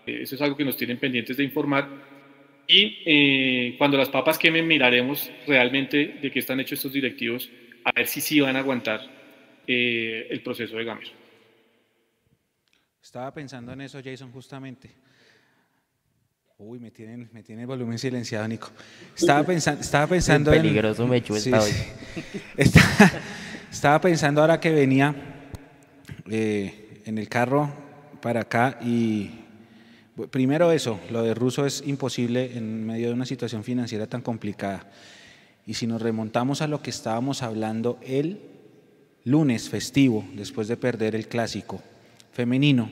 eh, 0.05 0.19
eso 0.21 0.35
es 0.35 0.41
algo 0.41 0.55
que 0.55 0.65
nos 0.65 0.77
tienen 0.77 0.97
pendientes 0.97 1.37
de 1.37 1.43
informar, 1.43 1.87
y 2.67 3.01
eh, 3.05 3.75
cuando 3.77 3.97
las 3.97 4.09
papas 4.09 4.37
quemen 4.37 4.67
miraremos 4.67 5.31
realmente 5.47 6.19
de 6.21 6.31
qué 6.31 6.39
están 6.39 6.59
hechos 6.59 6.79
estos 6.79 6.93
directivos, 6.93 7.49
a 7.83 7.91
ver 7.91 8.07
si 8.07 8.21
sí 8.21 8.39
van 8.39 8.55
a 8.55 8.59
aguantar 8.59 9.01
el 9.65 10.41
proceso 10.41 10.77
de 10.77 10.85
Gamero. 10.85 11.09
Estaba 13.01 13.33
pensando 13.33 13.73
en 13.73 13.81
eso, 13.81 13.99
Jason, 14.03 14.31
justamente. 14.31 14.89
Uy, 16.59 16.79
me 16.79 16.89
tienen, 16.89 17.29
me 17.33 17.43
tiene 17.43 17.61
el 17.61 17.67
volumen 17.67 17.99
silenciado, 17.99 18.47
Nico. 18.47 18.71
Estaba, 19.15 19.43
pensando, 19.45 19.81
estaba 19.81 20.07
pensando 20.07 20.51
en... 20.51 20.61
Peligroso 20.61 21.05
me 21.05 21.17
está 21.37 21.61
hoy. 21.61 21.71
Estaba 23.77 24.01
pensando 24.01 24.41
ahora 24.41 24.59
que 24.59 24.71
venía 24.71 25.13
eh, 26.31 27.03
en 27.05 27.19
el 27.19 27.29
carro 27.29 27.69
para 28.23 28.41
acá 28.41 28.79
y 28.81 29.29
primero 30.31 30.71
eso, 30.71 30.99
lo 31.11 31.21
de 31.21 31.35
Russo 31.35 31.63
es 31.63 31.83
imposible 31.85 32.57
en 32.57 32.87
medio 32.87 33.09
de 33.09 33.13
una 33.13 33.27
situación 33.27 33.63
financiera 33.63 34.07
tan 34.07 34.23
complicada. 34.23 34.89
Y 35.67 35.75
si 35.75 35.85
nos 35.85 36.01
remontamos 36.01 36.63
a 36.63 36.67
lo 36.67 36.81
que 36.81 36.89
estábamos 36.89 37.43
hablando 37.43 37.99
el 38.01 38.41
lunes 39.25 39.69
festivo, 39.69 40.25
después 40.33 40.67
de 40.67 40.75
perder 40.75 41.13
el 41.13 41.27
clásico 41.27 41.79
femenino, 42.31 42.89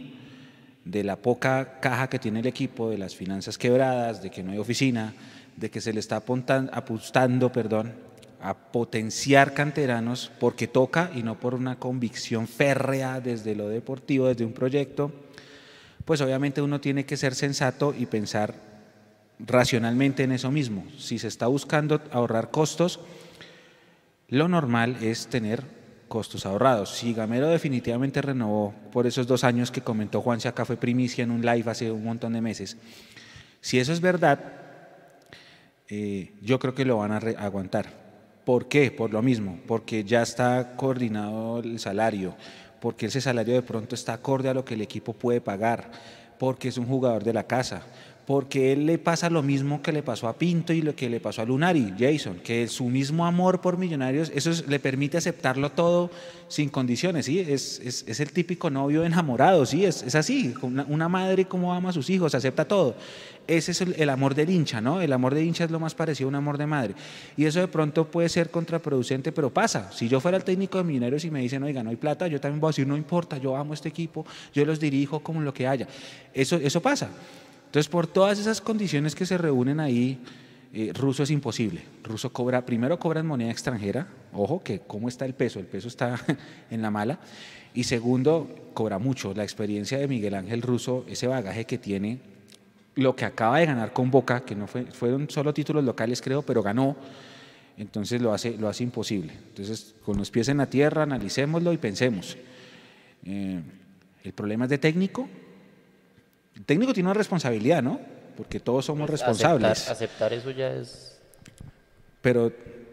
de 0.84 1.04
la 1.04 1.16
poca 1.16 1.80
caja 1.80 2.10
que 2.10 2.20
tiene 2.20 2.42
el 2.42 2.46
equipo, 2.46 2.92
de 2.92 3.00
las 3.00 3.16
finanzas 3.16 3.58
quebradas, 3.58 4.22
de 4.22 4.30
que 4.30 4.44
no 4.44 4.52
hay 4.52 4.60
oficina, 4.60 5.16
de 5.58 5.72
que 5.72 5.82
se 5.82 5.94
le 5.94 6.00
está 6.00 6.18
apostando 6.18 7.52
perdón, 7.52 7.92
a 8.42 8.54
potenciar 8.54 9.54
canteranos 9.54 10.32
porque 10.40 10.68
toca 10.68 11.12
y 11.16 11.24
no 11.24 11.40
por 11.40 11.54
una 11.54 11.78
convicción 11.78 12.48
férrea 12.48 13.20
desde 13.22 13.56
lo 13.56 13.70
deportivo, 13.70 14.28
desde 14.28 14.46
un 14.46 14.54
proyecto, 14.54 15.12
pues 16.06 16.22
obviamente 16.22 16.62
uno 16.62 16.80
tiene 16.80 17.06
que 17.06 17.18
ser 17.18 17.36
sensato 17.36 17.94
y 17.98 18.06
pensar 18.06 18.54
racionalmente 19.40 20.24
en 20.24 20.32
eso 20.32 20.52
mismo. 20.52 20.86
Si 20.98 21.20
se 21.20 21.28
está 21.28 21.48
buscando 21.48 22.02
ahorrar 22.12 22.52
costos, 22.52 23.00
lo 24.30 24.48
normal 24.48 24.98
es 25.02 25.28
tener 25.28 25.64
costos 26.08 26.46
ahorrados. 26.46 26.92
Si 26.92 27.14
Gamero 27.14 27.50
definitivamente 27.50 28.22
renovó 28.22 28.74
por 28.92 29.08
esos 29.08 29.28
dos 29.28 29.44
años 29.44 29.72
que 29.72 29.82
comentó 29.82 30.22
Juan, 30.22 30.40
si 30.40 30.48
acá 30.48 30.66
fue 30.66 30.78
primicia 30.78 31.24
en 31.24 31.32
un 31.32 31.42
live 31.42 31.70
hace 31.70 31.92
un 31.92 32.04
montón 32.04 32.34
de 32.34 32.42
meses, 32.42 32.78
si 33.62 33.80
eso 33.80 33.92
es 33.92 34.00
verdad, 34.00 34.40
eh, 35.90 36.34
yo 36.42 36.60
creo 36.60 36.76
que 36.76 36.86
lo 36.86 36.98
van 36.98 37.12
a 37.12 37.18
aguantar. 37.18 38.05
¿Por 38.46 38.68
qué? 38.68 38.91
Por 38.91 39.12
lo 39.12 39.24
mismo, 39.24 39.58
porque 39.66 40.04
ya 40.04 40.22
está 40.22 40.76
coordinado 40.78 41.60
el 41.60 41.80
salario, 41.80 42.36
porque 42.80 43.08
ese 43.08 43.20
salario 43.20 43.56
de 43.56 43.64
pronto 43.64 43.96
está 43.96 44.14
acorde 44.14 44.50
a 44.50 44.54
lo 44.54 44.64
que 44.64 44.76
el 44.76 44.82
equipo 44.82 45.14
puede 45.14 45.41
pagar, 45.41 45.89
porque 46.38 46.68
es 46.68 46.78
un 46.78 46.86
jugador 46.86 47.24
de 47.24 47.34
la 47.34 47.43
casa, 47.43 47.82
porque 48.26 48.73
él 48.73 48.86
le 48.88 48.97
pasa 48.97 49.30
lo 49.30 49.43
mismo 49.43 49.82
que 49.82 49.91
le 49.91 50.01
pasó 50.01 50.28
a 50.28 50.34
Pinto 50.34 50.73
y 50.73 50.82
lo 50.82 50.95
que 50.95 51.09
le 51.09 51.19
pasó 51.19 51.43
a 51.43 51.45
Lunari, 51.45 51.93
Jason, 51.97 52.39
que 52.43 52.67
su 52.67 52.86
mismo 52.86 53.26
amor 53.26 53.61
por 53.61 53.78
Millonarios, 53.78 54.32
eso 54.34 54.51
le 54.67 54.80
permite 54.80 55.17
aceptarlo 55.17 55.71
todo 55.71 56.09
sin 56.47 56.69
condiciones, 56.69 57.26
¿sí? 57.26 57.39
Es, 57.39 58.19
el 58.19 58.32
típico 58.32 58.69
novio 58.69 59.03
enamorado, 59.03 59.65
¿sí? 59.65 59.86
Es, 59.86 60.15
así, 60.15 60.53
una, 60.61 60.86
una, 60.89 61.07
madre 61.07 61.45
como 61.45 61.73
ama 61.73 61.89
a 61.89 61.93
sus 61.93 62.09
hijos, 62.09 62.34
acepta 62.34 62.65
todo. 62.65 62.95
Ese 63.47 63.71
es 63.71 63.82
el, 63.82 64.09
amor 64.09 64.34
del 64.34 64.49
hincha, 64.49 64.82
¿no? 64.82 65.01
El 65.01 65.13
amor 65.13 65.36
de 65.36 65.43
hincha 65.43 65.65
es 65.65 65.71
lo 65.71 65.80
más 65.80 65.93
parecido 65.93 66.28
a 66.28 66.30
un 66.30 66.36
amor 66.36 66.57
de 66.57 66.65
madre. 66.65 66.95
Y 67.38 67.45
eso 67.45 67.59
de 67.59 67.67
pronto 67.67 68.05
puede 68.05 68.28
ser 68.28 68.49
contraproducente, 68.49 69.32
pero 69.32 69.51
pasa. 69.51 69.91
Si 69.91 70.07
yo 70.07 70.19
fuera 70.19 70.38
el 70.38 70.43
técnico 70.43 70.80
de 70.80 70.84
Millonarios 70.84 71.26
y 71.26 71.32
me 71.32 71.41
dicen, 71.41 71.61
oiga, 71.61 71.84
no 71.84 71.91
hay 71.91 71.95
plata, 71.95 72.28
yo 72.28 72.41
también 72.41 72.59
voy 72.59 72.69
a 72.69 72.71
decir, 72.71 72.88
no 72.88 72.97
importa, 72.97 73.38
yo 73.38 73.55
amo 73.55 73.76
este 73.76 73.89
equipo, 73.89 74.26
yo 74.53 74.65
los 74.65 74.80
dirijo 74.80 75.19
como 75.19 75.41
lo 75.41 75.53
que 75.53 75.67
haya. 75.67 75.88
Eso, 76.34 76.55
eso 76.55 76.82
pasa. 76.82 77.09
Entonces, 77.76 77.91
por 77.91 78.07
todas 78.07 78.39
esas 78.39 78.61
condiciones 78.61 79.15
que 79.15 79.26
se 79.26 79.38
reúnen 79.38 79.82
ahí, 79.82 80.17
eh, 80.73 80.93
ruso 80.93 81.23
es 81.23 81.30
imposible. 81.30 81.82
Ruso 82.05 82.32
cobra, 82.32 82.65
primero 82.65 82.97
cobra 82.97 83.19
en 83.19 83.26
moneda 83.26 83.51
extranjera, 83.51 84.07
ojo 84.32 84.63
que 84.63 84.80
cómo 84.88 85.09
está 85.09 85.26
el 85.26 85.34
peso, 85.34 85.59
el 85.59 85.65
peso 85.65 85.89
está 85.89 86.17
en 86.71 86.82
la 86.82 86.89
mala. 86.89 87.19
Y 87.73 87.84
segundo, 87.84 88.71
cobra 88.73 88.97
mucho. 88.97 89.34
La 89.34 89.43
experiencia 89.43 89.97
de 89.97 90.07
Miguel 90.07 90.36
Ángel 90.36 90.61
Ruso, 90.61 91.03
ese 91.09 91.28
bagaje 91.28 91.65
que 91.65 91.78
tiene, 91.78 92.21
lo 92.95 93.13
que 93.13 93.26
acaba 93.26 93.59
de 93.59 93.65
ganar 93.65 93.91
con 93.91 94.09
Boca, 94.09 94.45
que 94.45 94.55
no 94.55 94.67
fue, 94.67 94.86
fueron 94.86 95.30
solo 95.30 95.53
títulos 95.53 95.84
locales 95.84 96.21
creo, 96.21 96.43
pero 96.43 96.63
ganó, 96.63 96.95
entonces 97.78 98.21
lo 98.21 98.32
hace, 98.32 98.57
lo 98.57 98.69
hace 98.69 98.86
imposible. 98.86 99.34
Entonces, 99.49 99.95
con 100.05 100.15
los 100.15 100.32
pies 100.32 100.47
en 100.47 100.59
la 100.59 100.67
tierra, 100.67 101.03
analicémoslo 101.03 101.73
y 101.73 101.78
pensemos. 101.78 102.38
Eh, 103.26 103.61
el 104.23 104.32
problema 104.32 104.63
es 104.63 104.69
de 104.69 104.78
técnico. 104.78 105.28
El 106.56 106.66
técnico 106.66 106.93
tiene 106.93 107.08
una 107.10 107.14
responsabilidad, 107.18 107.84
¿no? 107.84 107.99
Porque 108.38 108.60
todos 108.60 108.86
somos 108.86 109.08
Pues 109.08 109.20
responsables. 109.20 109.89
Aceptar, 109.89 109.93
aceptar 109.93 110.34
eso 110.34 110.51
ya 110.51 110.74
es... 110.74 111.22
Pero 112.22 112.51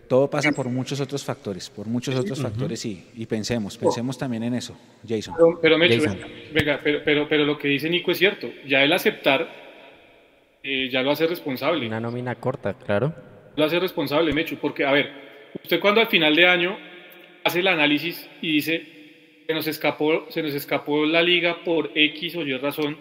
todo 0.09 0.29
pasa 0.29 0.53
por 0.53 0.69
muchos 0.69 1.01
otros 1.01 1.25
factores, 1.25 1.71
por 1.71 1.87
muchos 1.87 2.15
otros 2.15 2.41
factores 2.41 2.85
y, 2.85 3.09
y 3.15 3.25
pensemos, 3.25 3.79
pensemos 3.79 4.19
también 4.19 4.43
en 4.43 4.55
eso, 4.55 4.77
Jason. 5.09 5.35
Pero, 5.37 5.59
pero 5.61 5.79
Mecho, 5.79 6.03
Jason. 6.03 6.19
venga, 6.53 6.81
pero, 6.83 7.01
pero, 7.03 7.29
pero 7.29 7.45
lo 7.45 7.57
que 7.57 7.69
dice 7.69 7.89
Nico 7.89 8.11
es 8.13 8.19
cierto. 8.19 8.49
Ya 8.67 8.83
el 8.83 8.93
aceptar 8.93 9.49
eh, 10.63 10.91
ya 10.91 11.03
lo 11.03 11.13
hace 11.13 11.27
responsable. 11.27 11.87
Una 11.87 11.99
nómina 11.99 12.35
corta, 12.35 12.75
claro. 12.75 13.15
Lo 13.57 13.65
hace 13.65 13.81
responsable, 13.81 14.35
Mecho, 14.35 14.59
porque, 14.61 14.85
a 14.85 14.93
ver, 14.93 15.11
usted 15.63 15.81
cuando 15.81 16.03
al 16.03 16.09
final 16.09 16.37
de 16.37 16.47
año 16.47 16.77
hace 17.43 17.61
el 17.61 17.69
análisis 17.69 18.29
y 18.43 18.53
dice, 18.53 19.45
se 19.47 19.55
nos 19.55 19.67
escapó, 19.67 20.27
se 20.29 20.43
nos 20.43 20.53
escapó 20.53 21.07
la 21.07 21.23
liga 21.23 21.65
por 21.65 21.91
X 21.95 22.37
o 22.37 22.43
Y 22.43 22.55
razón, 22.59 22.99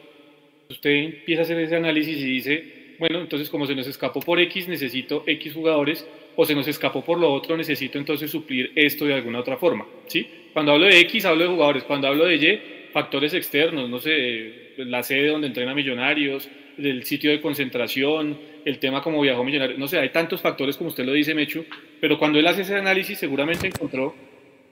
usted 0.71 0.91
empieza 0.91 1.41
a 1.41 1.43
hacer 1.43 1.59
ese 1.59 1.75
análisis 1.75 2.17
y 2.17 2.25
dice, 2.25 2.81
bueno, 2.99 3.19
entonces 3.19 3.49
como 3.49 3.65
se 3.65 3.75
nos 3.75 3.87
escapó 3.87 4.19
por 4.19 4.39
X, 4.39 4.67
necesito 4.67 5.23
X 5.25 5.53
jugadores, 5.53 6.07
o 6.35 6.45
se 6.45 6.55
nos 6.55 6.67
escapó 6.67 7.03
por 7.03 7.19
lo 7.19 7.31
otro, 7.31 7.57
necesito 7.57 7.97
entonces 7.97 8.31
suplir 8.31 8.71
esto 8.75 9.05
de 9.05 9.13
alguna 9.13 9.39
otra 9.39 9.57
forma, 9.57 9.85
¿sí? 10.07 10.27
Cuando 10.53 10.71
hablo 10.73 10.85
de 10.85 10.99
X, 10.99 11.25
hablo 11.25 11.43
de 11.43 11.49
jugadores, 11.49 11.83
cuando 11.83 12.07
hablo 12.07 12.25
de 12.25 12.35
Y, 12.35 12.61
factores 12.91 13.33
externos, 13.33 13.89
no 13.89 13.99
sé, 13.99 14.73
la 14.77 15.03
sede 15.03 15.27
donde 15.27 15.47
entrena 15.47 15.73
Millonarios, 15.73 16.49
del 16.77 17.03
sitio 17.03 17.31
de 17.31 17.41
concentración, 17.41 18.37
el 18.65 18.79
tema 18.79 19.01
como 19.01 19.21
viajó 19.21 19.43
Millonarios, 19.43 19.79
no 19.79 19.87
sé, 19.87 19.99
hay 19.99 20.09
tantos 20.09 20.41
factores 20.41 20.77
como 20.77 20.89
usted 20.89 21.05
lo 21.05 21.13
dice, 21.13 21.33
Mechu, 21.33 21.65
pero 21.99 22.17
cuando 22.17 22.39
él 22.39 22.47
hace 22.47 22.61
ese 22.61 22.75
análisis 22.75 23.17
seguramente 23.17 23.67
encontró 23.67 24.15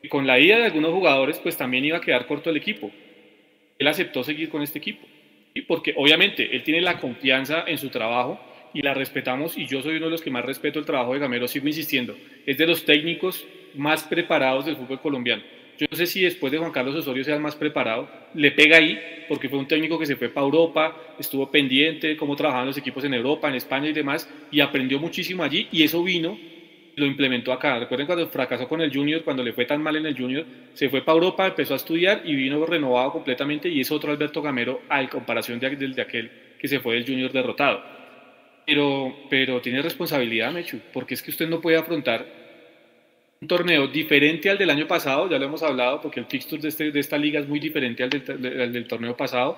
que 0.01 0.09
con 0.09 0.25
la 0.25 0.39
ida 0.39 0.57
de 0.57 0.65
algunos 0.65 0.93
jugadores 0.93 1.39
pues 1.39 1.57
también 1.57 1.83
iba 1.85 1.97
a 1.97 2.01
quedar 2.01 2.25
corto 2.25 2.49
el 2.49 2.57
equipo. 2.57 2.91
Él 3.77 3.87
aceptó 3.87 4.23
seguir 4.23 4.49
con 4.49 4.61
este 4.61 4.79
equipo, 4.79 5.05
porque 5.67 5.93
obviamente 5.95 6.55
él 6.55 6.63
tiene 6.63 6.81
la 6.81 6.99
confianza 6.99 7.63
en 7.67 7.77
su 7.77 7.89
trabajo 7.89 8.39
y 8.73 8.81
la 8.81 8.93
respetamos 8.93 9.57
y 9.57 9.65
yo 9.65 9.81
soy 9.81 9.97
uno 9.97 10.05
de 10.05 10.11
los 10.11 10.21
que 10.21 10.29
más 10.29 10.45
respeto 10.45 10.79
el 10.79 10.85
trabajo 10.85 11.13
de 11.13 11.19
Gamero, 11.19 11.47
sigo 11.47 11.67
insistiendo, 11.67 12.15
es 12.45 12.57
de 12.57 12.67
los 12.67 12.85
técnicos 12.85 13.45
más 13.75 14.03
preparados 14.03 14.65
del 14.65 14.75
fútbol 14.75 14.99
colombiano. 14.99 15.43
Yo 15.79 15.87
no 15.89 15.95
sé 15.95 16.07
si 16.07 16.21
después 16.21 16.51
de 16.51 16.57
Juan 16.57 16.73
Carlos 16.73 16.93
Osorio 16.93 17.23
sea 17.23 17.35
el 17.35 17.41
más 17.41 17.55
preparado, 17.55 18.09
le 18.33 18.51
pega 18.51 18.77
ahí, 18.77 18.99
porque 19.29 19.47
fue 19.47 19.59
un 19.59 19.67
técnico 19.67 19.97
que 19.97 20.05
se 20.05 20.17
fue 20.17 20.27
para 20.27 20.45
Europa, 20.45 21.15
estuvo 21.17 21.49
pendiente 21.49 22.07
de 22.07 22.17
cómo 22.17 22.35
trabajaban 22.35 22.67
los 22.67 22.77
equipos 22.77 23.05
en 23.05 23.13
Europa, 23.13 23.47
en 23.47 23.55
España 23.55 23.87
y 23.87 23.93
demás, 23.93 24.29
y 24.51 24.59
aprendió 24.59 24.99
muchísimo 24.99 25.41
allí, 25.41 25.69
y 25.71 25.83
eso 25.83 26.03
vino, 26.03 26.37
lo 26.99 27.05
implementó 27.05 27.51
acá. 27.51 27.79
Recuerden 27.79 28.05
cuando 28.05 28.27
fracasó 28.27 28.67
con 28.67 28.81
el 28.81 28.93
Junior, 28.93 29.23
cuando 29.23 29.43
le 29.43 29.53
fue 29.53 29.65
tan 29.65 29.81
mal 29.81 29.95
en 29.95 30.05
el 30.05 30.17
Junior, 30.17 30.45
se 30.73 30.89
fue 30.89 31.01
para 31.01 31.15
Europa, 31.15 31.47
empezó 31.47 31.73
a 31.73 31.77
estudiar 31.77 32.21
y 32.25 32.35
vino 32.35 32.65
renovado 32.65 33.11
completamente, 33.11 33.69
y 33.69 33.81
es 33.81 33.91
otro 33.91 34.11
Alberto 34.11 34.41
Gamero 34.41 34.81
a 34.89 35.07
comparación 35.07 35.59
de, 35.59 35.75
de 35.75 36.01
aquel 36.01 36.31
que 36.59 36.67
se 36.67 36.79
fue 36.79 36.95
del 36.95 37.05
Junior 37.05 37.31
derrotado. 37.31 37.81
Pero, 38.65 39.15
pero 39.29 39.61
tiene 39.61 39.81
responsabilidad, 39.81 40.51
Mechu, 40.51 40.79
porque 40.93 41.15
es 41.15 41.23
que 41.23 41.31
usted 41.31 41.49
no 41.49 41.59
puede 41.59 41.77
afrontar 41.77 42.25
un 43.41 43.47
torneo 43.47 43.87
diferente 43.87 44.49
al 44.49 44.57
del 44.57 44.69
año 44.69 44.85
pasado, 44.85 45.29
ya 45.29 45.39
lo 45.39 45.45
hemos 45.45 45.63
hablado, 45.63 46.01
porque 46.01 46.19
el 46.19 46.25
fixture 46.25 46.61
de, 46.61 46.67
este, 46.67 46.91
de 46.91 46.99
esta 46.99 47.17
liga 47.17 47.39
es 47.39 47.47
muy 47.47 47.59
diferente 47.59 48.03
al 48.03 48.09
del, 48.09 48.61
al 48.61 48.73
del, 48.73 48.85
torneo 48.85 49.15
pasado. 49.15 49.57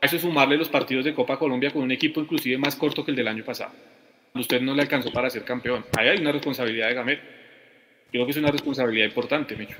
A 0.00 0.06
eso 0.06 0.18
sumarle 0.18 0.58
los 0.58 0.68
partidos 0.68 1.04
de 1.04 1.14
Copa 1.14 1.38
Colombia 1.38 1.70
con 1.70 1.82
un 1.82 1.90
equipo 1.90 2.20
inclusive 2.20 2.58
más 2.58 2.76
corto 2.76 3.04
que 3.04 3.10
el 3.10 3.16
del 3.16 3.28
año 3.28 3.44
pasado. 3.44 3.72
Usted 4.34 4.60
no 4.60 4.74
le 4.74 4.82
alcanzó 4.82 5.12
para 5.12 5.30
ser 5.30 5.44
campeón. 5.44 5.84
Ahí 5.96 6.08
hay 6.08 6.18
una 6.18 6.32
responsabilidad 6.32 6.88
de 6.88 6.94
Gamer. 6.94 7.20
Creo 8.10 8.24
que 8.24 8.32
es 8.32 8.36
una 8.36 8.50
responsabilidad 8.50 9.06
importante, 9.06 9.56
Micho. 9.56 9.76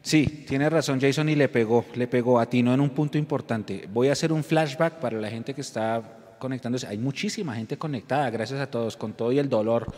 Sí, 0.00 0.44
tiene 0.46 0.70
razón 0.70 1.00
Jason 1.00 1.28
y 1.28 1.34
le 1.34 1.48
pegó, 1.48 1.84
le 1.94 2.06
pegó, 2.06 2.38
atinó 2.38 2.72
en 2.72 2.80
un 2.80 2.90
punto 2.90 3.18
importante. 3.18 3.88
Voy 3.92 4.08
a 4.08 4.12
hacer 4.12 4.32
un 4.32 4.44
flashback 4.44 5.00
para 5.00 5.18
la 5.18 5.28
gente 5.28 5.54
que 5.54 5.62
está 5.62 6.02
conectándose. 6.38 6.86
Hay 6.86 6.98
muchísima 6.98 7.56
gente 7.56 7.76
conectada, 7.76 8.30
gracias 8.30 8.60
a 8.60 8.70
todos, 8.70 8.96
con 8.96 9.12
todo 9.14 9.32
y 9.32 9.40
el 9.40 9.48
dolor. 9.48 9.92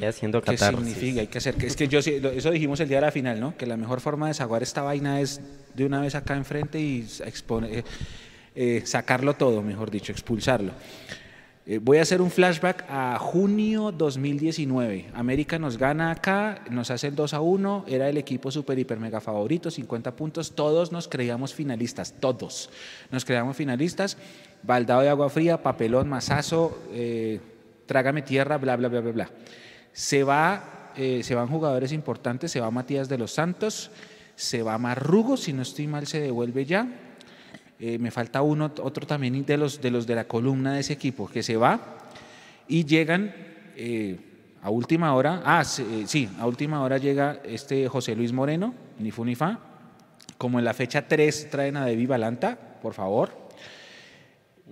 Y 0.00 0.06
haciendo 0.06 0.40
que 0.40 0.56
catarsis. 0.56 0.78
significa, 0.78 1.20
hay 1.20 1.26
que 1.28 1.38
hacer, 1.38 1.54
que 1.54 1.66
es 1.66 1.76
que 1.76 1.86
yo 1.86 2.00
eso 2.00 2.50
dijimos 2.50 2.80
el 2.80 2.88
día 2.88 2.96
de 2.96 3.02
la 3.02 3.12
final, 3.12 3.38
¿no? 3.38 3.56
Que 3.56 3.66
la 3.66 3.76
mejor 3.76 4.00
forma 4.00 4.26
de 4.26 4.30
desaguar 4.30 4.62
esta 4.64 4.82
vaina 4.82 5.20
es 5.20 5.40
de 5.74 5.84
una 5.84 6.00
vez 6.00 6.16
acá 6.16 6.36
enfrente 6.36 6.80
y 6.80 7.06
expone, 7.24 7.84
eh, 8.56 8.82
sacarlo 8.86 9.34
todo, 9.34 9.62
mejor 9.62 9.90
dicho, 9.90 10.10
expulsarlo. 10.10 10.72
Eh, 11.66 11.78
voy 11.78 11.98
a 11.98 12.02
hacer 12.02 12.22
un 12.22 12.30
flashback 12.30 12.86
a 12.88 13.18
junio 13.18 13.92
2019. 13.92 15.10
América 15.14 15.58
nos 15.58 15.76
gana 15.76 16.10
acá, 16.10 16.64
nos 16.70 16.90
hace 16.90 17.08
el 17.08 17.14
2 17.14 17.34
a 17.34 17.40
1, 17.42 17.84
era 17.86 18.08
el 18.08 18.16
equipo 18.16 18.50
super, 18.50 18.78
hiper, 18.78 18.98
mega 18.98 19.20
favorito, 19.20 19.70
50 19.70 20.16
puntos. 20.16 20.52
Todos 20.54 20.90
nos 20.90 21.06
creíamos 21.06 21.54
finalistas, 21.54 22.14
todos 22.18 22.70
nos 23.10 23.26
creíamos 23.26 23.56
finalistas. 23.56 24.16
Baldado 24.62 25.02
de 25.02 25.10
agua 25.10 25.28
fría, 25.28 25.62
papelón, 25.62 26.08
masazo, 26.08 26.78
eh, 26.92 27.40
trágame 27.84 28.22
tierra, 28.22 28.56
bla, 28.56 28.76
bla, 28.76 28.88
bla, 28.88 29.00
bla, 29.00 29.12
bla. 29.12 29.30
Se, 29.92 30.24
va, 30.24 30.92
eh, 30.96 31.22
se 31.22 31.34
van 31.34 31.48
jugadores 31.48 31.92
importantes, 31.92 32.50
se 32.50 32.60
va 32.60 32.70
Matías 32.70 33.10
de 33.10 33.18
los 33.18 33.32
Santos, 33.32 33.90
se 34.34 34.62
va 34.62 34.78
Marrugo, 34.78 35.36
si 35.36 35.52
no 35.52 35.60
estoy 35.60 35.86
mal, 35.88 36.06
se 36.06 36.20
devuelve 36.20 36.64
ya. 36.64 37.09
Eh, 37.82 37.98
me 37.98 38.10
falta 38.10 38.42
uno, 38.42 38.66
otro 38.82 39.06
también 39.06 39.42
de 39.46 39.56
los, 39.56 39.80
de 39.80 39.90
los 39.90 40.06
de 40.06 40.14
la 40.14 40.24
columna 40.24 40.74
de 40.74 40.80
ese 40.80 40.92
equipo 40.92 41.26
que 41.26 41.42
se 41.42 41.56
va 41.56 41.80
y 42.68 42.84
llegan 42.84 43.34
eh, 43.74 44.18
a 44.60 44.68
última 44.68 45.14
hora. 45.14 45.40
Ah, 45.46 45.64
sí, 45.64 46.04
sí, 46.06 46.28
a 46.38 46.46
última 46.46 46.82
hora 46.82 46.98
llega 46.98 47.40
este 47.42 47.88
José 47.88 48.14
Luis 48.14 48.34
Moreno, 48.34 48.74
ni 48.98 49.10
fu 49.10 49.24
ni 49.24 49.34
fa. 49.34 49.58
Como 50.36 50.58
en 50.58 50.66
la 50.66 50.74
fecha 50.74 51.08
3 51.08 51.48
traen 51.50 51.78
a 51.78 51.86
Devi 51.86 52.04
Balanta, 52.04 52.58
por 52.82 52.92
favor. 52.92 53.30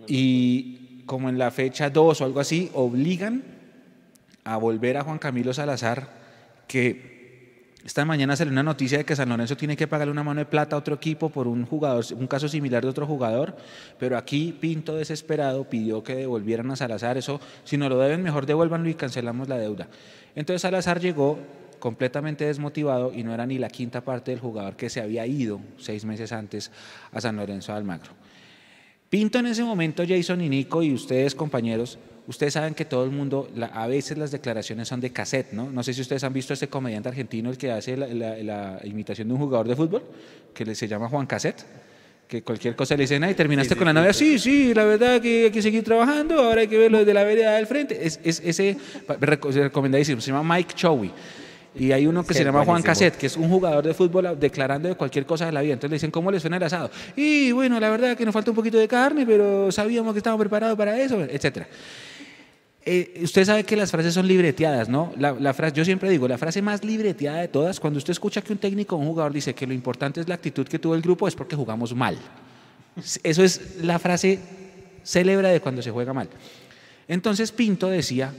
Y 0.06 1.02
como 1.06 1.30
en 1.30 1.38
la 1.38 1.50
fecha 1.50 1.88
2 1.88 2.20
o 2.20 2.24
algo 2.26 2.40
así, 2.40 2.70
obligan 2.74 3.42
a 4.44 4.59
volver 4.59 4.98
a 4.98 5.04
Juan 5.04 5.18
Camilo 5.18 5.54
Salazar, 5.54 6.09
que 6.66 7.17
esta 7.89 8.05
mañana 8.05 8.36
salió 8.36 8.53
una 8.53 8.62
noticia 8.62 8.99
de 8.99 9.07
que 9.07 9.16
San 9.16 9.30
Lorenzo 9.30 9.57
tiene 9.57 9.74
que 9.74 9.86
pagarle 9.86 10.12
una 10.12 10.22
mano 10.22 10.41
de 10.41 10.45
plata 10.45 10.76
a 10.76 10.78
otro 10.78 10.97
equipo 10.97 11.30
por 11.30 11.49
un 11.49 11.64
jugador, 11.64 12.05
un 12.14 12.26
caso 12.26 12.47
similar 12.47 12.82
de 12.82 12.91
otro 12.91 13.07
jugador, 13.07 13.57
pero 13.99 14.18
aquí 14.18 14.53
Pinto 14.53 14.95
desesperado 14.95 15.64
pidió 15.64 16.03
que 16.03 16.14
devolvieran 16.14 16.70
a 16.70 16.76
Salazar 16.76 17.16
eso, 17.16 17.41
si 17.64 17.78
no 17.78 17.89
lo 17.89 17.99
deben 17.99 18.22
mejor 18.22 18.45
devuélvanlo 18.45 18.91
y 18.91 18.95
cancelamos 18.95 19.49
la 19.49 19.57
deuda. 19.57 19.89
Entonces 20.34 20.61
Salazar 20.61 21.01
llegó 21.01 21.39
completamente 21.78 22.45
desmotivado 22.45 23.11
y 23.14 23.22
no 23.22 23.32
era 23.32 23.47
ni 23.47 23.57
la 23.57 23.70
quinta 23.70 24.03
parte 24.03 24.32
del 24.32 24.41
jugador 24.41 24.76
que 24.76 24.91
se 24.91 25.01
había 25.01 25.26
ido 25.26 25.59
seis 25.78 26.05
meses 26.05 26.30
antes 26.32 26.70
a 27.11 27.22
San 27.22 27.36
Lorenzo 27.36 27.72
de 27.72 27.78
Almagro. 27.78 28.11
Pinto 29.09 29.39
en 29.39 29.47
ese 29.47 29.64
momento, 29.64 30.03
Jason 30.07 30.43
y 30.43 30.51
Nico 30.51 30.82
y 30.82 30.93
ustedes 30.93 31.34
compañeros, 31.34 31.99
ustedes 32.29 32.53
saben 32.53 32.74
que 32.74 32.85
todo 32.85 33.05
el 33.05 33.11
mundo, 33.11 33.51
la, 33.57 33.66
a 33.66 33.87
veces 33.87 34.16
las 34.16 34.31
declaraciones 34.31 34.87
son 34.87 35.01
de 35.01 35.11
cassette, 35.11 35.53
¿no? 35.53 35.70
No 35.70 35.83
sé 35.83 35.93
si 35.95 36.03
ustedes 36.03 36.22
han 36.22 36.33
visto 36.33 36.53
a 36.53 36.55
este 36.55 36.68
comediante 36.68 37.09
argentino, 37.09 37.51
el 37.51 37.59
que 37.59 37.72
hace 37.72 37.97
la, 37.97 38.07
la, 38.07 38.37
la 38.37 38.81
imitación 38.85 39.29
de 39.29 39.35
un 39.35 39.41
jugador 39.41 39.66
de 39.66 39.74
fútbol, 39.74 40.05
que 40.55 40.64
le, 40.64 40.74
se 40.74 40.87
llama 40.87 41.09
Juan 41.09 41.26
Cassette, 41.26 41.64
que 42.29 42.43
cualquier 42.43 42.76
cosa 42.76 42.95
le 42.95 43.05
dicen, 43.05 43.24
ay, 43.24 43.35
terminaste 43.35 43.70
sí, 43.70 43.74
sí, 43.74 43.79
con 43.79 43.87
la 43.87 43.93
novia, 43.95 44.12
sí, 44.12 44.39
sí, 44.39 44.74
la 44.74 44.85
verdad 44.85 45.20
que 45.20 45.45
hay 45.45 45.51
que 45.51 45.62
seguir 45.62 45.83
trabajando, 45.83 46.39
ahora 46.39 46.61
hay 46.61 46.68
que 46.68 46.76
verlo 46.76 46.99
desde 46.99 47.14
la 47.14 47.24
vereda 47.24 47.57
del 47.57 47.66
frente. 47.66 48.07
Es, 48.07 48.20
es 48.22 48.43
ese, 48.45 48.76
recomendadísimo, 49.20 50.20
se 50.20 50.31
llama 50.31 50.57
Mike 50.57 50.74
Chowie. 50.74 51.11
Y 51.74 51.93
hay 51.93 52.07
uno 52.07 52.24
que 52.24 52.35
sí, 52.35 52.39
se 52.39 52.45
llama 52.45 52.64
Juan 52.64 52.83
Cassette, 52.83 53.16
que 53.16 53.26
es 53.26 53.37
un 53.37 53.49
jugador 53.49 53.87
de 53.87 53.95
fútbol 53.95 54.37
declarando 54.39 54.89
de 54.89 54.97
cualquier 54.97 55.24
cosa 55.24 55.47
de 55.47 55.53
la 55.53 55.62
vida. 55.62 55.74
Entonces 55.74 55.91
le 55.91 55.97
dicen, 55.97 56.11
¿cómo 56.11 56.31
les 56.31 56.43
suena 56.43 56.57
el 56.57 56.62
asado? 56.62 56.91
Y 57.14 57.53
bueno, 57.53 57.79
la 57.79 57.89
verdad 57.89 58.16
que 58.16 58.24
nos 58.24 58.35
falta 58.35 58.51
un 58.51 58.57
poquito 58.57 58.79
de 58.79 58.89
carne, 58.89 59.24
pero 59.24 59.70
sabíamos 59.70 60.12
que 60.12 60.18
estábamos 60.18 60.43
preparados 60.43 60.76
para 60.76 60.99
eso, 61.01 61.22
etcétera. 61.22 61.68
Eh, 62.91 63.20
usted 63.22 63.45
sabe 63.45 63.64
que 63.64 63.76
las 63.76 63.91
frases 63.91 64.14
son 64.14 64.26
libreteadas, 64.26 64.89
¿no? 64.89 65.12
La, 65.18 65.53
frase, 65.53 65.76
yo 65.76 65.84
siempre 65.84 66.09
digo, 66.09 66.26
la 66.26 66.39
frase 66.39 66.62
más 66.62 66.82
libreteada 66.82 67.43
de 67.43 67.49
todas, 67.49 67.78
cuando 67.78 67.99
usted 67.99 68.12
escucha 68.12 68.41
que 68.41 68.51
un 68.51 68.59
técnico 68.59 68.97
o 68.97 68.99
un 68.99 69.09
jugador 69.09 69.30
dice 69.30 69.55
que 69.55 69.66
lo 69.66 69.74
importante 69.74 70.22
es 70.22 70.26
la 70.26 70.36
actitud 70.36 70.66
que 70.66 70.78
tuvo 70.78 70.95
el 70.95 71.03
grupo, 71.03 71.28
es 71.28 71.34
porque 71.34 71.55
jugamos 71.55 71.95
mal. 71.95 72.16
Eso 73.22 73.45
es 73.45 73.82
la 73.82 73.99
frase 73.99 74.39
célebre 75.05 75.49
de 75.49 75.61
cuando 75.61 75.82
se 75.82 75.91
juega 75.91 76.14
mal. 76.14 76.30
Entonces 77.07 77.53
Pinto 77.53 77.89
decía, 77.89 78.32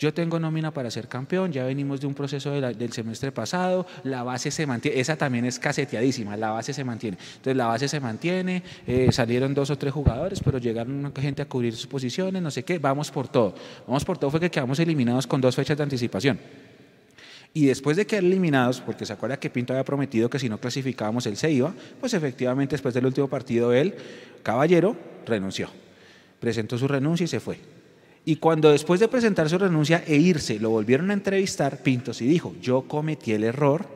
yo 0.00 0.14
tengo 0.14 0.40
nómina 0.40 0.70
para 0.70 0.90
ser 0.90 1.08
campeón, 1.08 1.52
ya 1.52 1.62
venimos 1.64 2.00
de 2.00 2.06
un 2.06 2.14
proceso 2.14 2.52
del 2.52 2.92
semestre 2.92 3.32
pasado, 3.32 3.86
la 4.02 4.22
base 4.22 4.50
se 4.50 4.66
mantiene, 4.66 4.98
esa 4.98 5.14
también 5.14 5.44
es 5.44 5.58
caseteadísima, 5.58 6.38
la 6.38 6.52
base 6.52 6.72
se 6.72 6.82
mantiene. 6.84 7.18
Entonces 7.20 7.54
la 7.54 7.66
base 7.66 7.86
se 7.86 8.00
mantiene, 8.00 8.62
eh, 8.86 9.12
salieron 9.12 9.52
dos 9.52 9.68
o 9.68 9.76
tres 9.76 9.92
jugadores, 9.92 10.40
pero 10.42 10.56
llegaron 10.56 11.12
gente 11.14 11.42
a 11.42 11.44
cubrir 11.44 11.76
sus 11.76 11.86
posiciones, 11.86 12.40
no 12.40 12.50
sé 12.50 12.62
qué, 12.62 12.78
vamos 12.78 13.10
por 13.10 13.28
todo. 13.28 13.54
Vamos 13.86 14.02
por 14.06 14.16
todo 14.16 14.30
fue 14.30 14.40
que 14.40 14.50
quedamos 14.50 14.78
eliminados 14.78 15.26
con 15.26 15.38
dos 15.38 15.54
fechas 15.54 15.76
de 15.76 15.82
anticipación. 15.82 16.40
Y 17.52 17.66
después 17.66 17.98
de 17.98 18.06
quedar 18.06 18.24
eliminados, 18.24 18.80
porque 18.80 19.04
se 19.04 19.12
acuerda 19.12 19.38
que 19.38 19.50
Pinto 19.50 19.74
había 19.74 19.84
prometido 19.84 20.30
que 20.30 20.38
si 20.38 20.48
no 20.48 20.58
clasificábamos 20.58 21.26
él 21.26 21.36
se 21.36 21.50
iba, 21.50 21.74
pues 22.00 22.14
efectivamente 22.14 22.72
después 22.72 22.94
del 22.94 23.04
último 23.04 23.28
partido 23.28 23.74
él, 23.74 23.94
caballero, 24.42 24.96
renunció. 25.26 25.68
Presentó 26.38 26.78
su 26.78 26.88
renuncia 26.88 27.24
y 27.24 27.28
se 27.28 27.38
fue. 27.38 27.79
Y 28.24 28.36
cuando 28.36 28.70
después 28.70 29.00
de 29.00 29.08
presentar 29.08 29.48
su 29.48 29.58
renuncia 29.58 30.04
e 30.06 30.16
irse, 30.16 30.58
lo 30.60 30.70
volvieron 30.70 31.10
a 31.10 31.14
entrevistar, 31.14 31.82
Pintos 31.82 32.20
y 32.20 32.26
dijo, 32.26 32.54
yo 32.60 32.82
cometí 32.82 33.32
el 33.32 33.44
error 33.44 33.86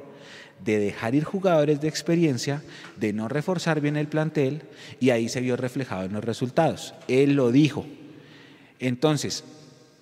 de 0.64 0.78
dejar 0.78 1.14
ir 1.14 1.24
jugadores 1.24 1.80
de 1.80 1.88
experiencia, 1.88 2.62
de 2.96 3.12
no 3.12 3.28
reforzar 3.28 3.80
bien 3.80 3.96
el 3.96 4.08
plantel, 4.08 4.62
y 4.98 5.10
ahí 5.10 5.28
se 5.28 5.40
vio 5.40 5.56
reflejado 5.56 6.04
en 6.04 6.14
los 6.14 6.24
resultados. 6.24 6.94
Él 7.06 7.34
lo 7.34 7.52
dijo. 7.52 7.84
Entonces, 8.80 9.44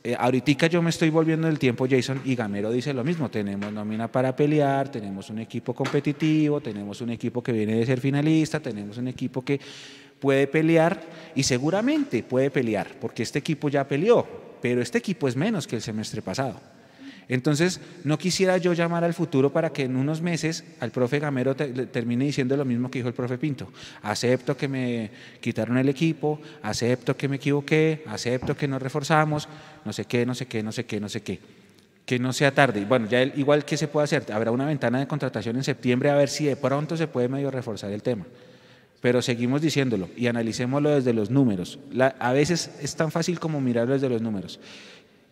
eh, 0.05 0.17
ahorita 0.19 0.67
yo 0.67 0.83
me 0.83 0.91
estoy 0.91 1.11
volviendo 1.11 1.47
el 1.49 1.61
tiempo, 1.61 1.87
Jason, 1.89 2.21
y 2.25 2.35
Gamero 2.35 2.73
dice 2.73 2.93
lo 2.93 3.05
mismo, 3.05 3.31
tenemos 3.31 3.73
nómina 3.73 4.11
para 4.11 4.35
pelear, 4.35 4.91
tenemos 4.91 5.31
un 5.31 5.39
equipo 5.39 5.75
competitivo, 5.75 6.61
tenemos 6.61 7.01
un 7.01 7.11
equipo 7.11 7.41
que 7.41 7.53
viene 7.53 7.77
de 7.77 7.87
ser 7.87 8.01
finalista, 8.01 8.59
tenemos 8.59 8.99
un 8.99 9.07
equipo 9.07 9.45
que 9.45 9.61
puede 10.23 10.47
pelear 10.47 11.03
y 11.35 11.43
seguramente 11.43 12.23
puede 12.23 12.49
pelear, 12.51 12.87
porque 13.01 13.25
este 13.25 13.41
equipo 13.41 13.69
ya 13.69 13.89
peleó, 13.89 14.25
pero 14.63 14.81
este 14.81 14.99
equipo 14.99 15.27
es 15.27 15.35
menos 15.35 15.67
que 15.67 15.75
el 15.75 15.83
semestre 15.83 16.23
pasado. 16.23 16.61
Entonces, 17.29 17.81
no 18.05 18.19
quisiera 18.19 18.57
yo 18.59 18.73
llamar 18.73 19.03
al 19.03 19.15
futuro 19.15 19.53
para 19.53 19.71
que 19.71 19.85
en 19.85 19.97
unos 19.97 20.21
meses 20.21 20.65
al 20.81 20.91
profe 20.91 21.19
Gamero 21.19 21.57
termine 21.57 22.25
diciendo 22.25 22.57
lo 22.57 22.65
mismo 22.65 22.91
que 22.91 23.01
dijo 23.01 23.09
el 23.09 23.15
profe 23.15 23.39
Pinto. 23.39 23.73
Acepto 24.03 24.57
que 24.57 24.69
me 24.69 25.11
quitaron 25.41 25.77
el 25.79 25.89
equipo, 25.89 26.41
acepto 26.63 27.17
que 27.17 27.29
me 27.29 27.37
equivoqué, 27.37 28.05
acepto 28.07 28.57
que 28.57 28.69
no 28.69 28.79
reforzamos, 28.79 29.49
no 29.85 29.93
sé 29.93 30.05
qué, 30.05 30.25
no 30.25 30.35
sé 30.35 30.47
qué, 30.47 30.63
no 30.63 30.73
sé 30.73 30.85
qué, 30.85 31.01
no 31.01 31.09
sé 31.09 31.23
qué. 31.23 31.41
Que 32.05 32.19
no 32.19 32.33
sea 32.33 32.53
tarde. 32.53 32.85
Bueno, 32.85 33.09
ya 33.09 33.23
igual 33.23 33.65
que 33.65 33.77
se 33.77 33.89
puede 33.89 34.05
hacer, 34.05 34.31
habrá 34.33 34.51
una 34.51 34.67
ventana 34.67 35.01
de 35.01 35.07
contratación 35.07 35.57
en 35.57 35.65
septiembre 35.65 36.11
a 36.11 36.17
ver 36.17 36.29
si 36.29 36.45
de 36.45 36.57
pronto 36.57 36.97
se 36.97 37.09
puede 37.09 37.29
medio 37.29 37.51
reforzar 37.51 37.91
el 37.91 38.03
tema 38.03 38.25
pero 39.03 39.21
seguimos 39.21 39.61
diciéndolo 39.61 40.09
y 40.17 40.29
analicémoslo 40.29 40.91
desde 40.91 41.13
los 41.13 41.29
números. 41.29 41.79
a 42.19 42.33
veces 42.33 42.71
es 42.81 42.95
tan 42.95 43.11
fácil 43.11 43.41
como 43.41 43.61
mirarlo 43.61 43.95
desde 43.95 44.09
los 44.09 44.23
números. 44.23 44.61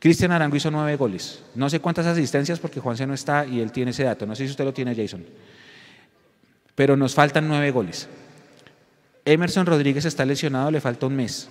Cristian 0.01 0.33
Arango 0.33 0.57
hizo 0.57 0.73
nueve 0.73 0.97
goles. 0.97 1.45
No 1.55 1.71
sé 1.71 1.79
cuántas 1.79 2.05
asistencias 2.07 2.59
porque 2.59 2.81
Juanse 2.81 3.07
no 3.07 3.15
está 3.15 3.47
y 3.47 3.61
él 3.61 3.71
tiene 3.71 3.93
ese 3.93 4.03
dato. 4.03 4.27
No 4.27 4.35
sé 4.35 4.45
si 4.45 4.51
usted 4.51 4.65
lo 4.65 4.75
tiene, 4.75 4.97
Jason. 4.97 5.25
Pero 6.75 6.97
nos 6.97 7.15
faltan 7.15 7.47
nueve 7.47 7.71
goles. 7.71 8.09
Emerson 9.25 9.67
Rodríguez 9.67 10.05
está 10.05 10.25
lesionado, 10.25 10.73
le 10.73 10.81
falta 10.81 11.07
un 11.07 11.15
mes. 11.15 11.49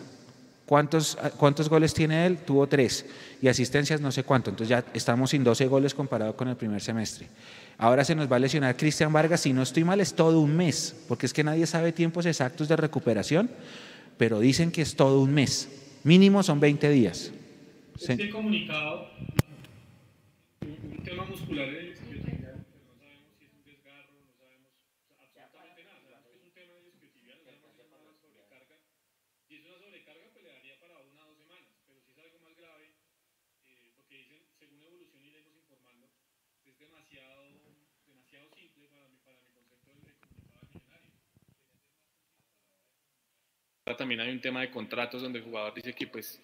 ¿Cuántos, 0.66 1.18
¿Cuántos 1.38 1.70
goles 1.70 1.94
tiene 1.94 2.26
él? 2.26 2.40
Tuvo 2.40 2.68
tres. 2.68 3.06
Y 3.42 3.48
asistencias 3.48 4.02
no 4.02 4.12
sé 4.12 4.24
cuánto. 4.24 4.50
Entonces 4.50 4.70
ya 4.70 4.84
estamos 4.94 5.30
sin 5.30 5.44
12 5.44 5.68
goles 5.68 5.94
comparado 5.94 6.36
con 6.36 6.50
el 6.50 6.58
primer 6.58 6.82
semestre. 6.82 7.28
Ahora 7.82 8.04
se 8.04 8.14
nos 8.14 8.30
va 8.30 8.36
a 8.36 8.40
lesionar 8.40 8.76
Cristian 8.76 9.14
Vargas. 9.14 9.40
Si 9.40 9.54
no 9.54 9.62
estoy 9.64 9.86
mal, 9.86 10.02
es 10.02 10.14
todo 10.14 10.42
un 10.42 10.54
mes, 10.54 10.94
porque 11.08 11.26
es 11.26 11.32
que 11.32 11.46
nadie 11.46 11.66
sabe 11.66 11.94
tiempos 11.94 12.26
exactos 12.26 12.68
de 12.68 12.76
recuperación, 12.76 13.50
pero 14.18 14.42
dicen 14.42 14.70
que 14.70 14.82
es 14.82 14.98
todo 14.98 15.22
un 15.22 15.34
mes. 15.34 15.70
Mínimo 16.04 16.44
son 16.44 16.60
20 16.60 16.90
días. 16.90 17.32
Comunicado, 18.34 19.08
un 20.60 21.04
tema 21.06 21.24
muscular 21.24 21.70
en 21.70 21.76
el 21.76 21.96
pero 21.96 22.84
no 22.84 23.00
sabemos 23.00 23.32
si 23.40 23.48
es 23.48 23.52
un 23.56 23.64
desgarro, 23.64 24.12
no 24.28 24.36
sabemos 24.36 24.76
absolutamente 25.16 25.84
nada. 25.88 26.04
Sabemos 26.04 26.28
que 26.28 26.36
es 26.36 26.44
un 26.44 26.52
tema 26.52 26.76
de 26.76 26.84
discutibilidad, 26.84 27.40
no 27.40 27.48
sabemos 27.48 27.72
si 27.80 27.80
es 27.80 27.92
una 27.96 28.12
sobrecarga. 28.20 28.76
Si 29.48 29.56
es 29.56 29.64
una 29.64 29.80
sobrecarga, 29.80 30.28
pues 30.36 30.44
le 30.44 30.52
daría 30.52 30.76
para 30.84 31.00
una 31.00 31.24
o 31.24 31.32
dos 31.32 31.40
semanas, 31.40 31.72
pero 31.88 31.96
si 32.04 32.12
es 32.12 32.20
algo 32.28 32.44
más 32.44 32.56
grave, 32.60 32.92
eh, 33.72 33.96
porque 33.96 34.20
dicen, 34.20 34.44
según 34.60 34.84
evolución 34.84 35.24
iremos 35.24 35.56
informando, 35.56 36.12
es 36.68 36.76
demasiado 36.76 37.40
también 43.96 44.22
hay 44.22 44.32
un 44.32 44.40
tema 44.40 44.62
de 44.62 44.70
contratos 44.70 45.22
donde 45.22 45.40
el 45.40 45.46
jugador 45.46 45.74
dice 45.74 45.94
que 45.94 46.08
pues 46.08 46.42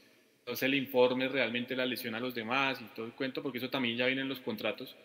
no 0.47 0.55
se 0.55 0.67
le 0.67 0.77
informe 0.77 1.27
realmente 1.27 1.75
la 1.75 1.85
lesión 1.85 2.13
a 2.15 2.19
los 2.19 2.35
demás 2.35 2.79
y 2.79 2.85
todo 2.95 3.05
el 3.05 3.13
cuento, 3.13 3.41
porque 3.41 3.57
eso 3.57 3.69
también 3.69 3.97
ya 3.97 4.05
viene 4.05 4.21
en 4.21 4.29
los 4.29 4.39
contratos. 4.39 4.95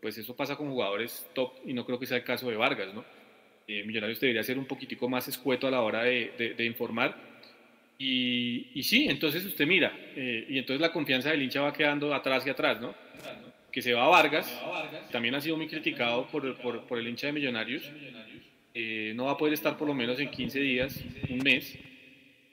pues 0.00 0.18
eso 0.18 0.36
pasa 0.36 0.56
con 0.56 0.68
jugadores 0.68 1.26
top 1.34 1.52
y 1.64 1.72
no 1.72 1.84
creo 1.84 1.98
que 1.98 2.06
sea 2.06 2.18
el 2.18 2.24
caso 2.24 2.48
de 2.50 2.56
Vargas, 2.56 2.92
¿no? 2.94 3.04
Eh, 3.66 3.82
Millonarios 3.84 4.20
debería 4.20 4.42
ser 4.44 4.58
un 4.58 4.66
poquitico 4.66 5.08
más 5.08 5.26
escueto 5.26 5.66
a 5.66 5.70
la 5.70 5.80
hora 5.80 6.04
de, 6.04 6.54
de, 6.56 6.64
informar. 6.64 7.16
Y, 7.98 8.68
y, 8.74 8.82
sí, 8.84 9.06
entonces 9.08 9.44
usted 9.44 9.66
mira, 9.66 9.92
eh, 10.14 10.46
y 10.48 10.58
entonces 10.58 10.80
la 10.80 10.92
confianza 10.92 11.30
del 11.30 11.42
hincha 11.42 11.62
va 11.62 11.72
quedando 11.72 12.14
atrás 12.14 12.46
y 12.46 12.50
atrás, 12.50 12.80
¿no? 12.80 12.94
Que 13.72 13.82
se 13.82 13.92
va 13.92 14.04
a 14.04 14.08
Vargas, 14.08 14.48
también 15.10 15.34
ha 15.34 15.40
sido 15.40 15.56
muy 15.56 15.66
criticado 15.66 16.28
por, 16.28 16.56
por, 16.58 16.86
por 16.86 16.98
el 16.98 17.08
hincha 17.08 17.26
de 17.26 17.32
Millonarios. 17.32 17.90
Eh, 18.78 19.14
no 19.16 19.24
va 19.24 19.32
a 19.32 19.36
poder 19.38 19.54
estar 19.54 19.74
por 19.78 19.88
lo 19.88 19.94
menos 19.94 20.20
en 20.20 20.30
15 20.30 20.60
días, 20.60 21.02
un 21.30 21.38
mes. 21.38 21.78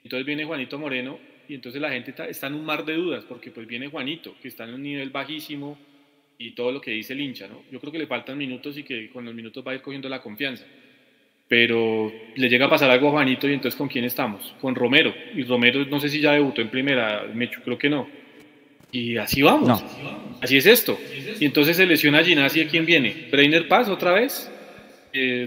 Entonces 0.02 0.24
viene 0.24 0.46
Juanito 0.46 0.78
Moreno 0.78 1.18
y 1.46 1.54
entonces 1.54 1.82
la 1.82 1.90
gente 1.90 2.14
está, 2.30 2.46
en 2.46 2.54
un 2.54 2.64
mar 2.64 2.82
de 2.86 2.94
dudas 2.94 3.26
porque 3.28 3.50
pues 3.50 3.66
viene 3.66 3.88
Juanito, 3.88 4.34
que 4.40 4.48
está 4.48 4.64
en 4.64 4.72
un 4.72 4.82
nivel 4.82 5.10
bajísimo 5.10 5.76
y 6.38 6.52
todo 6.52 6.72
lo 6.72 6.80
que 6.80 6.92
dice 6.92 7.12
el 7.12 7.20
hincha, 7.20 7.46
¿no? 7.46 7.60
Yo 7.70 7.78
creo 7.78 7.92
que 7.92 7.98
le 7.98 8.06
faltan 8.06 8.38
minutos 8.38 8.78
y 8.78 8.84
que 8.84 9.10
con 9.10 9.26
los 9.26 9.34
minutos 9.34 9.62
va 9.66 9.72
a 9.72 9.74
ir 9.74 9.82
cogiendo 9.82 10.08
la 10.08 10.22
confianza. 10.22 10.64
Pero 11.46 12.10
le 12.36 12.48
llega 12.48 12.64
a 12.66 12.70
pasar 12.70 12.90
algo 12.90 13.08
a 13.08 13.10
Juanito 13.10 13.46
y 13.46 13.52
entonces 13.52 13.76
¿con 13.76 13.88
quién 13.88 14.06
estamos? 14.06 14.54
Con 14.62 14.74
Romero. 14.74 15.14
Y 15.34 15.42
Romero 15.42 15.84
no 15.84 16.00
sé 16.00 16.08
si 16.08 16.22
ya 16.22 16.32
debutó 16.32 16.62
en 16.62 16.70
primera, 16.70 17.30
Mecho, 17.34 17.60
creo 17.62 17.76
que 17.76 17.90
no. 17.90 18.08
Y 18.90 19.18
así 19.18 19.42
vamos. 19.42 19.84
Así 20.40 20.56
es 20.56 20.64
esto. 20.64 20.98
Y 21.38 21.44
entonces 21.44 21.76
se 21.76 21.84
lesiona 21.84 22.20
a 22.20 22.24
Ginasi, 22.24 22.64
¿quién 22.64 22.86
viene? 22.86 23.28
¿Brainer 23.30 23.68
Paz 23.68 23.90
otra 23.90 24.14
vez? 24.14 24.50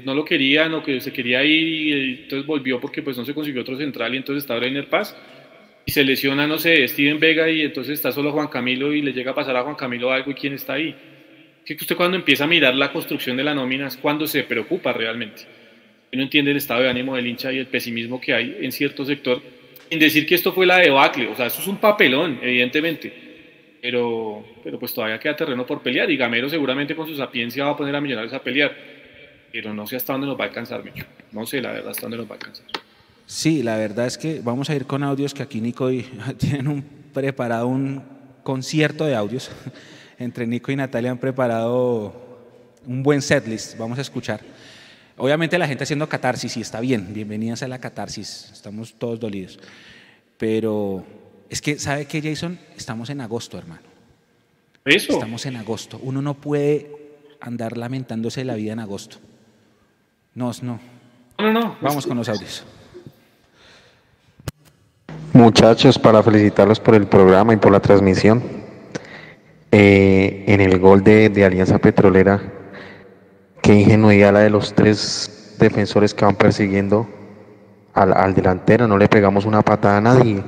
No 0.04 0.16
lo 0.16 0.24
querían 0.24 0.74
o 0.74 0.84
que 0.84 1.02
se 1.02 1.12
quería 1.12 1.44
ir 1.44 1.68
y 1.68 2.22
entonces 2.22 2.46
volvió 2.46 2.80
porque 2.80 3.02
pues 3.02 3.18
no 3.18 3.26
se 3.26 3.34
consiguió 3.34 3.62
otro 3.62 3.78
central 3.78 4.14
y 4.14 4.18
entonces 4.18 4.44
está 4.44 4.56
Brainer 4.56 4.88
Paz 4.88 5.16
y 5.86 5.92
se 5.92 6.04
lesiona, 6.04 6.48
no 6.48 6.58
sé, 6.58 6.88
Steven 6.88 7.20
Vega 7.20 7.50
y 7.50 7.62
entonces 7.62 7.94
está 7.94 8.12
solo 8.12 8.32
Juan 8.32 8.48
Camilo 8.48 8.94
y 8.94 9.02
le 9.02 9.14
llega 9.14 9.32
a 9.32 9.36
pasar 9.36 9.56
a 9.56 9.64
Juan 9.64 9.76
Camilo 9.76 10.12
algo 10.12 10.32
y 10.32 10.34
quién 10.34 10.54
está 10.54 10.74
ahí. 10.74 10.96
Que 11.66 11.74
usted 11.74 11.96
cuando 11.98 12.16
empieza 12.16 12.46
a 12.46 12.48
mirar 12.48 12.76
la 12.76 12.92
construcción 12.94 13.36
de 13.36 13.44
la 13.44 13.54
nómina 13.54 13.88
es 13.88 13.98
cuando 13.98 14.26
se 14.26 14.44
preocupa 14.44 14.94
realmente. 14.94 15.44
Uno 16.14 16.24
entiende 16.24 16.52
el 16.52 16.58
estado 16.58 16.84
de 16.84 16.90
ánimo 16.90 17.16
del 17.16 17.28
hincha 17.28 17.52
y 17.52 17.58
el 17.58 17.68
pesimismo 17.68 18.22
que 18.22 18.34
hay 18.34 18.58
en 18.62 18.72
cierto 18.72 19.04
sector, 19.04 19.42
sin 19.90 20.00
decir 20.00 20.26
que 20.26 20.36
esto 20.36 20.54
fue 20.54 20.66
la 20.66 20.78
debacle, 20.78 21.28
o 21.28 21.36
sea, 21.36 21.48
eso 21.48 21.62
es 21.62 21.68
un 21.68 21.78
papelón, 21.78 22.40
evidentemente, 22.42 23.12
pero, 23.82 24.46
pero 24.64 24.80
pues 24.80 24.94
todavía 24.94 25.20
queda 25.20 25.36
terreno 25.36 25.66
por 25.66 25.82
pelear 25.82 26.10
y 26.10 26.16
Gamero 26.16 26.48
seguramente 26.48 26.96
con 26.96 27.08
su 27.08 27.16
sapiencia 27.16 27.66
va 27.66 27.72
a 27.72 27.78
poner 27.78 27.96
a 27.96 28.02
Millonarios 28.02 28.34
a 28.34 28.42
pelear 28.42 28.97
pero 29.52 29.74
no 29.74 29.88
sé 29.88 29.96
hasta 29.96 30.14
dónde 30.14 30.28
nos 30.28 30.40
va 30.40 30.46
a 30.46 30.48
alcanzar, 30.48 30.84
Micho. 30.84 31.06
No 31.32 31.46
sé, 31.46 31.62
la 31.62 31.72
verdad, 31.72 31.92
hasta 31.92 32.04
dónde 32.04 32.18
nos 32.18 32.28
va 32.28 32.32
a 32.32 32.34
alcanzar. 32.36 32.66
Sí, 33.26 33.62
la 33.62 33.76
verdad 33.78 34.08
es 34.08 34.18
que 34.18 34.40
vamos 34.42 34.70
a 34.70 34.76
ir 34.76 34.86
con 34.86 35.04
audios 35.04 35.34
que 35.34 35.44
aquí 35.44 35.60
Nico 35.60 35.92
y 35.92 36.04
tienen 36.38 36.68
un, 36.68 36.82
preparado 37.14 37.68
un 37.68 38.04
concierto 38.44 39.06
de 39.06 39.16
audios. 39.16 39.52
Entre 40.20 40.48
Nico 40.48 40.72
y 40.72 40.76
Natalia 40.76 41.12
han 41.12 41.20
preparado 41.20 42.28
un 42.86 43.04
buen 43.04 43.22
setlist, 43.22 43.78
vamos 43.78 44.00
a 44.00 44.02
escuchar. 44.02 44.42
Obviamente 45.18 45.58
la 45.58 45.68
gente 45.68 45.84
haciendo 45.84 46.08
catarsis 46.08 46.58
y 46.58 46.62
está 46.62 46.80
bien, 46.80 47.14
bienvenidas 47.14 47.64
a 47.64 47.68
la 47.68 47.80
catarsis, 47.80 48.50
estamos 48.54 48.94
todos 48.94 49.20
dolidos. 49.20 49.60
Pero 50.38 51.04
es 51.50 51.62
que, 51.62 51.80
¿sabe 51.80 52.06
qué, 52.06 52.22
Jason? 52.22 52.60
Estamos 52.76 53.10
en 53.10 53.22
agosto, 53.22 53.58
hermano. 53.58 53.82
Eso. 54.86 55.14
Estamos 55.14 55.46
en 55.46 55.58
agosto. 55.58 56.00
Uno 56.02 56.22
no 56.22 56.36
puede 56.36 56.92
andar 57.42 57.78
lamentándose 57.78 58.42
de 58.42 58.46
la 58.46 58.56
vida 58.56 58.74
en 58.74 58.80
agosto. 58.80 59.18
No, 60.38 60.52
no. 60.62 60.80
No, 61.40 61.52
no. 61.52 61.76
Vamos 61.82 62.06
con 62.06 62.16
los 62.16 62.30
audios. 62.30 62.64
Muchachos, 65.34 65.98
para 65.98 66.22
felicitarlos 66.22 66.80
por 66.80 66.94
el 66.94 67.08
programa 67.08 67.54
y 67.54 67.58
por 67.58 67.72
la 67.72 67.80
transmisión. 67.80 68.44
Eh, 69.72 70.44
en 70.48 70.62
el 70.62 70.78
gol 70.78 71.04
de, 71.04 71.44
Alianza 71.44 71.80
Petrolera, 71.80 72.40
qué 73.64 73.74
ingenuidad 73.74 74.32
la 74.32 74.42
de 74.42 74.52
los 74.52 74.76
tres 74.76 75.56
defensores 75.58 76.14
que 76.14 76.26
van 76.26 76.36
persiguiendo 76.36 77.08
al, 77.96 78.14
al, 78.14 78.36
delantero. 78.36 78.88
No 78.88 79.00
le 79.00 79.10
pegamos 79.10 79.46
una 79.46 79.64
patada 79.64 79.98
a 79.98 80.02
nadie. 80.02 80.44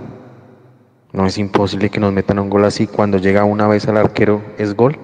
No 1.13 1.25
es 1.25 1.35
imposible 1.39 1.89
que 1.89 1.99
nos 1.99 2.13
metan 2.13 2.37
un 2.37 2.51
gol 2.51 2.65
así. 2.65 2.85
Cuando 2.85 3.17
llega 3.17 3.43
una 3.43 3.67
vez 3.67 3.87
al 3.87 3.97
arquero, 3.97 4.43
es 4.59 4.75
gol. 4.75 4.99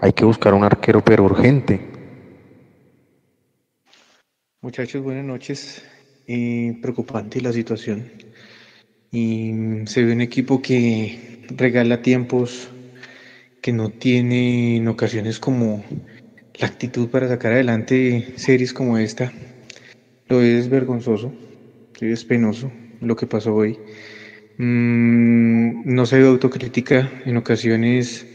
Hay 0.00 0.12
que 0.12 0.24
buscar 0.24 0.54
un 0.54 0.62
arquero, 0.62 1.00
pero 1.00 1.24
urgente. 1.24 1.97
Muchachos, 4.68 5.02
buenas 5.02 5.24
noches. 5.24 5.82
preocupante 6.82 7.40
la 7.40 7.54
situación. 7.54 8.06
Y 9.10 9.50
se 9.86 10.04
ve 10.04 10.12
un 10.12 10.20
equipo 10.20 10.60
que 10.60 11.18
regala 11.48 12.02
tiempos 12.02 12.68
que 13.62 13.72
no 13.72 13.88
tiene 13.88 14.76
en 14.76 14.88
ocasiones 14.88 15.38
como 15.38 15.82
la 16.52 16.66
actitud 16.66 17.08
para 17.08 17.28
sacar 17.28 17.52
adelante 17.52 18.26
series 18.36 18.74
como 18.74 18.98
esta. 18.98 19.32
Lo 20.26 20.42
es 20.42 20.68
vergonzoso, 20.68 21.32
es 21.98 22.26
penoso 22.26 22.70
lo 23.00 23.16
que 23.16 23.26
pasó 23.26 23.54
hoy. 23.54 23.80
Mm, 24.58 25.94
no 25.94 26.04
se 26.04 26.18
ve 26.18 26.26
autocrítica, 26.26 27.10
en 27.24 27.38
ocasiones 27.38 28.26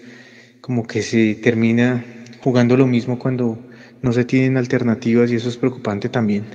como 0.61 0.81
que 0.81 1.03
se 1.03 1.35
termina 1.35 2.03
jugando 2.39 2.75
lo 2.75 2.87
mismo 2.87 3.19
cuando 3.19 3.59
no 4.03 4.13
se 4.13 4.25
tienen 4.25 4.57
alternativas 4.57 5.31
y 5.31 5.35
eso 5.35 5.49
es 5.49 5.57
preocupante 5.57 6.09
también, 6.09 6.45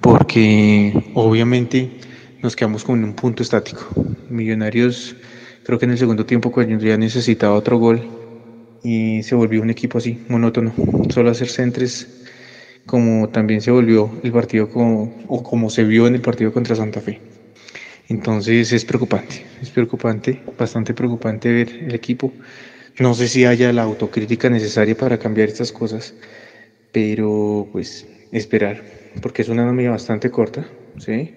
porque 0.00 0.92
obviamente 1.14 1.90
nos 2.42 2.56
quedamos 2.56 2.82
con 2.82 3.04
un 3.04 3.14
punto 3.14 3.42
estático. 3.42 3.86
Millonarios 4.28 5.14
creo 5.64 5.78
que 5.78 5.84
en 5.84 5.92
el 5.92 5.98
segundo 5.98 6.26
tiempo 6.26 6.50
cuando 6.50 6.84
ya 6.84 6.96
necesitaba 6.96 7.54
otro 7.54 7.78
gol 7.78 8.00
y 8.82 9.22
se 9.22 9.34
volvió 9.34 9.62
un 9.62 9.70
equipo 9.70 9.98
así, 9.98 10.18
monótono, 10.28 10.72
solo 11.10 11.30
hacer 11.30 11.48
centres 11.48 12.08
como 12.86 13.28
también 13.28 13.60
se 13.60 13.70
volvió 13.70 14.10
el 14.22 14.32
partido 14.32 14.70
o 14.74 15.42
como 15.42 15.68
se 15.68 15.84
vio 15.84 16.06
en 16.06 16.14
el 16.14 16.22
partido 16.22 16.52
contra 16.52 16.74
Santa 16.74 17.00
Fe. 17.00 17.20
Entonces 18.08 18.72
es 18.72 18.86
preocupante, 18.86 19.44
es 19.60 19.68
preocupante, 19.68 20.42
bastante 20.58 20.94
preocupante 20.94 21.52
ver 21.52 21.68
el 21.82 21.94
equipo. 21.94 22.32
No 22.98 23.12
sé 23.14 23.28
si 23.28 23.44
haya 23.44 23.70
la 23.74 23.82
autocrítica 23.82 24.48
necesaria 24.48 24.96
para 24.96 25.18
cambiar 25.18 25.48
estas 25.48 25.70
cosas, 25.70 26.14
pero 26.92 27.68
pues 27.72 28.06
esperar, 28.30 28.84
porque 29.22 29.42
es 29.42 29.48
una 29.48 29.64
nómina 29.64 29.90
bastante 29.90 30.30
corta, 30.30 30.72
¿sí? 30.98 31.34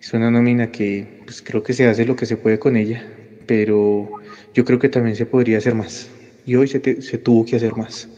Es 0.00 0.12
una 0.14 0.30
nómina 0.30 0.68
que 0.68 1.08
pues, 1.26 1.42
creo 1.42 1.62
que 1.62 1.74
se 1.74 1.86
hace 1.86 2.04
lo 2.06 2.16
que 2.16 2.26
se 2.26 2.36
puede 2.38 2.58
con 2.58 2.76
ella, 2.76 3.04
pero 3.46 4.12
yo 4.54 4.64
creo 4.64 4.78
que 4.78 4.88
también 4.88 5.16
se 5.16 5.26
podría 5.26 5.58
hacer 5.58 5.74
más. 5.74 6.12
Y 6.44 6.56
hoy 6.56 6.68
se, 6.68 6.80
se 7.02 7.18
tuvo 7.18 7.44
que 7.44 7.56
hacer 7.56 7.74
más. 7.76 8.10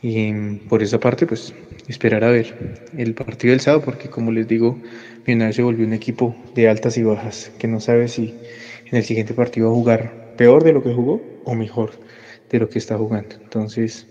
Y 0.00 0.32
por 0.68 0.82
esa 0.82 0.98
parte, 1.00 1.26
pues 1.26 1.54
esperar 1.86 2.24
a 2.24 2.30
ver 2.30 2.56
el 2.92 3.14
partido 3.14 3.52
del 3.52 3.60
sábado, 3.60 3.80
porque 3.82 4.08
como 4.08 4.30
les 4.32 4.46
digo, 4.46 4.80
Millonarios 5.26 5.56
se 5.56 5.62
volvió 5.62 5.86
un 5.86 5.92
equipo 5.92 6.38
de 6.54 6.68
altas 6.68 6.96
y 6.96 7.02
bajas, 7.02 7.52
que 7.58 7.66
no 7.68 7.80
sabe 7.80 8.08
si 8.08 8.38
en 8.86 8.98
el 8.98 9.04
siguiente 9.04 9.34
partido 9.34 9.66
va 9.68 9.72
a 9.72 9.76
jugar 9.76 10.16
peor 10.36 10.62
de 10.64 10.72
lo 10.72 10.82
que 10.82 10.92
jugó 10.92 11.26
o 11.42 11.54
mejor 11.54 12.00
de 12.48 12.58
lo 12.60 12.68
que 12.68 12.78
está 12.78 12.96
jugando. 12.96 13.36
Entonces, 13.44 14.08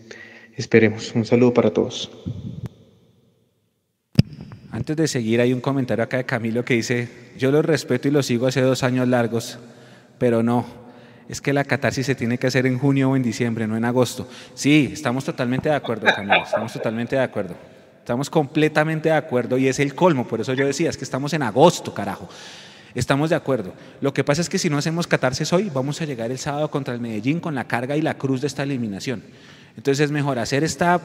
esperemos. 0.58 1.14
Un 1.16 1.24
saludo 1.24 1.54
para 1.54 1.72
todos. 1.72 2.10
Antes 4.72 4.98
de 4.98 5.08
seguir, 5.08 5.40
hay 5.40 5.54
un 5.54 5.62
comentario 5.62 6.04
acá 6.04 6.18
de 6.18 6.26
Camilo 6.26 6.66
que 6.66 6.74
dice, 6.74 7.08
yo 7.38 7.52
lo 7.52 7.62
respeto 7.62 8.08
y 8.08 8.12
lo 8.12 8.22
sigo 8.22 8.48
hace 8.48 8.62
dos 8.62 8.84
años 8.84 9.08
largos, 9.08 9.58
pero 10.20 10.44
no, 10.44 10.66
es 11.30 11.42
que 11.42 11.54
la 11.54 11.64
catarsis 11.64 12.06
se 12.06 12.16
tiene 12.16 12.38
que 12.38 12.48
hacer 12.48 12.66
en 12.66 12.78
junio 12.78 13.10
o 13.10 13.16
en 13.16 13.24
diciembre, 13.24 13.68
no 13.68 13.76
en 13.78 13.86
agosto. 13.86 14.28
Sí, 14.54 14.90
estamos 14.94 15.24
totalmente 15.26 15.70
de 15.70 15.76
acuerdo, 15.76 16.06
Camilo, 16.06 16.44
estamos 16.44 16.74
totalmente 16.74 17.16
de 17.16 17.24
acuerdo. 17.24 17.56
Estamos 18.00 18.30
completamente 18.30 19.10
de 19.10 19.16
acuerdo 19.16 19.58
y 19.58 19.68
es 19.68 19.80
el 19.80 19.94
colmo, 19.94 20.28
por 20.28 20.42
eso 20.42 20.54
yo 20.54 20.66
decía, 20.66 20.90
es 20.90 20.98
que 20.98 21.04
estamos 21.04 21.34
en 21.34 21.44
agosto, 21.44 21.94
carajo. 21.94 22.30
Estamos 22.96 23.30
de 23.30 23.36
acuerdo. 23.36 23.74
Lo 24.00 24.14
que 24.14 24.24
pasa 24.24 24.42
es 24.42 24.50
que 24.50 24.58
si 24.58 24.70
no 24.70 24.78
hacemos 24.78 25.08
catarsis 25.08 25.52
hoy, 25.54 25.70
vamos 25.74 26.02
a 26.02 26.06
llegar 26.06 26.32
el 26.32 26.40
sábado 26.40 26.72
contra 26.72 26.94
el 26.94 27.02
Medellín 27.02 27.40
con 27.40 27.54
la 27.54 27.68
carga 27.68 27.98
y 27.98 28.02
la 28.02 28.18
cruz 28.18 28.42
de 28.42 28.48
esta 28.48 28.64
eliminación. 28.64 29.24
Entonces 29.78 30.06
es 30.06 30.12
mejor 30.12 30.40
hacer 30.40 30.64
esta, 30.64 31.00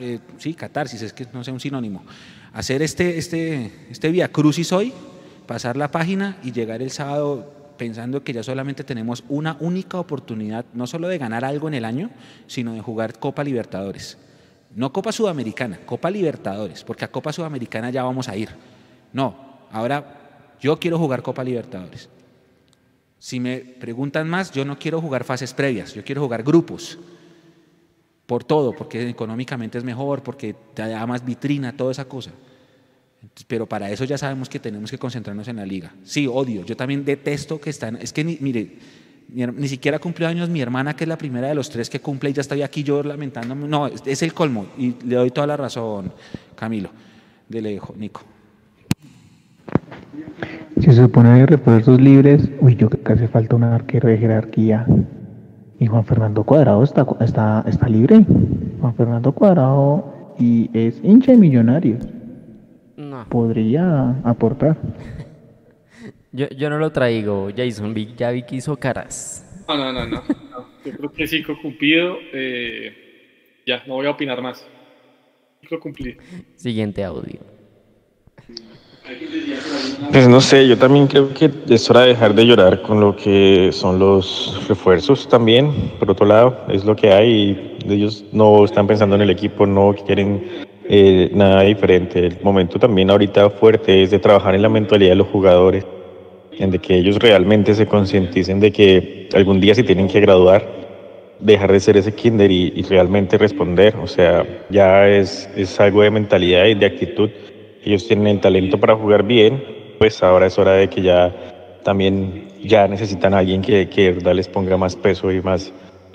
eh, 0.00 0.18
sí, 0.38 0.52
catarsis, 0.52 1.00
es 1.00 1.12
que 1.12 1.26
no 1.32 1.44
sea 1.44 1.54
un 1.54 1.60
sinónimo, 1.60 2.04
hacer 2.52 2.82
este, 2.82 3.16
este, 3.16 3.72
este 3.88 4.10
vía 4.10 4.28
crucis 4.28 4.72
hoy, 4.72 4.92
pasar 5.46 5.76
la 5.76 5.90
página 5.90 6.36
y 6.42 6.52
llegar 6.52 6.82
el 6.82 6.90
sábado 6.90 7.52
pensando 7.76 8.24
que 8.24 8.32
ya 8.32 8.42
solamente 8.42 8.84
tenemos 8.84 9.22
una 9.28 9.56
única 9.60 9.98
oportunidad, 9.98 10.64
no 10.74 10.86
solo 10.86 11.08
de 11.08 11.18
ganar 11.18 11.44
algo 11.44 11.68
en 11.68 11.74
el 11.74 11.84
año, 11.84 12.10
sino 12.46 12.74
de 12.74 12.80
jugar 12.80 13.18
Copa 13.18 13.44
Libertadores. 13.44 14.18
No 14.74 14.92
Copa 14.92 15.12
Sudamericana, 15.12 15.78
Copa 15.86 16.10
Libertadores, 16.10 16.84
porque 16.84 17.04
a 17.04 17.10
Copa 17.10 17.32
Sudamericana 17.32 17.90
ya 17.90 18.02
vamos 18.02 18.28
a 18.28 18.36
ir. 18.36 18.50
No, 19.12 19.36
ahora 19.70 20.56
yo 20.60 20.78
quiero 20.78 20.98
jugar 20.98 21.22
Copa 21.22 21.44
Libertadores. 21.44 22.08
Si 23.18 23.40
me 23.40 23.58
preguntan 23.58 24.28
más, 24.28 24.50
yo 24.50 24.64
no 24.64 24.78
quiero 24.78 25.00
jugar 25.00 25.24
fases 25.24 25.54
previas, 25.54 25.94
yo 25.94 26.04
quiero 26.04 26.22
jugar 26.22 26.42
grupos. 26.42 26.98
Por 28.26 28.44
todo, 28.44 28.72
porque 28.72 29.08
económicamente 29.08 29.78
es 29.78 29.84
mejor, 29.84 30.22
porque 30.22 30.54
te 30.74 30.88
da 30.88 31.06
más 31.06 31.24
vitrina, 31.24 31.76
toda 31.76 31.92
esa 31.92 32.06
cosa. 32.06 32.32
Pero 33.46 33.66
para 33.66 33.90
eso 33.90 34.04
ya 34.04 34.18
sabemos 34.18 34.48
que 34.48 34.58
tenemos 34.58 34.90
que 34.90 34.98
concentrarnos 34.98 35.48
en 35.48 35.56
la 35.56 35.66
liga. 35.66 35.94
Sí, 36.04 36.26
odio. 36.26 36.64
Yo 36.64 36.76
también 36.76 37.04
detesto 37.04 37.60
que 37.60 37.70
están. 37.70 37.96
Es 37.96 38.12
que, 38.12 38.24
mire, 38.24 38.78
ni, 39.28 39.68
siquiera 39.68 39.98
cumplió 39.98 40.28
años 40.28 40.48
mi 40.48 40.60
hermana, 40.60 40.94
que 40.94 41.04
es 41.04 41.08
la 41.08 41.18
primera 41.18 41.48
de 41.48 41.54
los 41.54 41.68
tres 41.68 41.90
que 41.90 42.00
cumple, 42.00 42.30
y 42.30 42.32
ya 42.32 42.40
estoy 42.40 42.62
aquí 42.62 42.82
yo 42.82 43.02
lamentándome. 43.02 43.68
No, 43.68 43.86
es, 43.86 44.22
el 44.22 44.32
colmo. 44.32 44.66
Y 44.78 44.94
le 45.04 45.16
doy 45.16 45.30
toda 45.30 45.46
la 45.46 45.56
razón, 45.56 46.12
Camilo. 46.54 46.90
Dele, 47.48 47.80
Nico. 47.96 48.22
Si 50.80 50.86
se 50.86 50.94
supone 50.94 51.40
que 51.40 51.46
repuestos 51.46 52.00
libres, 52.00 52.48
uy, 52.60 52.76
yo 52.76 52.88
creo 52.88 53.02
que 53.02 53.12
hace 53.12 53.28
falta 53.28 53.56
un 53.56 53.64
arquero 53.64 54.08
de 54.08 54.18
jerarquía. 54.18 54.86
Y 55.78 55.86
Juan 55.86 56.04
Fernando 56.04 56.44
Cuadrado 56.44 56.82
está, 56.82 57.06
está, 57.20 57.64
está 57.66 57.88
libre. 57.88 58.24
Juan 58.80 58.94
Fernando 58.94 59.32
Cuadrado 59.32 60.34
y 60.38 60.70
es 60.72 61.00
hincha 61.04 61.32
de 61.32 61.38
millonarios 61.38 62.06
podría 63.28 64.10
aportar. 64.24 64.76
yo, 66.32 66.48
yo 66.50 66.70
no 66.70 66.78
lo 66.78 66.90
traigo, 66.92 67.50
Jason. 67.56 67.94
Ya 68.16 68.30
vi 68.30 68.42
que 68.42 68.56
hizo 68.56 68.76
caras. 68.76 69.44
No, 69.68 69.76
no, 69.76 69.92
no, 69.92 70.06
no. 70.06 70.22
Yo 70.84 70.92
creo 70.92 71.12
que 71.12 71.26
ciclo 71.26 71.60
cumplido. 71.60 72.16
Eh, 72.32 73.62
ya, 73.66 73.82
no 73.86 73.94
voy 73.94 74.06
a 74.06 74.10
opinar 74.10 74.40
más. 74.42 74.66
Ciclo 75.60 75.80
cumplido. 75.80 76.22
Siguiente 76.56 77.02
audio. 77.02 77.55
Pues 80.10 80.28
no 80.28 80.40
sé, 80.40 80.66
yo 80.66 80.76
también 80.76 81.06
creo 81.06 81.32
que 81.32 81.50
es 81.68 81.90
hora 81.90 82.02
de 82.02 82.08
dejar 82.08 82.34
de 82.34 82.44
llorar 82.44 82.82
con 82.82 83.00
lo 83.00 83.14
que 83.14 83.70
son 83.72 83.98
los 83.98 84.64
refuerzos 84.68 85.28
también. 85.28 85.92
Por 85.98 86.10
otro 86.10 86.26
lado, 86.26 86.64
es 86.68 86.84
lo 86.84 86.96
que 86.96 87.12
hay 87.12 87.30
y 87.86 87.92
ellos 87.92 88.24
no 88.32 88.64
están 88.64 88.86
pensando 88.86 89.14
en 89.14 89.22
el 89.22 89.30
equipo, 89.30 89.66
no 89.66 89.94
quieren 89.94 90.44
eh, 90.88 91.30
nada 91.32 91.62
diferente. 91.62 92.26
El 92.26 92.38
momento 92.42 92.78
también 92.78 93.10
ahorita 93.10 93.50
fuerte 93.50 94.02
es 94.02 94.10
de 94.10 94.18
trabajar 94.18 94.54
en 94.54 94.62
la 94.62 94.68
mentalidad 94.68 95.10
de 95.10 95.16
los 95.16 95.28
jugadores, 95.28 95.84
en 96.58 96.70
de 96.70 96.78
que 96.78 96.96
ellos 96.96 97.16
realmente 97.18 97.74
se 97.74 97.86
concienticen 97.86 98.58
de 98.58 98.72
que 98.72 99.28
algún 99.34 99.60
día 99.60 99.74
se 99.74 99.82
tienen 99.82 100.08
que 100.08 100.20
graduar, 100.20 100.66
dejar 101.38 101.70
de 101.70 101.80
ser 101.80 101.96
ese 101.96 102.14
kinder 102.14 102.50
y, 102.50 102.82
realmente 102.82 103.38
responder. 103.38 103.94
O 104.02 104.06
sea, 104.06 104.44
ya 104.70 105.08
es, 105.08 105.48
es 105.56 105.78
algo 105.78 106.02
de 106.02 106.10
mentalidad 106.10 106.66
y 106.66 106.74
de 106.74 106.86
actitud. 106.86 107.30
Ellos 107.86 108.08
tienen 108.08 108.26
el 108.26 108.40
talento 108.40 108.80
para 108.80 108.96
jugar 108.96 109.22
bien, 109.22 109.62
pues 110.00 110.20
ahora 110.20 110.46
es 110.46 110.58
hora 110.58 110.72
de 110.72 110.88
que 110.88 111.02
ya 111.02 111.80
también 111.84 112.48
ya 112.64 112.88
necesitan 112.88 113.32
a 113.32 113.38
alguien 113.38 113.62
que, 113.62 113.88
que 113.88 114.10
verdad 114.10 114.34
les 114.34 114.48
ponga 114.48 114.76
más 114.76 114.96
peso 114.96 115.30
y 115.30 115.40
más, 115.40 115.72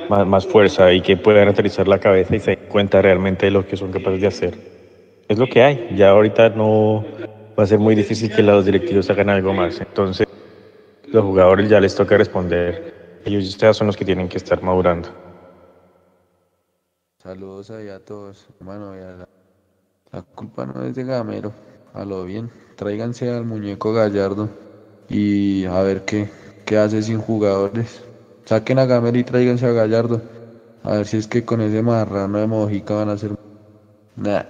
más, 0.10 0.28
más, 0.28 0.46
fuerza 0.46 0.92
y 0.92 1.00
que 1.00 1.16
puedan 1.16 1.48
aterrizar 1.48 1.88
la 1.88 1.98
cabeza 1.98 2.36
y 2.36 2.42
se 2.42 2.58
den 2.58 2.68
cuenta 2.68 3.02
realmente 3.02 3.46
de 3.46 3.54
lo 3.54 3.66
que 3.66 3.78
son 3.78 3.90
capaces 3.90 4.20
de 4.20 4.28
hacer. 4.28 4.58
Es 5.30 5.40
lo 5.40 5.48
que 5.48 5.64
hay. 5.64 5.88
Ya 5.96 6.10
ahorita 6.10 6.50
no 6.50 7.06
va 7.58 7.64
a 7.64 7.68
ser 7.68 7.80
muy 7.80 7.96
difícil 7.96 8.36
que 8.36 8.44
los 8.44 8.66
directivos 8.66 9.10
hagan 9.10 9.30
algo 9.30 9.54
más. 9.54 9.80
Entonces, 9.80 10.28
los 11.08 11.24
jugadores 11.24 11.70
ya 11.70 11.80
les 11.80 11.96
toca 11.96 12.18
responder. 12.18 13.22
Ellos 13.24 13.58
ya 13.58 13.74
son 13.74 13.88
los 13.88 13.96
que 13.96 14.04
tienen 14.04 14.28
que 14.28 14.36
estar 14.36 14.62
madurando. 14.62 15.08
Saludos 17.24 17.72
a 17.72 18.00
todos. 18.00 18.50
Bueno, 18.60 18.94
la, 18.94 19.26
la 20.12 20.22
culpa 20.22 20.66
no 20.66 20.84
es 20.84 20.96
de 20.96 21.04
Gamero. 21.04 21.54
A 21.94 22.06
lo 22.06 22.24
bien. 22.26 22.50
Tráiganse 22.76 23.30
al 23.30 23.46
muñeco 23.46 23.94
Gallardo 23.94 24.50
y 25.10 25.66
a 25.66 25.82
ver 25.82 26.06
qué, 26.06 26.30
qué 26.66 26.78
hace 26.78 27.04
sin 27.04 27.20
jugadores. 27.20 28.02
Saquen 28.46 28.80
a 28.80 28.86
Gamero 28.86 29.18
y 29.18 29.24
tráiganse 29.24 29.66
a 29.66 29.72
Gallardo. 29.72 30.22
A 30.84 30.94
ver 30.94 31.08
si 31.08 31.18
es 31.18 31.28
que 31.28 31.46
con 31.46 31.62
ese 31.62 31.82
marrano 31.82 32.40
de 32.40 32.48
Mojica 32.48 32.96
van 32.96 33.10
a 33.10 33.14
hacer. 33.14 33.32
Nah. 34.16 34.44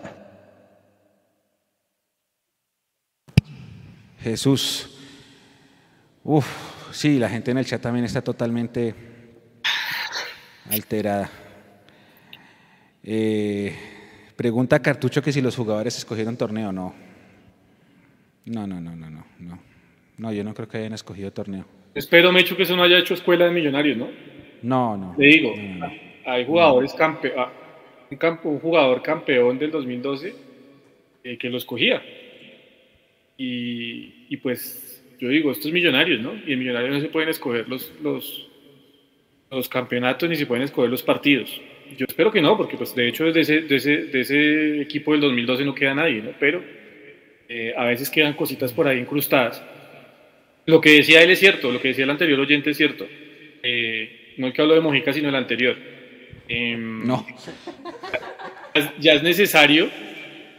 Jesús. 4.19 4.89
Uf, 6.23 6.45
sí, 6.91 7.17
la 7.17 7.29
gente 7.29 7.51
en 7.51 7.57
el 7.57 7.65
chat 7.65 7.81
también 7.81 8.05
está 8.05 8.21
totalmente 8.21 8.93
alterada. 10.69 11.29
Eh, 13.03 13.75
pregunta 14.41 14.81
Cartucho 14.81 15.21
que 15.21 15.31
si 15.31 15.39
los 15.39 15.55
jugadores 15.55 15.95
escogieron 15.95 16.35
torneo. 16.35 16.71
No. 16.71 16.95
No, 18.45 18.65
no, 18.65 18.81
no, 18.81 18.95
no, 18.95 19.07
no. 19.07 19.23
No, 19.37 19.59
no 20.17 20.33
yo 20.33 20.43
no 20.43 20.55
creo 20.55 20.67
que 20.67 20.79
hayan 20.79 20.93
escogido 20.93 21.31
torneo. 21.31 21.63
Espero, 21.93 22.31
Mecho, 22.31 22.57
que 22.57 22.63
eso 22.63 22.75
no 22.75 22.81
haya 22.81 22.97
hecho 22.97 23.13
escuela 23.13 23.45
de 23.45 23.51
millonarios, 23.51 23.97
¿no? 23.97 24.09
No, 24.63 24.97
no. 24.97 25.13
Te 25.15 25.25
digo, 25.25 25.53
hay 26.25 26.45
jugadores 26.45 26.91
campeón, 26.95 27.33
ah, 27.37 27.51
un, 28.43 28.59
jugador 28.59 29.03
campeón 29.03 29.59
del 29.59 29.69
2012 29.69 30.33
eh, 31.23 31.37
que 31.37 31.49
lo 31.49 31.57
escogía. 31.57 32.01
Y, 33.37 34.37
pues 34.37 35.05
yo 35.19 35.29
digo, 35.29 35.51
estos 35.51 35.71
millonarios, 35.71 36.19
¿no? 36.19 36.33
Y 36.47 36.53
en 36.53 36.59
millonarios 36.59 36.95
no 36.95 37.01
se 37.01 37.09
pueden 37.09 37.29
escoger 37.29 37.69
los, 37.69 37.93
los, 38.01 38.49
los 39.51 39.69
campeonatos 39.69 40.27
ni 40.27 40.35
se 40.35 40.47
pueden 40.47 40.63
escoger 40.63 40.89
los 40.89 41.03
partidos. 41.03 41.61
Yo 41.97 42.05
espero 42.07 42.31
que 42.31 42.41
no, 42.41 42.57
porque 42.57 42.77
pues 42.77 42.95
de 42.95 43.07
hecho 43.07 43.31
de 43.31 43.41
ese, 43.41 43.61
de 43.61 43.75
ese, 43.75 43.97
de 44.05 44.21
ese 44.21 44.81
equipo 44.81 45.11
del 45.11 45.21
2012 45.21 45.65
no 45.65 45.75
queda 45.75 45.93
nadie, 45.93 46.21
¿no? 46.21 46.31
Pero 46.39 46.63
eh, 47.47 47.73
a 47.75 47.85
veces 47.85 48.09
quedan 48.09 48.33
cositas 48.33 48.71
por 48.71 48.87
ahí 48.87 48.99
incrustadas. 48.99 49.63
Lo 50.65 50.79
que 50.79 50.91
decía 50.91 51.21
él 51.21 51.31
es 51.31 51.39
cierto, 51.39 51.71
lo 51.71 51.81
que 51.81 51.89
decía 51.89 52.05
el 52.05 52.09
anterior 52.09 52.39
oyente 52.39 52.71
es 52.71 52.77
cierto. 52.77 53.05
Eh, 53.63 54.33
no 54.37 54.47
el 54.47 54.53
que 54.53 54.61
habló 54.61 54.75
de 54.75 54.81
Mojica, 54.81 55.11
sino 55.11 55.29
el 55.29 55.35
anterior. 55.35 55.75
Em, 56.47 57.05
no. 57.05 57.25
Ya 58.99 59.13
es 59.13 59.23
necesario, 59.23 59.89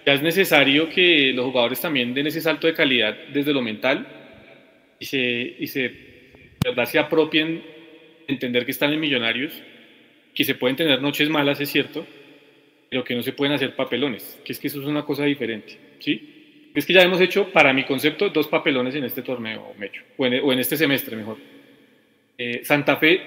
ya 0.04 0.12
es 0.12 0.22
necesario 0.22 0.90
que 0.90 1.32
los 1.32 1.46
jugadores 1.46 1.80
también 1.80 2.12
den 2.12 2.26
ese 2.26 2.42
salto 2.42 2.66
de 2.66 2.74
calidad 2.74 3.16
desde 3.32 3.54
lo 3.54 3.62
mental 3.62 4.06
y 4.98 5.06
se, 5.06 5.56
y 5.58 5.66
se, 5.66 5.90
verdad, 6.62 6.84
se 6.84 6.98
apropien 6.98 7.62
entender 8.28 8.64
que 8.64 8.72
están 8.72 8.92
en 8.92 9.00
Millonarios, 9.00 9.52
que 10.34 10.44
se 10.44 10.54
pueden 10.54 10.76
tener 10.76 11.00
noches 11.00 11.28
malas, 11.28 11.60
es 11.60 11.70
cierto, 11.70 12.06
pero 12.90 13.04
que 13.04 13.14
no 13.14 13.22
se 13.22 13.32
pueden 13.32 13.54
hacer 13.54 13.74
papelones, 13.74 14.40
que 14.44 14.52
es 14.52 14.58
que 14.58 14.68
eso 14.68 14.80
es 14.80 14.86
una 14.86 15.04
cosa 15.04 15.24
diferente, 15.24 15.78
¿sí? 15.98 16.70
Es 16.74 16.86
que 16.86 16.92
ya 16.94 17.02
hemos 17.02 17.20
hecho, 17.20 17.48
para 17.50 17.72
mi 17.72 17.84
concepto, 17.84 18.30
dos 18.30 18.48
papelones 18.48 18.94
en 18.94 19.04
este 19.04 19.22
torneo, 19.22 19.74
Mecho, 19.78 20.02
o 20.16 20.26
en, 20.26 20.40
o 20.42 20.52
en 20.52 20.58
este 20.58 20.76
semestre 20.76 21.16
mejor. 21.16 21.36
Eh, 22.38 22.62
Santa 22.64 22.96
Fe 22.96 23.20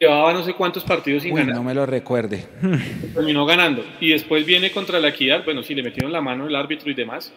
llevaba 0.00 0.32
no 0.32 0.42
sé 0.42 0.54
cuántos 0.54 0.84
partidos 0.84 1.22
sin 1.22 1.32
Uy, 1.32 1.40
ganar. 1.40 1.54
no 1.56 1.62
me 1.62 1.74
lo 1.74 1.84
recuerde. 1.84 2.44
terminó 3.14 3.44
ganando. 3.44 3.84
Y 4.00 4.10
después 4.10 4.44
viene 4.46 4.70
contra 4.70 4.98
la 5.00 5.08
Equidad, 5.08 5.44
bueno, 5.44 5.62
sí, 5.62 5.74
le 5.74 5.82
metieron 5.82 6.12
la 6.12 6.20
mano 6.22 6.46
el 6.46 6.56
árbitro 6.56 6.90
y 6.90 6.94
demás, 6.94 7.32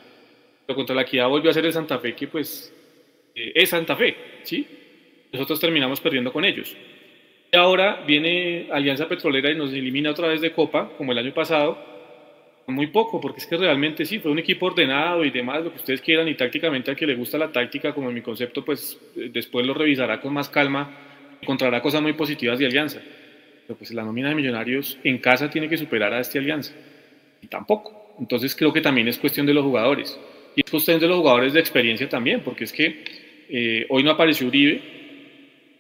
pero 0.65 0.75
contra 0.75 0.95
la 0.95 1.01
Equidad 1.01 1.27
volvió 1.27 1.51
a 1.51 1.53
ser 1.53 1.65
el 1.65 1.73
Santa 1.73 1.99
Fe, 1.99 2.15
que 2.15 2.27
pues 2.27 2.73
eh, 3.35 3.51
es 3.55 3.69
Santa 3.69 3.95
Fe, 3.95 4.15
¿sí? 4.43 4.65
Nosotros 5.33 5.59
terminamos 5.59 5.99
perdiendo 5.99 6.31
con 6.31 6.45
ellos. 6.45 6.75
Ahora 7.53 8.03
viene 8.05 8.67
Alianza 8.71 9.07
Petrolera 9.07 9.49
y 9.49 9.55
nos 9.55 9.71
elimina 9.71 10.11
otra 10.11 10.27
vez 10.27 10.41
de 10.41 10.51
Copa, 10.51 10.89
como 10.97 11.13
el 11.13 11.17
año 11.17 11.33
pasado, 11.33 11.77
muy 12.67 12.87
poco, 12.87 13.21
porque 13.21 13.39
es 13.39 13.47
que 13.47 13.55
realmente 13.55 14.05
sí, 14.05 14.19
fue 14.19 14.31
un 14.31 14.39
equipo 14.39 14.65
ordenado 14.65 15.23
y 15.23 15.29
demás, 15.29 15.63
lo 15.63 15.71
que 15.71 15.77
ustedes 15.77 16.01
quieran, 16.01 16.27
y 16.27 16.35
tácticamente 16.35 16.91
al 16.91 16.97
que 16.97 17.07
le 17.07 17.15
gusta 17.15 17.37
la 17.37 17.51
táctica, 17.51 17.93
como 17.93 18.09
en 18.09 18.15
mi 18.15 18.21
concepto, 18.21 18.65
pues 18.65 18.99
eh, 19.15 19.29
después 19.31 19.65
lo 19.65 19.73
revisará 19.73 20.19
con 20.19 20.33
más 20.33 20.49
calma, 20.49 20.89
encontrará 21.41 21.81
cosas 21.81 22.01
muy 22.01 22.13
positivas 22.13 22.59
de 22.59 22.65
Alianza. 22.65 23.01
Pero 23.65 23.77
pues 23.77 23.93
la 23.93 24.03
nómina 24.03 24.29
de 24.29 24.35
Millonarios 24.35 24.97
en 25.03 25.17
casa 25.19 25.49
tiene 25.49 25.69
que 25.69 25.77
superar 25.77 26.13
a 26.13 26.19
este 26.19 26.39
Alianza. 26.39 26.73
Y 27.41 27.47
tampoco. 27.47 28.15
Entonces 28.19 28.55
creo 28.55 28.73
que 28.73 28.81
también 28.81 29.07
es 29.07 29.17
cuestión 29.17 29.45
de 29.45 29.53
los 29.53 29.63
jugadores. 29.63 30.19
Y 30.55 30.61
es 30.65 30.71
cuestión 30.71 30.99
de 30.99 31.07
los 31.07 31.17
jugadores 31.17 31.53
de 31.53 31.59
experiencia 31.61 32.09
también, 32.09 32.41
porque 32.41 32.65
es 32.65 32.73
que 32.73 33.03
eh, 33.49 33.85
hoy 33.89 34.03
no 34.03 34.11
apareció 34.11 34.47
Uribe, 34.47 34.96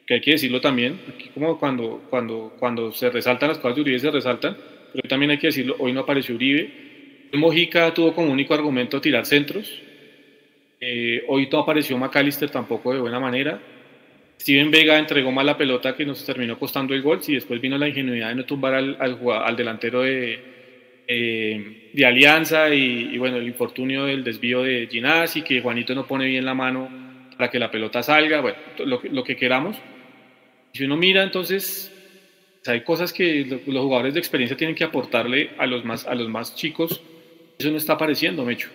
que 0.07 0.13
hay 0.13 0.21
que 0.21 0.31
decirlo 0.31 0.61
también, 0.61 0.99
aquí 1.13 1.29
como 1.33 1.59
cuando, 1.59 2.01
cuando, 2.09 2.53
cuando 2.57 2.93
se 2.93 3.09
resaltan 3.09 3.49
las 3.49 3.57
cosas 3.57 3.75
de 3.75 3.81
Uribe 3.81 3.99
se 3.99 4.09
resaltan, 4.09 4.55
pero 4.93 5.07
también 5.09 5.31
hay 5.31 5.37
que 5.37 5.47
decirlo, 5.47 5.75
hoy 5.79 5.91
no 5.91 5.99
apareció 5.99 6.33
Uribe. 6.33 6.87
Mojica 7.33 7.93
tuvo 7.93 8.15
como 8.15 8.31
único 8.31 8.53
argumento 8.53 9.01
tirar 9.01 9.25
centros. 9.25 9.81
Eh, 10.79 11.25
hoy 11.27 11.49
no 11.51 11.59
apareció 11.59 11.97
McAllister 11.97 12.49
tampoco 12.49 12.93
de 12.93 13.01
buena 13.01 13.19
manera. 13.19 13.59
Steven 14.39 14.71
Vega 14.71 14.97
entregó 14.97 15.29
mal 15.31 15.45
la 15.45 15.57
pelota 15.57 15.93
que 15.93 16.05
nos 16.05 16.25
terminó 16.25 16.57
costando 16.57 16.93
el 16.93 17.01
gol 17.01 17.19
y 17.27 17.33
después 17.33 17.59
vino 17.59 17.77
la 17.77 17.89
ingenuidad 17.89 18.29
de 18.29 18.35
no 18.35 18.45
tumbar 18.45 18.75
al, 18.75 18.97
al, 18.99 19.55
delantero 19.57 20.03
de, 20.03 20.39
eh, 21.05 21.89
de 21.91 22.05
Alianza 22.05 22.73
y, 22.73 23.17
bueno, 23.17 23.37
el 23.37 23.47
infortunio 23.47 24.05
del 24.05 24.23
desvío 24.23 24.63
de 24.63 24.87
Ginás 24.89 25.35
y 25.35 25.41
que 25.41 25.59
Juanito 25.59 25.93
no 25.93 26.07
pone 26.07 26.27
bien 26.27 26.45
la 26.45 26.53
mano 26.53 26.87
para 27.35 27.49
que 27.49 27.59
la 27.59 27.69
pelota 27.69 28.01
salga, 28.01 28.39
bueno, 28.39 28.57
lo, 28.85 29.01
lo 29.11 29.23
que 29.23 29.35
queramos. 29.35 29.75
Si 30.77 30.83
uno 30.83 30.95
mira, 30.95 31.23
entonces, 31.23 31.91
hay 32.65 32.81
cosas 32.81 33.11
que 33.11 33.45
lo- 33.45 33.59
los 33.73 33.83
jugadores 33.83 34.13
de 34.13 34.19
experiencia 34.19 34.55
tienen 34.55 34.75
que 34.75 34.83
aportarle 34.83 35.51
a 35.57 35.65
los 35.65 35.83
más, 35.83 36.05
a 36.05 36.13
los 36.13 36.29
más 36.29 36.55
chicos. 36.55 37.01
Eso 37.57 37.71
no 37.71 37.77
está 37.77 37.93
apareciendo, 37.93 38.45
Mecho. 38.45 38.69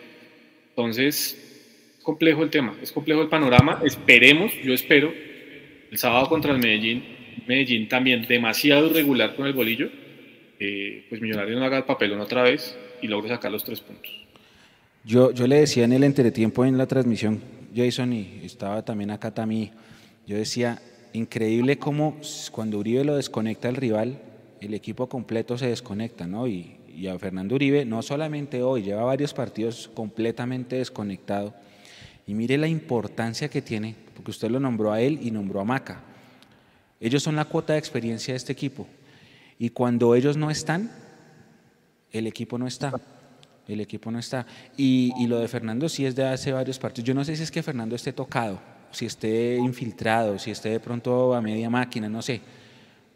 Entonces, 0.70 1.94
es 1.98 2.02
complejo 2.04 2.42
el 2.42 2.50
tema, 2.50 2.74
es 2.82 2.90
complejo 2.90 3.22
el 3.22 3.28
panorama. 3.28 3.80
Esperemos, 3.84 4.52
yo 4.64 4.72
espero, 4.74 5.12
el 5.90 5.98
sábado 5.98 6.28
contra 6.28 6.52
el 6.52 6.58
Medellín, 6.58 7.04
Medellín 7.46 7.88
también 7.88 8.26
demasiado 8.26 8.88
irregular 8.88 9.36
con 9.36 9.46
el 9.46 9.52
bolillo, 9.52 9.88
eh, 10.58 11.06
pues 11.08 11.20
Millonarios 11.20 11.58
no 11.58 11.64
haga 11.64 11.78
el 11.78 11.84
papelón 11.84 12.20
otra 12.20 12.42
vez 12.42 12.76
y 13.00 13.06
logre 13.08 13.28
sacar 13.28 13.52
los 13.52 13.62
tres 13.62 13.80
puntos. 13.80 14.10
Yo, 15.04 15.32
yo 15.32 15.46
le 15.46 15.56
decía 15.56 15.84
en 15.84 15.92
el 15.92 16.04
entretiempo 16.04 16.64
en 16.64 16.78
la 16.78 16.86
transmisión, 16.86 17.40
Jason, 17.74 18.12
y 18.12 18.40
estaba 18.44 18.84
también 18.84 19.10
acá 19.10 19.32
Tamí, 19.32 19.70
yo 20.26 20.36
decía, 20.36 20.80
increíble 21.12 21.78
cómo 21.78 22.16
cuando 22.50 22.78
Uribe 22.78 23.04
lo 23.04 23.16
desconecta 23.16 23.68
el 23.68 23.76
rival, 23.76 24.20
el 24.60 24.74
equipo 24.74 25.08
completo 25.08 25.58
se 25.58 25.66
desconecta, 25.66 26.26
¿no? 26.26 26.46
Y, 26.46 26.78
a 27.10 27.18
Fernando 27.18 27.54
Uribe, 27.56 27.84
no 27.84 28.02
solamente 28.02 28.62
hoy, 28.62 28.82
lleva 28.82 29.02
varios 29.02 29.34
partidos 29.34 29.90
completamente 29.92 30.76
desconectado. 30.76 31.54
Y 32.26 32.34
mire 32.34 32.56
la 32.58 32.68
importancia 32.68 33.48
que 33.48 33.62
tiene, 33.62 33.96
porque 34.14 34.30
usted 34.30 34.50
lo 34.50 34.60
nombró 34.60 34.92
a 34.92 35.00
él 35.00 35.18
y 35.20 35.30
nombró 35.30 35.60
a 35.60 35.64
Maca. 35.64 36.02
Ellos 37.00 37.22
son 37.22 37.34
la 37.34 37.46
cuota 37.46 37.72
de 37.72 37.80
experiencia 37.80 38.34
de 38.34 38.36
este 38.36 38.52
equipo. 38.52 38.86
Y 39.58 39.70
cuando 39.70 40.14
ellos 40.14 40.36
no 40.36 40.50
están, 40.50 40.92
el 42.12 42.26
equipo 42.26 42.56
no 42.58 42.68
está. 42.68 42.92
El 43.66 43.80
equipo 43.80 44.10
no 44.10 44.18
está. 44.20 44.46
Y 44.76 45.26
lo 45.26 45.40
de 45.40 45.48
Fernando 45.48 45.88
sí 45.88 46.06
es 46.06 46.14
de 46.14 46.24
hace 46.24 46.52
varios 46.52 46.78
partidos. 46.78 47.08
Yo 47.08 47.14
no 47.14 47.24
sé 47.24 47.34
si 47.34 47.42
es 47.42 47.50
que 47.50 47.62
Fernando 47.62 47.96
esté 47.96 48.12
tocado, 48.12 48.60
si 48.92 49.06
esté 49.06 49.56
infiltrado, 49.56 50.38
si 50.38 50.50
esté 50.50 50.70
de 50.70 50.80
pronto 50.80 51.34
a 51.34 51.40
media 51.40 51.68
máquina, 51.68 52.08
no 52.08 52.22
sé. 52.22 52.40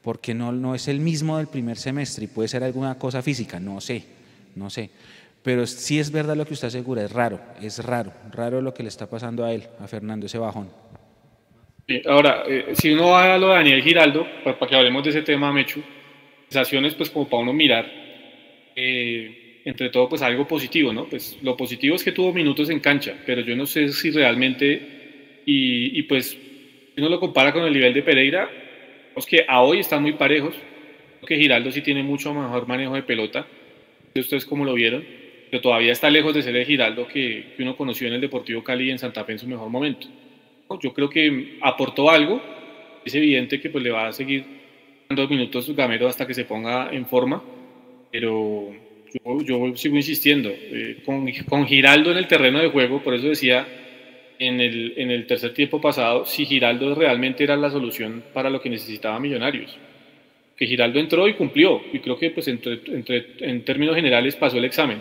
Porque 0.03 0.35
no, 0.35 0.53
no 0.53 0.74
es 0.74 0.89
el 0.89 1.01
mismo 1.01 1.39
del 1.39 1.49
primer 1.49 1.77
semestre 1.77 2.24
y 2.24 2.29
puede 2.29 2.49
ser 2.49 2.62
alguna 2.64 2.99
cosa 2.99 3.22
física, 3.22 3.61
no 3.61 3.81
sé, 3.81 4.05
no 4.55 4.70
sé. 4.70 4.91
Pero 5.43 5.66
sí 5.66 5.99
es 5.99 6.11
verdad 6.11 6.37
lo 6.37 6.45
que 6.47 6.55
usted 6.55 6.68
asegura, 6.68 7.05
es 7.05 7.12
raro, 7.12 7.41
es 7.62 7.85
raro, 7.85 8.12
raro 8.33 8.61
lo 8.61 8.74
que 8.74 8.83
le 8.83 8.89
está 8.89 9.09
pasando 9.09 9.45
a 9.45 9.53
él, 9.53 9.64
a 9.81 9.87
Fernando, 9.87 10.27
ese 10.27 10.39
bajón. 10.39 10.68
Ahora, 12.09 12.43
eh, 12.49 12.74
si 12.74 12.93
uno 12.93 13.11
va 13.11 13.35
a 13.35 13.39
lo 13.39 13.49
de 13.49 13.55
Daniel 13.55 13.83
Giraldo, 13.83 14.27
para, 14.43 14.59
para 14.59 14.68
que 14.68 14.77
hablemos 14.77 15.05
de 15.05 15.11
ese 15.11 15.22
tema, 15.22 15.53
Mechu, 15.53 15.83
sensaciones 16.49 16.95
pues 16.95 17.11
como 17.11 17.29
para 17.29 17.43
uno 17.43 17.53
mirar, 17.53 17.87
eh, 18.74 19.62
entre 19.64 19.91
todo 19.91 20.09
pues 20.09 20.22
algo 20.22 20.47
positivo, 20.47 20.93
¿no? 20.93 21.07
Pues 21.07 21.39
lo 21.43 21.57
positivo 21.57 21.97
es 21.97 22.05
que 22.05 22.12
tuvo 22.12 22.33
minutos 22.33 22.70
en 22.70 22.81
cancha, 22.81 23.14
pero 23.27 23.41
yo 23.41 23.57
no 23.57 23.66
sé 23.66 23.89
si 23.89 24.11
realmente, 24.11 24.95
y, 25.49 26.03
pues 26.03 26.30
si 26.30 27.01
uno 27.01 27.09
lo 27.09 27.20
compara 27.20 27.53
con 27.53 27.64
el 27.64 27.72
nivel 27.72 27.94
de 27.94 28.03
Pereira, 28.03 28.51
pues 29.14 29.26
que 29.26 29.44
a 29.47 29.62
hoy 29.62 29.78
están 29.78 30.03
muy 30.03 30.14
parejos, 30.14 30.55
que 31.24 31.36
Giraldo 31.36 31.70
sí 31.70 31.82
tiene 31.82 32.03
mucho 32.03 32.34
mejor 32.34 32.66
manejo 32.66 32.94
de 32.94 33.03
pelota, 33.03 33.47
ustedes 34.14 34.44
cómo 34.44 34.64
lo 34.64 34.74
vieron, 34.74 35.05
pero 35.51 35.62
todavía 35.62 35.92
está 35.92 36.11
lejos 36.11 36.34
de 36.34 36.42
ser 36.42 36.57
el 36.57 36.66
Giraldo 36.66 37.07
que, 37.07 37.53
que 37.57 37.62
uno 37.62 37.76
conoció 37.76 38.09
en 38.09 38.14
el 38.14 38.20
Deportivo 38.20 38.64
Cali 38.64 38.88
y 38.88 38.90
en 38.90 38.99
Santa 38.99 39.24
Fe 39.24 39.32
en 39.32 39.38
su 39.38 39.47
mejor 39.47 39.68
momento. 39.68 40.09
Yo 40.80 40.92
creo 40.92 41.09
que 41.09 41.59
aportó 41.62 42.11
algo, 42.11 42.42
es 43.05 43.14
evidente 43.14 43.61
que 43.61 43.70
pues 43.70 43.84
le 43.84 43.90
va 43.90 44.09
a 44.09 44.12
seguir 44.12 44.44
dando 45.09 45.28
minutos 45.28 45.74
Gamero 45.76 46.09
hasta 46.09 46.26
que 46.26 46.34
se 46.34 46.44
ponga 46.44 46.90
en 46.90 47.07
forma, 47.07 47.42
pero 48.11 48.72
yo, 49.24 49.42
yo 49.42 49.76
sigo 49.76 49.94
insistiendo, 49.97 50.51
eh, 50.51 51.03
con, 51.05 51.30
con 51.49 51.66
Giraldo 51.66 52.11
en 52.11 52.18
el 52.18 52.26
terreno 52.26 52.59
de 52.59 52.68
juego, 52.68 53.03
por 53.03 53.14
eso 53.14 53.28
decía 53.28 53.66
en 54.39 54.61
el, 54.61 54.95
en 54.97 55.11
el 55.11 55.26
tercer 55.26 55.55
tiempo 55.55 55.80
pasado, 55.80 56.24
si 56.26 56.45
Giraldo 56.45 56.95
realmente 56.95 57.45
era 57.45 57.57
la 57.57 57.70
solución 57.70 58.22
para 58.32 58.51
lo 58.51 58.61
que 58.61 58.70
necesitaba 58.70 59.20
Millonarios. 59.20 59.76
Que 60.57 60.66
Giraldo 60.66 60.99
entró 60.99 61.28
y 61.28 61.34
cumplió, 61.34 61.82
y 61.93 61.99
creo 61.99 62.18
que 62.18 62.30
pues 62.30 62.49
entre, 62.49 62.80
entre, 62.87 63.26
en 63.41 63.64
términos 63.64 63.95
generales 63.95 64.37
pasó 64.37 64.59
el 64.59 64.64
examen. 64.64 65.01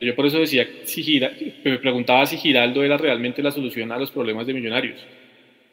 Yo 0.00 0.16
por 0.16 0.26
eso 0.26 0.40
decía, 0.40 0.66
si 0.84 1.02
Gira, 1.02 1.32
me 1.64 1.78
preguntaba 1.78 2.26
si 2.26 2.36
Giraldo 2.36 2.82
era 2.82 2.96
realmente 2.96 3.42
la 3.42 3.52
solución 3.52 3.92
a 3.92 3.98
los 3.98 4.10
problemas 4.10 4.46
de 4.46 4.54
Millonarios. 4.54 5.00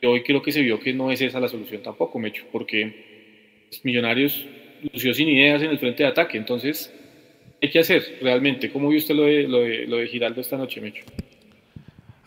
Y 0.01 0.05
hoy 0.05 0.21
creo 0.21 0.41
que 0.41 0.51
se 0.51 0.61
vio 0.61 0.79
que 0.79 0.93
no 0.93 1.11
es 1.11 1.19
esa 1.21 1.39
la 1.39 1.47
solución 1.47 1.81
tampoco, 1.81 2.19
Mecho, 2.19 2.45
porque 2.51 3.65
pues, 3.69 3.83
Millonarios 3.83 4.45
lució 4.93 5.13
sin 5.13 5.29
ideas 5.29 5.63
en 5.63 5.71
el 5.71 5.79
frente 5.79 6.03
de 6.03 6.09
ataque. 6.09 6.37
Entonces, 6.37 6.93
hay 7.61 7.69
que 7.69 7.79
hacer 7.79 8.19
realmente. 8.21 8.69
¿Cómo 8.69 8.89
vio 8.89 8.99
usted 8.99 9.15
lo 9.15 9.23
de, 9.23 9.47
lo 9.47 9.61
de, 9.61 9.87
lo 9.87 9.97
de 9.97 10.07
Giraldo 10.07 10.41
esta 10.41 10.57
noche, 10.57 10.79
Mecho? 10.79 11.03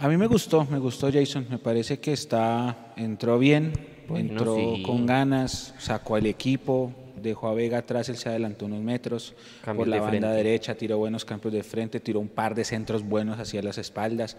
A 0.02 0.08
mí 0.08 0.16
me 0.16 0.26
gustó, 0.26 0.66
me 0.68 0.80
gustó 0.80 1.12
Jason, 1.12 1.46
me 1.48 1.58
parece 1.58 2.00
que 2.00 2.12
está, 2.12 2.92
entró 2.96 3.38
bien, 3.38 3.72
Bueno, 4.08 4.32
entró 4.32 4.56
sí. 4.56 4.82
con 4.84 5.06
ganas, 5.06 5.76
sacó 5.78 6.16
al 6.16 6.26
equipo, 6.26 6.92
dejó 7.22 7.46
a 7.46 7.54
Vega 7.54 7.78
atrás, 7.78 8.08
él 8.08 8.16
se 8.16 8.28
adelantó 8.28 8.66
unos 8.66 8.82
metros 8.82 9.32
Cambios 9.64 9.84
por 9.84 9.86
la 9.86 9.94
de 9.94 10.00
banda 10.00 10.18
frente. 10.18 10.36
derecha, 10.36 10.74
tiró 10.74 10.98
buenos 10.98 11.24
campos 11.24 11.52
de 11.52 11.62
frente, 11.62 12.00
tiró 12.00 12.18
un 12.18 12.26
par 12.26 12.56
de 12.56 12.64
centros 12.64 13.04
buenos 13.04 13.38
hacia 13.38 13.62
las 13.62 13.78
espaldas. 13.78 14.36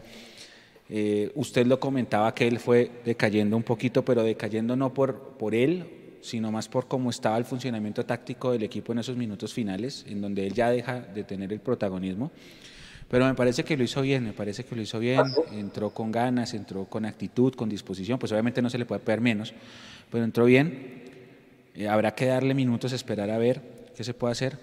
Eh, 0.89 1.32
usted 1.34 1.66
lo 1.66 1.80
comentaba 1.80 2.36
que 2.36 2.45
él 2.45 2.59
fue 2.59 2.91
decayendo 3.05 3.55
un 3.55 3.64
poquito, 3.64 4.03
pero 4.03 4.22
decayendo 4.22 4.76
no 4.76 4.93
por, 4.93 5.38
por 5.38 5.55
él, 5.55 6.18
sino 6.20 6.51
más 6.51 6.68
por 6.68 6.89
cómo 6.89 7.09
estaba 7.09 7.38
el 7.38 7.45
funcionamiento 7.45 8.05
táctico 8.05 8.51
del 8.51 8.64
equipo 8.64 8.91
en 8.91 8.99
esos 8.99 9.16
minutos 9.16 9.53
finales, 9.53 10.03
en 10.09 10.20
donde 10.20 10.45
él 10.45 10.51
ya 10.53 10.70
deja 10.70 10.99
de 10.99 11.24
tener 11.24 11.53
el 11.53 11.61
protagonismo. 11.61 12.32
Pero 13.09 13.25
me 13.25 13.33
parece 13.33 13.63
que 13.63 13.77
lo 13.77 13.83
hizo 13.83 14.01
bien, 14.01 14.23
me 14.23 14.33
parece 14.33 14.63
que 14.63 14.75
lo 14.75 14.81
hizo 14.81 14.99
bien, 14.99 15.21
entró 15.51 15.91
con 15.91 16.11
ganas, 16.11 16.53
entró 16.53 16.85
con 16.85 17.05
actitud, 17.05 17.53
con 17.53 17.69
disposición, 17.69 18.17
pues 18.19 18.31
obviamente 18.31 18.61
no 18.61 18.69
se 18.69 18.77
le 18.77 18.85
puede 18.85 19.01
pedir 19.01 19.21
menos, 19.21 19.53
pero 20.11 20.23
entró 20.23 20.45
bien. 20.45 21.03
Eh, 21.75 21.87
habrá 21.87 22.13
que 22.13 22.25
darle 22.25 22.53
minutos, 22.53 22.93
esperar 22.93 23.29
a 23.29 23.37
ver 23.37 23.61
qué 23.95 24.03
se 24.03 24.13
puede 24.13 24.31
hacer. 24.31 24.57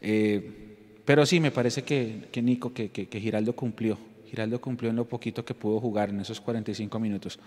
Eh, 0.00 0.76
pero 1.04 1.26
sí, 1.26 1.40
me 1.40 1.50
parece 1.50 1.82
que, 1.82 2.28
que 2.32 2.40
Nico, 2.42 2.72
que, 2.72 2.90
que, 2.90 3.06
que, 3.06 3.20
Giraldo 3.20 3.54
cumplió. 3.54 3.98
Giraldo 4.30 4.60
cumplió 4.60 4.90
en 4.90 4.96
lo 4.96 5.06
poquito 5.06 5.44
que 5.44 5.54
pudo 5.54 5.80
jugar 5.80 6.10
en 6.10 6.20
esos 6.20 6.40
45 6.40 6.98
minutos. 6.98 7.38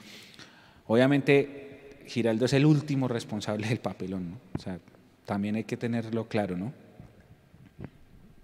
Obviamente, 0.85 1.97
Giraldo 2.05 2.45
es 2.45 2.53
el 2.53 2.65
último 2.65 3.07
responsable 3.07 3.67
del 3.67 3.79
papelón, 3.79 4.31
¿no? 4.31 4.37
O 4.55 4.61
sea, 4.61 4.79
también 5.25 5.55
hay 5.55 5.63
que 5.63 5.77
tenerlo 5.77 6.27
claro, 6.27 6.55
¿no? 6.55 6.71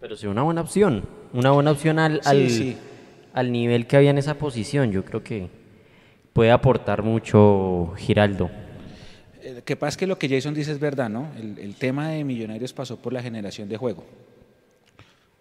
Pero 0.03 0.17
sí, 0.17 0.27
una 0.27 0.41
buena 0.41 0.59
opción. 0.59 1.05
Una 1.31 1.51
buena 1.51 1.71
opción 1.71 1.97
al, 1.97 2.15
Sí, 2.23 2.27
al, 2.29 2.49
sí. 2.49 2.77
al 3.31 3.53
nivel 3.53 3.87
que 3.87 3.95
había 3.95 4.09
en 4.09 4.17
esa 4.17 4.33
posición. 4.33 4.91
Yo 4.91 5.05
creo 5.05 5.23
que 5.23 5.47
puede 6.33 6.51
aportar 6.51 7.03
mucho 7.03 7.93
Giraldo. 7.95 8.49
Eh, 9.41 9.61
que 9.63 9.77
pasa 9.77 9.87
es 9.91 9.97
que 9.97 10.05
lo 10.05 10.19
que 10.19 10.27
Jason 10.27 10.53
dice 10.53 10.73
es 10.73 10.79
verdad, 10.81 11.09
¿no? 11.09 11.29
El, 11.39 11.57
el 11.57 11.75
tema 11.75 12.09
de 12.09 12.25
Millonarios 12.25 12.73
pasó 12.73 12.97
por 12.97 13.13
la 13.13 13.23
generación 13.23 13.69
de 13.69 13.77
juego. 13.77 14.03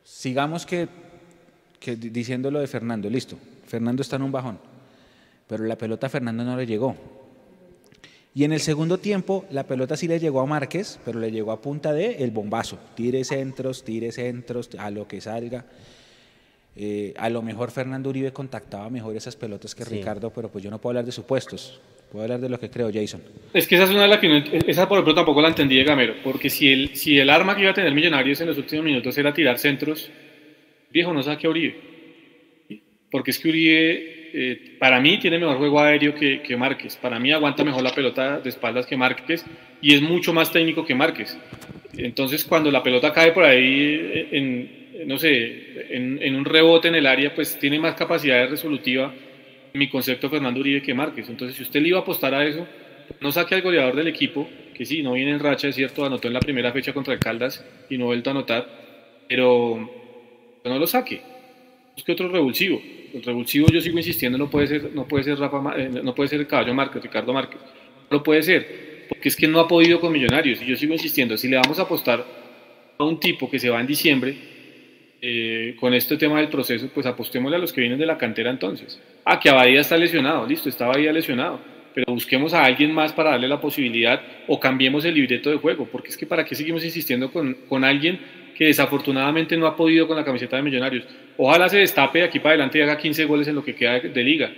Sigamos 0.05 0.65
que, 0.65 0.87
que 1.81 1.97
di- 1.97 2.11
diciendo 2.11 2.49
lo 2.49 2.61
de 2.61 2.69
Fernando, 2.69 3.11
listo. 3.11 3.37
Fernando 3.67 4.01
está 4.03 4.15
en 4.15 4.23
un 4.23 4.31
bajón, 4.31 4.61
pero 5.49 5.65
la 5.65 5.77
pelota 5.77 6.07
a 6.07 6.11
Fernando 6.11 6.45
no 6.45 6.57
le 6.57 6.67
llegó. 6.69 6.95
Y 8.35 8.45
en 8.45 8.53
el 8.53 8.61
segundo 8.61 8.99
tiempo, 8.99 9.45
la 9.51 9.67
pelota 9.67 9.97
sí 9.97 10.09
le 10.09 10.19
llegó 10.19 10.41
a 10.41 10.47
Márquez, 10.47 10.99
pero 11.05 11.21
le 11.21 11.31
llegó 11.31 11.53
a 11.53 11.61
punta 11.61 11.93
de 11.93 12.17
el 12.25 12.31
bombazo. 12.31 12.79
Tire 12.95 13.25
centros, 13.25 13.85
tire 13.85 14.11
centros, 14.11 14.71
a 14.79 14.91
lo 14.91 15.07
que 15.07 15.21
salga. 15.21 15.67
Eh, 16.75 17.13
a 17.19 17.29
lo 17.29 17.43
mejor 17.43 17.71
Fernando 17.71 18.09
Uribe 18.09 18.33
contactaba 18.33 18.89
mejor 18.89 19.15
esas 19.15 19.37
pelotas 19.37 19.75
que 19.75 19.85
Sí. 19.85 19.97
Ricardo, 19.97 20.31
pero 20.31 20.49
pues 20.51 20.65
yo 20.65 20.71
no 20.71 20.81
puedo 20.81 20.93
hablar 20.93 21.05
de 21.05 21.13
supuestos. 21.13 21.81
Puedo 22.11 22.23
hablar 22.25 22.41
de 22.41 22.49
lo 22.49 22.59
que 22.59 22.71
creo, 22.71 22.91
Jason. 22.93 23.21
Es 23.53 23.67
que 23.67 23.75
esa 23.75 23.85
es 23.85 23.91
una 23.91 24.03
de 24.03 24.09
las 24.09 24.19
que 24.19 24.29
no, 24.29 24.37
esa 24.67 24.89
por 24.89 24.97
ejemplo 24.99 25.15
tampoco 25.15 25.43
la 25.43 25.49
entendí 25.49 25.77
de 25.77 25.85
Gamero, 25.85 26.15
porque 26.25 26.49
si 26.49 26.71
el, 26.73 26.97
si 26.97 27.19
el 27.19 27.29
arma 27.29 27.55
que 27.55 27.63
iba 27.63 27.71
a 27.71 27.75
tener 27.75 27.93
Millonarios 27.95 28.41
en 28.41 28.47
los 28.49 28.57
últimos 28.59 28.85
minutos 28.85 29.17
era 29.19 29.33
tirar 29.35 29.59
centros, 29.59 30.11
viejo, 30.91 31.13
no 31.13 31.23
saque 31.23 31.47
a 31.47 31.51
Uribe. 31.51 31.77
Porque 33.11 33.31
es 33.33 33.39
que 33.39 33.49
Uribe, 33.51 34.22
eh, 34.35 34.77
para 34.79 35.01
mí, 35.01 35.19
tiene 35.19 35.39
mejor 35.39 35.59
juego 35.59 35.81
aéreo 35.81 36.15
que, 36.15 36.43
que 36.43 36.57
Márquez. 36.57 36.97
Para 36.97 37.19
mí 37.19 37.33
aguanta 37.33 37.65
mejor 37.65 37.83
la 37.83 37.95
pelota 37.95 38.41
de 38.41 38.49
espaldas 38.49 38.87
que 38.87 38.97
Márquez 38.97 39.45
y 39.81 39.95
es 39.95 40.03
mucho 40.03 40.33
más 40.33 40.51
técnico 40.51 40.85
que 40.85 40.95
Márquez. 40.95 41.39
Entonces, 41.97 42.45
cuando 42.45 42.71
la 42.71 42.83
pelota 42.83 43.13
cae 43.13 43.33
por 43.33 43.45
ahí 43.45 44.01
eh, 44.01 44.29
en, 44.33 45.09
no 45.09 45.19
sé, 45.19 45.95
en, 45.95 46.19
en 46.23 46.35
un 46.35 46.45
rebote 46.45 46.89
en 46.89 46.95
el 46.95 47.07
área, 47.07 47.35
pues 47.35 47.59
tiene 47.59 47.79
más 47.79 47.95
capacidad 47.95 48.37
de 48.37 48.47
resolutiva 48.47 49.13
mi 49.75 49.89
concepto 49.89 50.29
Fernando 50.29 50.61
Uribe 50.61 50.83
que 50.83 50.95
Márquez. 50.95 51.29
Entonces, 51.29 51.57
si 51.57 51.63
usted 51.63 51.81
le 51.81 51.89
iba 51.89 51.99
a 51.99 52.03
apostar 52.03 52.35
a 52.35 52.45
eso, 52.45 52.67
no 53.21 53.33
saque 53.33 53.55
al 53.55 53.63
goleador 53.63 53.97
del 53.97 54.09
equipo, 54.09 54.49
que 54.75 54.85
sí, 54.85 55.03
no 55.03 55.13
viene 55.13 55.33
en 55.33 55.41
racha, 55.41 55.69
es 55.69 55.77
cierto, 55.77 56.05
anotó 56.05 56.29
en 56.29 56.35
la 56.35 56.41
primera 56.41 56.73
fecha 56.73 56.93
contra 56.93 57.15
el 57.15 57.21
Caldas 57.21 57.65
y 57.89 57.99
no 57.99 58.05
ha 58.05 58.09
vuelto 58.09 58.31
a 58.31 58.33
anotar, 58.33 58.67
pero 59.29 59.91
no 60.65 60.79
lo 60.79 60.87
saque. 60.87 61.32
Busque 61.95 62.13
otro 62.13 62.29
revulsivo. 62.29 62.81
El 63.13 63.23
revulsivo, 63.23 63.69
yo 63.69 63.81
sigo 63.81 63.99
insistiendo, 63.99 64.39
no 64.39 64.49
puede 64.49 64.67
ser, 64.67 64.91
no 64.95 65.07
puede 65.07 65.25
ser 65.25 65.39
Rafa, 65.39 65.75
eh, 65.77 65.91
no 66.03 66.15
puede 66.15 66.29
ser 66.29 66.47
caballo 66.47 66.75
Márquez, 66.75 67.03
Ricardo 67.03 67.33
Márquez. 67.33 67.61
No 68.11 68.19
lo 68.19 68.23
puede 68.23 68.43
ser, 68.43 69.07
porque 69.09 69.29
es 69.29 69.37
que 69.37 69.47
no 69.47 69.61
ha 69.61 69.69
podido 69.69 70.01
con 70.01 70.13
Millonarios. 70.13 70.63
Y 70.63 70.67
yo 70.67 70.77
sigo 70.77 70.95
insistiendo, 70.95 71.37
si 71.37 71.49
le 71.49 71.57
vamos 71.57 71.79
a 71.79 71.83
apostar 71.83 72.25
a 72.99 73.05
un 73.05 73.21
tipo 73.21 73.51
que 73.51 73.59
se 73.59 73.69
va 73.69 73.81
en 73.81 73.87
diciembre, 73.87 74.37
eh, 75.25 75.77
con 75.79 75.95
este 75.95 76.17
tema 76.17 76.41
del 76.41 76.49
proceso, 76.49 76.89
pues 76.93 77.07
apostémosle 77.07 77.57
a 77.57 77.61
los 77.61 77.73
que 77.73 77.81
vienen 77.81 77.99
de 77.99 78.07
la 78.07 78.19
cantera 78.19 78.51
entonces. 78.51 79.01
Ah, 79.25 79.39
que 79.39 79.51
Abadía 79.51 79.81
está 79.81 79.97
lesionado, 79.97 80.45
listo, 80.47 80.69
está 80.69 80.87
Abadía 80.87 81.13
lesionado, 81.13 81.61
pero 81.95 82.13
busquemos 82.13 82.53
a 82.55 82.65
alguien 82.65 82.93
más 82.93 83.13
para 83.13 83.31
darle 83.31 83.47
la 83.47 83.61
posibilidad 83.61 84.21
o 84.49 84.59
cambiemos 84.59 85.05
el 85.05 85.15
libreto 85.15 85.49
de 85.51 85.59
juego, 85.59 85.87
porque 85.87 86.09
es 86.09 86.17
que 86.17 86.27
para 86.27 86.45
qué 86.45 86.57
seguimos 86.57 86.85
insistiendo 86.85 87.31
con, 87.31 87.55
con 87.69 87.85
alguien 87.85 88.19
desafortunadamente 88.65 89.57
no 89.57 89.67
ha 89.67 89.77
podido 89.77 90.07
con 90.07 90.17
la 90.17 90.25
camiseta 90.25 90.57
de 90.57 90.63
Millonarios. 90.63 91.05
Ojalá 91.37 91.69
se 91.69 91.79
destape 91.79 92.21
de 92.21 92.25
aquí 92.27 92.39
para 92.39 92.51
adelante 92.51 92.79
y 92.79 92.83
haga 92.83 92.99
15 92.99 93.25
goles 93.25 93.49
en 93.49 93.55
lo 93.55 93.65
que 93.65 93.75
queda 93.75 94.01
de, 94.01 94.23
liga, 94.25 94.53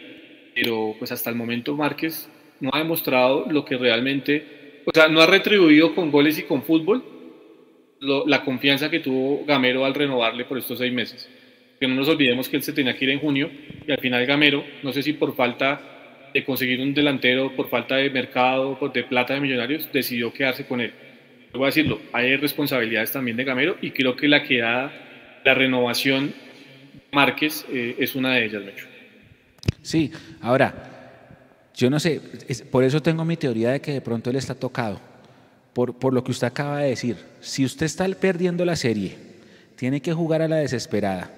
pero 0.55 0.95
pues 0.99 1.13
hasta 1.13 1.31
el 1.31 1.37
momento 1.37 1.77
Márquez 1.77 2.29
no 2.61 2.71
ha 2.73 2.79
demostrado 2.79 3.47
lo 3.51 3.65
que 3.65 3.77
realmente, 3.77 4.83
o 4.85 4.91
sea, 4.93 5.09
no 5.09 5.21
ha 5.21 5.27
retribuido 5.27 5.95
con 5.95 6.11
goles 6.11 6.39
y 6.39 6.43
con 6.43 6.63
fútbol 6.63 7.05
la 8.01 8.45
confianza 8.45 8.91
que 8.91 9.01
tuvo 9.01 9.45
Gamero 9.47 9.85
al 9.85 9.95
renovarle 9.95 10.45
por 10.45 10.59
estos 10.59 10.79
seis 10.79 10.93
meses. 10.93 11.29
Que 11.81 11.89
no 11.89 11.95
nos 11.95 12.09
olvidemos 12.09 12.49
que 12.49 12.57
él 12.57 12.63
se 12.63 12.73
tenía 12.73 12.95
que 12.97 13.05
ir 13.05 13.11
en 13.13 13.21
junio 13.21 13.51
y 13.87 13.91
al 13.91 13.99
final 13.99 14.27
Gamero, 14.27 14.65
no 14.83 14.93
sé 14.93 15.03
si 15.03 15.15
por 15.15 15.35
falta 15.35 16.31
de 16.35 16.45
conseguir 16.45 16.81
un 16.81 16.93
delantero, 16.93 17.55
por 17.55 17.69
falta 17.69 17.97
de 17.97 18.11
mercado, 18.11 18.79
de 18.93 19.05
plata 19.05 19.35
de 19.35 19.41
millonarios, 19.41 19.89
decidió 19.93 20.33
quedarse 20.33 20.67
con 20.67 20.81
él. 20.81 20.93
Voy 21.55 21.65
a 21.65 21.67
decirlo, 21.67 22.01
hay 22.13 22.37
responsabilidades 22.37 23.13
también 23.13 23.37
de 23.37 23.45
Gamero 23.45 23.77
y 23.81 23.93
creo 23.93 24.17
que 24.17 24.27
la 24.27 24.43
quedada, 24.43 24.93
la 25.45 25.55
renovación 25.55 26.35
Márquez 27.13 27.65
eh, 27.71 27.95
es 27.99 28.17
una 28.17 28.35
de 28.35 28.45
ellas, 28.45 28.65
Mecho. 28.65 28.87
Sí, 29.81 30.11
ahora, 30.41 30.75
yo 31.75 31.89
no 31.91 32.01
sé, 32.01 32.21
por 32.73 32.83
eso 32.83 33.01
tengo 33.01 33.25
mi 33.25 33.37
teoría 33.37 33.71
de 33.71 33.81
que 33.81 33.93
de 33.93 34.01
pronto 34.01 34.31
él 34.31 34.37
está 34.37 34.57
tocado, 34.57 35.01
por, 35.73 35.97
por 35.97 36.13
lo 36.13 36.25
que 36.25 36.33
usted 36.33 36.49
acaba 36.49 36.81
de 36.81 36.89
decir. 36.89 37.17
Si 37.41 37.65
usted 37.65 37.87
está 37.87 38.09
perdiendo 38.09 38.65
la 38.65 38.75
serie, 38.75 39.17
tiene 39.77 40.03
que 40.03 40.13
jugar 40.13 40.43
a 40.43 40.49
la 40.49 40.57
desesperada, 40.57 41.31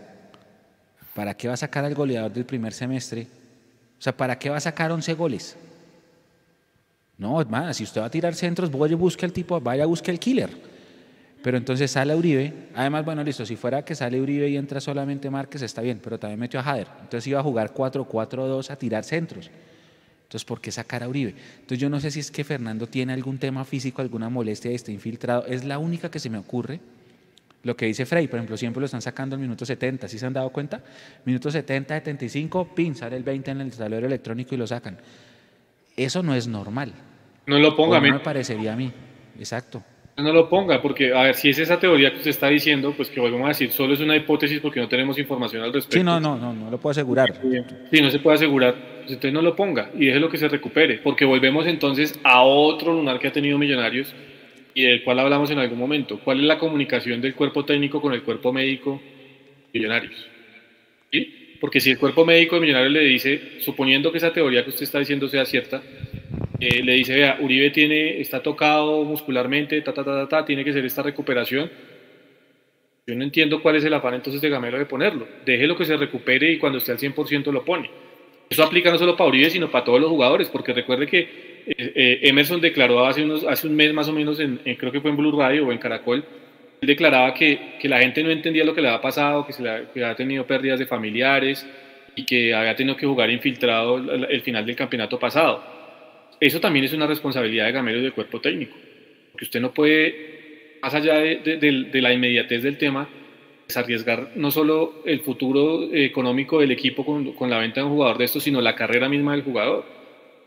¿para 1.15 1.37
qué 1.37 1.49
va 1.49 1.55
a 1.55 1.59
sacar 1.59 1.85
al 1.85 1.95
goleador 1.95 2.33
del 2.33 2.47
primer 2.47 2.73
semestre? 2.73 3.27
O 3.99 4.03
sea, 4.03 4.17
¿para 4.17 4.39
qué 4.39 4.49
va 4.49 4.57
a 4.57 4.61
sacar 4.61 4.91
11 4.91 5.13
goles? 5.15 5.57
No, 7.19 7.43
más, 7.47 7.77
si 7.77 7.85
usted 7.85 8.01
va 8.01 8.07
a 8.07 8.11
tirar 8.11 8.35
centros, 8.35 8.71
vaya 8.71 8.93
y 8.93 8.97
busque 8.97 9.25
al 9.25 9.33
tipo, 9.33 9.61
vaya 9.61 9.87
busque 9.87 10.11
el 10.11 10.19
killer. 10.19 10.51
Pero 11.43 11.57
entonces 11.57 11.91
sale 11.91 12.15
Uribe, 12.15 12.53
además, 12.75 13.05
bueno, 13.05 13.23
listo, 13.23 13.47
si 13.47 13.57
fuera 13.57 13.85
que 13.85 13.95
sale 13.95 14.21
Uribe 14.21 14.49
y 14.49 14.57
entra 14.57 14.81
solamente 14.81 15.31
Márquez, 15.31 15.63
está 15.63 15.81
bien, 15.81 16.01
pero 16.03 16.19
también 16.19 16.41
metió 16.41 16.59
a 16.59 16.63
Jader. 16.63 16.89
Entonces 17.03 17.27
iba 17.29 17.39
a 17.39 17.43
jugar 17.43 17.73
4-4-2 17.73 18.71
a 18.71 18.77
tirar 18.77 19.05
centros. 19.05 19.51
Entonces, 20.25 20.45
¿por 20.45 20.61
qué 20.61 20.73
sacar 20.73 21.05
a 21.05 21.09
Uribe? 21.09 21.35
Entonces, 21.61 21.79
yo 21.79 21.89
no 21.89 22.01
sé 22.01 22.11
si 22.11 22.19
es 22.19 22.33
que 22.33 22.43
Fernando 22.43 22.89
tiene 22.89 23.13
algún 23.13 23.39
tema 23.39 23.65
físico, 23.65 24.03
alguna 24.03 24.29
molestia 24.29 24.73
y 24.73 24.75
está 24.75 24.91
infiltrado. 24.91 25.47
Es 25.47 25.65
la 25.65 25.79
única 25.79 26.11
que 26.11 26.19
se 26.19 26.29
me 26.29 26.39
ocurre. 26.39 26.81
Lo 27.63 27.77
que 27.77 27.87
dice 27.87 28.07
Frey, 28.07 28.27
por 28.27 28.39
ejemplo, 28.39 28.57
siempre 28.57 28.81
lo 28.81 28.87
están 28.87 29.03
sacando 29.03 29.37
al 29.37 29.41
minuto 29.41 29.65
70, 29.65 30.09
¿sí 30.09 30.19
se 30.19 30.27
han 30.27 30.33
dado 30.33 30.51
cuenta? 30.51 30.83
Minuto 31.25 31.51
70, 31.51 31.95
75, 31.95 32.75
pin, 32.75 32.95
sale 32.97 33.17
el 33.17 33.23
20 33.23 33.53
en 33.53 33.61
el 33.61 33.71
tablero 33.71 34.07
electrónico 34.07 34.55
y 34.55 34.59
lo 34.59 34.67
sacan. 34.67 34.99
Eso 35.97 36.23
no 36.23 36.35
es 36.35 36.47
normal. 36.47 36.93
No 37.47 37.59
lo 37.59 37.75
ponga, 37.77 38.01
no 38.01 38.15
me- 38.15 38.21
parecería 38.21 38.73
a 38.73 38.77
mí. 38.77 38.91
Exacto. 39.39 39.83
No 40.19 40.33
lo 40.33 40.49
ponga, 40.49 40.81
porque, 40.81 41.13
a 41.13 41.23
ver, 41.25 41.35
si 41.35 41.51
es 41.51 41.59
esa 41.59 41.79
teoría 41.79 42.11
que 42.11 42.17
usted 42.17 42.31
está 42.31 42.49
diciendo, 42.49 42.95
pues 42.97 43.11
que 43.11 43.21
volvemos 43.21 43.45
a 43.45 43.49
decir, 43.49 43.71
solo 43.71 43.93
es 43.93 44.01
una 44.01 44.17
hipótesis 44.17 44.61
porque 44.61 44.81
no 44.81 44.89
tenemos 44.89 45.19
información 45.19 45.63
al 45.63 45.75
respecto. 45.75 45.99
Sí, 45.99 46.03
no, 46.03 46.19
no, 46.19 46.39
no, 46.39 46.55
no 46.55 46.71
lo 46.71 46.79
puedo 46.79 46.93
asegurar. 46.93 47.35
Sí, 47.93 48.01
no 48.01 48.11
se 48.11 48.19
puede 48.21 48.37
asegurar, 48.37 48.75
pues 49.01 49.09
entonces 49.11 49.33
no 49.35 49.43
lo 49.43 49.55
ponga 49.55 49.91
y 49.95 50.07
déjelo 50.07 50.31
que 50.31 50.39
se 50.39 50.49
recupere, 50.49 50.99
porque 51.05 51.27
volvemos 51.27 51.67
entonces 51.67 52.19
a 52.25 52.41
otro 52.43 52.95
lunar 52.95 53.19
que 53.19 53.29
ha 53.29 53.33
tenido 53.33 53.59
Millonarios 53.59 54.15
y 54.73 54.85
del 54.85 55.05
cual 55.05 55.19
hablamos 55.19 55.51
en 55.51 55.59
algún 55.59 55.79
momento. 55.79 56.19
¿Cuál 56.25 56.41
es 56.41 56.47
la 56.47 56.59
comunicación 56.59 57.21
del 57.21 57.35
cuerpo 57.35 57.67
técnico 57.67 58.01
con 58.01 58.15
el 58.15 58.23
cuerpo 58.23 58.55
médico 58.55 59.01
Millonarios? 59.75 60.15
Porque 61.61 61.81
si 61.81 61.91
el 61.91 61.99
cuerpo 61.99 62.25
médico 62.25 62.57
de 62.57 62.61
Millonarios 62.63 62.93
le 62.93 63.01
dice, 63.01 63.41
suponiendo 63.61 64.11
que 64.13 64.19
esa 64.19 64.33
teoría 64.33 64.63
que 64.65 64.71
usted 64.71 64.83
está 64.85 64.99
diciendo 64.99 65.29
sea 65.29 65.45
cierta, 65.45 65.83
eh, 66.61 66.83
le 66.83 66.93
dice, 66.95 67.15
vea, 67.15 67.39
Uribe 67.41 67.71
tiene, 67.71 68.21
está 68.21 68.43
tocado 68.43 69.05
muscularmente, 69.05 69.81
ta, 69.83 69.93
ta, 69.93 70.05
ta, 70.05 70.13
ta, 70.13 70.29
ta, 70.29 70.45
tiene 70.45 70.65
que 70.65 70.73
ser 70.73 70.85
esta 70.85 71.03
recuperación. 71.03 71.71
Yo 73.07 73.15
no 73.15 73.23
entiendo 73.23 73.63
cuál 73.63 73.77
es 73.77 73.85
el 73.85 73.95
afán 73.95 74.15
entonces 74.15 74.41
de 74.43 74.49
Gamero 74.49 74.79
de 74.79 74.87
ponerlo. 74.87 75.29
Déjelo 75.45 75.77
que 75.77 75.85
se 75.85 75.97
recupere 75.97 76.51
y 76.53 76.59
cuando 76.59 76.79
esté 76.79 76.93
al 76.93 76.99
100% 76.99 77.53
lo 77.53 77.65
pone. 77.65 77.89
Eso 78.51 78.63
aplica 78.65 78.91
no 78.91 78.99
solo 78.99 79.17
para 79.17 79.29
Uribe, 79.29 79.51
sino 79.51 79.71
para 79.71 79.85
todos 79.85 80.01
los 80.01 80.11
jugadores, 80.11 80.49
porque 80.49 80.73
recuerde 80.73 81.07
que 81.07 81.19
eh, 81.67 81.93
eh, 81.95 82.19
Emerson 82.23 82.61
declaró 82.61 83.05
hace, 83.07 83.23
unos, 83.25 83.45
hace 83.45 83.67
un 83.67 83.75
mes 83.77 83.93
más 83.93 84.09
o 84.09 84.13
menos, 84.13 84.39
en, 84.41 84.61
en- 84.65 84.77
creo 84.77 84.93
que 84.93 85.01
fue 85.01 85.11
en 85.11 85.17
Blue 85.17 85.37
Radio 85.39 85.67
o 85.67 85.73
en 85.73 85.79
Caracol, 85.79 86.25
él 86.81 86.87
declaraba 86.89 87.33
que, 87.35 87.77
que 87.81 87.89
la 87.89 87.99
gente 88.01 88.23
no 88.23 88.31
entendía 88.31 88.65
lo 88.65 88.75
que 88.75 88.83
le 88.83 88.89
había 88.89 89.01
pasado, 89.01 89.47
que, 89.47 89.53
se 89.53 89.63
le, 89.63 89.85
que 89.95 90.03
había 90.05 90.15
tenido 90.15 90.47
pérdidas 90.47 90.79
de 90.79 90.87
familiares 90.87 91.67
y 92.15 92.25
que 92.25 92.55
había 92.55 92.75
tenido 92.77 92.97
que 92.97 93.07
jugar 93.07 93.31
infiltrado 93.31 93.99
el, 93.99 94.25
el 94.25 94.41
final 94.43 94.65
del 94.67 94.77
campeonato 94.77 95.19
pasado. 95.19 95.63
Eso 96.39 96.61
también 96.61 96.85
es 96.85 96.93
una 96.93 97.07
responsabilidad 97.07 97.67
de 97.67 97.73
Gamero 97.73 97.99
y 97.99 98.03
del 98.03 98.13
cuerpo 98.13 98.41
técnico, 98.41 98.77
porque 99.33 99.45
usted 99.45 99.61
no 99.61 99.73
puede, 99.73 100.79
más 100.83 100.95
allá 100.95 101.15
de, 101.19 101.37
de- 101.37 101.57
de- 101.57 101.85
de 101.91 102.03
la 102.03 102.13
inmediatez 102.13 102.63
del 102.63 102.77
tema, 102.77 103.09
es 103.69 103.77
arriesgar 103.77 104.31
no 104.37 104.51
solo 104.51 105.03
el 105.07 105.21
futuro 105.21 105.85
eh, 105.93 106.05
económico 106.05 106.61
del 106.61 106.71
equipo 106.73 107.05
con, 107.05 107.33
con 107.33 107.51
la 107.51 107.59
venta 107.59 107.81
de 107.81 107.87
un 107.87 107.93
jugador 107.95 108.19
de 108.19 108.25
estos, 108.27 108.43
sino 108.43 108.61
la 108.61 108.77
carrera 108.77 109.09
misma 109.09 109.33
del 109.33 109.43
jugador, 109.43 109.85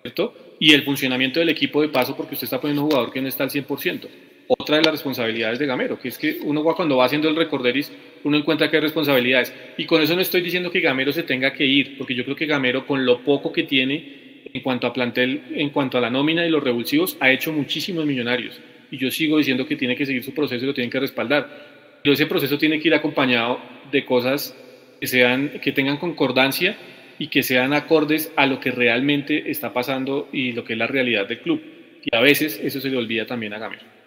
¿cierto? 0.04 0.34
Y 0.60 0.74
el 0.74 0.84
funcionamiento 0.84 1.40
del 1.40 1.50
equipo 1.50 1.82
de 1.82 1.90
paso, 1.90 2.16
porque 2.16 2.36
usted 2.36 2.46
está 2.46 2.62
poniendo 2.62 2.84
un 2.84 2.90
jugador 2.92 3.12
que 3.12 3.22
no 3.22 3.28
está 3.28 3.44
al 3.44 3.50
100%. 3.50 4.08
Otra 4.52 4.78
de 4.78 4.82
las 4.82 4.94
responsabilidades 4.94 5.60
de 5.60 5.68
Gamero, 5.68 6.00
que 6.00 6.08
es 6.08 6.18
que 6.18 6.40
uno 6.42 6.64
cuando 6.64 6.98
va 6.98 7.06
haciendo 7.06 7.30
el 7.30 7.36
recorderis, 7.36 7.92
uno 8.24 8.36
encuentra 8.36 8.68
que 8.68 8.78
hay 8.78 8.82
responsabilidades. 8.82 9.54
Y 9.78 9.86
con 9.86 10.02
eso 10.02 10.16
no 10.16 10.22
estoy 10.22 10.42
diciendo 10.42 10.72
que 10.72 10.80
Gamero 10.80 11.14
se 11.14 11.22
tenga 11.22 11.54
que 11.54 11.68
ir, 11.68 12.00
porque 12.00 12.16
yo 12.16 12.24
creo 12.24 12.36
que 12.36 12.48
Gamero, 12.48 12.88
con 12.88 13.06
lo 13.06 13.24
poco 13.24 13.52
que 13.52 13.62
tiene 13.62 14.42
en 14.52 14.62
cuanto 14.64 14.88
a 14.88 14.94
plantel, 14.94 15.44
en 15.54 15.70
cuanto 15.70 16.00
a 16.00 16.02
la 16.02 16.10
nómina 16.10 16.44
y 16.44 16.50
los 16.50 16.64
revulsivos, 16.64 17.16
ha 17.20 17.30
hecho 17.30 17.54
muchísimos 17.54 18.08
millonarios. 18.08 18.60
y 18.90 18.98
yo 18.98 19.12
sigo 19.12 19.38
diciendo 19.38 19.68
que 19.68 19.76
tiene 19.76 19.96
que 19.96 20.08
seguir 20.08 20.24
su 20.24 20.34
proceso 20.34 20.64
y 20.64 20.68
lo 20.68 20.74
tienen 20.74 20.90
que 20.90 21.00
respaldar. 21.00 22.00
Pero 22.02 22.14
ese 22.14 22.26
proceso 22.26 22.58
tiene 22.58 22.80
que 22.80 22.88
ir 22.88 22.96
acompañado 22.96 23.60
de 23.92 24.04
cosas 24.04 24.58
que, 25.00 25.06
sean, 25.06 25.60
que 25.62 25.74
tengan 25.74 25.98
concordancia 25.98 26.76
y 27.20 27.28
que 27.28 27.44
sean 27.44 27.72
acordes 27.74 28.32
a 28.36 28.48
lo 28.48 28.60
que 28.60 28.72
realmente 28.72 29.52
está 29.52 29.72
pasando 29.74 30.28
y 30.34 30.54
lo 30.54 30.64
que 30.64 30.74
es 30.74 30.80
la 30.80 30.88
realidad 30.88 31.28
del 31.28 31.42
club. 31.42 31.62
Y 32.04 32.16
a 32.16 32.20
veces 32.20 32.60
eso 32.64 32.82
se 32.82 32.90
le 32.90 32.98
olvida 32.98 33.28
también 33.28 33.54
a 33.54 33.60
Gamero. 33.60 33.99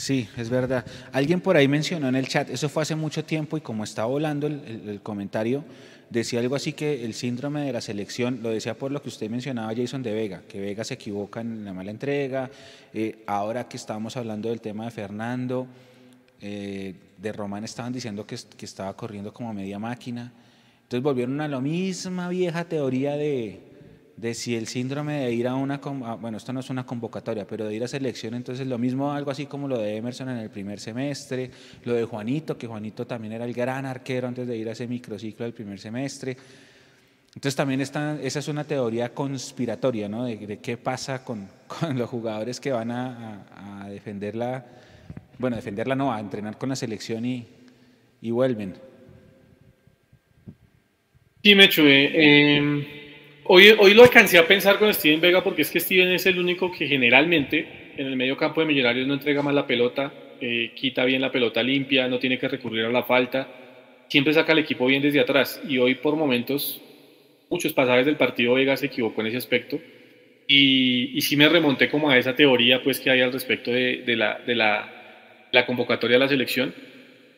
Sí, 0.00 0.26
es 0.38 0.48
verdad. 0.48 0.86
Alguien 1.12 1.42
por 1.42 1.58
ahí 1.58 1.68
mencionó 1.68 2.08
en 2.08 2.16
el 2.16 2.26
chat, 2.26 2.48
eso 2.48 2.70
fue 2.70 2.84
hace 2.84 2.96
mucho 2.96 3.22
tiempo 3.22 3.58
y 3.58 3.60
como 3.60 3.84
está 3.84 4.06
volando 4.06 4.46
el, 4.46 4.82
el, 4.88 5.02
comentario, 5.02 5.62
decía 6.08 6.40
algo 6.40 6.56
así 6.56 6.72
que 6.72 7.04
el 7.04 7.12
síndrome 7.12 7.66
de 7.66 7.72
la 7.74 7.82
selección, 7.82 8.40
lo 8.42 8.48
decía 8.48 8.78
por 8.78 8.92
lo 8.92 9.02
que 9.02 9.10
usted 9.10 9.28
mencionaba 9.28 9.74
Jason 9.76 10.02
de 10.02 10.14
Vega, 10.14 10.40
que 10.48 10.58
Vega 10.58 10.84
se 10.84 10.94
equivoca 10.94 11.42
en 11.42 11.66
la 11.66 11.74
mala 11.74 11.90
entrega, 11.90 12.50
eh, 12.94 13.22
ahora 13.26 13.68
que 13.68 13.76
estábamos 13.76 14.16
hablando 14.16 14.48
del 14.48 14.62
tema 14.62 14.86
de 14.86 14.90
Fernando, 14.90 15.66
eh, 16.40 16.94
de 17.18 17.32
Román 17.32 17.64
estaban 17.64 17.92
diciendo 17.92 18.26
que, 18.26 18.38
que 18.56 18.64
estaba 18.64 18.96
corriendo 18.96 19.34
como 19.34 19.52
media 19.52 19.78
máquina, 19.78 20.32
entonces 20.84 21.02
volvieron 21.02 21.38
a 21.42 21.46
la 21.46 21.60
misma 21.60 22.30
vieja 22.30 22.64
teoría 22.64 23.18
de, 23.18 23.69
de 24.20 24.34
si 24.34 24.54
el 24.54 24.66
síndrome 24.66 25.20
de 25.20 25.32
ir 25.32 25.48
a 25.48 25.54
una, 25.54 25.78
bueno, 25.78 26.36
esto 26.36 26.52
no 26.52 26.60
es 26.60 26.68
una 26.68 26.84
convocatoria, 26.84 27.46
pero 27.46 27.66
de 27.66 27.74
ir 27.74 27.82
a 27.82 27.88
selección, 27.88 28.34
entonces 28.34 28.66
lo 28.66 28.76
mismo, 28.76 29.12
algo 29.12 29.30
así 29.30 29.46
como 29.46 29.66
lo 29.66 29.78
de 29.78 29.96
Emerson 29.96 30.28
en 30.28 30.36
el 30.36 30.50
primer 30.50 30.78
semestre, 30.78 31.50
lo 31.84 31.94
de 31.94 32.04
Juanito, 32.04 32.58
que 32.58 32.66
Juanito 32.66 33.06
también 33.06 33.32
era 33.32 33.46
el 33.46 33.54
gran 33.54 33.86
arquero 33.86 34.28
antes 34.28 34.46
de 34.46 34.58
ir 34.58 34.68
a 34.68 34.72
ese 34.72 34.86
microciclo 34.86 35.46
del 35.46 35.54
primer 35.54 35.80
semestre. 35.80 36.36
Entonces 37.28 37.56
también 37.56 37.80
está, 37.80 38.20
esa 38.20 38.40
es 38.40 38.48
una 38.48 38.64
teoría 38.64 39.14
conspiratoria, 39.14 40.06
¿no? 40.06 40.24
De, 40.24 40.58
qué 40.58 40.76
pasa 40.76 41.24
con, 41.24 41.48
con, 41.66 41.98
los 41.98 42.10
jugadores 42.10 42.60
que 42.60 42.72
van 42.72 42.90
a, 42.90 43.46
a, 43.54 43.84
a, 43.84 43.88
defenderla, 43.88 44.66
bueno, 45.38 45.56
defenderla 45.56 45.94
no, 45.94 46.12
a 46.12 46.20
entrenar 46.20 46.58
con 46.58 46.68
la 46.68 46.76
selección 46.76 47.24
y, 47.24 47.46
y 48.20 48.30
vuelven. 48.32 48.74
Sí, 51.42 51.54
Mecho, 51.54 51.86
eh, 51.86 52.10
eh 52.12 52.99
Hoy, 53.52 53.74
hoy 53.76 53.94
lo 53.94 54.04
alcancé 54.04 54.38
a 54.38 54.46
pensar 54.46 54.78
con 54.78 54.94
Steven 54.94 55.20
Vega 55.20 55.42
porque 55.42 55.62
es 55.62 55.72
que 55.72 55.80
Steven 55.80 56.12
es 56.12 56.24
el 56.24 56.38
único 56.38 56.70
que 56.70 56.86
generalmente 56.86 57.90
en 57.96 58.06
el 58.06 58.14
medio 58.14 58.36
campo 58.36 58.60
de 58.60 58.66
Millonarios 58.68 59.08
no 59.08 59.14
entrega 59.14 59.42
más 59.42 59.52
la 59.52 59.66
pelota, 59.66 60.12
eh, 60.40 60.70
quita 60.76 61.04
bien 61.04 61.20
la 61.20 61.32
pelota 61.32 61.60
limpia, 61.60 62.06
no 62.06 62.20
tiene 62.20 62.38
que 62.38 62.46
recurrir 62.46 62.84
a 62.84 62.90
la 62.90 63.02
falta, 63.02 63.48
siempre 64.06 64.32
saca 64.34 64.52
el 64.52 64.60
equipo 64.60 64.86
bien 64.86 65.02
desde 65.02 65.18
atrás. 65.18 65.60
Y 65.68 65.78
hoy 65.78 65.96
por 65.96 66.14
momentos, 66.14 66.80
muchos 67.48 67.72
pasajes 67.72 68.06
del 68.06 68.14
partido 68.14 68.54
Vega 68.54 68.76
se 68.76 68.86
equivocó 68.86 69.20
en 69.22 69.26
ese 69.26 69.38
aspecto. 69.38 69.80
Y, 70.46 71.18
y 71.18 71.20
sí 71.20 71.34
me 71.34 71.48
remonté 71.48 71.90
como 71.90 72.08
a 72.08 72.16
esa 72.16 72.36
teoría 72.36 72.84
pues 72.84 73.00
que 73.00 73.10
hay 73.10 73.20
al 73.20 73.32
respecto 73.32 73.72
de 73.72 74.14
la, 74.16 74.38
la 75.50 75.66
convocatoria 75.66 76.18
de 76.18 76.20
la 76.20 76.28
selección 76.28 76.72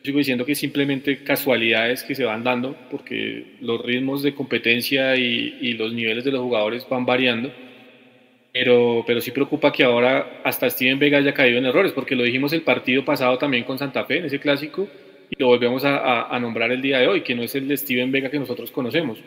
sigo 0.03 0.17
diciendo 0.17 0.45
que 0.45 0.53
simplemente 0.53 1.23
casualidades 1.23 2.03
que 2.03 2.13
se 2.13 2.25
van 2.25 2.43
dando, 2.43 2.75
porque 2.91 3.55
los 3.61 3.81
ritmos 3.81 4.21
de 4.21 4.35
competencia 4.35 5.15
y, 5.15 5.57
y, 5.61 5.73
los 5.73 5.93
niveles 5.93 6.25
de 6.25 6.31
los 6.31 6.41
jugadores 6.41 6.85
van 6.89 7.05
variando. 7.05 7.51
Pero, 8.51 9.03
pero 9.07 9.21
sí 9.21 9.31
preocupa 9.31 9.71
que 9.71 9.83
ahora 9.83 10.41
hasta 10.43 10.69
Steven 10.69 10.99
Vega 10.99 11.17
haya 11.17 11.33
caído 11.33 11.57
en 11.57 11.65
errores, 11.65 11.93
porque 11.93 12.15
lo 12.15 12.23
dijimos 12.23 12.51
el 12.53 12.61
partido 12.61 13.03
pasado 13.05 13.37
también 13.37 13.63
con 13.63 13.79
Santa 13.79 14.03
Fe, 14.03 14.17
en 14.17 14.25
ese 14.25 14.39
clásico, 14.39 14.87
y 15.29 15.41
lo 15.41 15.47
volvemos 15.47 15.85
a, 15.85 15.97
a, 15.97 16.35
a 16.35 16.39
nombrar 16.39 16.71
el 16.71 16.81
día 16.81 16.99
de 16.99 17.07
hoy, 17.07 17.21
que 17.21 17.33
no 17.33 17.41
es 17.41 17.55
el 17.55 17.75
Steven 17.75 18.11
Vega 18.11 18.29
que 18.29 18.37
nosotros 18.37 18.69
conocemos. 18.71 19.17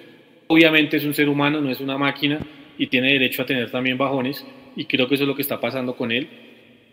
Obviamente 0.47 0.99
es 0.99 1.05
un 1.05 1.15
ser 1.15 1.29
humano, 1.29 1.61
no 1.61 1.71
es 1.71 1.81
una 1.81 1.97
máquina, 1.97 2.39
y 2.79 2.87
tiene 2.87 3.13
derecho 3.13 3.43
a 3.43 3.47
tener 3.47 3.71
también 3.71 3.97
bajones, 3.97 4.47
y 4.77 4.85
creo 4.85 5.09
que 5.09 5.15
eso 5.15 5.25
es 5.25 5.29
lo 5.29 5.35
que 5.35 5.43
está 5.43 5.59
pasando 5.59 5.97
con 5.97 6.13
él 6.13 6.29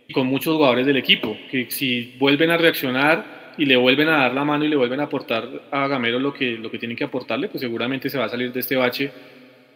y 0.08 0.14
con 0.14 0.26
muchos 0.26 0.56
jugadores 0.56 0.86
del 0.86 0.98
equipo, 0.98 1.38
que 1.52 1.70
si 1.70 2.16
vuelven 2.18 2.50
a 2.50 2.58
reaccionar 2.58 3.43
y 3.58 3.66
le 3.66 3.76
vuelven 3.76 4.10
a 4.10 4.18
dar 4.18 4.34
la 4.34 4.44
mano 4.44 4.66
y 4.66 4.68
le 4.68 4.76
vuelven 4.76 5.00
a 5.00 5.04
aportar 5.04 5.48
a 5.72 5.88
Gamero 5.88 6.20
lo 6.20 6.34
que, 6.34 6.58
lo 6.58 6.70
que 6.70 6.80
tienen 6.80 6.98
que 6.98 7.04
aportarle, 7.04 7.48
pues 7.48 7.62
seguramente 7.62 8.10
se 8.10 8.18
va 8.18 8.26
a 8.26 8.30
salir 8.30 8.52
de 8.52 8.60
este 8.60 8.76
bache 8.76 9.12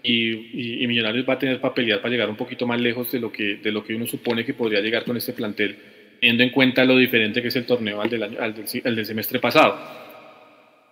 y, 0.03 0.84
y, 0.84 0.88
Millonarios 0.88 1.28
va 1.28 1.34
a 1.34 1.39
tener 1.39 1.59
para 1.59 1.73
pelear 1.73 1.99
para 1.99 2.11
llegar 2.11 2.30
un 2.30 2.36
poquito 2.36 2.65
más 2.65 2.80
lejos 2.80 3.11
de 3.11 3.19
lo, 3.19 3.32
que, 3.32 3.57
de 3.57 3.71
lo 3.71 3.84
que 3.84 3.95
uno 3.95 4.05
supone 4.05 4.45
que 4.45 4.53
podría 4.53 4.80
llegar 4.80 5.03
con 5.03 5.17
este 5.17 5.34
plantel, 5.34 5.78
teniendo 6.19 6.43
en 6.43 6.49
cuenta 6.49 6.86
lo 6.86 6.97
diferente 6.97 7.41
que 7.41 7.49
es 7.49 7.55
el 7.55 7.65
torneo 7.65 8.01
al 8.01 8.09
del, 8.09 8.23
al 8.23 8.53
del, 8.53 8.95
del 8.95 9.05
semestre 9.05 9.39
pasado. 9.39 9.75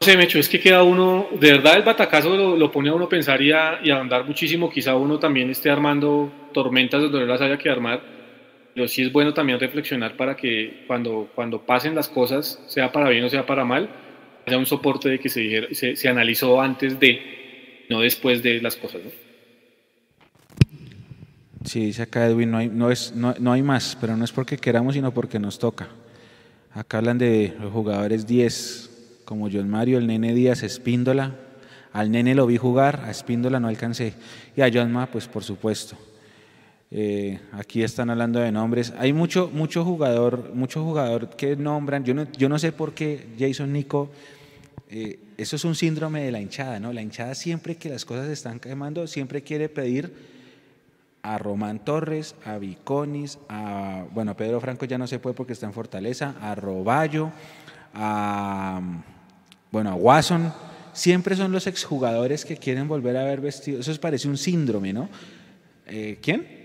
No 0.02 0.06
sé, 0.06 0.18
Mecho, 0.18 0.40
es 0.40 0.50
que 0.50 0.60
queda 0.60 0.84
uno, 0.84 1.30
de 1.40 1.54
verdad 1.54 1.78
el 1.78 1.84
batacazo 1.84 2.36
lo, 2.36 2.58
lo 2.58 2.72
pone 2.72 2.90
a 2.90 2.94
uno 2.94 3.06
a 3.06 3.10
pensar 3.10 3.42
y 3.42 3.52
a, 3.52 3.80
y 3.84 3.90
a 3.92 4.00
andar 4.00 4.26
muchísimo, 4.26 4.70
quizá 4.70 4.96
uno 4.96 5.18
también 5.20 5.50
esté 5.50 5.70
armando 5.70 6.32
tormentas 6.54 7.02
donde 7.02 7.20
no 7.20 7.26
las 7.26 7.42
haya 7.42 7.58
que 7.58 7.70
armar, 7.70 8.14
pero 8.76 8.90
sí 8.90 9.04
es 9.04 9.12
bueno 9.12 9.34
también 9.34 9.58
reflexionar 9.58 10.18
para 10.18 10.36
que 10.36 10.84
cuando, 10.86 11.30
cuando 11.34 11.66
pasen 11.66 11.96
las 11.96 12.10
cosas, 12.10 12.62
sea 12.68 12.92
para 12.92 13.10
bien 13.10 13.24
o 13.24 13.30
sea 13.30 13.46
para 13.46 13.64
mal, 13.64 13.89
haya 14.46 14.58
un 14.58 14.66
soporte 14.66 15.08
de 15.08 15.18
que 15.18 15.30
se, 15.30 15.39
dijera, 15.39 15.68
se, 15.72 15.96
se 15.96 16.10
analizó 16.10 16.62
antes 16.62 17.00
de, 17.00 17.86
no 17.89 18.02
después 18.02 18.43
de 18.43 18.62
las 18.62 18.76
cosas. 18.76 19.02
¿no? 19.06 19.12
Sí, 21.64 21.86
dice 21.86 22.02
acá 22.02 22.28
Edwin, 22.28 22.52
no 22.52 22.58
hay, 22.58 22.68
no, 22.68 22.92
es, 22.92 23.14
no, 23.16 23.34
no 23.39 23.54
hay 23.54 23.64
más, 23.64 23.97
pero 24.00 24.18
no 24.18 24.26
es 24.26 24.34
porque 24.34 24.58
queramos, 24.58 24.93
sino 24.93 25.14
porque 25.14 25.39
nos 25.39 25.58
toca. 25.58 25.88
Acá 26.74 26.97
hablan 26.97 27.18
de 27.18 27.54
los 27.62 27.72
jugadores 27.72 28.28
10, 28.28 29.22
como 29.24 29.50
John 29.50 29.70
Mario, 29.70 29.97
el 29.97 30.06
nene 30.06 30.34
Díaz, 30.34 30.64
Espíndola. 30.64 31.34
Al 31.93 32.12
nene 32.12 32.36
lo 32.36 32.46
vi 32.46 32.58
jugar, 32.58 33.04
a 33.06 33.10
Espíndola 33.10 33.62
no 33.62 33.70
alcancé. 33.70 34.16
Y 34.58 34.62
a 34.62 34.70
John 34.72 34.93
pues 35.10 35.30
por 35.30 35.46
supuesto. 35.46 35.97
Eh, 36.91 37.39
aquí 37.51 37.83
están 37.83 38.09
hablando 38.09 38.39
de 38.39 38.51
nombres. 38.51 38.93
Hay 38.97 39.13
mucho, 39.13 39.49
mucho 39.51 39.83
jugador, 39.83 40.51
mucho 40.53 40.83
jugador 40.83 41.29
que 41.36 41.55
nombran. 41.55 42.03
Yo 42.05 42.13
no, 42.13 42.32
yo 42.33 42.49
no 42.49 42.59
sé 42.59 42.71
por 42.71 42.93
qué 42.93 43.28
Jason 43.37 43.74
Nico. 43.74 44.12
Eh, 44.89 45.20
eso 45.37 45.55
es 45.55 45.66
un 45.66 45.75
síndrome 45.75 46.24
de 46.24 46.32
la 46.32 46.39
hinchada, 46.39 46.79
¿no? 46.79 46.93
La 46.93 47.01
hinchada 47.01 47.36
siempre 47.36 47.75
que 47.75 47.89
las 47.89 48.05
cosas 48.05 48.28
se 48.28 48.33
están 48.33 48.59
quemando, 48.59 49.07
siempre 49.07 49.41
quiere 49.41 49.67
pedir 49.67 50.13
a 51.24 51.39
Román 51.39 51.79
Torres, 51.83 52.36
a 52.45 52.59
Viconis, 52.59 53.39
a, 53.49 54.05
bueno, 54.13 54.37
Pedro 54.37 54.62
Franco 54.62 54.86
ya 54.86 54.99
no 54.99 55.07
se 55.07 55.17
puede 55.17 55.36
porque 55.36 55.53
está 55.53 55.66
en 55.66 55.74
Fortaleza, 55.74 56.36
a 56.39 56.53
Roballo, 56.53 57.32
a, 57.95 58.79
bueno, 59.71 59.89
a 59.89 59.95
Watson. 59.95 60.53
Siempre 60.93 61.36
son 61.36 61.51
los 61.51 61.67
exjugadores 61.67 62.45
que 62.45 62.57
quieren 62.57 62.87
volver 62.87 63.17
a 63.17 63.24
ver 63.24 63.41
vestido. 63.41 63.79
Eso 63.79 63.99
parece 63.99 64.29
un 64.29 64.37
síndrome, 64.37 64.93
¿no? 64.93 65.09
Eh, 65.87 66.20
¿Quién? 66.21 66.64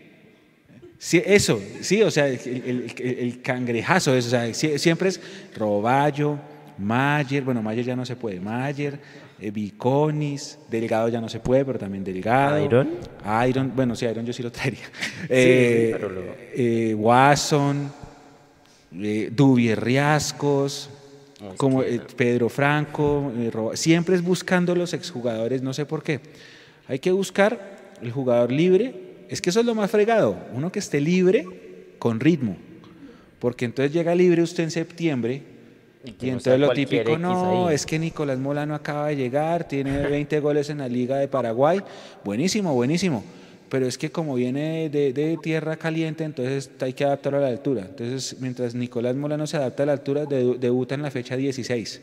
Sí, 1.03 1.23
eso, 1.25 1.59
sí, 1.81 2.03
o 2.03 2.11
sea, 2.11 2.29
el, 2.29 2.39
el, 2.45 2.95
el 3.03 3.41
cangrejazo, 3.41 4.15
eso, 4.15 4.29
o 4.29 4.31
sea, 4.31 4.53
siempre 4.53 5.09
es 5.09 5.19
Roballo, 5.57 6.39
Mayer, 6.77 7.43
bueno, 7.43 7.63
Mayer 7.63 7.87
ya 7.87 7.97
no 7.97 8.05
se 8.05 8.17
puede, 8.17 8.39
Mayer, 8.39 8.99
eh, 9.41 9.51
Viconis, 9.51 10.59
Delgado 10.71 11.09
ya 11.09 11.19
no 11.19 11.31
se 11.31 11.41
puede, 11.41 11.65
pero 11.65 11.79
también 11.79 12.05
Delgado. 12.05 12.63
¿Iron? 12.63 12.91
Iron, 13.49 13.73
bueno, 13.75 13.97
sí, 13.97 14.05
Iron 14.05 14.27
yo 14.27 14.35
sí 14.35 14.43
lo 14.43 14.53
traería. 14.53 14.85
Sí, 14.85 15.27
eh, 15.31 15.87
sí, 15.87 15.93
pero 15.93 16.11
lo... 16.11 16.21
eh, 16.55 16.95
Watson, 16.95 17.91
eh, 19.01 19.31
Dubier 19.35 19.83
Riascos, 19.83 20.91
como 21.57 21.83
eh, 21.83 21.99
Pedro 22.15 22.51
Franco, 22.51 23.33
siempre 23.73 24.17
es 24.17 24.23
buscando 24.23 24.75
los 24.75 24.93
exjugadores, 24.93 25.63
no 25.63 25.73
sé 25.73 25.87
por 25.87 26.03
qué. 26.03 26.21
Hay 26.89 26.99
que 26.99 27.11
buscar 27.11 27.79
el 28.03 28.13
jugador 28.13 28.53
libre, 28.53 29.09
es 29.31 29.41
que 29.41 29.51
eso 29.51 29.61
es 29.61 29.67
lo 29.67 29.75
más 29.75 29.91
fregado, 29.91 30.37
uno 30.53 30.71
que 30.73 30.79
esté 30.81 31.01
libre 31.01 31.47
con 31.99 32.21
ritmo, 32.21 32.57
porque 33.39 33.65
entonces 33.65 33.93
llega 33.93 34.15
libre 34.15 34.43
usted 34.43 34.65
en 34.65 34.71
septiembre 34.71 35.43
Y 36.05 36.11
no 36.11 36.15
entonces 36.33 36.59
lo 36.59 36.71
típico, 36.73 37.17
no, 37.19 37.69
ahí". 37.69 37.75
es 37.75 37.87
que 37.87 37.99
Nicolás 37.99 38.39
Molano 38.39 38.75
acaba 38.75 39.09
de 39.09 39.17
llegar, 39.17 39.67
tiene 39.69 39.99
20 40.09 40.41
goles 40.41 40.69
en 40.71 40.79
la 40.79 40.89
Liga 40.89 41.17
de 41.19 41.29
Paraguay, 41.29 41.81
buenísimo, 42.25 42.75
buenísimo, 42.75 43.23
pero 43.69 43.87
es 43.87 43.97
que 43.99 44.11
como 44.11 44.35
viene 44.35 44.89
de, 44.91 45.13
de 45.13 45.37
tierra 45.37 45.77
caliente, 45.77 46.25
entonces 46.25 46.71
hay 46.81 46.93
que 46.93 47.05
adaptarlo 47.05 47.39
a 47.39 47.43
la 47.43 47.49
altura. 47.49 47.83
Entonces, 47.89 48.37
mientras 48.41 48.75
Nicolás 48.75 49.15
Molano 49.15 49.47
se 49.47 49.57
adapta 49.59 49.85
a 49.85 49.87
la 49.87 49.93
altura, 49.93 50.27
de- 50.27 50.57
debuta 50.59 50.95
en 50.97 51.03
la 51.03 51.11
fecha 51.13 51.37
16. 51.37 52.01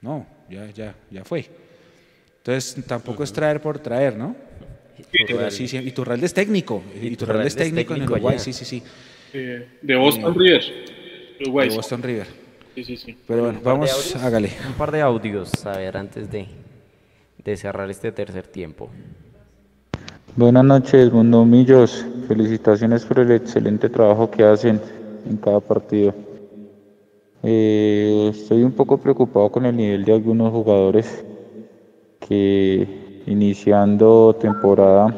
No, 0.00 0.26
ya, 0.50 0.68
ya, 0.70 0.94
ya 1.10 1.24
fue. 1.24 1.46
Entonces, 2.38 2.84
tampoco 2.86 3.22
es 3.22 3.32
traer 3.32 3.60
por 3.62 3.78
traer, 3.78 4.16
¿no? 4.16 4.34
Iturralde. 5.12 5.50
sí, 5.50 5.68
sí, 5.68 5.76
Iturralde 5.78 6.26
es 6.26 6.34
técnico. 6.34 6.82
Iturralde 6.94 7.08
Iturralde 7.12 7.48
es 7.48 7.56
técnico 7.56 7.94
en 7.94 8.02
Uruguay, 8.02 8.34
allá. 8.34 8.38
sí, 8.38 8.52
sí, 8.52 8.64
sí. 8.64 8.82
Eh, 9.34 9.66
de 9.82 9.96
Boston 9.96 10.32
Eh, 10.34 10.38
River. 10.38 10.62
Uruguay. 11.40 11.68
de 11.68 11.76
Boston 11.76 12.02
River. 12.02 12.26
Sí, 12.74 12.84
sí, 12.84 12.96
sí. 12.96 13.16
Pero 13.26 13.44
bueno, 13.44 13.60
vamos, 13.62 14.16
hágale. 14.16 14.50
Un 14.66 14.74
par 14.74 14.90
de 14.92 15.00
audios, 15.02 15.66
a 15.66 15.76
ver, 15.76 15.96
antes 15.96 16.30
de, 16.30 16.46
de 17.44 17.56
cerrar 17.56 17.90
este 17.90 18.12
tercer 18.12 18.46
tiempo. 18.46 18.88
Buenas 20.36 20.64
noches, 20.64 21.12
Mundo 21.12 21.44
Millos. 21.44 22.06
Felicitaciones 22.26 23.04
por 23.04 23.18
el 23.18 23.32
excelente 23.32 23.90
trabajo 23.90 24.30
que 24.30 24.42
hacen 24.44 24.80
en 25.28 25.36
cada 25.36 25.60
partido. 25.60 26.14
Eh, 27.42 28.30
estoy 28.32 28.62
un 28.62 28.72
poco 28.72 28.96
preocupado 28.98 29.50
con 29.50 29.66
el 29.66 29.76
nivel 29.76 30.04
de 30.04 30.12
algunos 30.14 30.52
jugadores 30.52 31.24
que 32.26 32.86
iniciando 33.26 34.34
temporada 34.34 35.14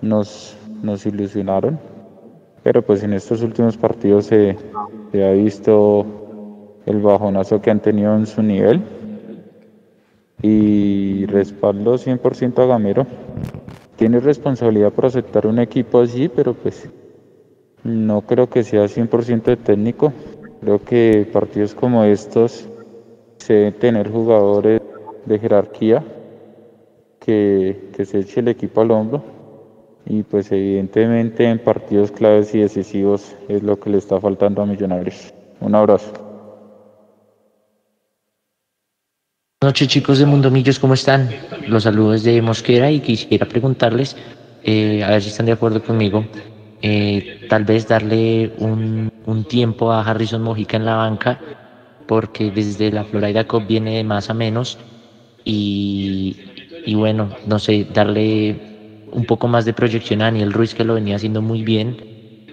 nos, 0.00 0.56
nos 0.82 1.06
ilusionaron 1.06 1.78
pero 2.66 2.82
pues 2.82 3.04
en 3.04 3.12
estos 3.12 3.42
últimos 3.42 3.76
partidos 3.76 4.26
se, 4.26 4.56
se 5.12 5.24
ha 5.24 5.30
visto 5.30 6.04
el 6.84 7.00
bajonazo 7.00 7.62
que 7.62 7.70
han 7.70 7.78
tenido 7.78 8.16
en 8.16 8.26
su 8.26 8.42
nivel 8.42 8.82
y 10.42 11.26
respaldo 11.26 11.94
100% 11.94 12.58
a 12.58 12.66
Gamero. 12.66 13.06
Tiene 13.94 14.18
responsabilidad 14.18 14.92
por 14.92 15.06
aceptar 15.06 15.46
un 15.46 15.60
equipo 15.60 16.00
así, 16.00 16.28
pero 16.28 16.54
pues 16.54 16.90
no 17.84 18.22
creo 18.22 18.50
que 18.50 18.64
sea 18.64 18.86
100% 18.86 19.44
de 19.44 19.56
técnico. 19.58 20.12
Creo 20.60 20.82
que 20.82 21.24
partidos 21.32 21.72
como 21.72 22.02
estos 22.02 22.68
se 23.36 23.52
deben 23.54 23.74
tener 23.74 24.10
jugadores 24.10 24.82
de 25.24 25.38
jerarquía 25.38 26.02
que, 27.26 27.90
que 27.94 28.04
se 28.06 28.20
eche 28.20 28.40
el 28.40 28.48
equipo 28.48 28.80
al 28.80 28.92
hombro 28.92 29.22
y 30.08 30.22
pues 30.22 30.52
evidentemente 30.52 31.44
en 31.44 31.58
partidos 31.58 32.12
claves 32.12 32.54
y 32.54 32.60
decisivos 32.60 33.34
es 33.48 33.64
lo 33.64 33.78
que 33.80 33.90
le 33.90 33.98
está 33.98 34.20
faltando 34.20 34.62
a 34.62 34.66
Millonarios. 34.66 35.34
Un 35.60 35.74
abrazo. 35.74 36.12
Buenas 39.60 39.72
noches 39.72 39.88
chicos 39.88 40.20
de 40.20 40.26
Mundo 40.26 40.50
Millos, 40.50 40.78
¿cómo 40.78 40.94
están? 40.94 41.28
Los 41.66 41.82
saludos 41.82 42.22
de 42.22 42.40
Mosquera 42.40 42.90
y 42.90 43.00
quisiera 43.00 43.46
preguntarles, 43.46 44.16
eh, 44.62 45.02
a 45.02 45.10
ver 45.10 45.22
si 45.22 45.30
están 45.30 45.46
de 45.46 45.52
acuerdo 45.52 45.82
conmigo, 45.82 46.24
eh, 46.82 47.46
tal 47.48 47.64
vez 47.64 47.88
darle 47.88 48.52
un, 48.58 49.10
un, 49.24 49.44
tiempo 49.44 49.90
a 49.90 50.02
Harrison 50.02 50.42
Mojica 50.42 50.76
en 50.76 50.84
la 50.84 50.96
banca, 50.96 51.40
porque 52.06 52.52
desde 52.52 52.92
la 52.92 53.04
Florida 53.04 53.48
Cup 53.48 53.66
viene 53.66 53.96
de 53.96 54.04
más 54.04 54.30
a 54.30 54.34
menos 54.34 54.78
y, 55.44 56.36
y 56.86 56.94
bueno, 56.94 57.28
no 57.46 57.58
sé, 57.58 57.86
darle 57.92 59.06
un 59.12 59.24
poco 59.24 59.48
más 59.48 59.64
de 59.64 59.74
proyección 59.74 60.22
a 60.22 60.26
Daniel 60.26 60.52
Ruiz, 60.52 60.74
que 60.74 60.84
lo 60.84 60.94
venía 60.94 61.16
haciendo 61.16 61.42
muy 61.42 61.62
bien, 61.62 61.96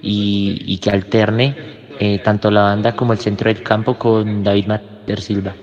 y, 0.01 0.61
y 0.65 0.77
que 0.79 0.89
alterne 0.89 1.55
eh, 1.99 2.19
tanto 2.19 2.49
la 2.51 2.63
banda 2.63 2.95
como 2.95 3.13
el 3.13 3.19
centro 3.19 3.53
del 3.53 3.63
campo 3.63 3.97
con 3.97 4.43
David 4.43 4.65
Mater 4.67 5.21
Silva. 5.21 5.55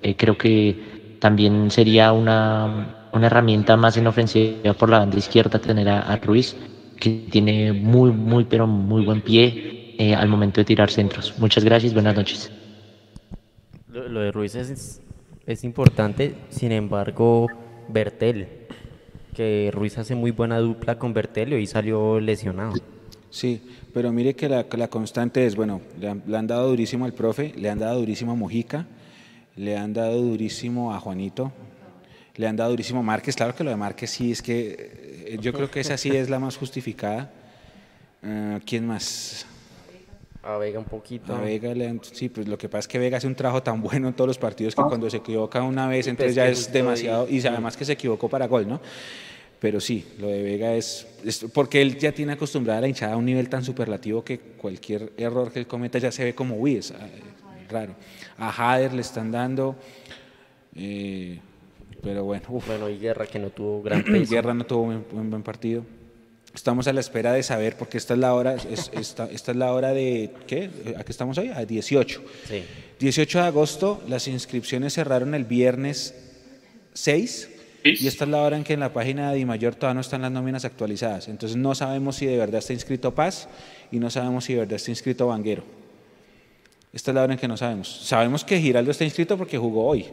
Eh, 0.00 0.16
creo 0.16 0.38
que 0.38 1.18
también 1.20 1.70
sería 1.70 2.12
una, 2.12 3.08
una, 3.12 3.26
herramienta 3.26 3.76
más 3.76 3.96
en 3.96 4.06
ofensiva 4.06 4.72
por 4.74 4.88
la 4.88 5.00
banda 5.00 5.18
izquierda 5.18 5.58
tener 5.58 5.88
a, 5.88 6.00
a 6.00 6.16
Ruiz, 6.16 6.56
que 6.98 7.26
tiene 7.30 7.72
muy, 7.72 8.10
muy, 8.12 8.44
pero 8.44 8.66
muy 8.66 9.04
buen 9.04 9.20
pie 9.20 9.96
eh, 9.98 10.14
al 10.14 10.28
momento 10.28 10.60
de 10.60 10.64
tirar 10.64 10.90
centros. 10.90 11.34
Muchas 11.38 11.64
gracias, 11.64 11.92
buenas 11.92 12.14
noches. 12.14 12.50
Lo, 13.88 14.08
lo 14.08 14.20
de 14.20 14.32
Ruiz 14.32 14.54
es, 14.54 15.02
es 15.46 15.64
importante, 15.64 16.36
sin 16.48 16.72
embargo, 16.72 17.48
Bertel, 17.92 18.48
que 19.34 19.70
Ruiz 19.72 19.98
hace 19.98 20.14
muy 20.14 20.30
buena 20.30 20.58
dupla 20.58 20.98
con 20.98 21.14
Bertel 21.14 21.52
y 21.52 21.56
hoy 21.56 21.66
salió 21.66 22.20
lesionado. 22.20 22.74
Sí, 23.30 23.62
pero 23.94 24.12
mire 24.12 24.34
que 24.34 24.48
la, 24.48 24.88
constante 24.88 25.46
es, 25.46 25.56
bueno, 25.56 25.80
le 25.98 26.36
han, 26.36 26.46
dado 26.46 26.68
durísimo 26.68 27.06
al 27.06 27.14
profe, 27.14 27.52
le 27.56 27.70
han 27.70 27.78
dado 27.78 27.98
durísimo 27.98 28.32
a 28.32 28.34
Mojica, 28.34 28.86
le 29.56 29.76
han 29.78 29.94
dado 29.94 30.20
durísimo 30.20 30.92
a 30.92 31.00
Juanito, 31.00 31.50
le 32.36 32.46
han 32.46 32.56
dado 32.56 32.70
durísimo 32.70 33.00
a 33.00 33.02
Márquez. 33.02 33.34
Claro 33.34 33.54
que 33.54 33.64
lo 33.64 33.70
de 33.70 33.76
Márquez 33.76 34.10
sí 34.10 34.32
es 34.32 34.42
que 34.42 35.24
eh, 35.26 35.38
yo 35.40 35.52
creo 35.52 35.70
que 35.70 35.80
esa 35.80 35.96
sí 35.96 36.10
es 36.10 36.28
la 36.28 36.38
más 36.38 36.56
justificada. 36.56 37.30
Uh, 38.22 38.60
¿Quién 38.64 38.86
más? 38.86 39.46
A 40.42 40.58
Vega 40.58 40.78
un 40.78 40.84
poquito. 40.84 41.34
A 41.34 41.40
Vega, 41.40 41.74
le, 41.74 42.00
sí, 42.02 42.28
pues 42.28 42.48
lo 42.48 42.58
que 42.58 42.68
pasa 42.68 42.80
es 42.80 42.88
que 42.88 42.98
Vega 42.98 43.18
hace 43.18 43.26
un 43.26 43.34
trabajo 43.34 43.62
tan 43.62 43.80
bueno 43.80 44.08
en 44.08 44.14
todos 44.14 44.28
los 44.28 44.38
partidos 44.38 44.74
que 44.74 44.82
cuando 44.82 45.08
se 45.08 45.18
equivoca 45.18 45.62
una 45.62 45.86
vez, 45.86 46.08
entonces 46.08 46.34
ya 46.34 46.48
es 46.48 46.72
demasiado, 46.72 47.28
y 47.28 47.46
además 47.46 47.76
que 47.76 47.84
se 47.84 47.92
equivocó 47.92 48.28
para 48.28 48.48
gol, 48.48 48.68
¿no? 48.68 48.80
Pero 49.60 49.80
sí, 49.80 50.04
lo 50.18 50.26
de 50.26 50.42
Vega 50.42 50.74
es, 50.74 51.06
es, 51.24 51.46
porque 51.54 51.80
él 51.80 51.96
ya 51.96 52.10
tiene 52.10 52.32
acostumbrada 52.32 52.78
a 52.78 52.80
la 52.80 52.88
hinchada 52.88 53.12
a 53.14 53.16
un 53.16 53.24
nivel 53.24 53.48
tan 53.48 53.62
superlativo 53.62 54.24
que 54.24 54.40
cualquier 54.40 55.12
error 55.16 55.52
que 55.52 55.60
él 55.60 55.68
cometa 55.68 55.98
ya 56.00 56.10
se 56.10 56.24
ve 56.24 56.34
como, 56.34 56.56
uy, 56.56 56.76
es 56.76 56.92
raro. 57.70 57.94
A 58.38 58.50
Hader 58.50 58.92
le 58.92 59.02
están 59.02 59.30
dando, 59.30 59.76
eh, 60.74 61.38
pero 62.02 62.24
bueno. 62.24 62.44
Uf. 62.48 62.66
Bueno, 62.66 62.88
y 62.88 62.98
Guerra 62.98 63.26
que 63.26 63.38
no 63.38 63.50
tuvo 63.50 63.82
gran 63.82 64.02
peso. 64.04 64.32
Guerra 64.32 64.54
no 64.54 64.64
tuvo 64.64 64.82
un, 64.82 65.04
un, 65.12 65.30
buen 65.30 65.42
partido. 65.42 65.84
Estamos 66.54 66.86
a 66.86 66.92
la 66.92 67.00
espera 67.00 67.32
de 67.32 67.42
saber, 67.42 67.76
porque 67.76 67.96
esta 67.96 68.14
es 68.14 68.20
la 68.20 68.34
hora, 68.34 68.54
es, 68.54 68.90
esta, 68.92 69.24
esta, 69.30 69.52
es 69.52 69.56
la 69.56 69.72
hora 69.72 69.92
de, 69.94 70.30
¿qué? 70.46 70.70
¿A 70.98 71.04
qué 71.04 71.12
estamos 71.12 71.38
hoy? 71.38 71.48
A 71.48 71.64
18. 71.64 72.22
Sí. 72.48 72.62
18 73.00 73.38
de 73.38 73.44
agosto, 73.44 74.02
las 74.06 74.28
inscripciones 74.28 74.94
cerraron 74.94 75.34
el 75.34 75.44
viernes 75.44 76.14
6 76.92 77.48
y 77.84 78.06
esta 78.06 78.24
es 78.24 78.30
la 78.30 78.42
hora 78.42 78.56
en 78.56 78.64
que 78.64 78.74
en 78.74 78.80
la 78.80 78.92
página 78.92 79.30
de 79.30 79.38
Dimayor 79.38 79.74
todavía 79.74 79.94
no 79.94 80.00
están 80.02 80.22
las 80.22 80.30
nóminas 80.30 80.64
actualizadas. 80.64 81.28
Entonces 81.28 81.56
no 81.56 81.74
sabemos 81.74 82.16
si 82.16 82.26
de 82.26 82.36
verdad 82.36 82.58
está 82.58 82.72
inscrito 82.72 83.14
Paz 83.14 83.48
y 83.90 83.98
no 83.98 84.10
sabemos 84.10 84.44
si 84.44 84.52
de 84.52 84.60
verdad 84.60 84.76
está 84.76 84.90
inscrito 84.90 85.26
Vanguero. 85.26 85.64
Esta 86.92 87.10
es 87.10 87.14
la 87.14 87.22
hora 87.22 87.32
en 87.32 87.38
que 87.38 87.48
no 87.48 87.56
sabemos. 87.56 87.88
Sabemos 87.88 88.44
que 88.44 88.60
Giraldo 88.60 88.90
está 88.90 89.04
inscrito 89.04 89.36
porque 89.36 89.58
jugó 89.58 89.86
hoy. 89.86 90.06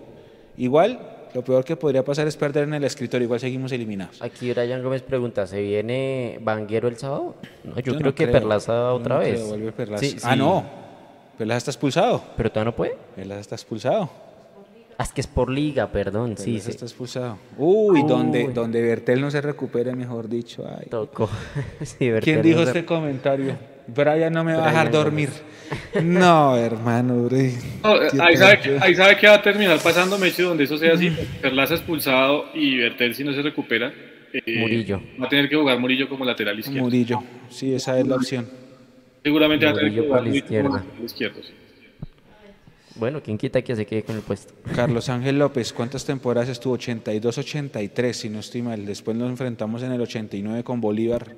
Igual, 0.58 1.00
lo 1.34 1.44
peor 1.44 1.64
que 1.64 1.76
podría 1.76 2.04
pasar 2.04 2.28
es 2.28 2.36
perder 2.36 2.64
en 2.64 2.74
el 2.74 2.84
escritorio. 2.84 3.26
Igual 3.26 3.40
seguimos 3.40 3.72
eliminados. 3.72 4.22
Aquí 4.22 4.52
Brian 4.52 4.82
Gómez 4.84 5.02
pregunta, 5.02 5.46
¿se 5.48 5.62
viene 5.62 6.40
Vanguero 6.42 6.88
el 6.88 6.98
sábado? 6.98 7.36
No, 7.64 7.76
yo, 7.76 7.82
yo, 7.82 7.94
creo 7.94 8.06
no 8.06 8.16
que 8.16 8.24
creo. 8.24 8.34
Perlaza 8.34 8.94
otra 8.94 9.16
no 9.16 9.22
vez. 9.22 9.42
Creo, 9.52 9.72
Perlaza. 9.74 10.06
Sí, 10.06 10.18
ah, 10.24 10.36
no. 10.36 10.64
Perlaza 11.38 11.58
está 11.58 11.72
expulsado. 11.72 12.24
¿Pero 12.36 12.50
todavía 12.50 12.72
no 12.72 12.76
puede? 12.76 12.98
Perlaza 13.16 13.42
está 13.42 13.56
expulsado. 13.56 14.10
Ah, 14.98 15.04
es 15.04 15.14
que 15.14 15.22
es 15.22 15.28
por 15.28 15.50
liga, 15.50 15.88
perdón. 15.88 16.32
Perlaza 16.32 16.44
sí, 16.44 16.60
sí. 16.60 16.72
está 16.72 16.86
expulsado. 16.86 17.38
Uy, 17.58 18.02
Uy, 18.02 18.08
Donde, 18.08 18.50
donde 18.50 18.82
Bertel 18.82 19.22
no 19.22 19.32
se 19.32 19.40
recupere, 19.40 19.96
mejor 19.96 20.28
dicho. 20.28 20.68
Ay. 20.68 20.88
Tocó. 20.90 21.30
sí, 21.84 22.10
¿Quién 22.22 22.42
dijo 22.42 22.62
este 22.62 22.86
comentario? 22.86 23.56
Brian 23.94 24.34
no 24.34 24.44
me 24.44 24.54
va 24.54 24.66
a 24.66 24.68
dejar 24.70 24.92
dormir. 24.92 25.30
No, 26.02 26.58
hermano. 26.58 27.30
No, 27.84 27.94
ahí, 28.24 28.38
sabe 28.38 28.60
que, 28.60 28.78
ahí, 28.82 28.96
sabe 28.96 29.18
que, 29.18 29.28
va 29.28 29.36
a 29.36 29.42
terminar 29.44 29.78
pasando 29.80 30.18
Meche 30.18 30.42
donde 30.42 30.64
eso 30.64 30.80
sea 30.80 30.94
así. 30.94 31.12
Perlaza 31.44 31.76
expulsado 31.76 32.46
y 32.56 32.78
Bertel 32.78 33.14
si 33.14 33.24
no 33.24 33.34
se 33.34 33.44
recupera. 33.44 33.94
Eh, 34.34 34.60
Murillo. 34.60 35.00
Va 35.22 35.28
a 35.28 35.30
tener 35.30 35.48
que 35.48 35.56
jugar 35.56 35.78
Murillo 35.78 36.10
como 36.10 36.26
lateral 36.26 36.58
izquierdo. 36.58 36.84
Murillo, 36.84 37.24
sí, 37.50 37.74
esa 37.74 38.00
es 38.00 38.08
la 38.08 38.16
opción. 38.16 38.48
Seguramente 39.24 39.68
Murillo 39.68 39.76
va 39.76 39.78
a 39.78 39.80
tener 39.80 39.94
que 39.94 40.08
jugar 40.08 40.24
la 40.24 40.36
izquierda. 40.36 40.70
Como 40.70 40.78
lateral 40.78 41.06
izquierdo 41.06 41.44
sí. 41.44 41.54
Bueno, 42.96 43.24
¿quién 43.24 43.38
quita 43.38 43.62
que 43.62 43.76
se 43.78 43.86
quede 43.86 44.04
con 44.04 44.18
el 44.18 44.22
puesto? 44.22 44.54
Carlos 44.76 45.08
Ángel 45.08 45.40
López, 45.40 45.72
¿cuántas 45.72 46.04
temporadas 46.04 46.50
estuvo? 46.50 46.78
82-83, 46.78 48.12
si 48.12 48.30
no 48.30 48.40
estoy 48.40 48.62
mal. 48.62 48.86
Después 48.86 49.16
nos 49.16 49.30
enfrentamos 49.30 49.84
en 49.84 49.94
el 49.94 50.02
89 50.02 50.66
con 50.66 50.82
Bolívar 50.82 51.34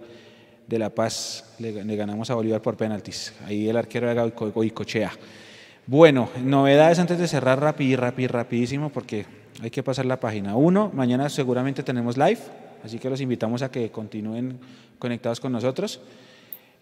de 0.68 0.80
La 0.80 0.90
Paz, 0.90 1.44
le, 1.60 1.72
ganamos 1.96 2.30
a 2.30 2.36
Bolívar 2.36 2.62
por 2.62 2.78
penaltis. 2.78 3.34
Ahí 3.46 3.68
el 3.68 3.78
arquero 3.78 4.10
era 4.10 4.26
Goicochea. 4.26 5.12
Bueno, 5.88 6.30
novedades 6.44 7.00
antes 7.00 7.18
de 7.18 7.28
cerrar 7.28 7.60
rápido, 7.60 8.00
rápido, 8.00 8.30
rapidísimo, 8.30 8.90
porque 8.90 9.26
hay 9.62 9.70
que 9.70 9.84
pasar 9.84 10.06
la 10.06 10.20
página. 10.20 10.56
Uno, 10.56 10.92
mañana 10.94 11.28
seguramente 11.30 11.84
tenemos 11.84 12.18
live, 12.18 12.40
así 12.84 13.00
que 13.00 13.10
los 13.10 13.20
invitamos 13.20 13.62
a 13.62 13.72
que 13.72 13.90
continúen 13.92 14.60
conectados 15.00 15.40
con 15.40 15.52
nosotros. 15.52 16.00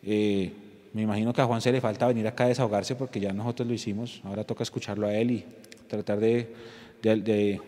Eh, 0.04 0.52
me 0.94 1.02
imagino 1.02 1.34
que 1.34 1.42
a 1.42 1.46
Juan 1.46 1.62
se 1.62 1.72
le 1.72 1.82
falta 1.82 2.08
venir 2.08 2.28
acá 2.28 2.46
a 2.46 2.48
desahogarse 2.48 2.96
porque 2.96 3.20
ya 3.20 3.34
nosotros 3.34 3.68
lo 3.68 3.74
hicimos, 3.74 4.22
ahora 4.24 4.44
toca 4.44 4.64
escucharlo 4.64 5.08
a 5.08 5.14
él 5.14 5.32
y 5.32 5.46
tratar 5.88 6.20
de, 6.20 6.54
de, 7.02 7.16
de 7.18 7.62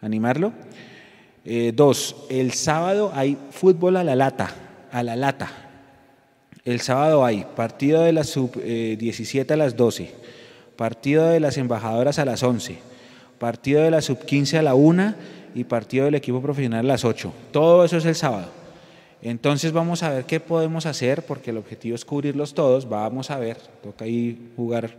animarlo. 0.00 0.52
Eh, 1.44 1.72
dos, 1.74 2.26
el 2.28 2.52
sábado 2.52 3.12
hay 3.14 3.38
fútbol 3.50 3.96
a 3.96 4.04
la 4.04 4.16
lata 4.16 4.65
a 4.92 5.02
la 5.02 5.16
lata. 5.16 5.50
El 6.64 6.80
sábado 6.80 7.24
hay 7.24 7.46
partido 7.54 8.02
de 8.02 8.12
la 8.12 8.24
sub-17 8.24 9.50
eh, 9.50 9.52
a 9.52 9.56
las 9.56 9.76
12, 9.76 10.12
partido 10.76 11.28
de 11.28 11.40
las 11.40 11.58
embajadoras 11.58 12.18
a 12.18 12.24
las 12.24 12.42
11, 12.42 12.78
partido 13.38 13.82
de 13.82 13.90
la 13.90 14.00
sub-15 14.00 14.58
a 14.58 14.62
la 14.62 14.74
1 14.74 15.14
y 15.54 15.64
partido 15.64 16.06
del 16.06 16.16
equipo 16.16 16.42
profesional 16.42 16.80
a 16.80 16.88
las 16.88 17.04
8. 17.04 17.32
Todo 17.52 17.84
eso 17.84 17.96
es 17.98 18.04
el 18.04 18.14
sábado. 18.14 18.48
Entonces 19.22 19.72
vamos 19.72 20.02
a 20.02 20.10
ver 20.10 20.24
qué 20.24 20.40
podemos 20.40 20.86
hacer, 20.86 21.24
porque 21.24 21.50
el 21.50 21.56
objetivo 21.56 21.94
es 21.94 22.04
cubrirlos 22.04 22.52
todos. 22.52 22.88
Vamos 22.88 23.30
a 23.30 23.38
ver, 23.38 23.56
toca 23.82 24.04
ahí 24.04 24.52
jugar 24.56 24.90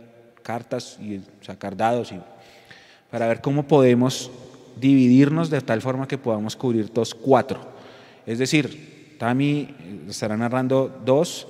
cartas 0.42 0.98
y 1.00 1.20
sacar 1.42 1.76
dados 1.76 2.12
y, 2.12 2.20
para 3.10 3.28
ver 3.28 3.40
cómo 3.40 3.64
podemos 3.64 4.30
dividirnos 4.80 5.50
de 5.50 5.60
tal 5.60 5.82
forma 5.82 6.08
que 6.08 6.18
podamos 6.18 6.56
cubrir 6.56 6.90
todos 6.90 7.14
cuatro. 7.14 7.60
Es 8.26 8.38
decir, 8.38 8.97
Tami 9.18 9.68
estará 10.08 10.36
narrando 10.36 11.00
dos 11.04 11.48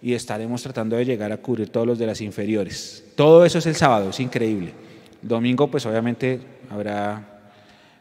y 0.00 0.14
estaremos 0.14 0.62
tratando 0.62 0.96
de 0.96 1.04
llegar 1.04 1.30
a 1.32 1.36
cubrir 1.36 1.68
todos 1.68 1.86
los 1.86 1.98
de 1.98 2.06
las 2.06 2.20
inferiores. 2.20 3.04
Todo 3.14 3.44
eso 3.44 3.58
es 3.58 3.66
el 3.66 3.74
sábado, 3.74 4.10
es 4.10 4.20
increíble. 4.20 4.72
Domingo, 5.20 5.70
pues 5.70 5.86
obviamente 5.86 6.40
habrá 6.70 7.32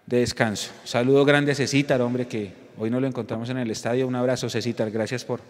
de 0.06 0.20
descanso. 0.20 0.72
Saludo 0.84 1.26
grande 1.26 1.52
a 1.52 1.56
Cecitar, 1.56 2.02
hombre, 2.02 2.28
que 2.28 2.54
hoy 2.78 2.90
no 2.90 3.00
lo 3.00 3.08
encontramos 3.08 3.50
en 3.50 3.58
el 3.58 3.70
estadio. 3.70 4.08
Un 4.08 4.16
abrazo, 4.16 4.50
Cecitar, 4.50 4.90
gracias 4.90 5.24
por, 5.24 5.42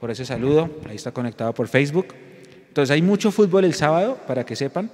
por 0.00 0.10
ese 0.10 0.24
saludo. 0.24 0.70
Ahí 0.88 0.96
está 0.96 1.10
conectado 1.10 1.52
por 1.52 1.66
Facebook. 1.66 2.06
Entonces 2.68 2.92
hay 2.92 3.02
mucho 3.02 3.32
fútbol 3.32 3.64
el 3.64 3.74
sábado, 3.74 4.18
para 4.26 4.44
que 4.44 4.54
sepan. 4.54 4.90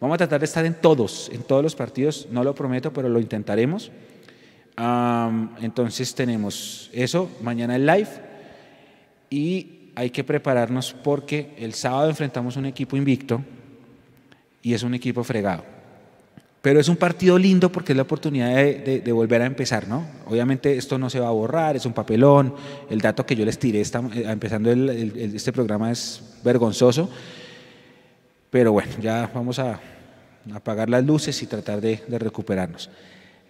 Vamos 0.00 0.14
a 0.14 0.18
tratar 0.18 0.40
de 0.40 0.46
estar 0.46 0.64
en 0.64 0.74
todos, 0.74 1.30
en 1.32 1.42
todos 1.42 1.62
los 1.62 1.74
partidos. 1.74 2.28
No 2.30 2.44
lo 2.44 2.54
prometo, 2.54 2.92
pero 2.92 3.08
lo 3.08 3.18
intentaremos. 3.18 3.90
Entonces 4.76 6.14
tenemos 6.14 6.90
eso, 6.92 7.30
mañana 7.40 7.76
el 7.76 7.86
live 7.86 8.08
y 9.30 9.90
hay 9.94 10.10
que 10.10 10.24
prepararnos 10.24 10.92
porque 10.92 11.54
el 11.58 11.72
sábado 11.72 12.10
enfrentamos 12.10 12.56
un 12.56 12.66
equipo 12.66 12.96
invicto 12.96 13.42
y 14.62 14.74
es 14.74 14.82
un 14.82 14.94
equipo 14.94 15.24
fregado. 15.24 15.64
Pero 16.60 16.80
es 16.80 16.88
un 16.88 16.96
partido 16.96 17.38
lindo 17.38 17.70
porque 17.70 17.92
es 17.92 17.96
la 17.96 18.02
oportunidad 18.02 18.54
de, 18.54 19.12
volver 19.12 19.40
a 19.40 19.46
empezar, 19.46 19.86
¿no? 19.88 20.04
Obviamente 20.26 20.76
esto 20.76 20.98
no 20.98 21.08
se 21.08 21.20
va 21.20 21.28
a 21.28 21.30
borrar, 21.30 21.76
es 21.76 21.86
un 21.86 21.92
papelón. 21.92 22.54
El 22.90 23.00
dato 23.00 23.24
que 23.24 23.36
yo 23.36 23.44
les 23.44 23.58
tiré 23.58 23.80
está, 23.80 24.00
eh, 24.12 24.24
empezando 24.26 24.72
este 24.72 25.52
programa 25.52 25.92
es 25.92 26.20
vergonzoso. 26.42 27.08
Pero 28.50 28.72
bueno, 28.72 28.90
ya 29.00 29.30
vamos 29.32 29.60
a 29.60 29.78
apagar 30.52 30.90
las 30.90 31.04
luces 31.04 31.40
y 31.42 31.46
tratar 31.46 31.80
de 31.80 32.18
recuperarnos. 32.18 32.90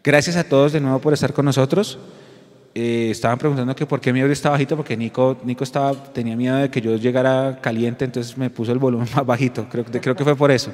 Gracias 0.06 0.36
a 0.36 0.44
todos 0.44 0.72
de 0.72 0.80
nuevo 0.80 1.00
por 1.00 1.12
estar 1.12 1.32
con 1.32 1.44
nosotros. 1.44 1.98
Eh, 2.76 3.08
estaban 3.10 3.38
preguntando 3.38 3.74
que 3.74 3.86
por 3.86 4.00
qué 4.00 4.12
mi 4.12 4.20
audio 4.20 4.32
está 4.32 4.50
bajito, 4.50 4.76
porque 4.76 4.96
Nico, 4.96 5.36
Nico 5.42 5.64
estaba, 5.64 5.94
tenía 5.94 6.36
miedo 6.36 6.58
de 6.58 6.70
que 6.70 6.80
yo 6.80 6.94
llegara 6.94 7.58
caliente, 7.60 8.04
entonces 8.04 8.38
me 8.38 8.48
puso 8.48 8.70
el 8.70 8.78
volumen 8.78 9.08
más 9.16 9.26
bajito. 9.26 9.66
Creo, 9.68 9.84
creo 9.84 10.14
que 10.14 10.22
fue 10.22 10.36
por 10.36 10.52
eso. 10.52 10.70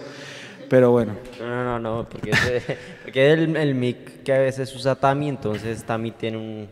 Pero 0.68 0.90
bueno. 0.90 1.14
No, 1.40 1.46
no, 1.46 1.64
no, 1.64 1.78
no 1.78 2.08
porque, 2.10 2.30
es, 2.56 2.62
porque 3.04 3.32
el, 3.32 3.56
el 3.56 3.74
mic 3.74 4.22
que 4.22 4.34
a 4.34 4.38
veces 4.38 4.74
usa 4.76 4.96
Tami, 4.96 5.30
entonces 5.30 5.82
Tami 5.82 6.10
tiene 6.10 6.36
un, 6.36 6.68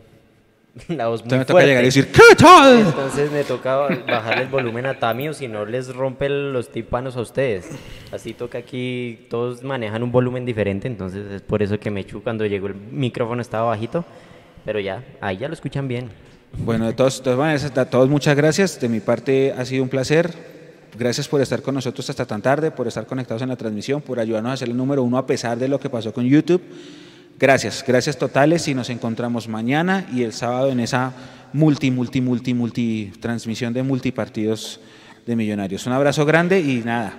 una 0.89 1.07
voz 1.07 1.25
muy 1.25 1.37
me 1.37 1.45
toca 1.45 1.63
llegar 1.65 1.83
y 1.83 1.87
decir, 1.87 2.11
¿qué 2.11 2.35
tal? 2.37 2.79
Entonces 2.79 3.31
me 3.31 3.43
toca 3.43 3.75
bajar 4.07 4.41
el 4.41 4.47
volumen 4.47 4.85
a 4.85 4.97
Tami 4.97 5.29
o 5.29 5.33
si 5.33 5.47
no 5.47 5.65
les 5.65 5.93
rompe 5.93 6.29
los 6.29 6.71
tímpanos 6.71 7.17
a 7.17 7.21
ustedes. 7.21 7.69
Así 8.11 8.33
toca 8.33 8.57
aquí, 8.57 9.27
todos 9.29 9.63
manejan 9.63 10.03
un 10.03 10.11
volumen 10.11 10.45
diferente, 10.45 10.87
entonces 10.87 11.29
es 11.31 11.41
por 11.41 11.61
eso 11.61 11.79
que 11.79 11.89
me 11.91 12.01
Mechu 12.01 12.23
cuando 12.23 12.45
llegó 12.45 12.67
el 12.67 12.75
micrófono 12.75 13.41
estaba 13.41 13.67
bajito. 13.67 14.05
Pero 14.63 14.79
ya, 14.79 15.03
ahí 15.19 15.37
ya 15.37 15.47
lo 15.47 15.53
escuchan 15.53 15.87
bien. 15.87 16.09
Bueno, 16.57 16.85
de 16.85 16.93
todos, 16.93 17.21
todas 17.21 17.39
maneras, 17.39 17.65
a 17.75 17.89
todos 17.89 18.09
muchas 18.09 18.35
gracias. 18.35 18.79
De 18.79 18.87
mi 18.87 18.99
parte 18.99 19.53
ha 19.57 19.65
sido 19.65 19.83
un 19.83 19.89
placer. 19.89 20.31
Gracias 20.97 21.27
por 21.27 21.41
estar 21.41 21.61
con 21.61 21.73
nosotros 21.73 22.09
hasta 22.09 22.25
tan 22.25 22.41
tarde, 22.41 22.69
por 22.69 22.87
estar 22.87 23.05
conectados 23.05 23.41
en 23.41 23.49
la 23.49 23.55
transmisión, 23.55 24.01
por 24.01 24.19
ayudarnos 24.19 24.51
a 24.51 24.53
hacer 24.53 24.69
el 24.69 24.77
número 24.77 25.03
uno 25.03 25.17
a 25.17 25.25
pesar 25.25 25.57
de 25.57 25.67
lo 25.67 25.79
que 25.79 25.89
pasó 25.89 26.13
con 26.13 26.25
YouTube. 26.25 26.61
Gracias, 27.41 27.83
gracias 27.87 28.17
totales 28.17 28.67
y 28.67 28.75
nos 28.75 28.91
encontramos 28.91 29.47
mañana 29.47 30.05
y 30.13 30.21
el 30.21 30.31
sábado 30.31 30.69
en 30.69 30.79
esa 30.79 31.11
multi, 31.53 31.89
multi, 31.89 32.21
multi, 32.21 32.53
multi 32.53 33.11
transmisión 33.19 33.73
de 33.73 33.81
multipartidos 33.81 34.79
de 35.25 35.35
millonarios. 35.35 35.87
Un 35.87 35.93
abrazo 35.93 36.23
grande 36.23 36.59
y 36.59 36.83
nada, 36.85 37.13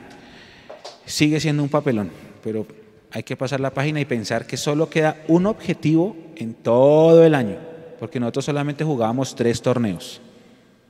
sigue 1.07 1.41
siendo 1.41 1.65
un 1.65 1.69
papelón, 1.69 2.09
pero 2.45 2.69
hay 3.11 3.25
que 3.25 3.37
pasar 3.37 3.59
la 3.59 3.75
página 3.75 3.99
y 3.99 4.05
pensar 4.05 4.47
que 4.47 4.57
solo 4.57 4.89
queda 4.89 5.17
un 5.27 5.45
objetivo 5.45 6.17
en 6.37 6.55
todo 6.55 7.27
el 7.27 7.35
año, 7.35 7.57
porque 7.99 8.21
nosotros 8.21 8.45
solamente 8.45 8.85
jugábamos 8.85 9.35
tres 9.35 9.61
torneos. 9.61 10.21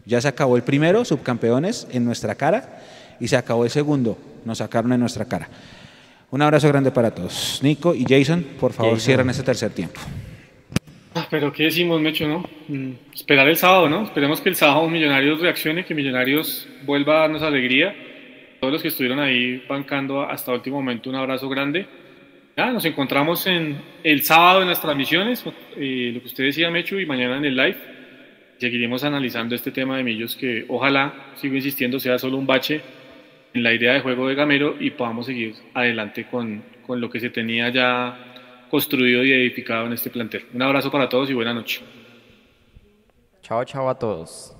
Ya 0.04 0.20
se 0.20 0.28
acabó 0.28 0.56
el 0.56 0.62
primero, 0.62 1.06
subcampeones, 1.06 1.86
en 1.90 2.04
nuestra 2.04 2.34
cara, 2.34 2.82
y 3.18 3.28
se 3.28 3.38
acabó 3.38 3.64
el 3.64 3.70
segundo, 3.70 4.18
nos 4.44 4.58
sacaron 4.58 4.92
en 4.92 5.00
nuestra 5.00 5.24
cara. 5.24 5.48
Un 6.32 6.42
abrazo 6.42 6.66
grande 6.66 6.90
para 6.90 7.14
todos. 7.14 7.60
Nico 7.62 7.94
y 7.94 8.04
Jason, 8.08 8.44
por 8.58 8.72
favor, 8.72 8.98
cierren 8.98 9.30
este 9.30 9.44
tercer 9.44 9.70
tiempo. 9.70 10.00
Ah, 11.14 11.28
pero 11.30 11.52
¿qué 11.52 11.64
decimos, 11.64 12.00
Mecho, 12.00 12.26
no? 12.26 12.44
Mm, 12.66 12.92
esperar 13.14 13.46
el 13.46 13.56
sábado, 13.56 13.88
¿no? 13.88 14.02
Esperemos 14.04 14.40
que 14.40 14.48
el 14.48 14.56
sábado 14.56 14.88
Millonarios 14.88 15.40
reaccione, 15.40 15.84
que 15.84 15.94
Millonarios 15.94 16.66
vuelva 16.84 17.18
a 17.18 17.20
darnos 17.20 17.42
alegría. 17.42 17.94
Todos 18.58 18.72
los 18.72 18.82
que 18.82 18.88
estuvieron 18.88 19.20
ahí 19.20 19.62
bancando 19.68 20.22
hasta 20.22 20.50
el 20.50 20.56
último 20.56 20.78
momento, 20.78 21.08
un 21.08 21.16
abrazo 21.16 21.48
grande 21.48 21.86
nos 22.56 22.84
encontramos 22.84 23.46
en 23.46 23.80
el 24.04 24.22
sábado 24.22 24.62
en 24.62 24.68
las 24.68 24.80
transmisiones, 24.80 25.42
eh, 25.76 26.12
lo 26.14 26.20
que 26.20 26.26
usted 26.26 26.44
decía, 26.44 26.70
Mechu, 26.70 26.98
y 26.98 27.06
mañana 27.06 27.38
en 27.38 27.44
el 27.46 27.56
live. 27.56 27.76
Seguiremos 28.58 29.02
analizando 29.02 29.54
este 29.54 29.72
tema 29.72 29.96
de 29.96 30.04
Millos, 30.04 30.36
que 30.36 30.64
ojalá, 30.68 31.32
sigo 31.36 31.56
insistiendo, 31.56 31.98
sea 31.98 32.18
solo 32.18 32.36
un 32.36 32.46
bache 32.46 32.80
en 33.54 33.62
la 33.62 33.72
idea 33.72 33.94
de 33.94 34.00
juego 34.00 34.28
de 34.28 34.34
Gamero 34.34 34.76
y 34.78 34.90
podamos 34.90 35.26
seguir 35.26 35.54
adelante 35.74 36.26
con, 36.30 36.62
con 36.86 37.00
lo 37.00 37.10
que 37.10 37.20
se 37.20 37.30
tenía 37.30 37.68
ya 37.68 38.66
construido 38.70 39.22
y 39.24 39.32
edificado 39.32 39.86
en 39.86 39.92
este 39.92 40.10
plantel. 40.10 40.46
Un 40.54 40.62
abrazo 40.62 40.90
para 40.90 41.08
todos 41.08 41.28
y 41.30 41.34
buena 41.34 41.52
noche. 41.52 41.82
Chao, 43.42 43.64
chao 43.64 43.88
a 43.88 43.98
todos. 43.98 44.56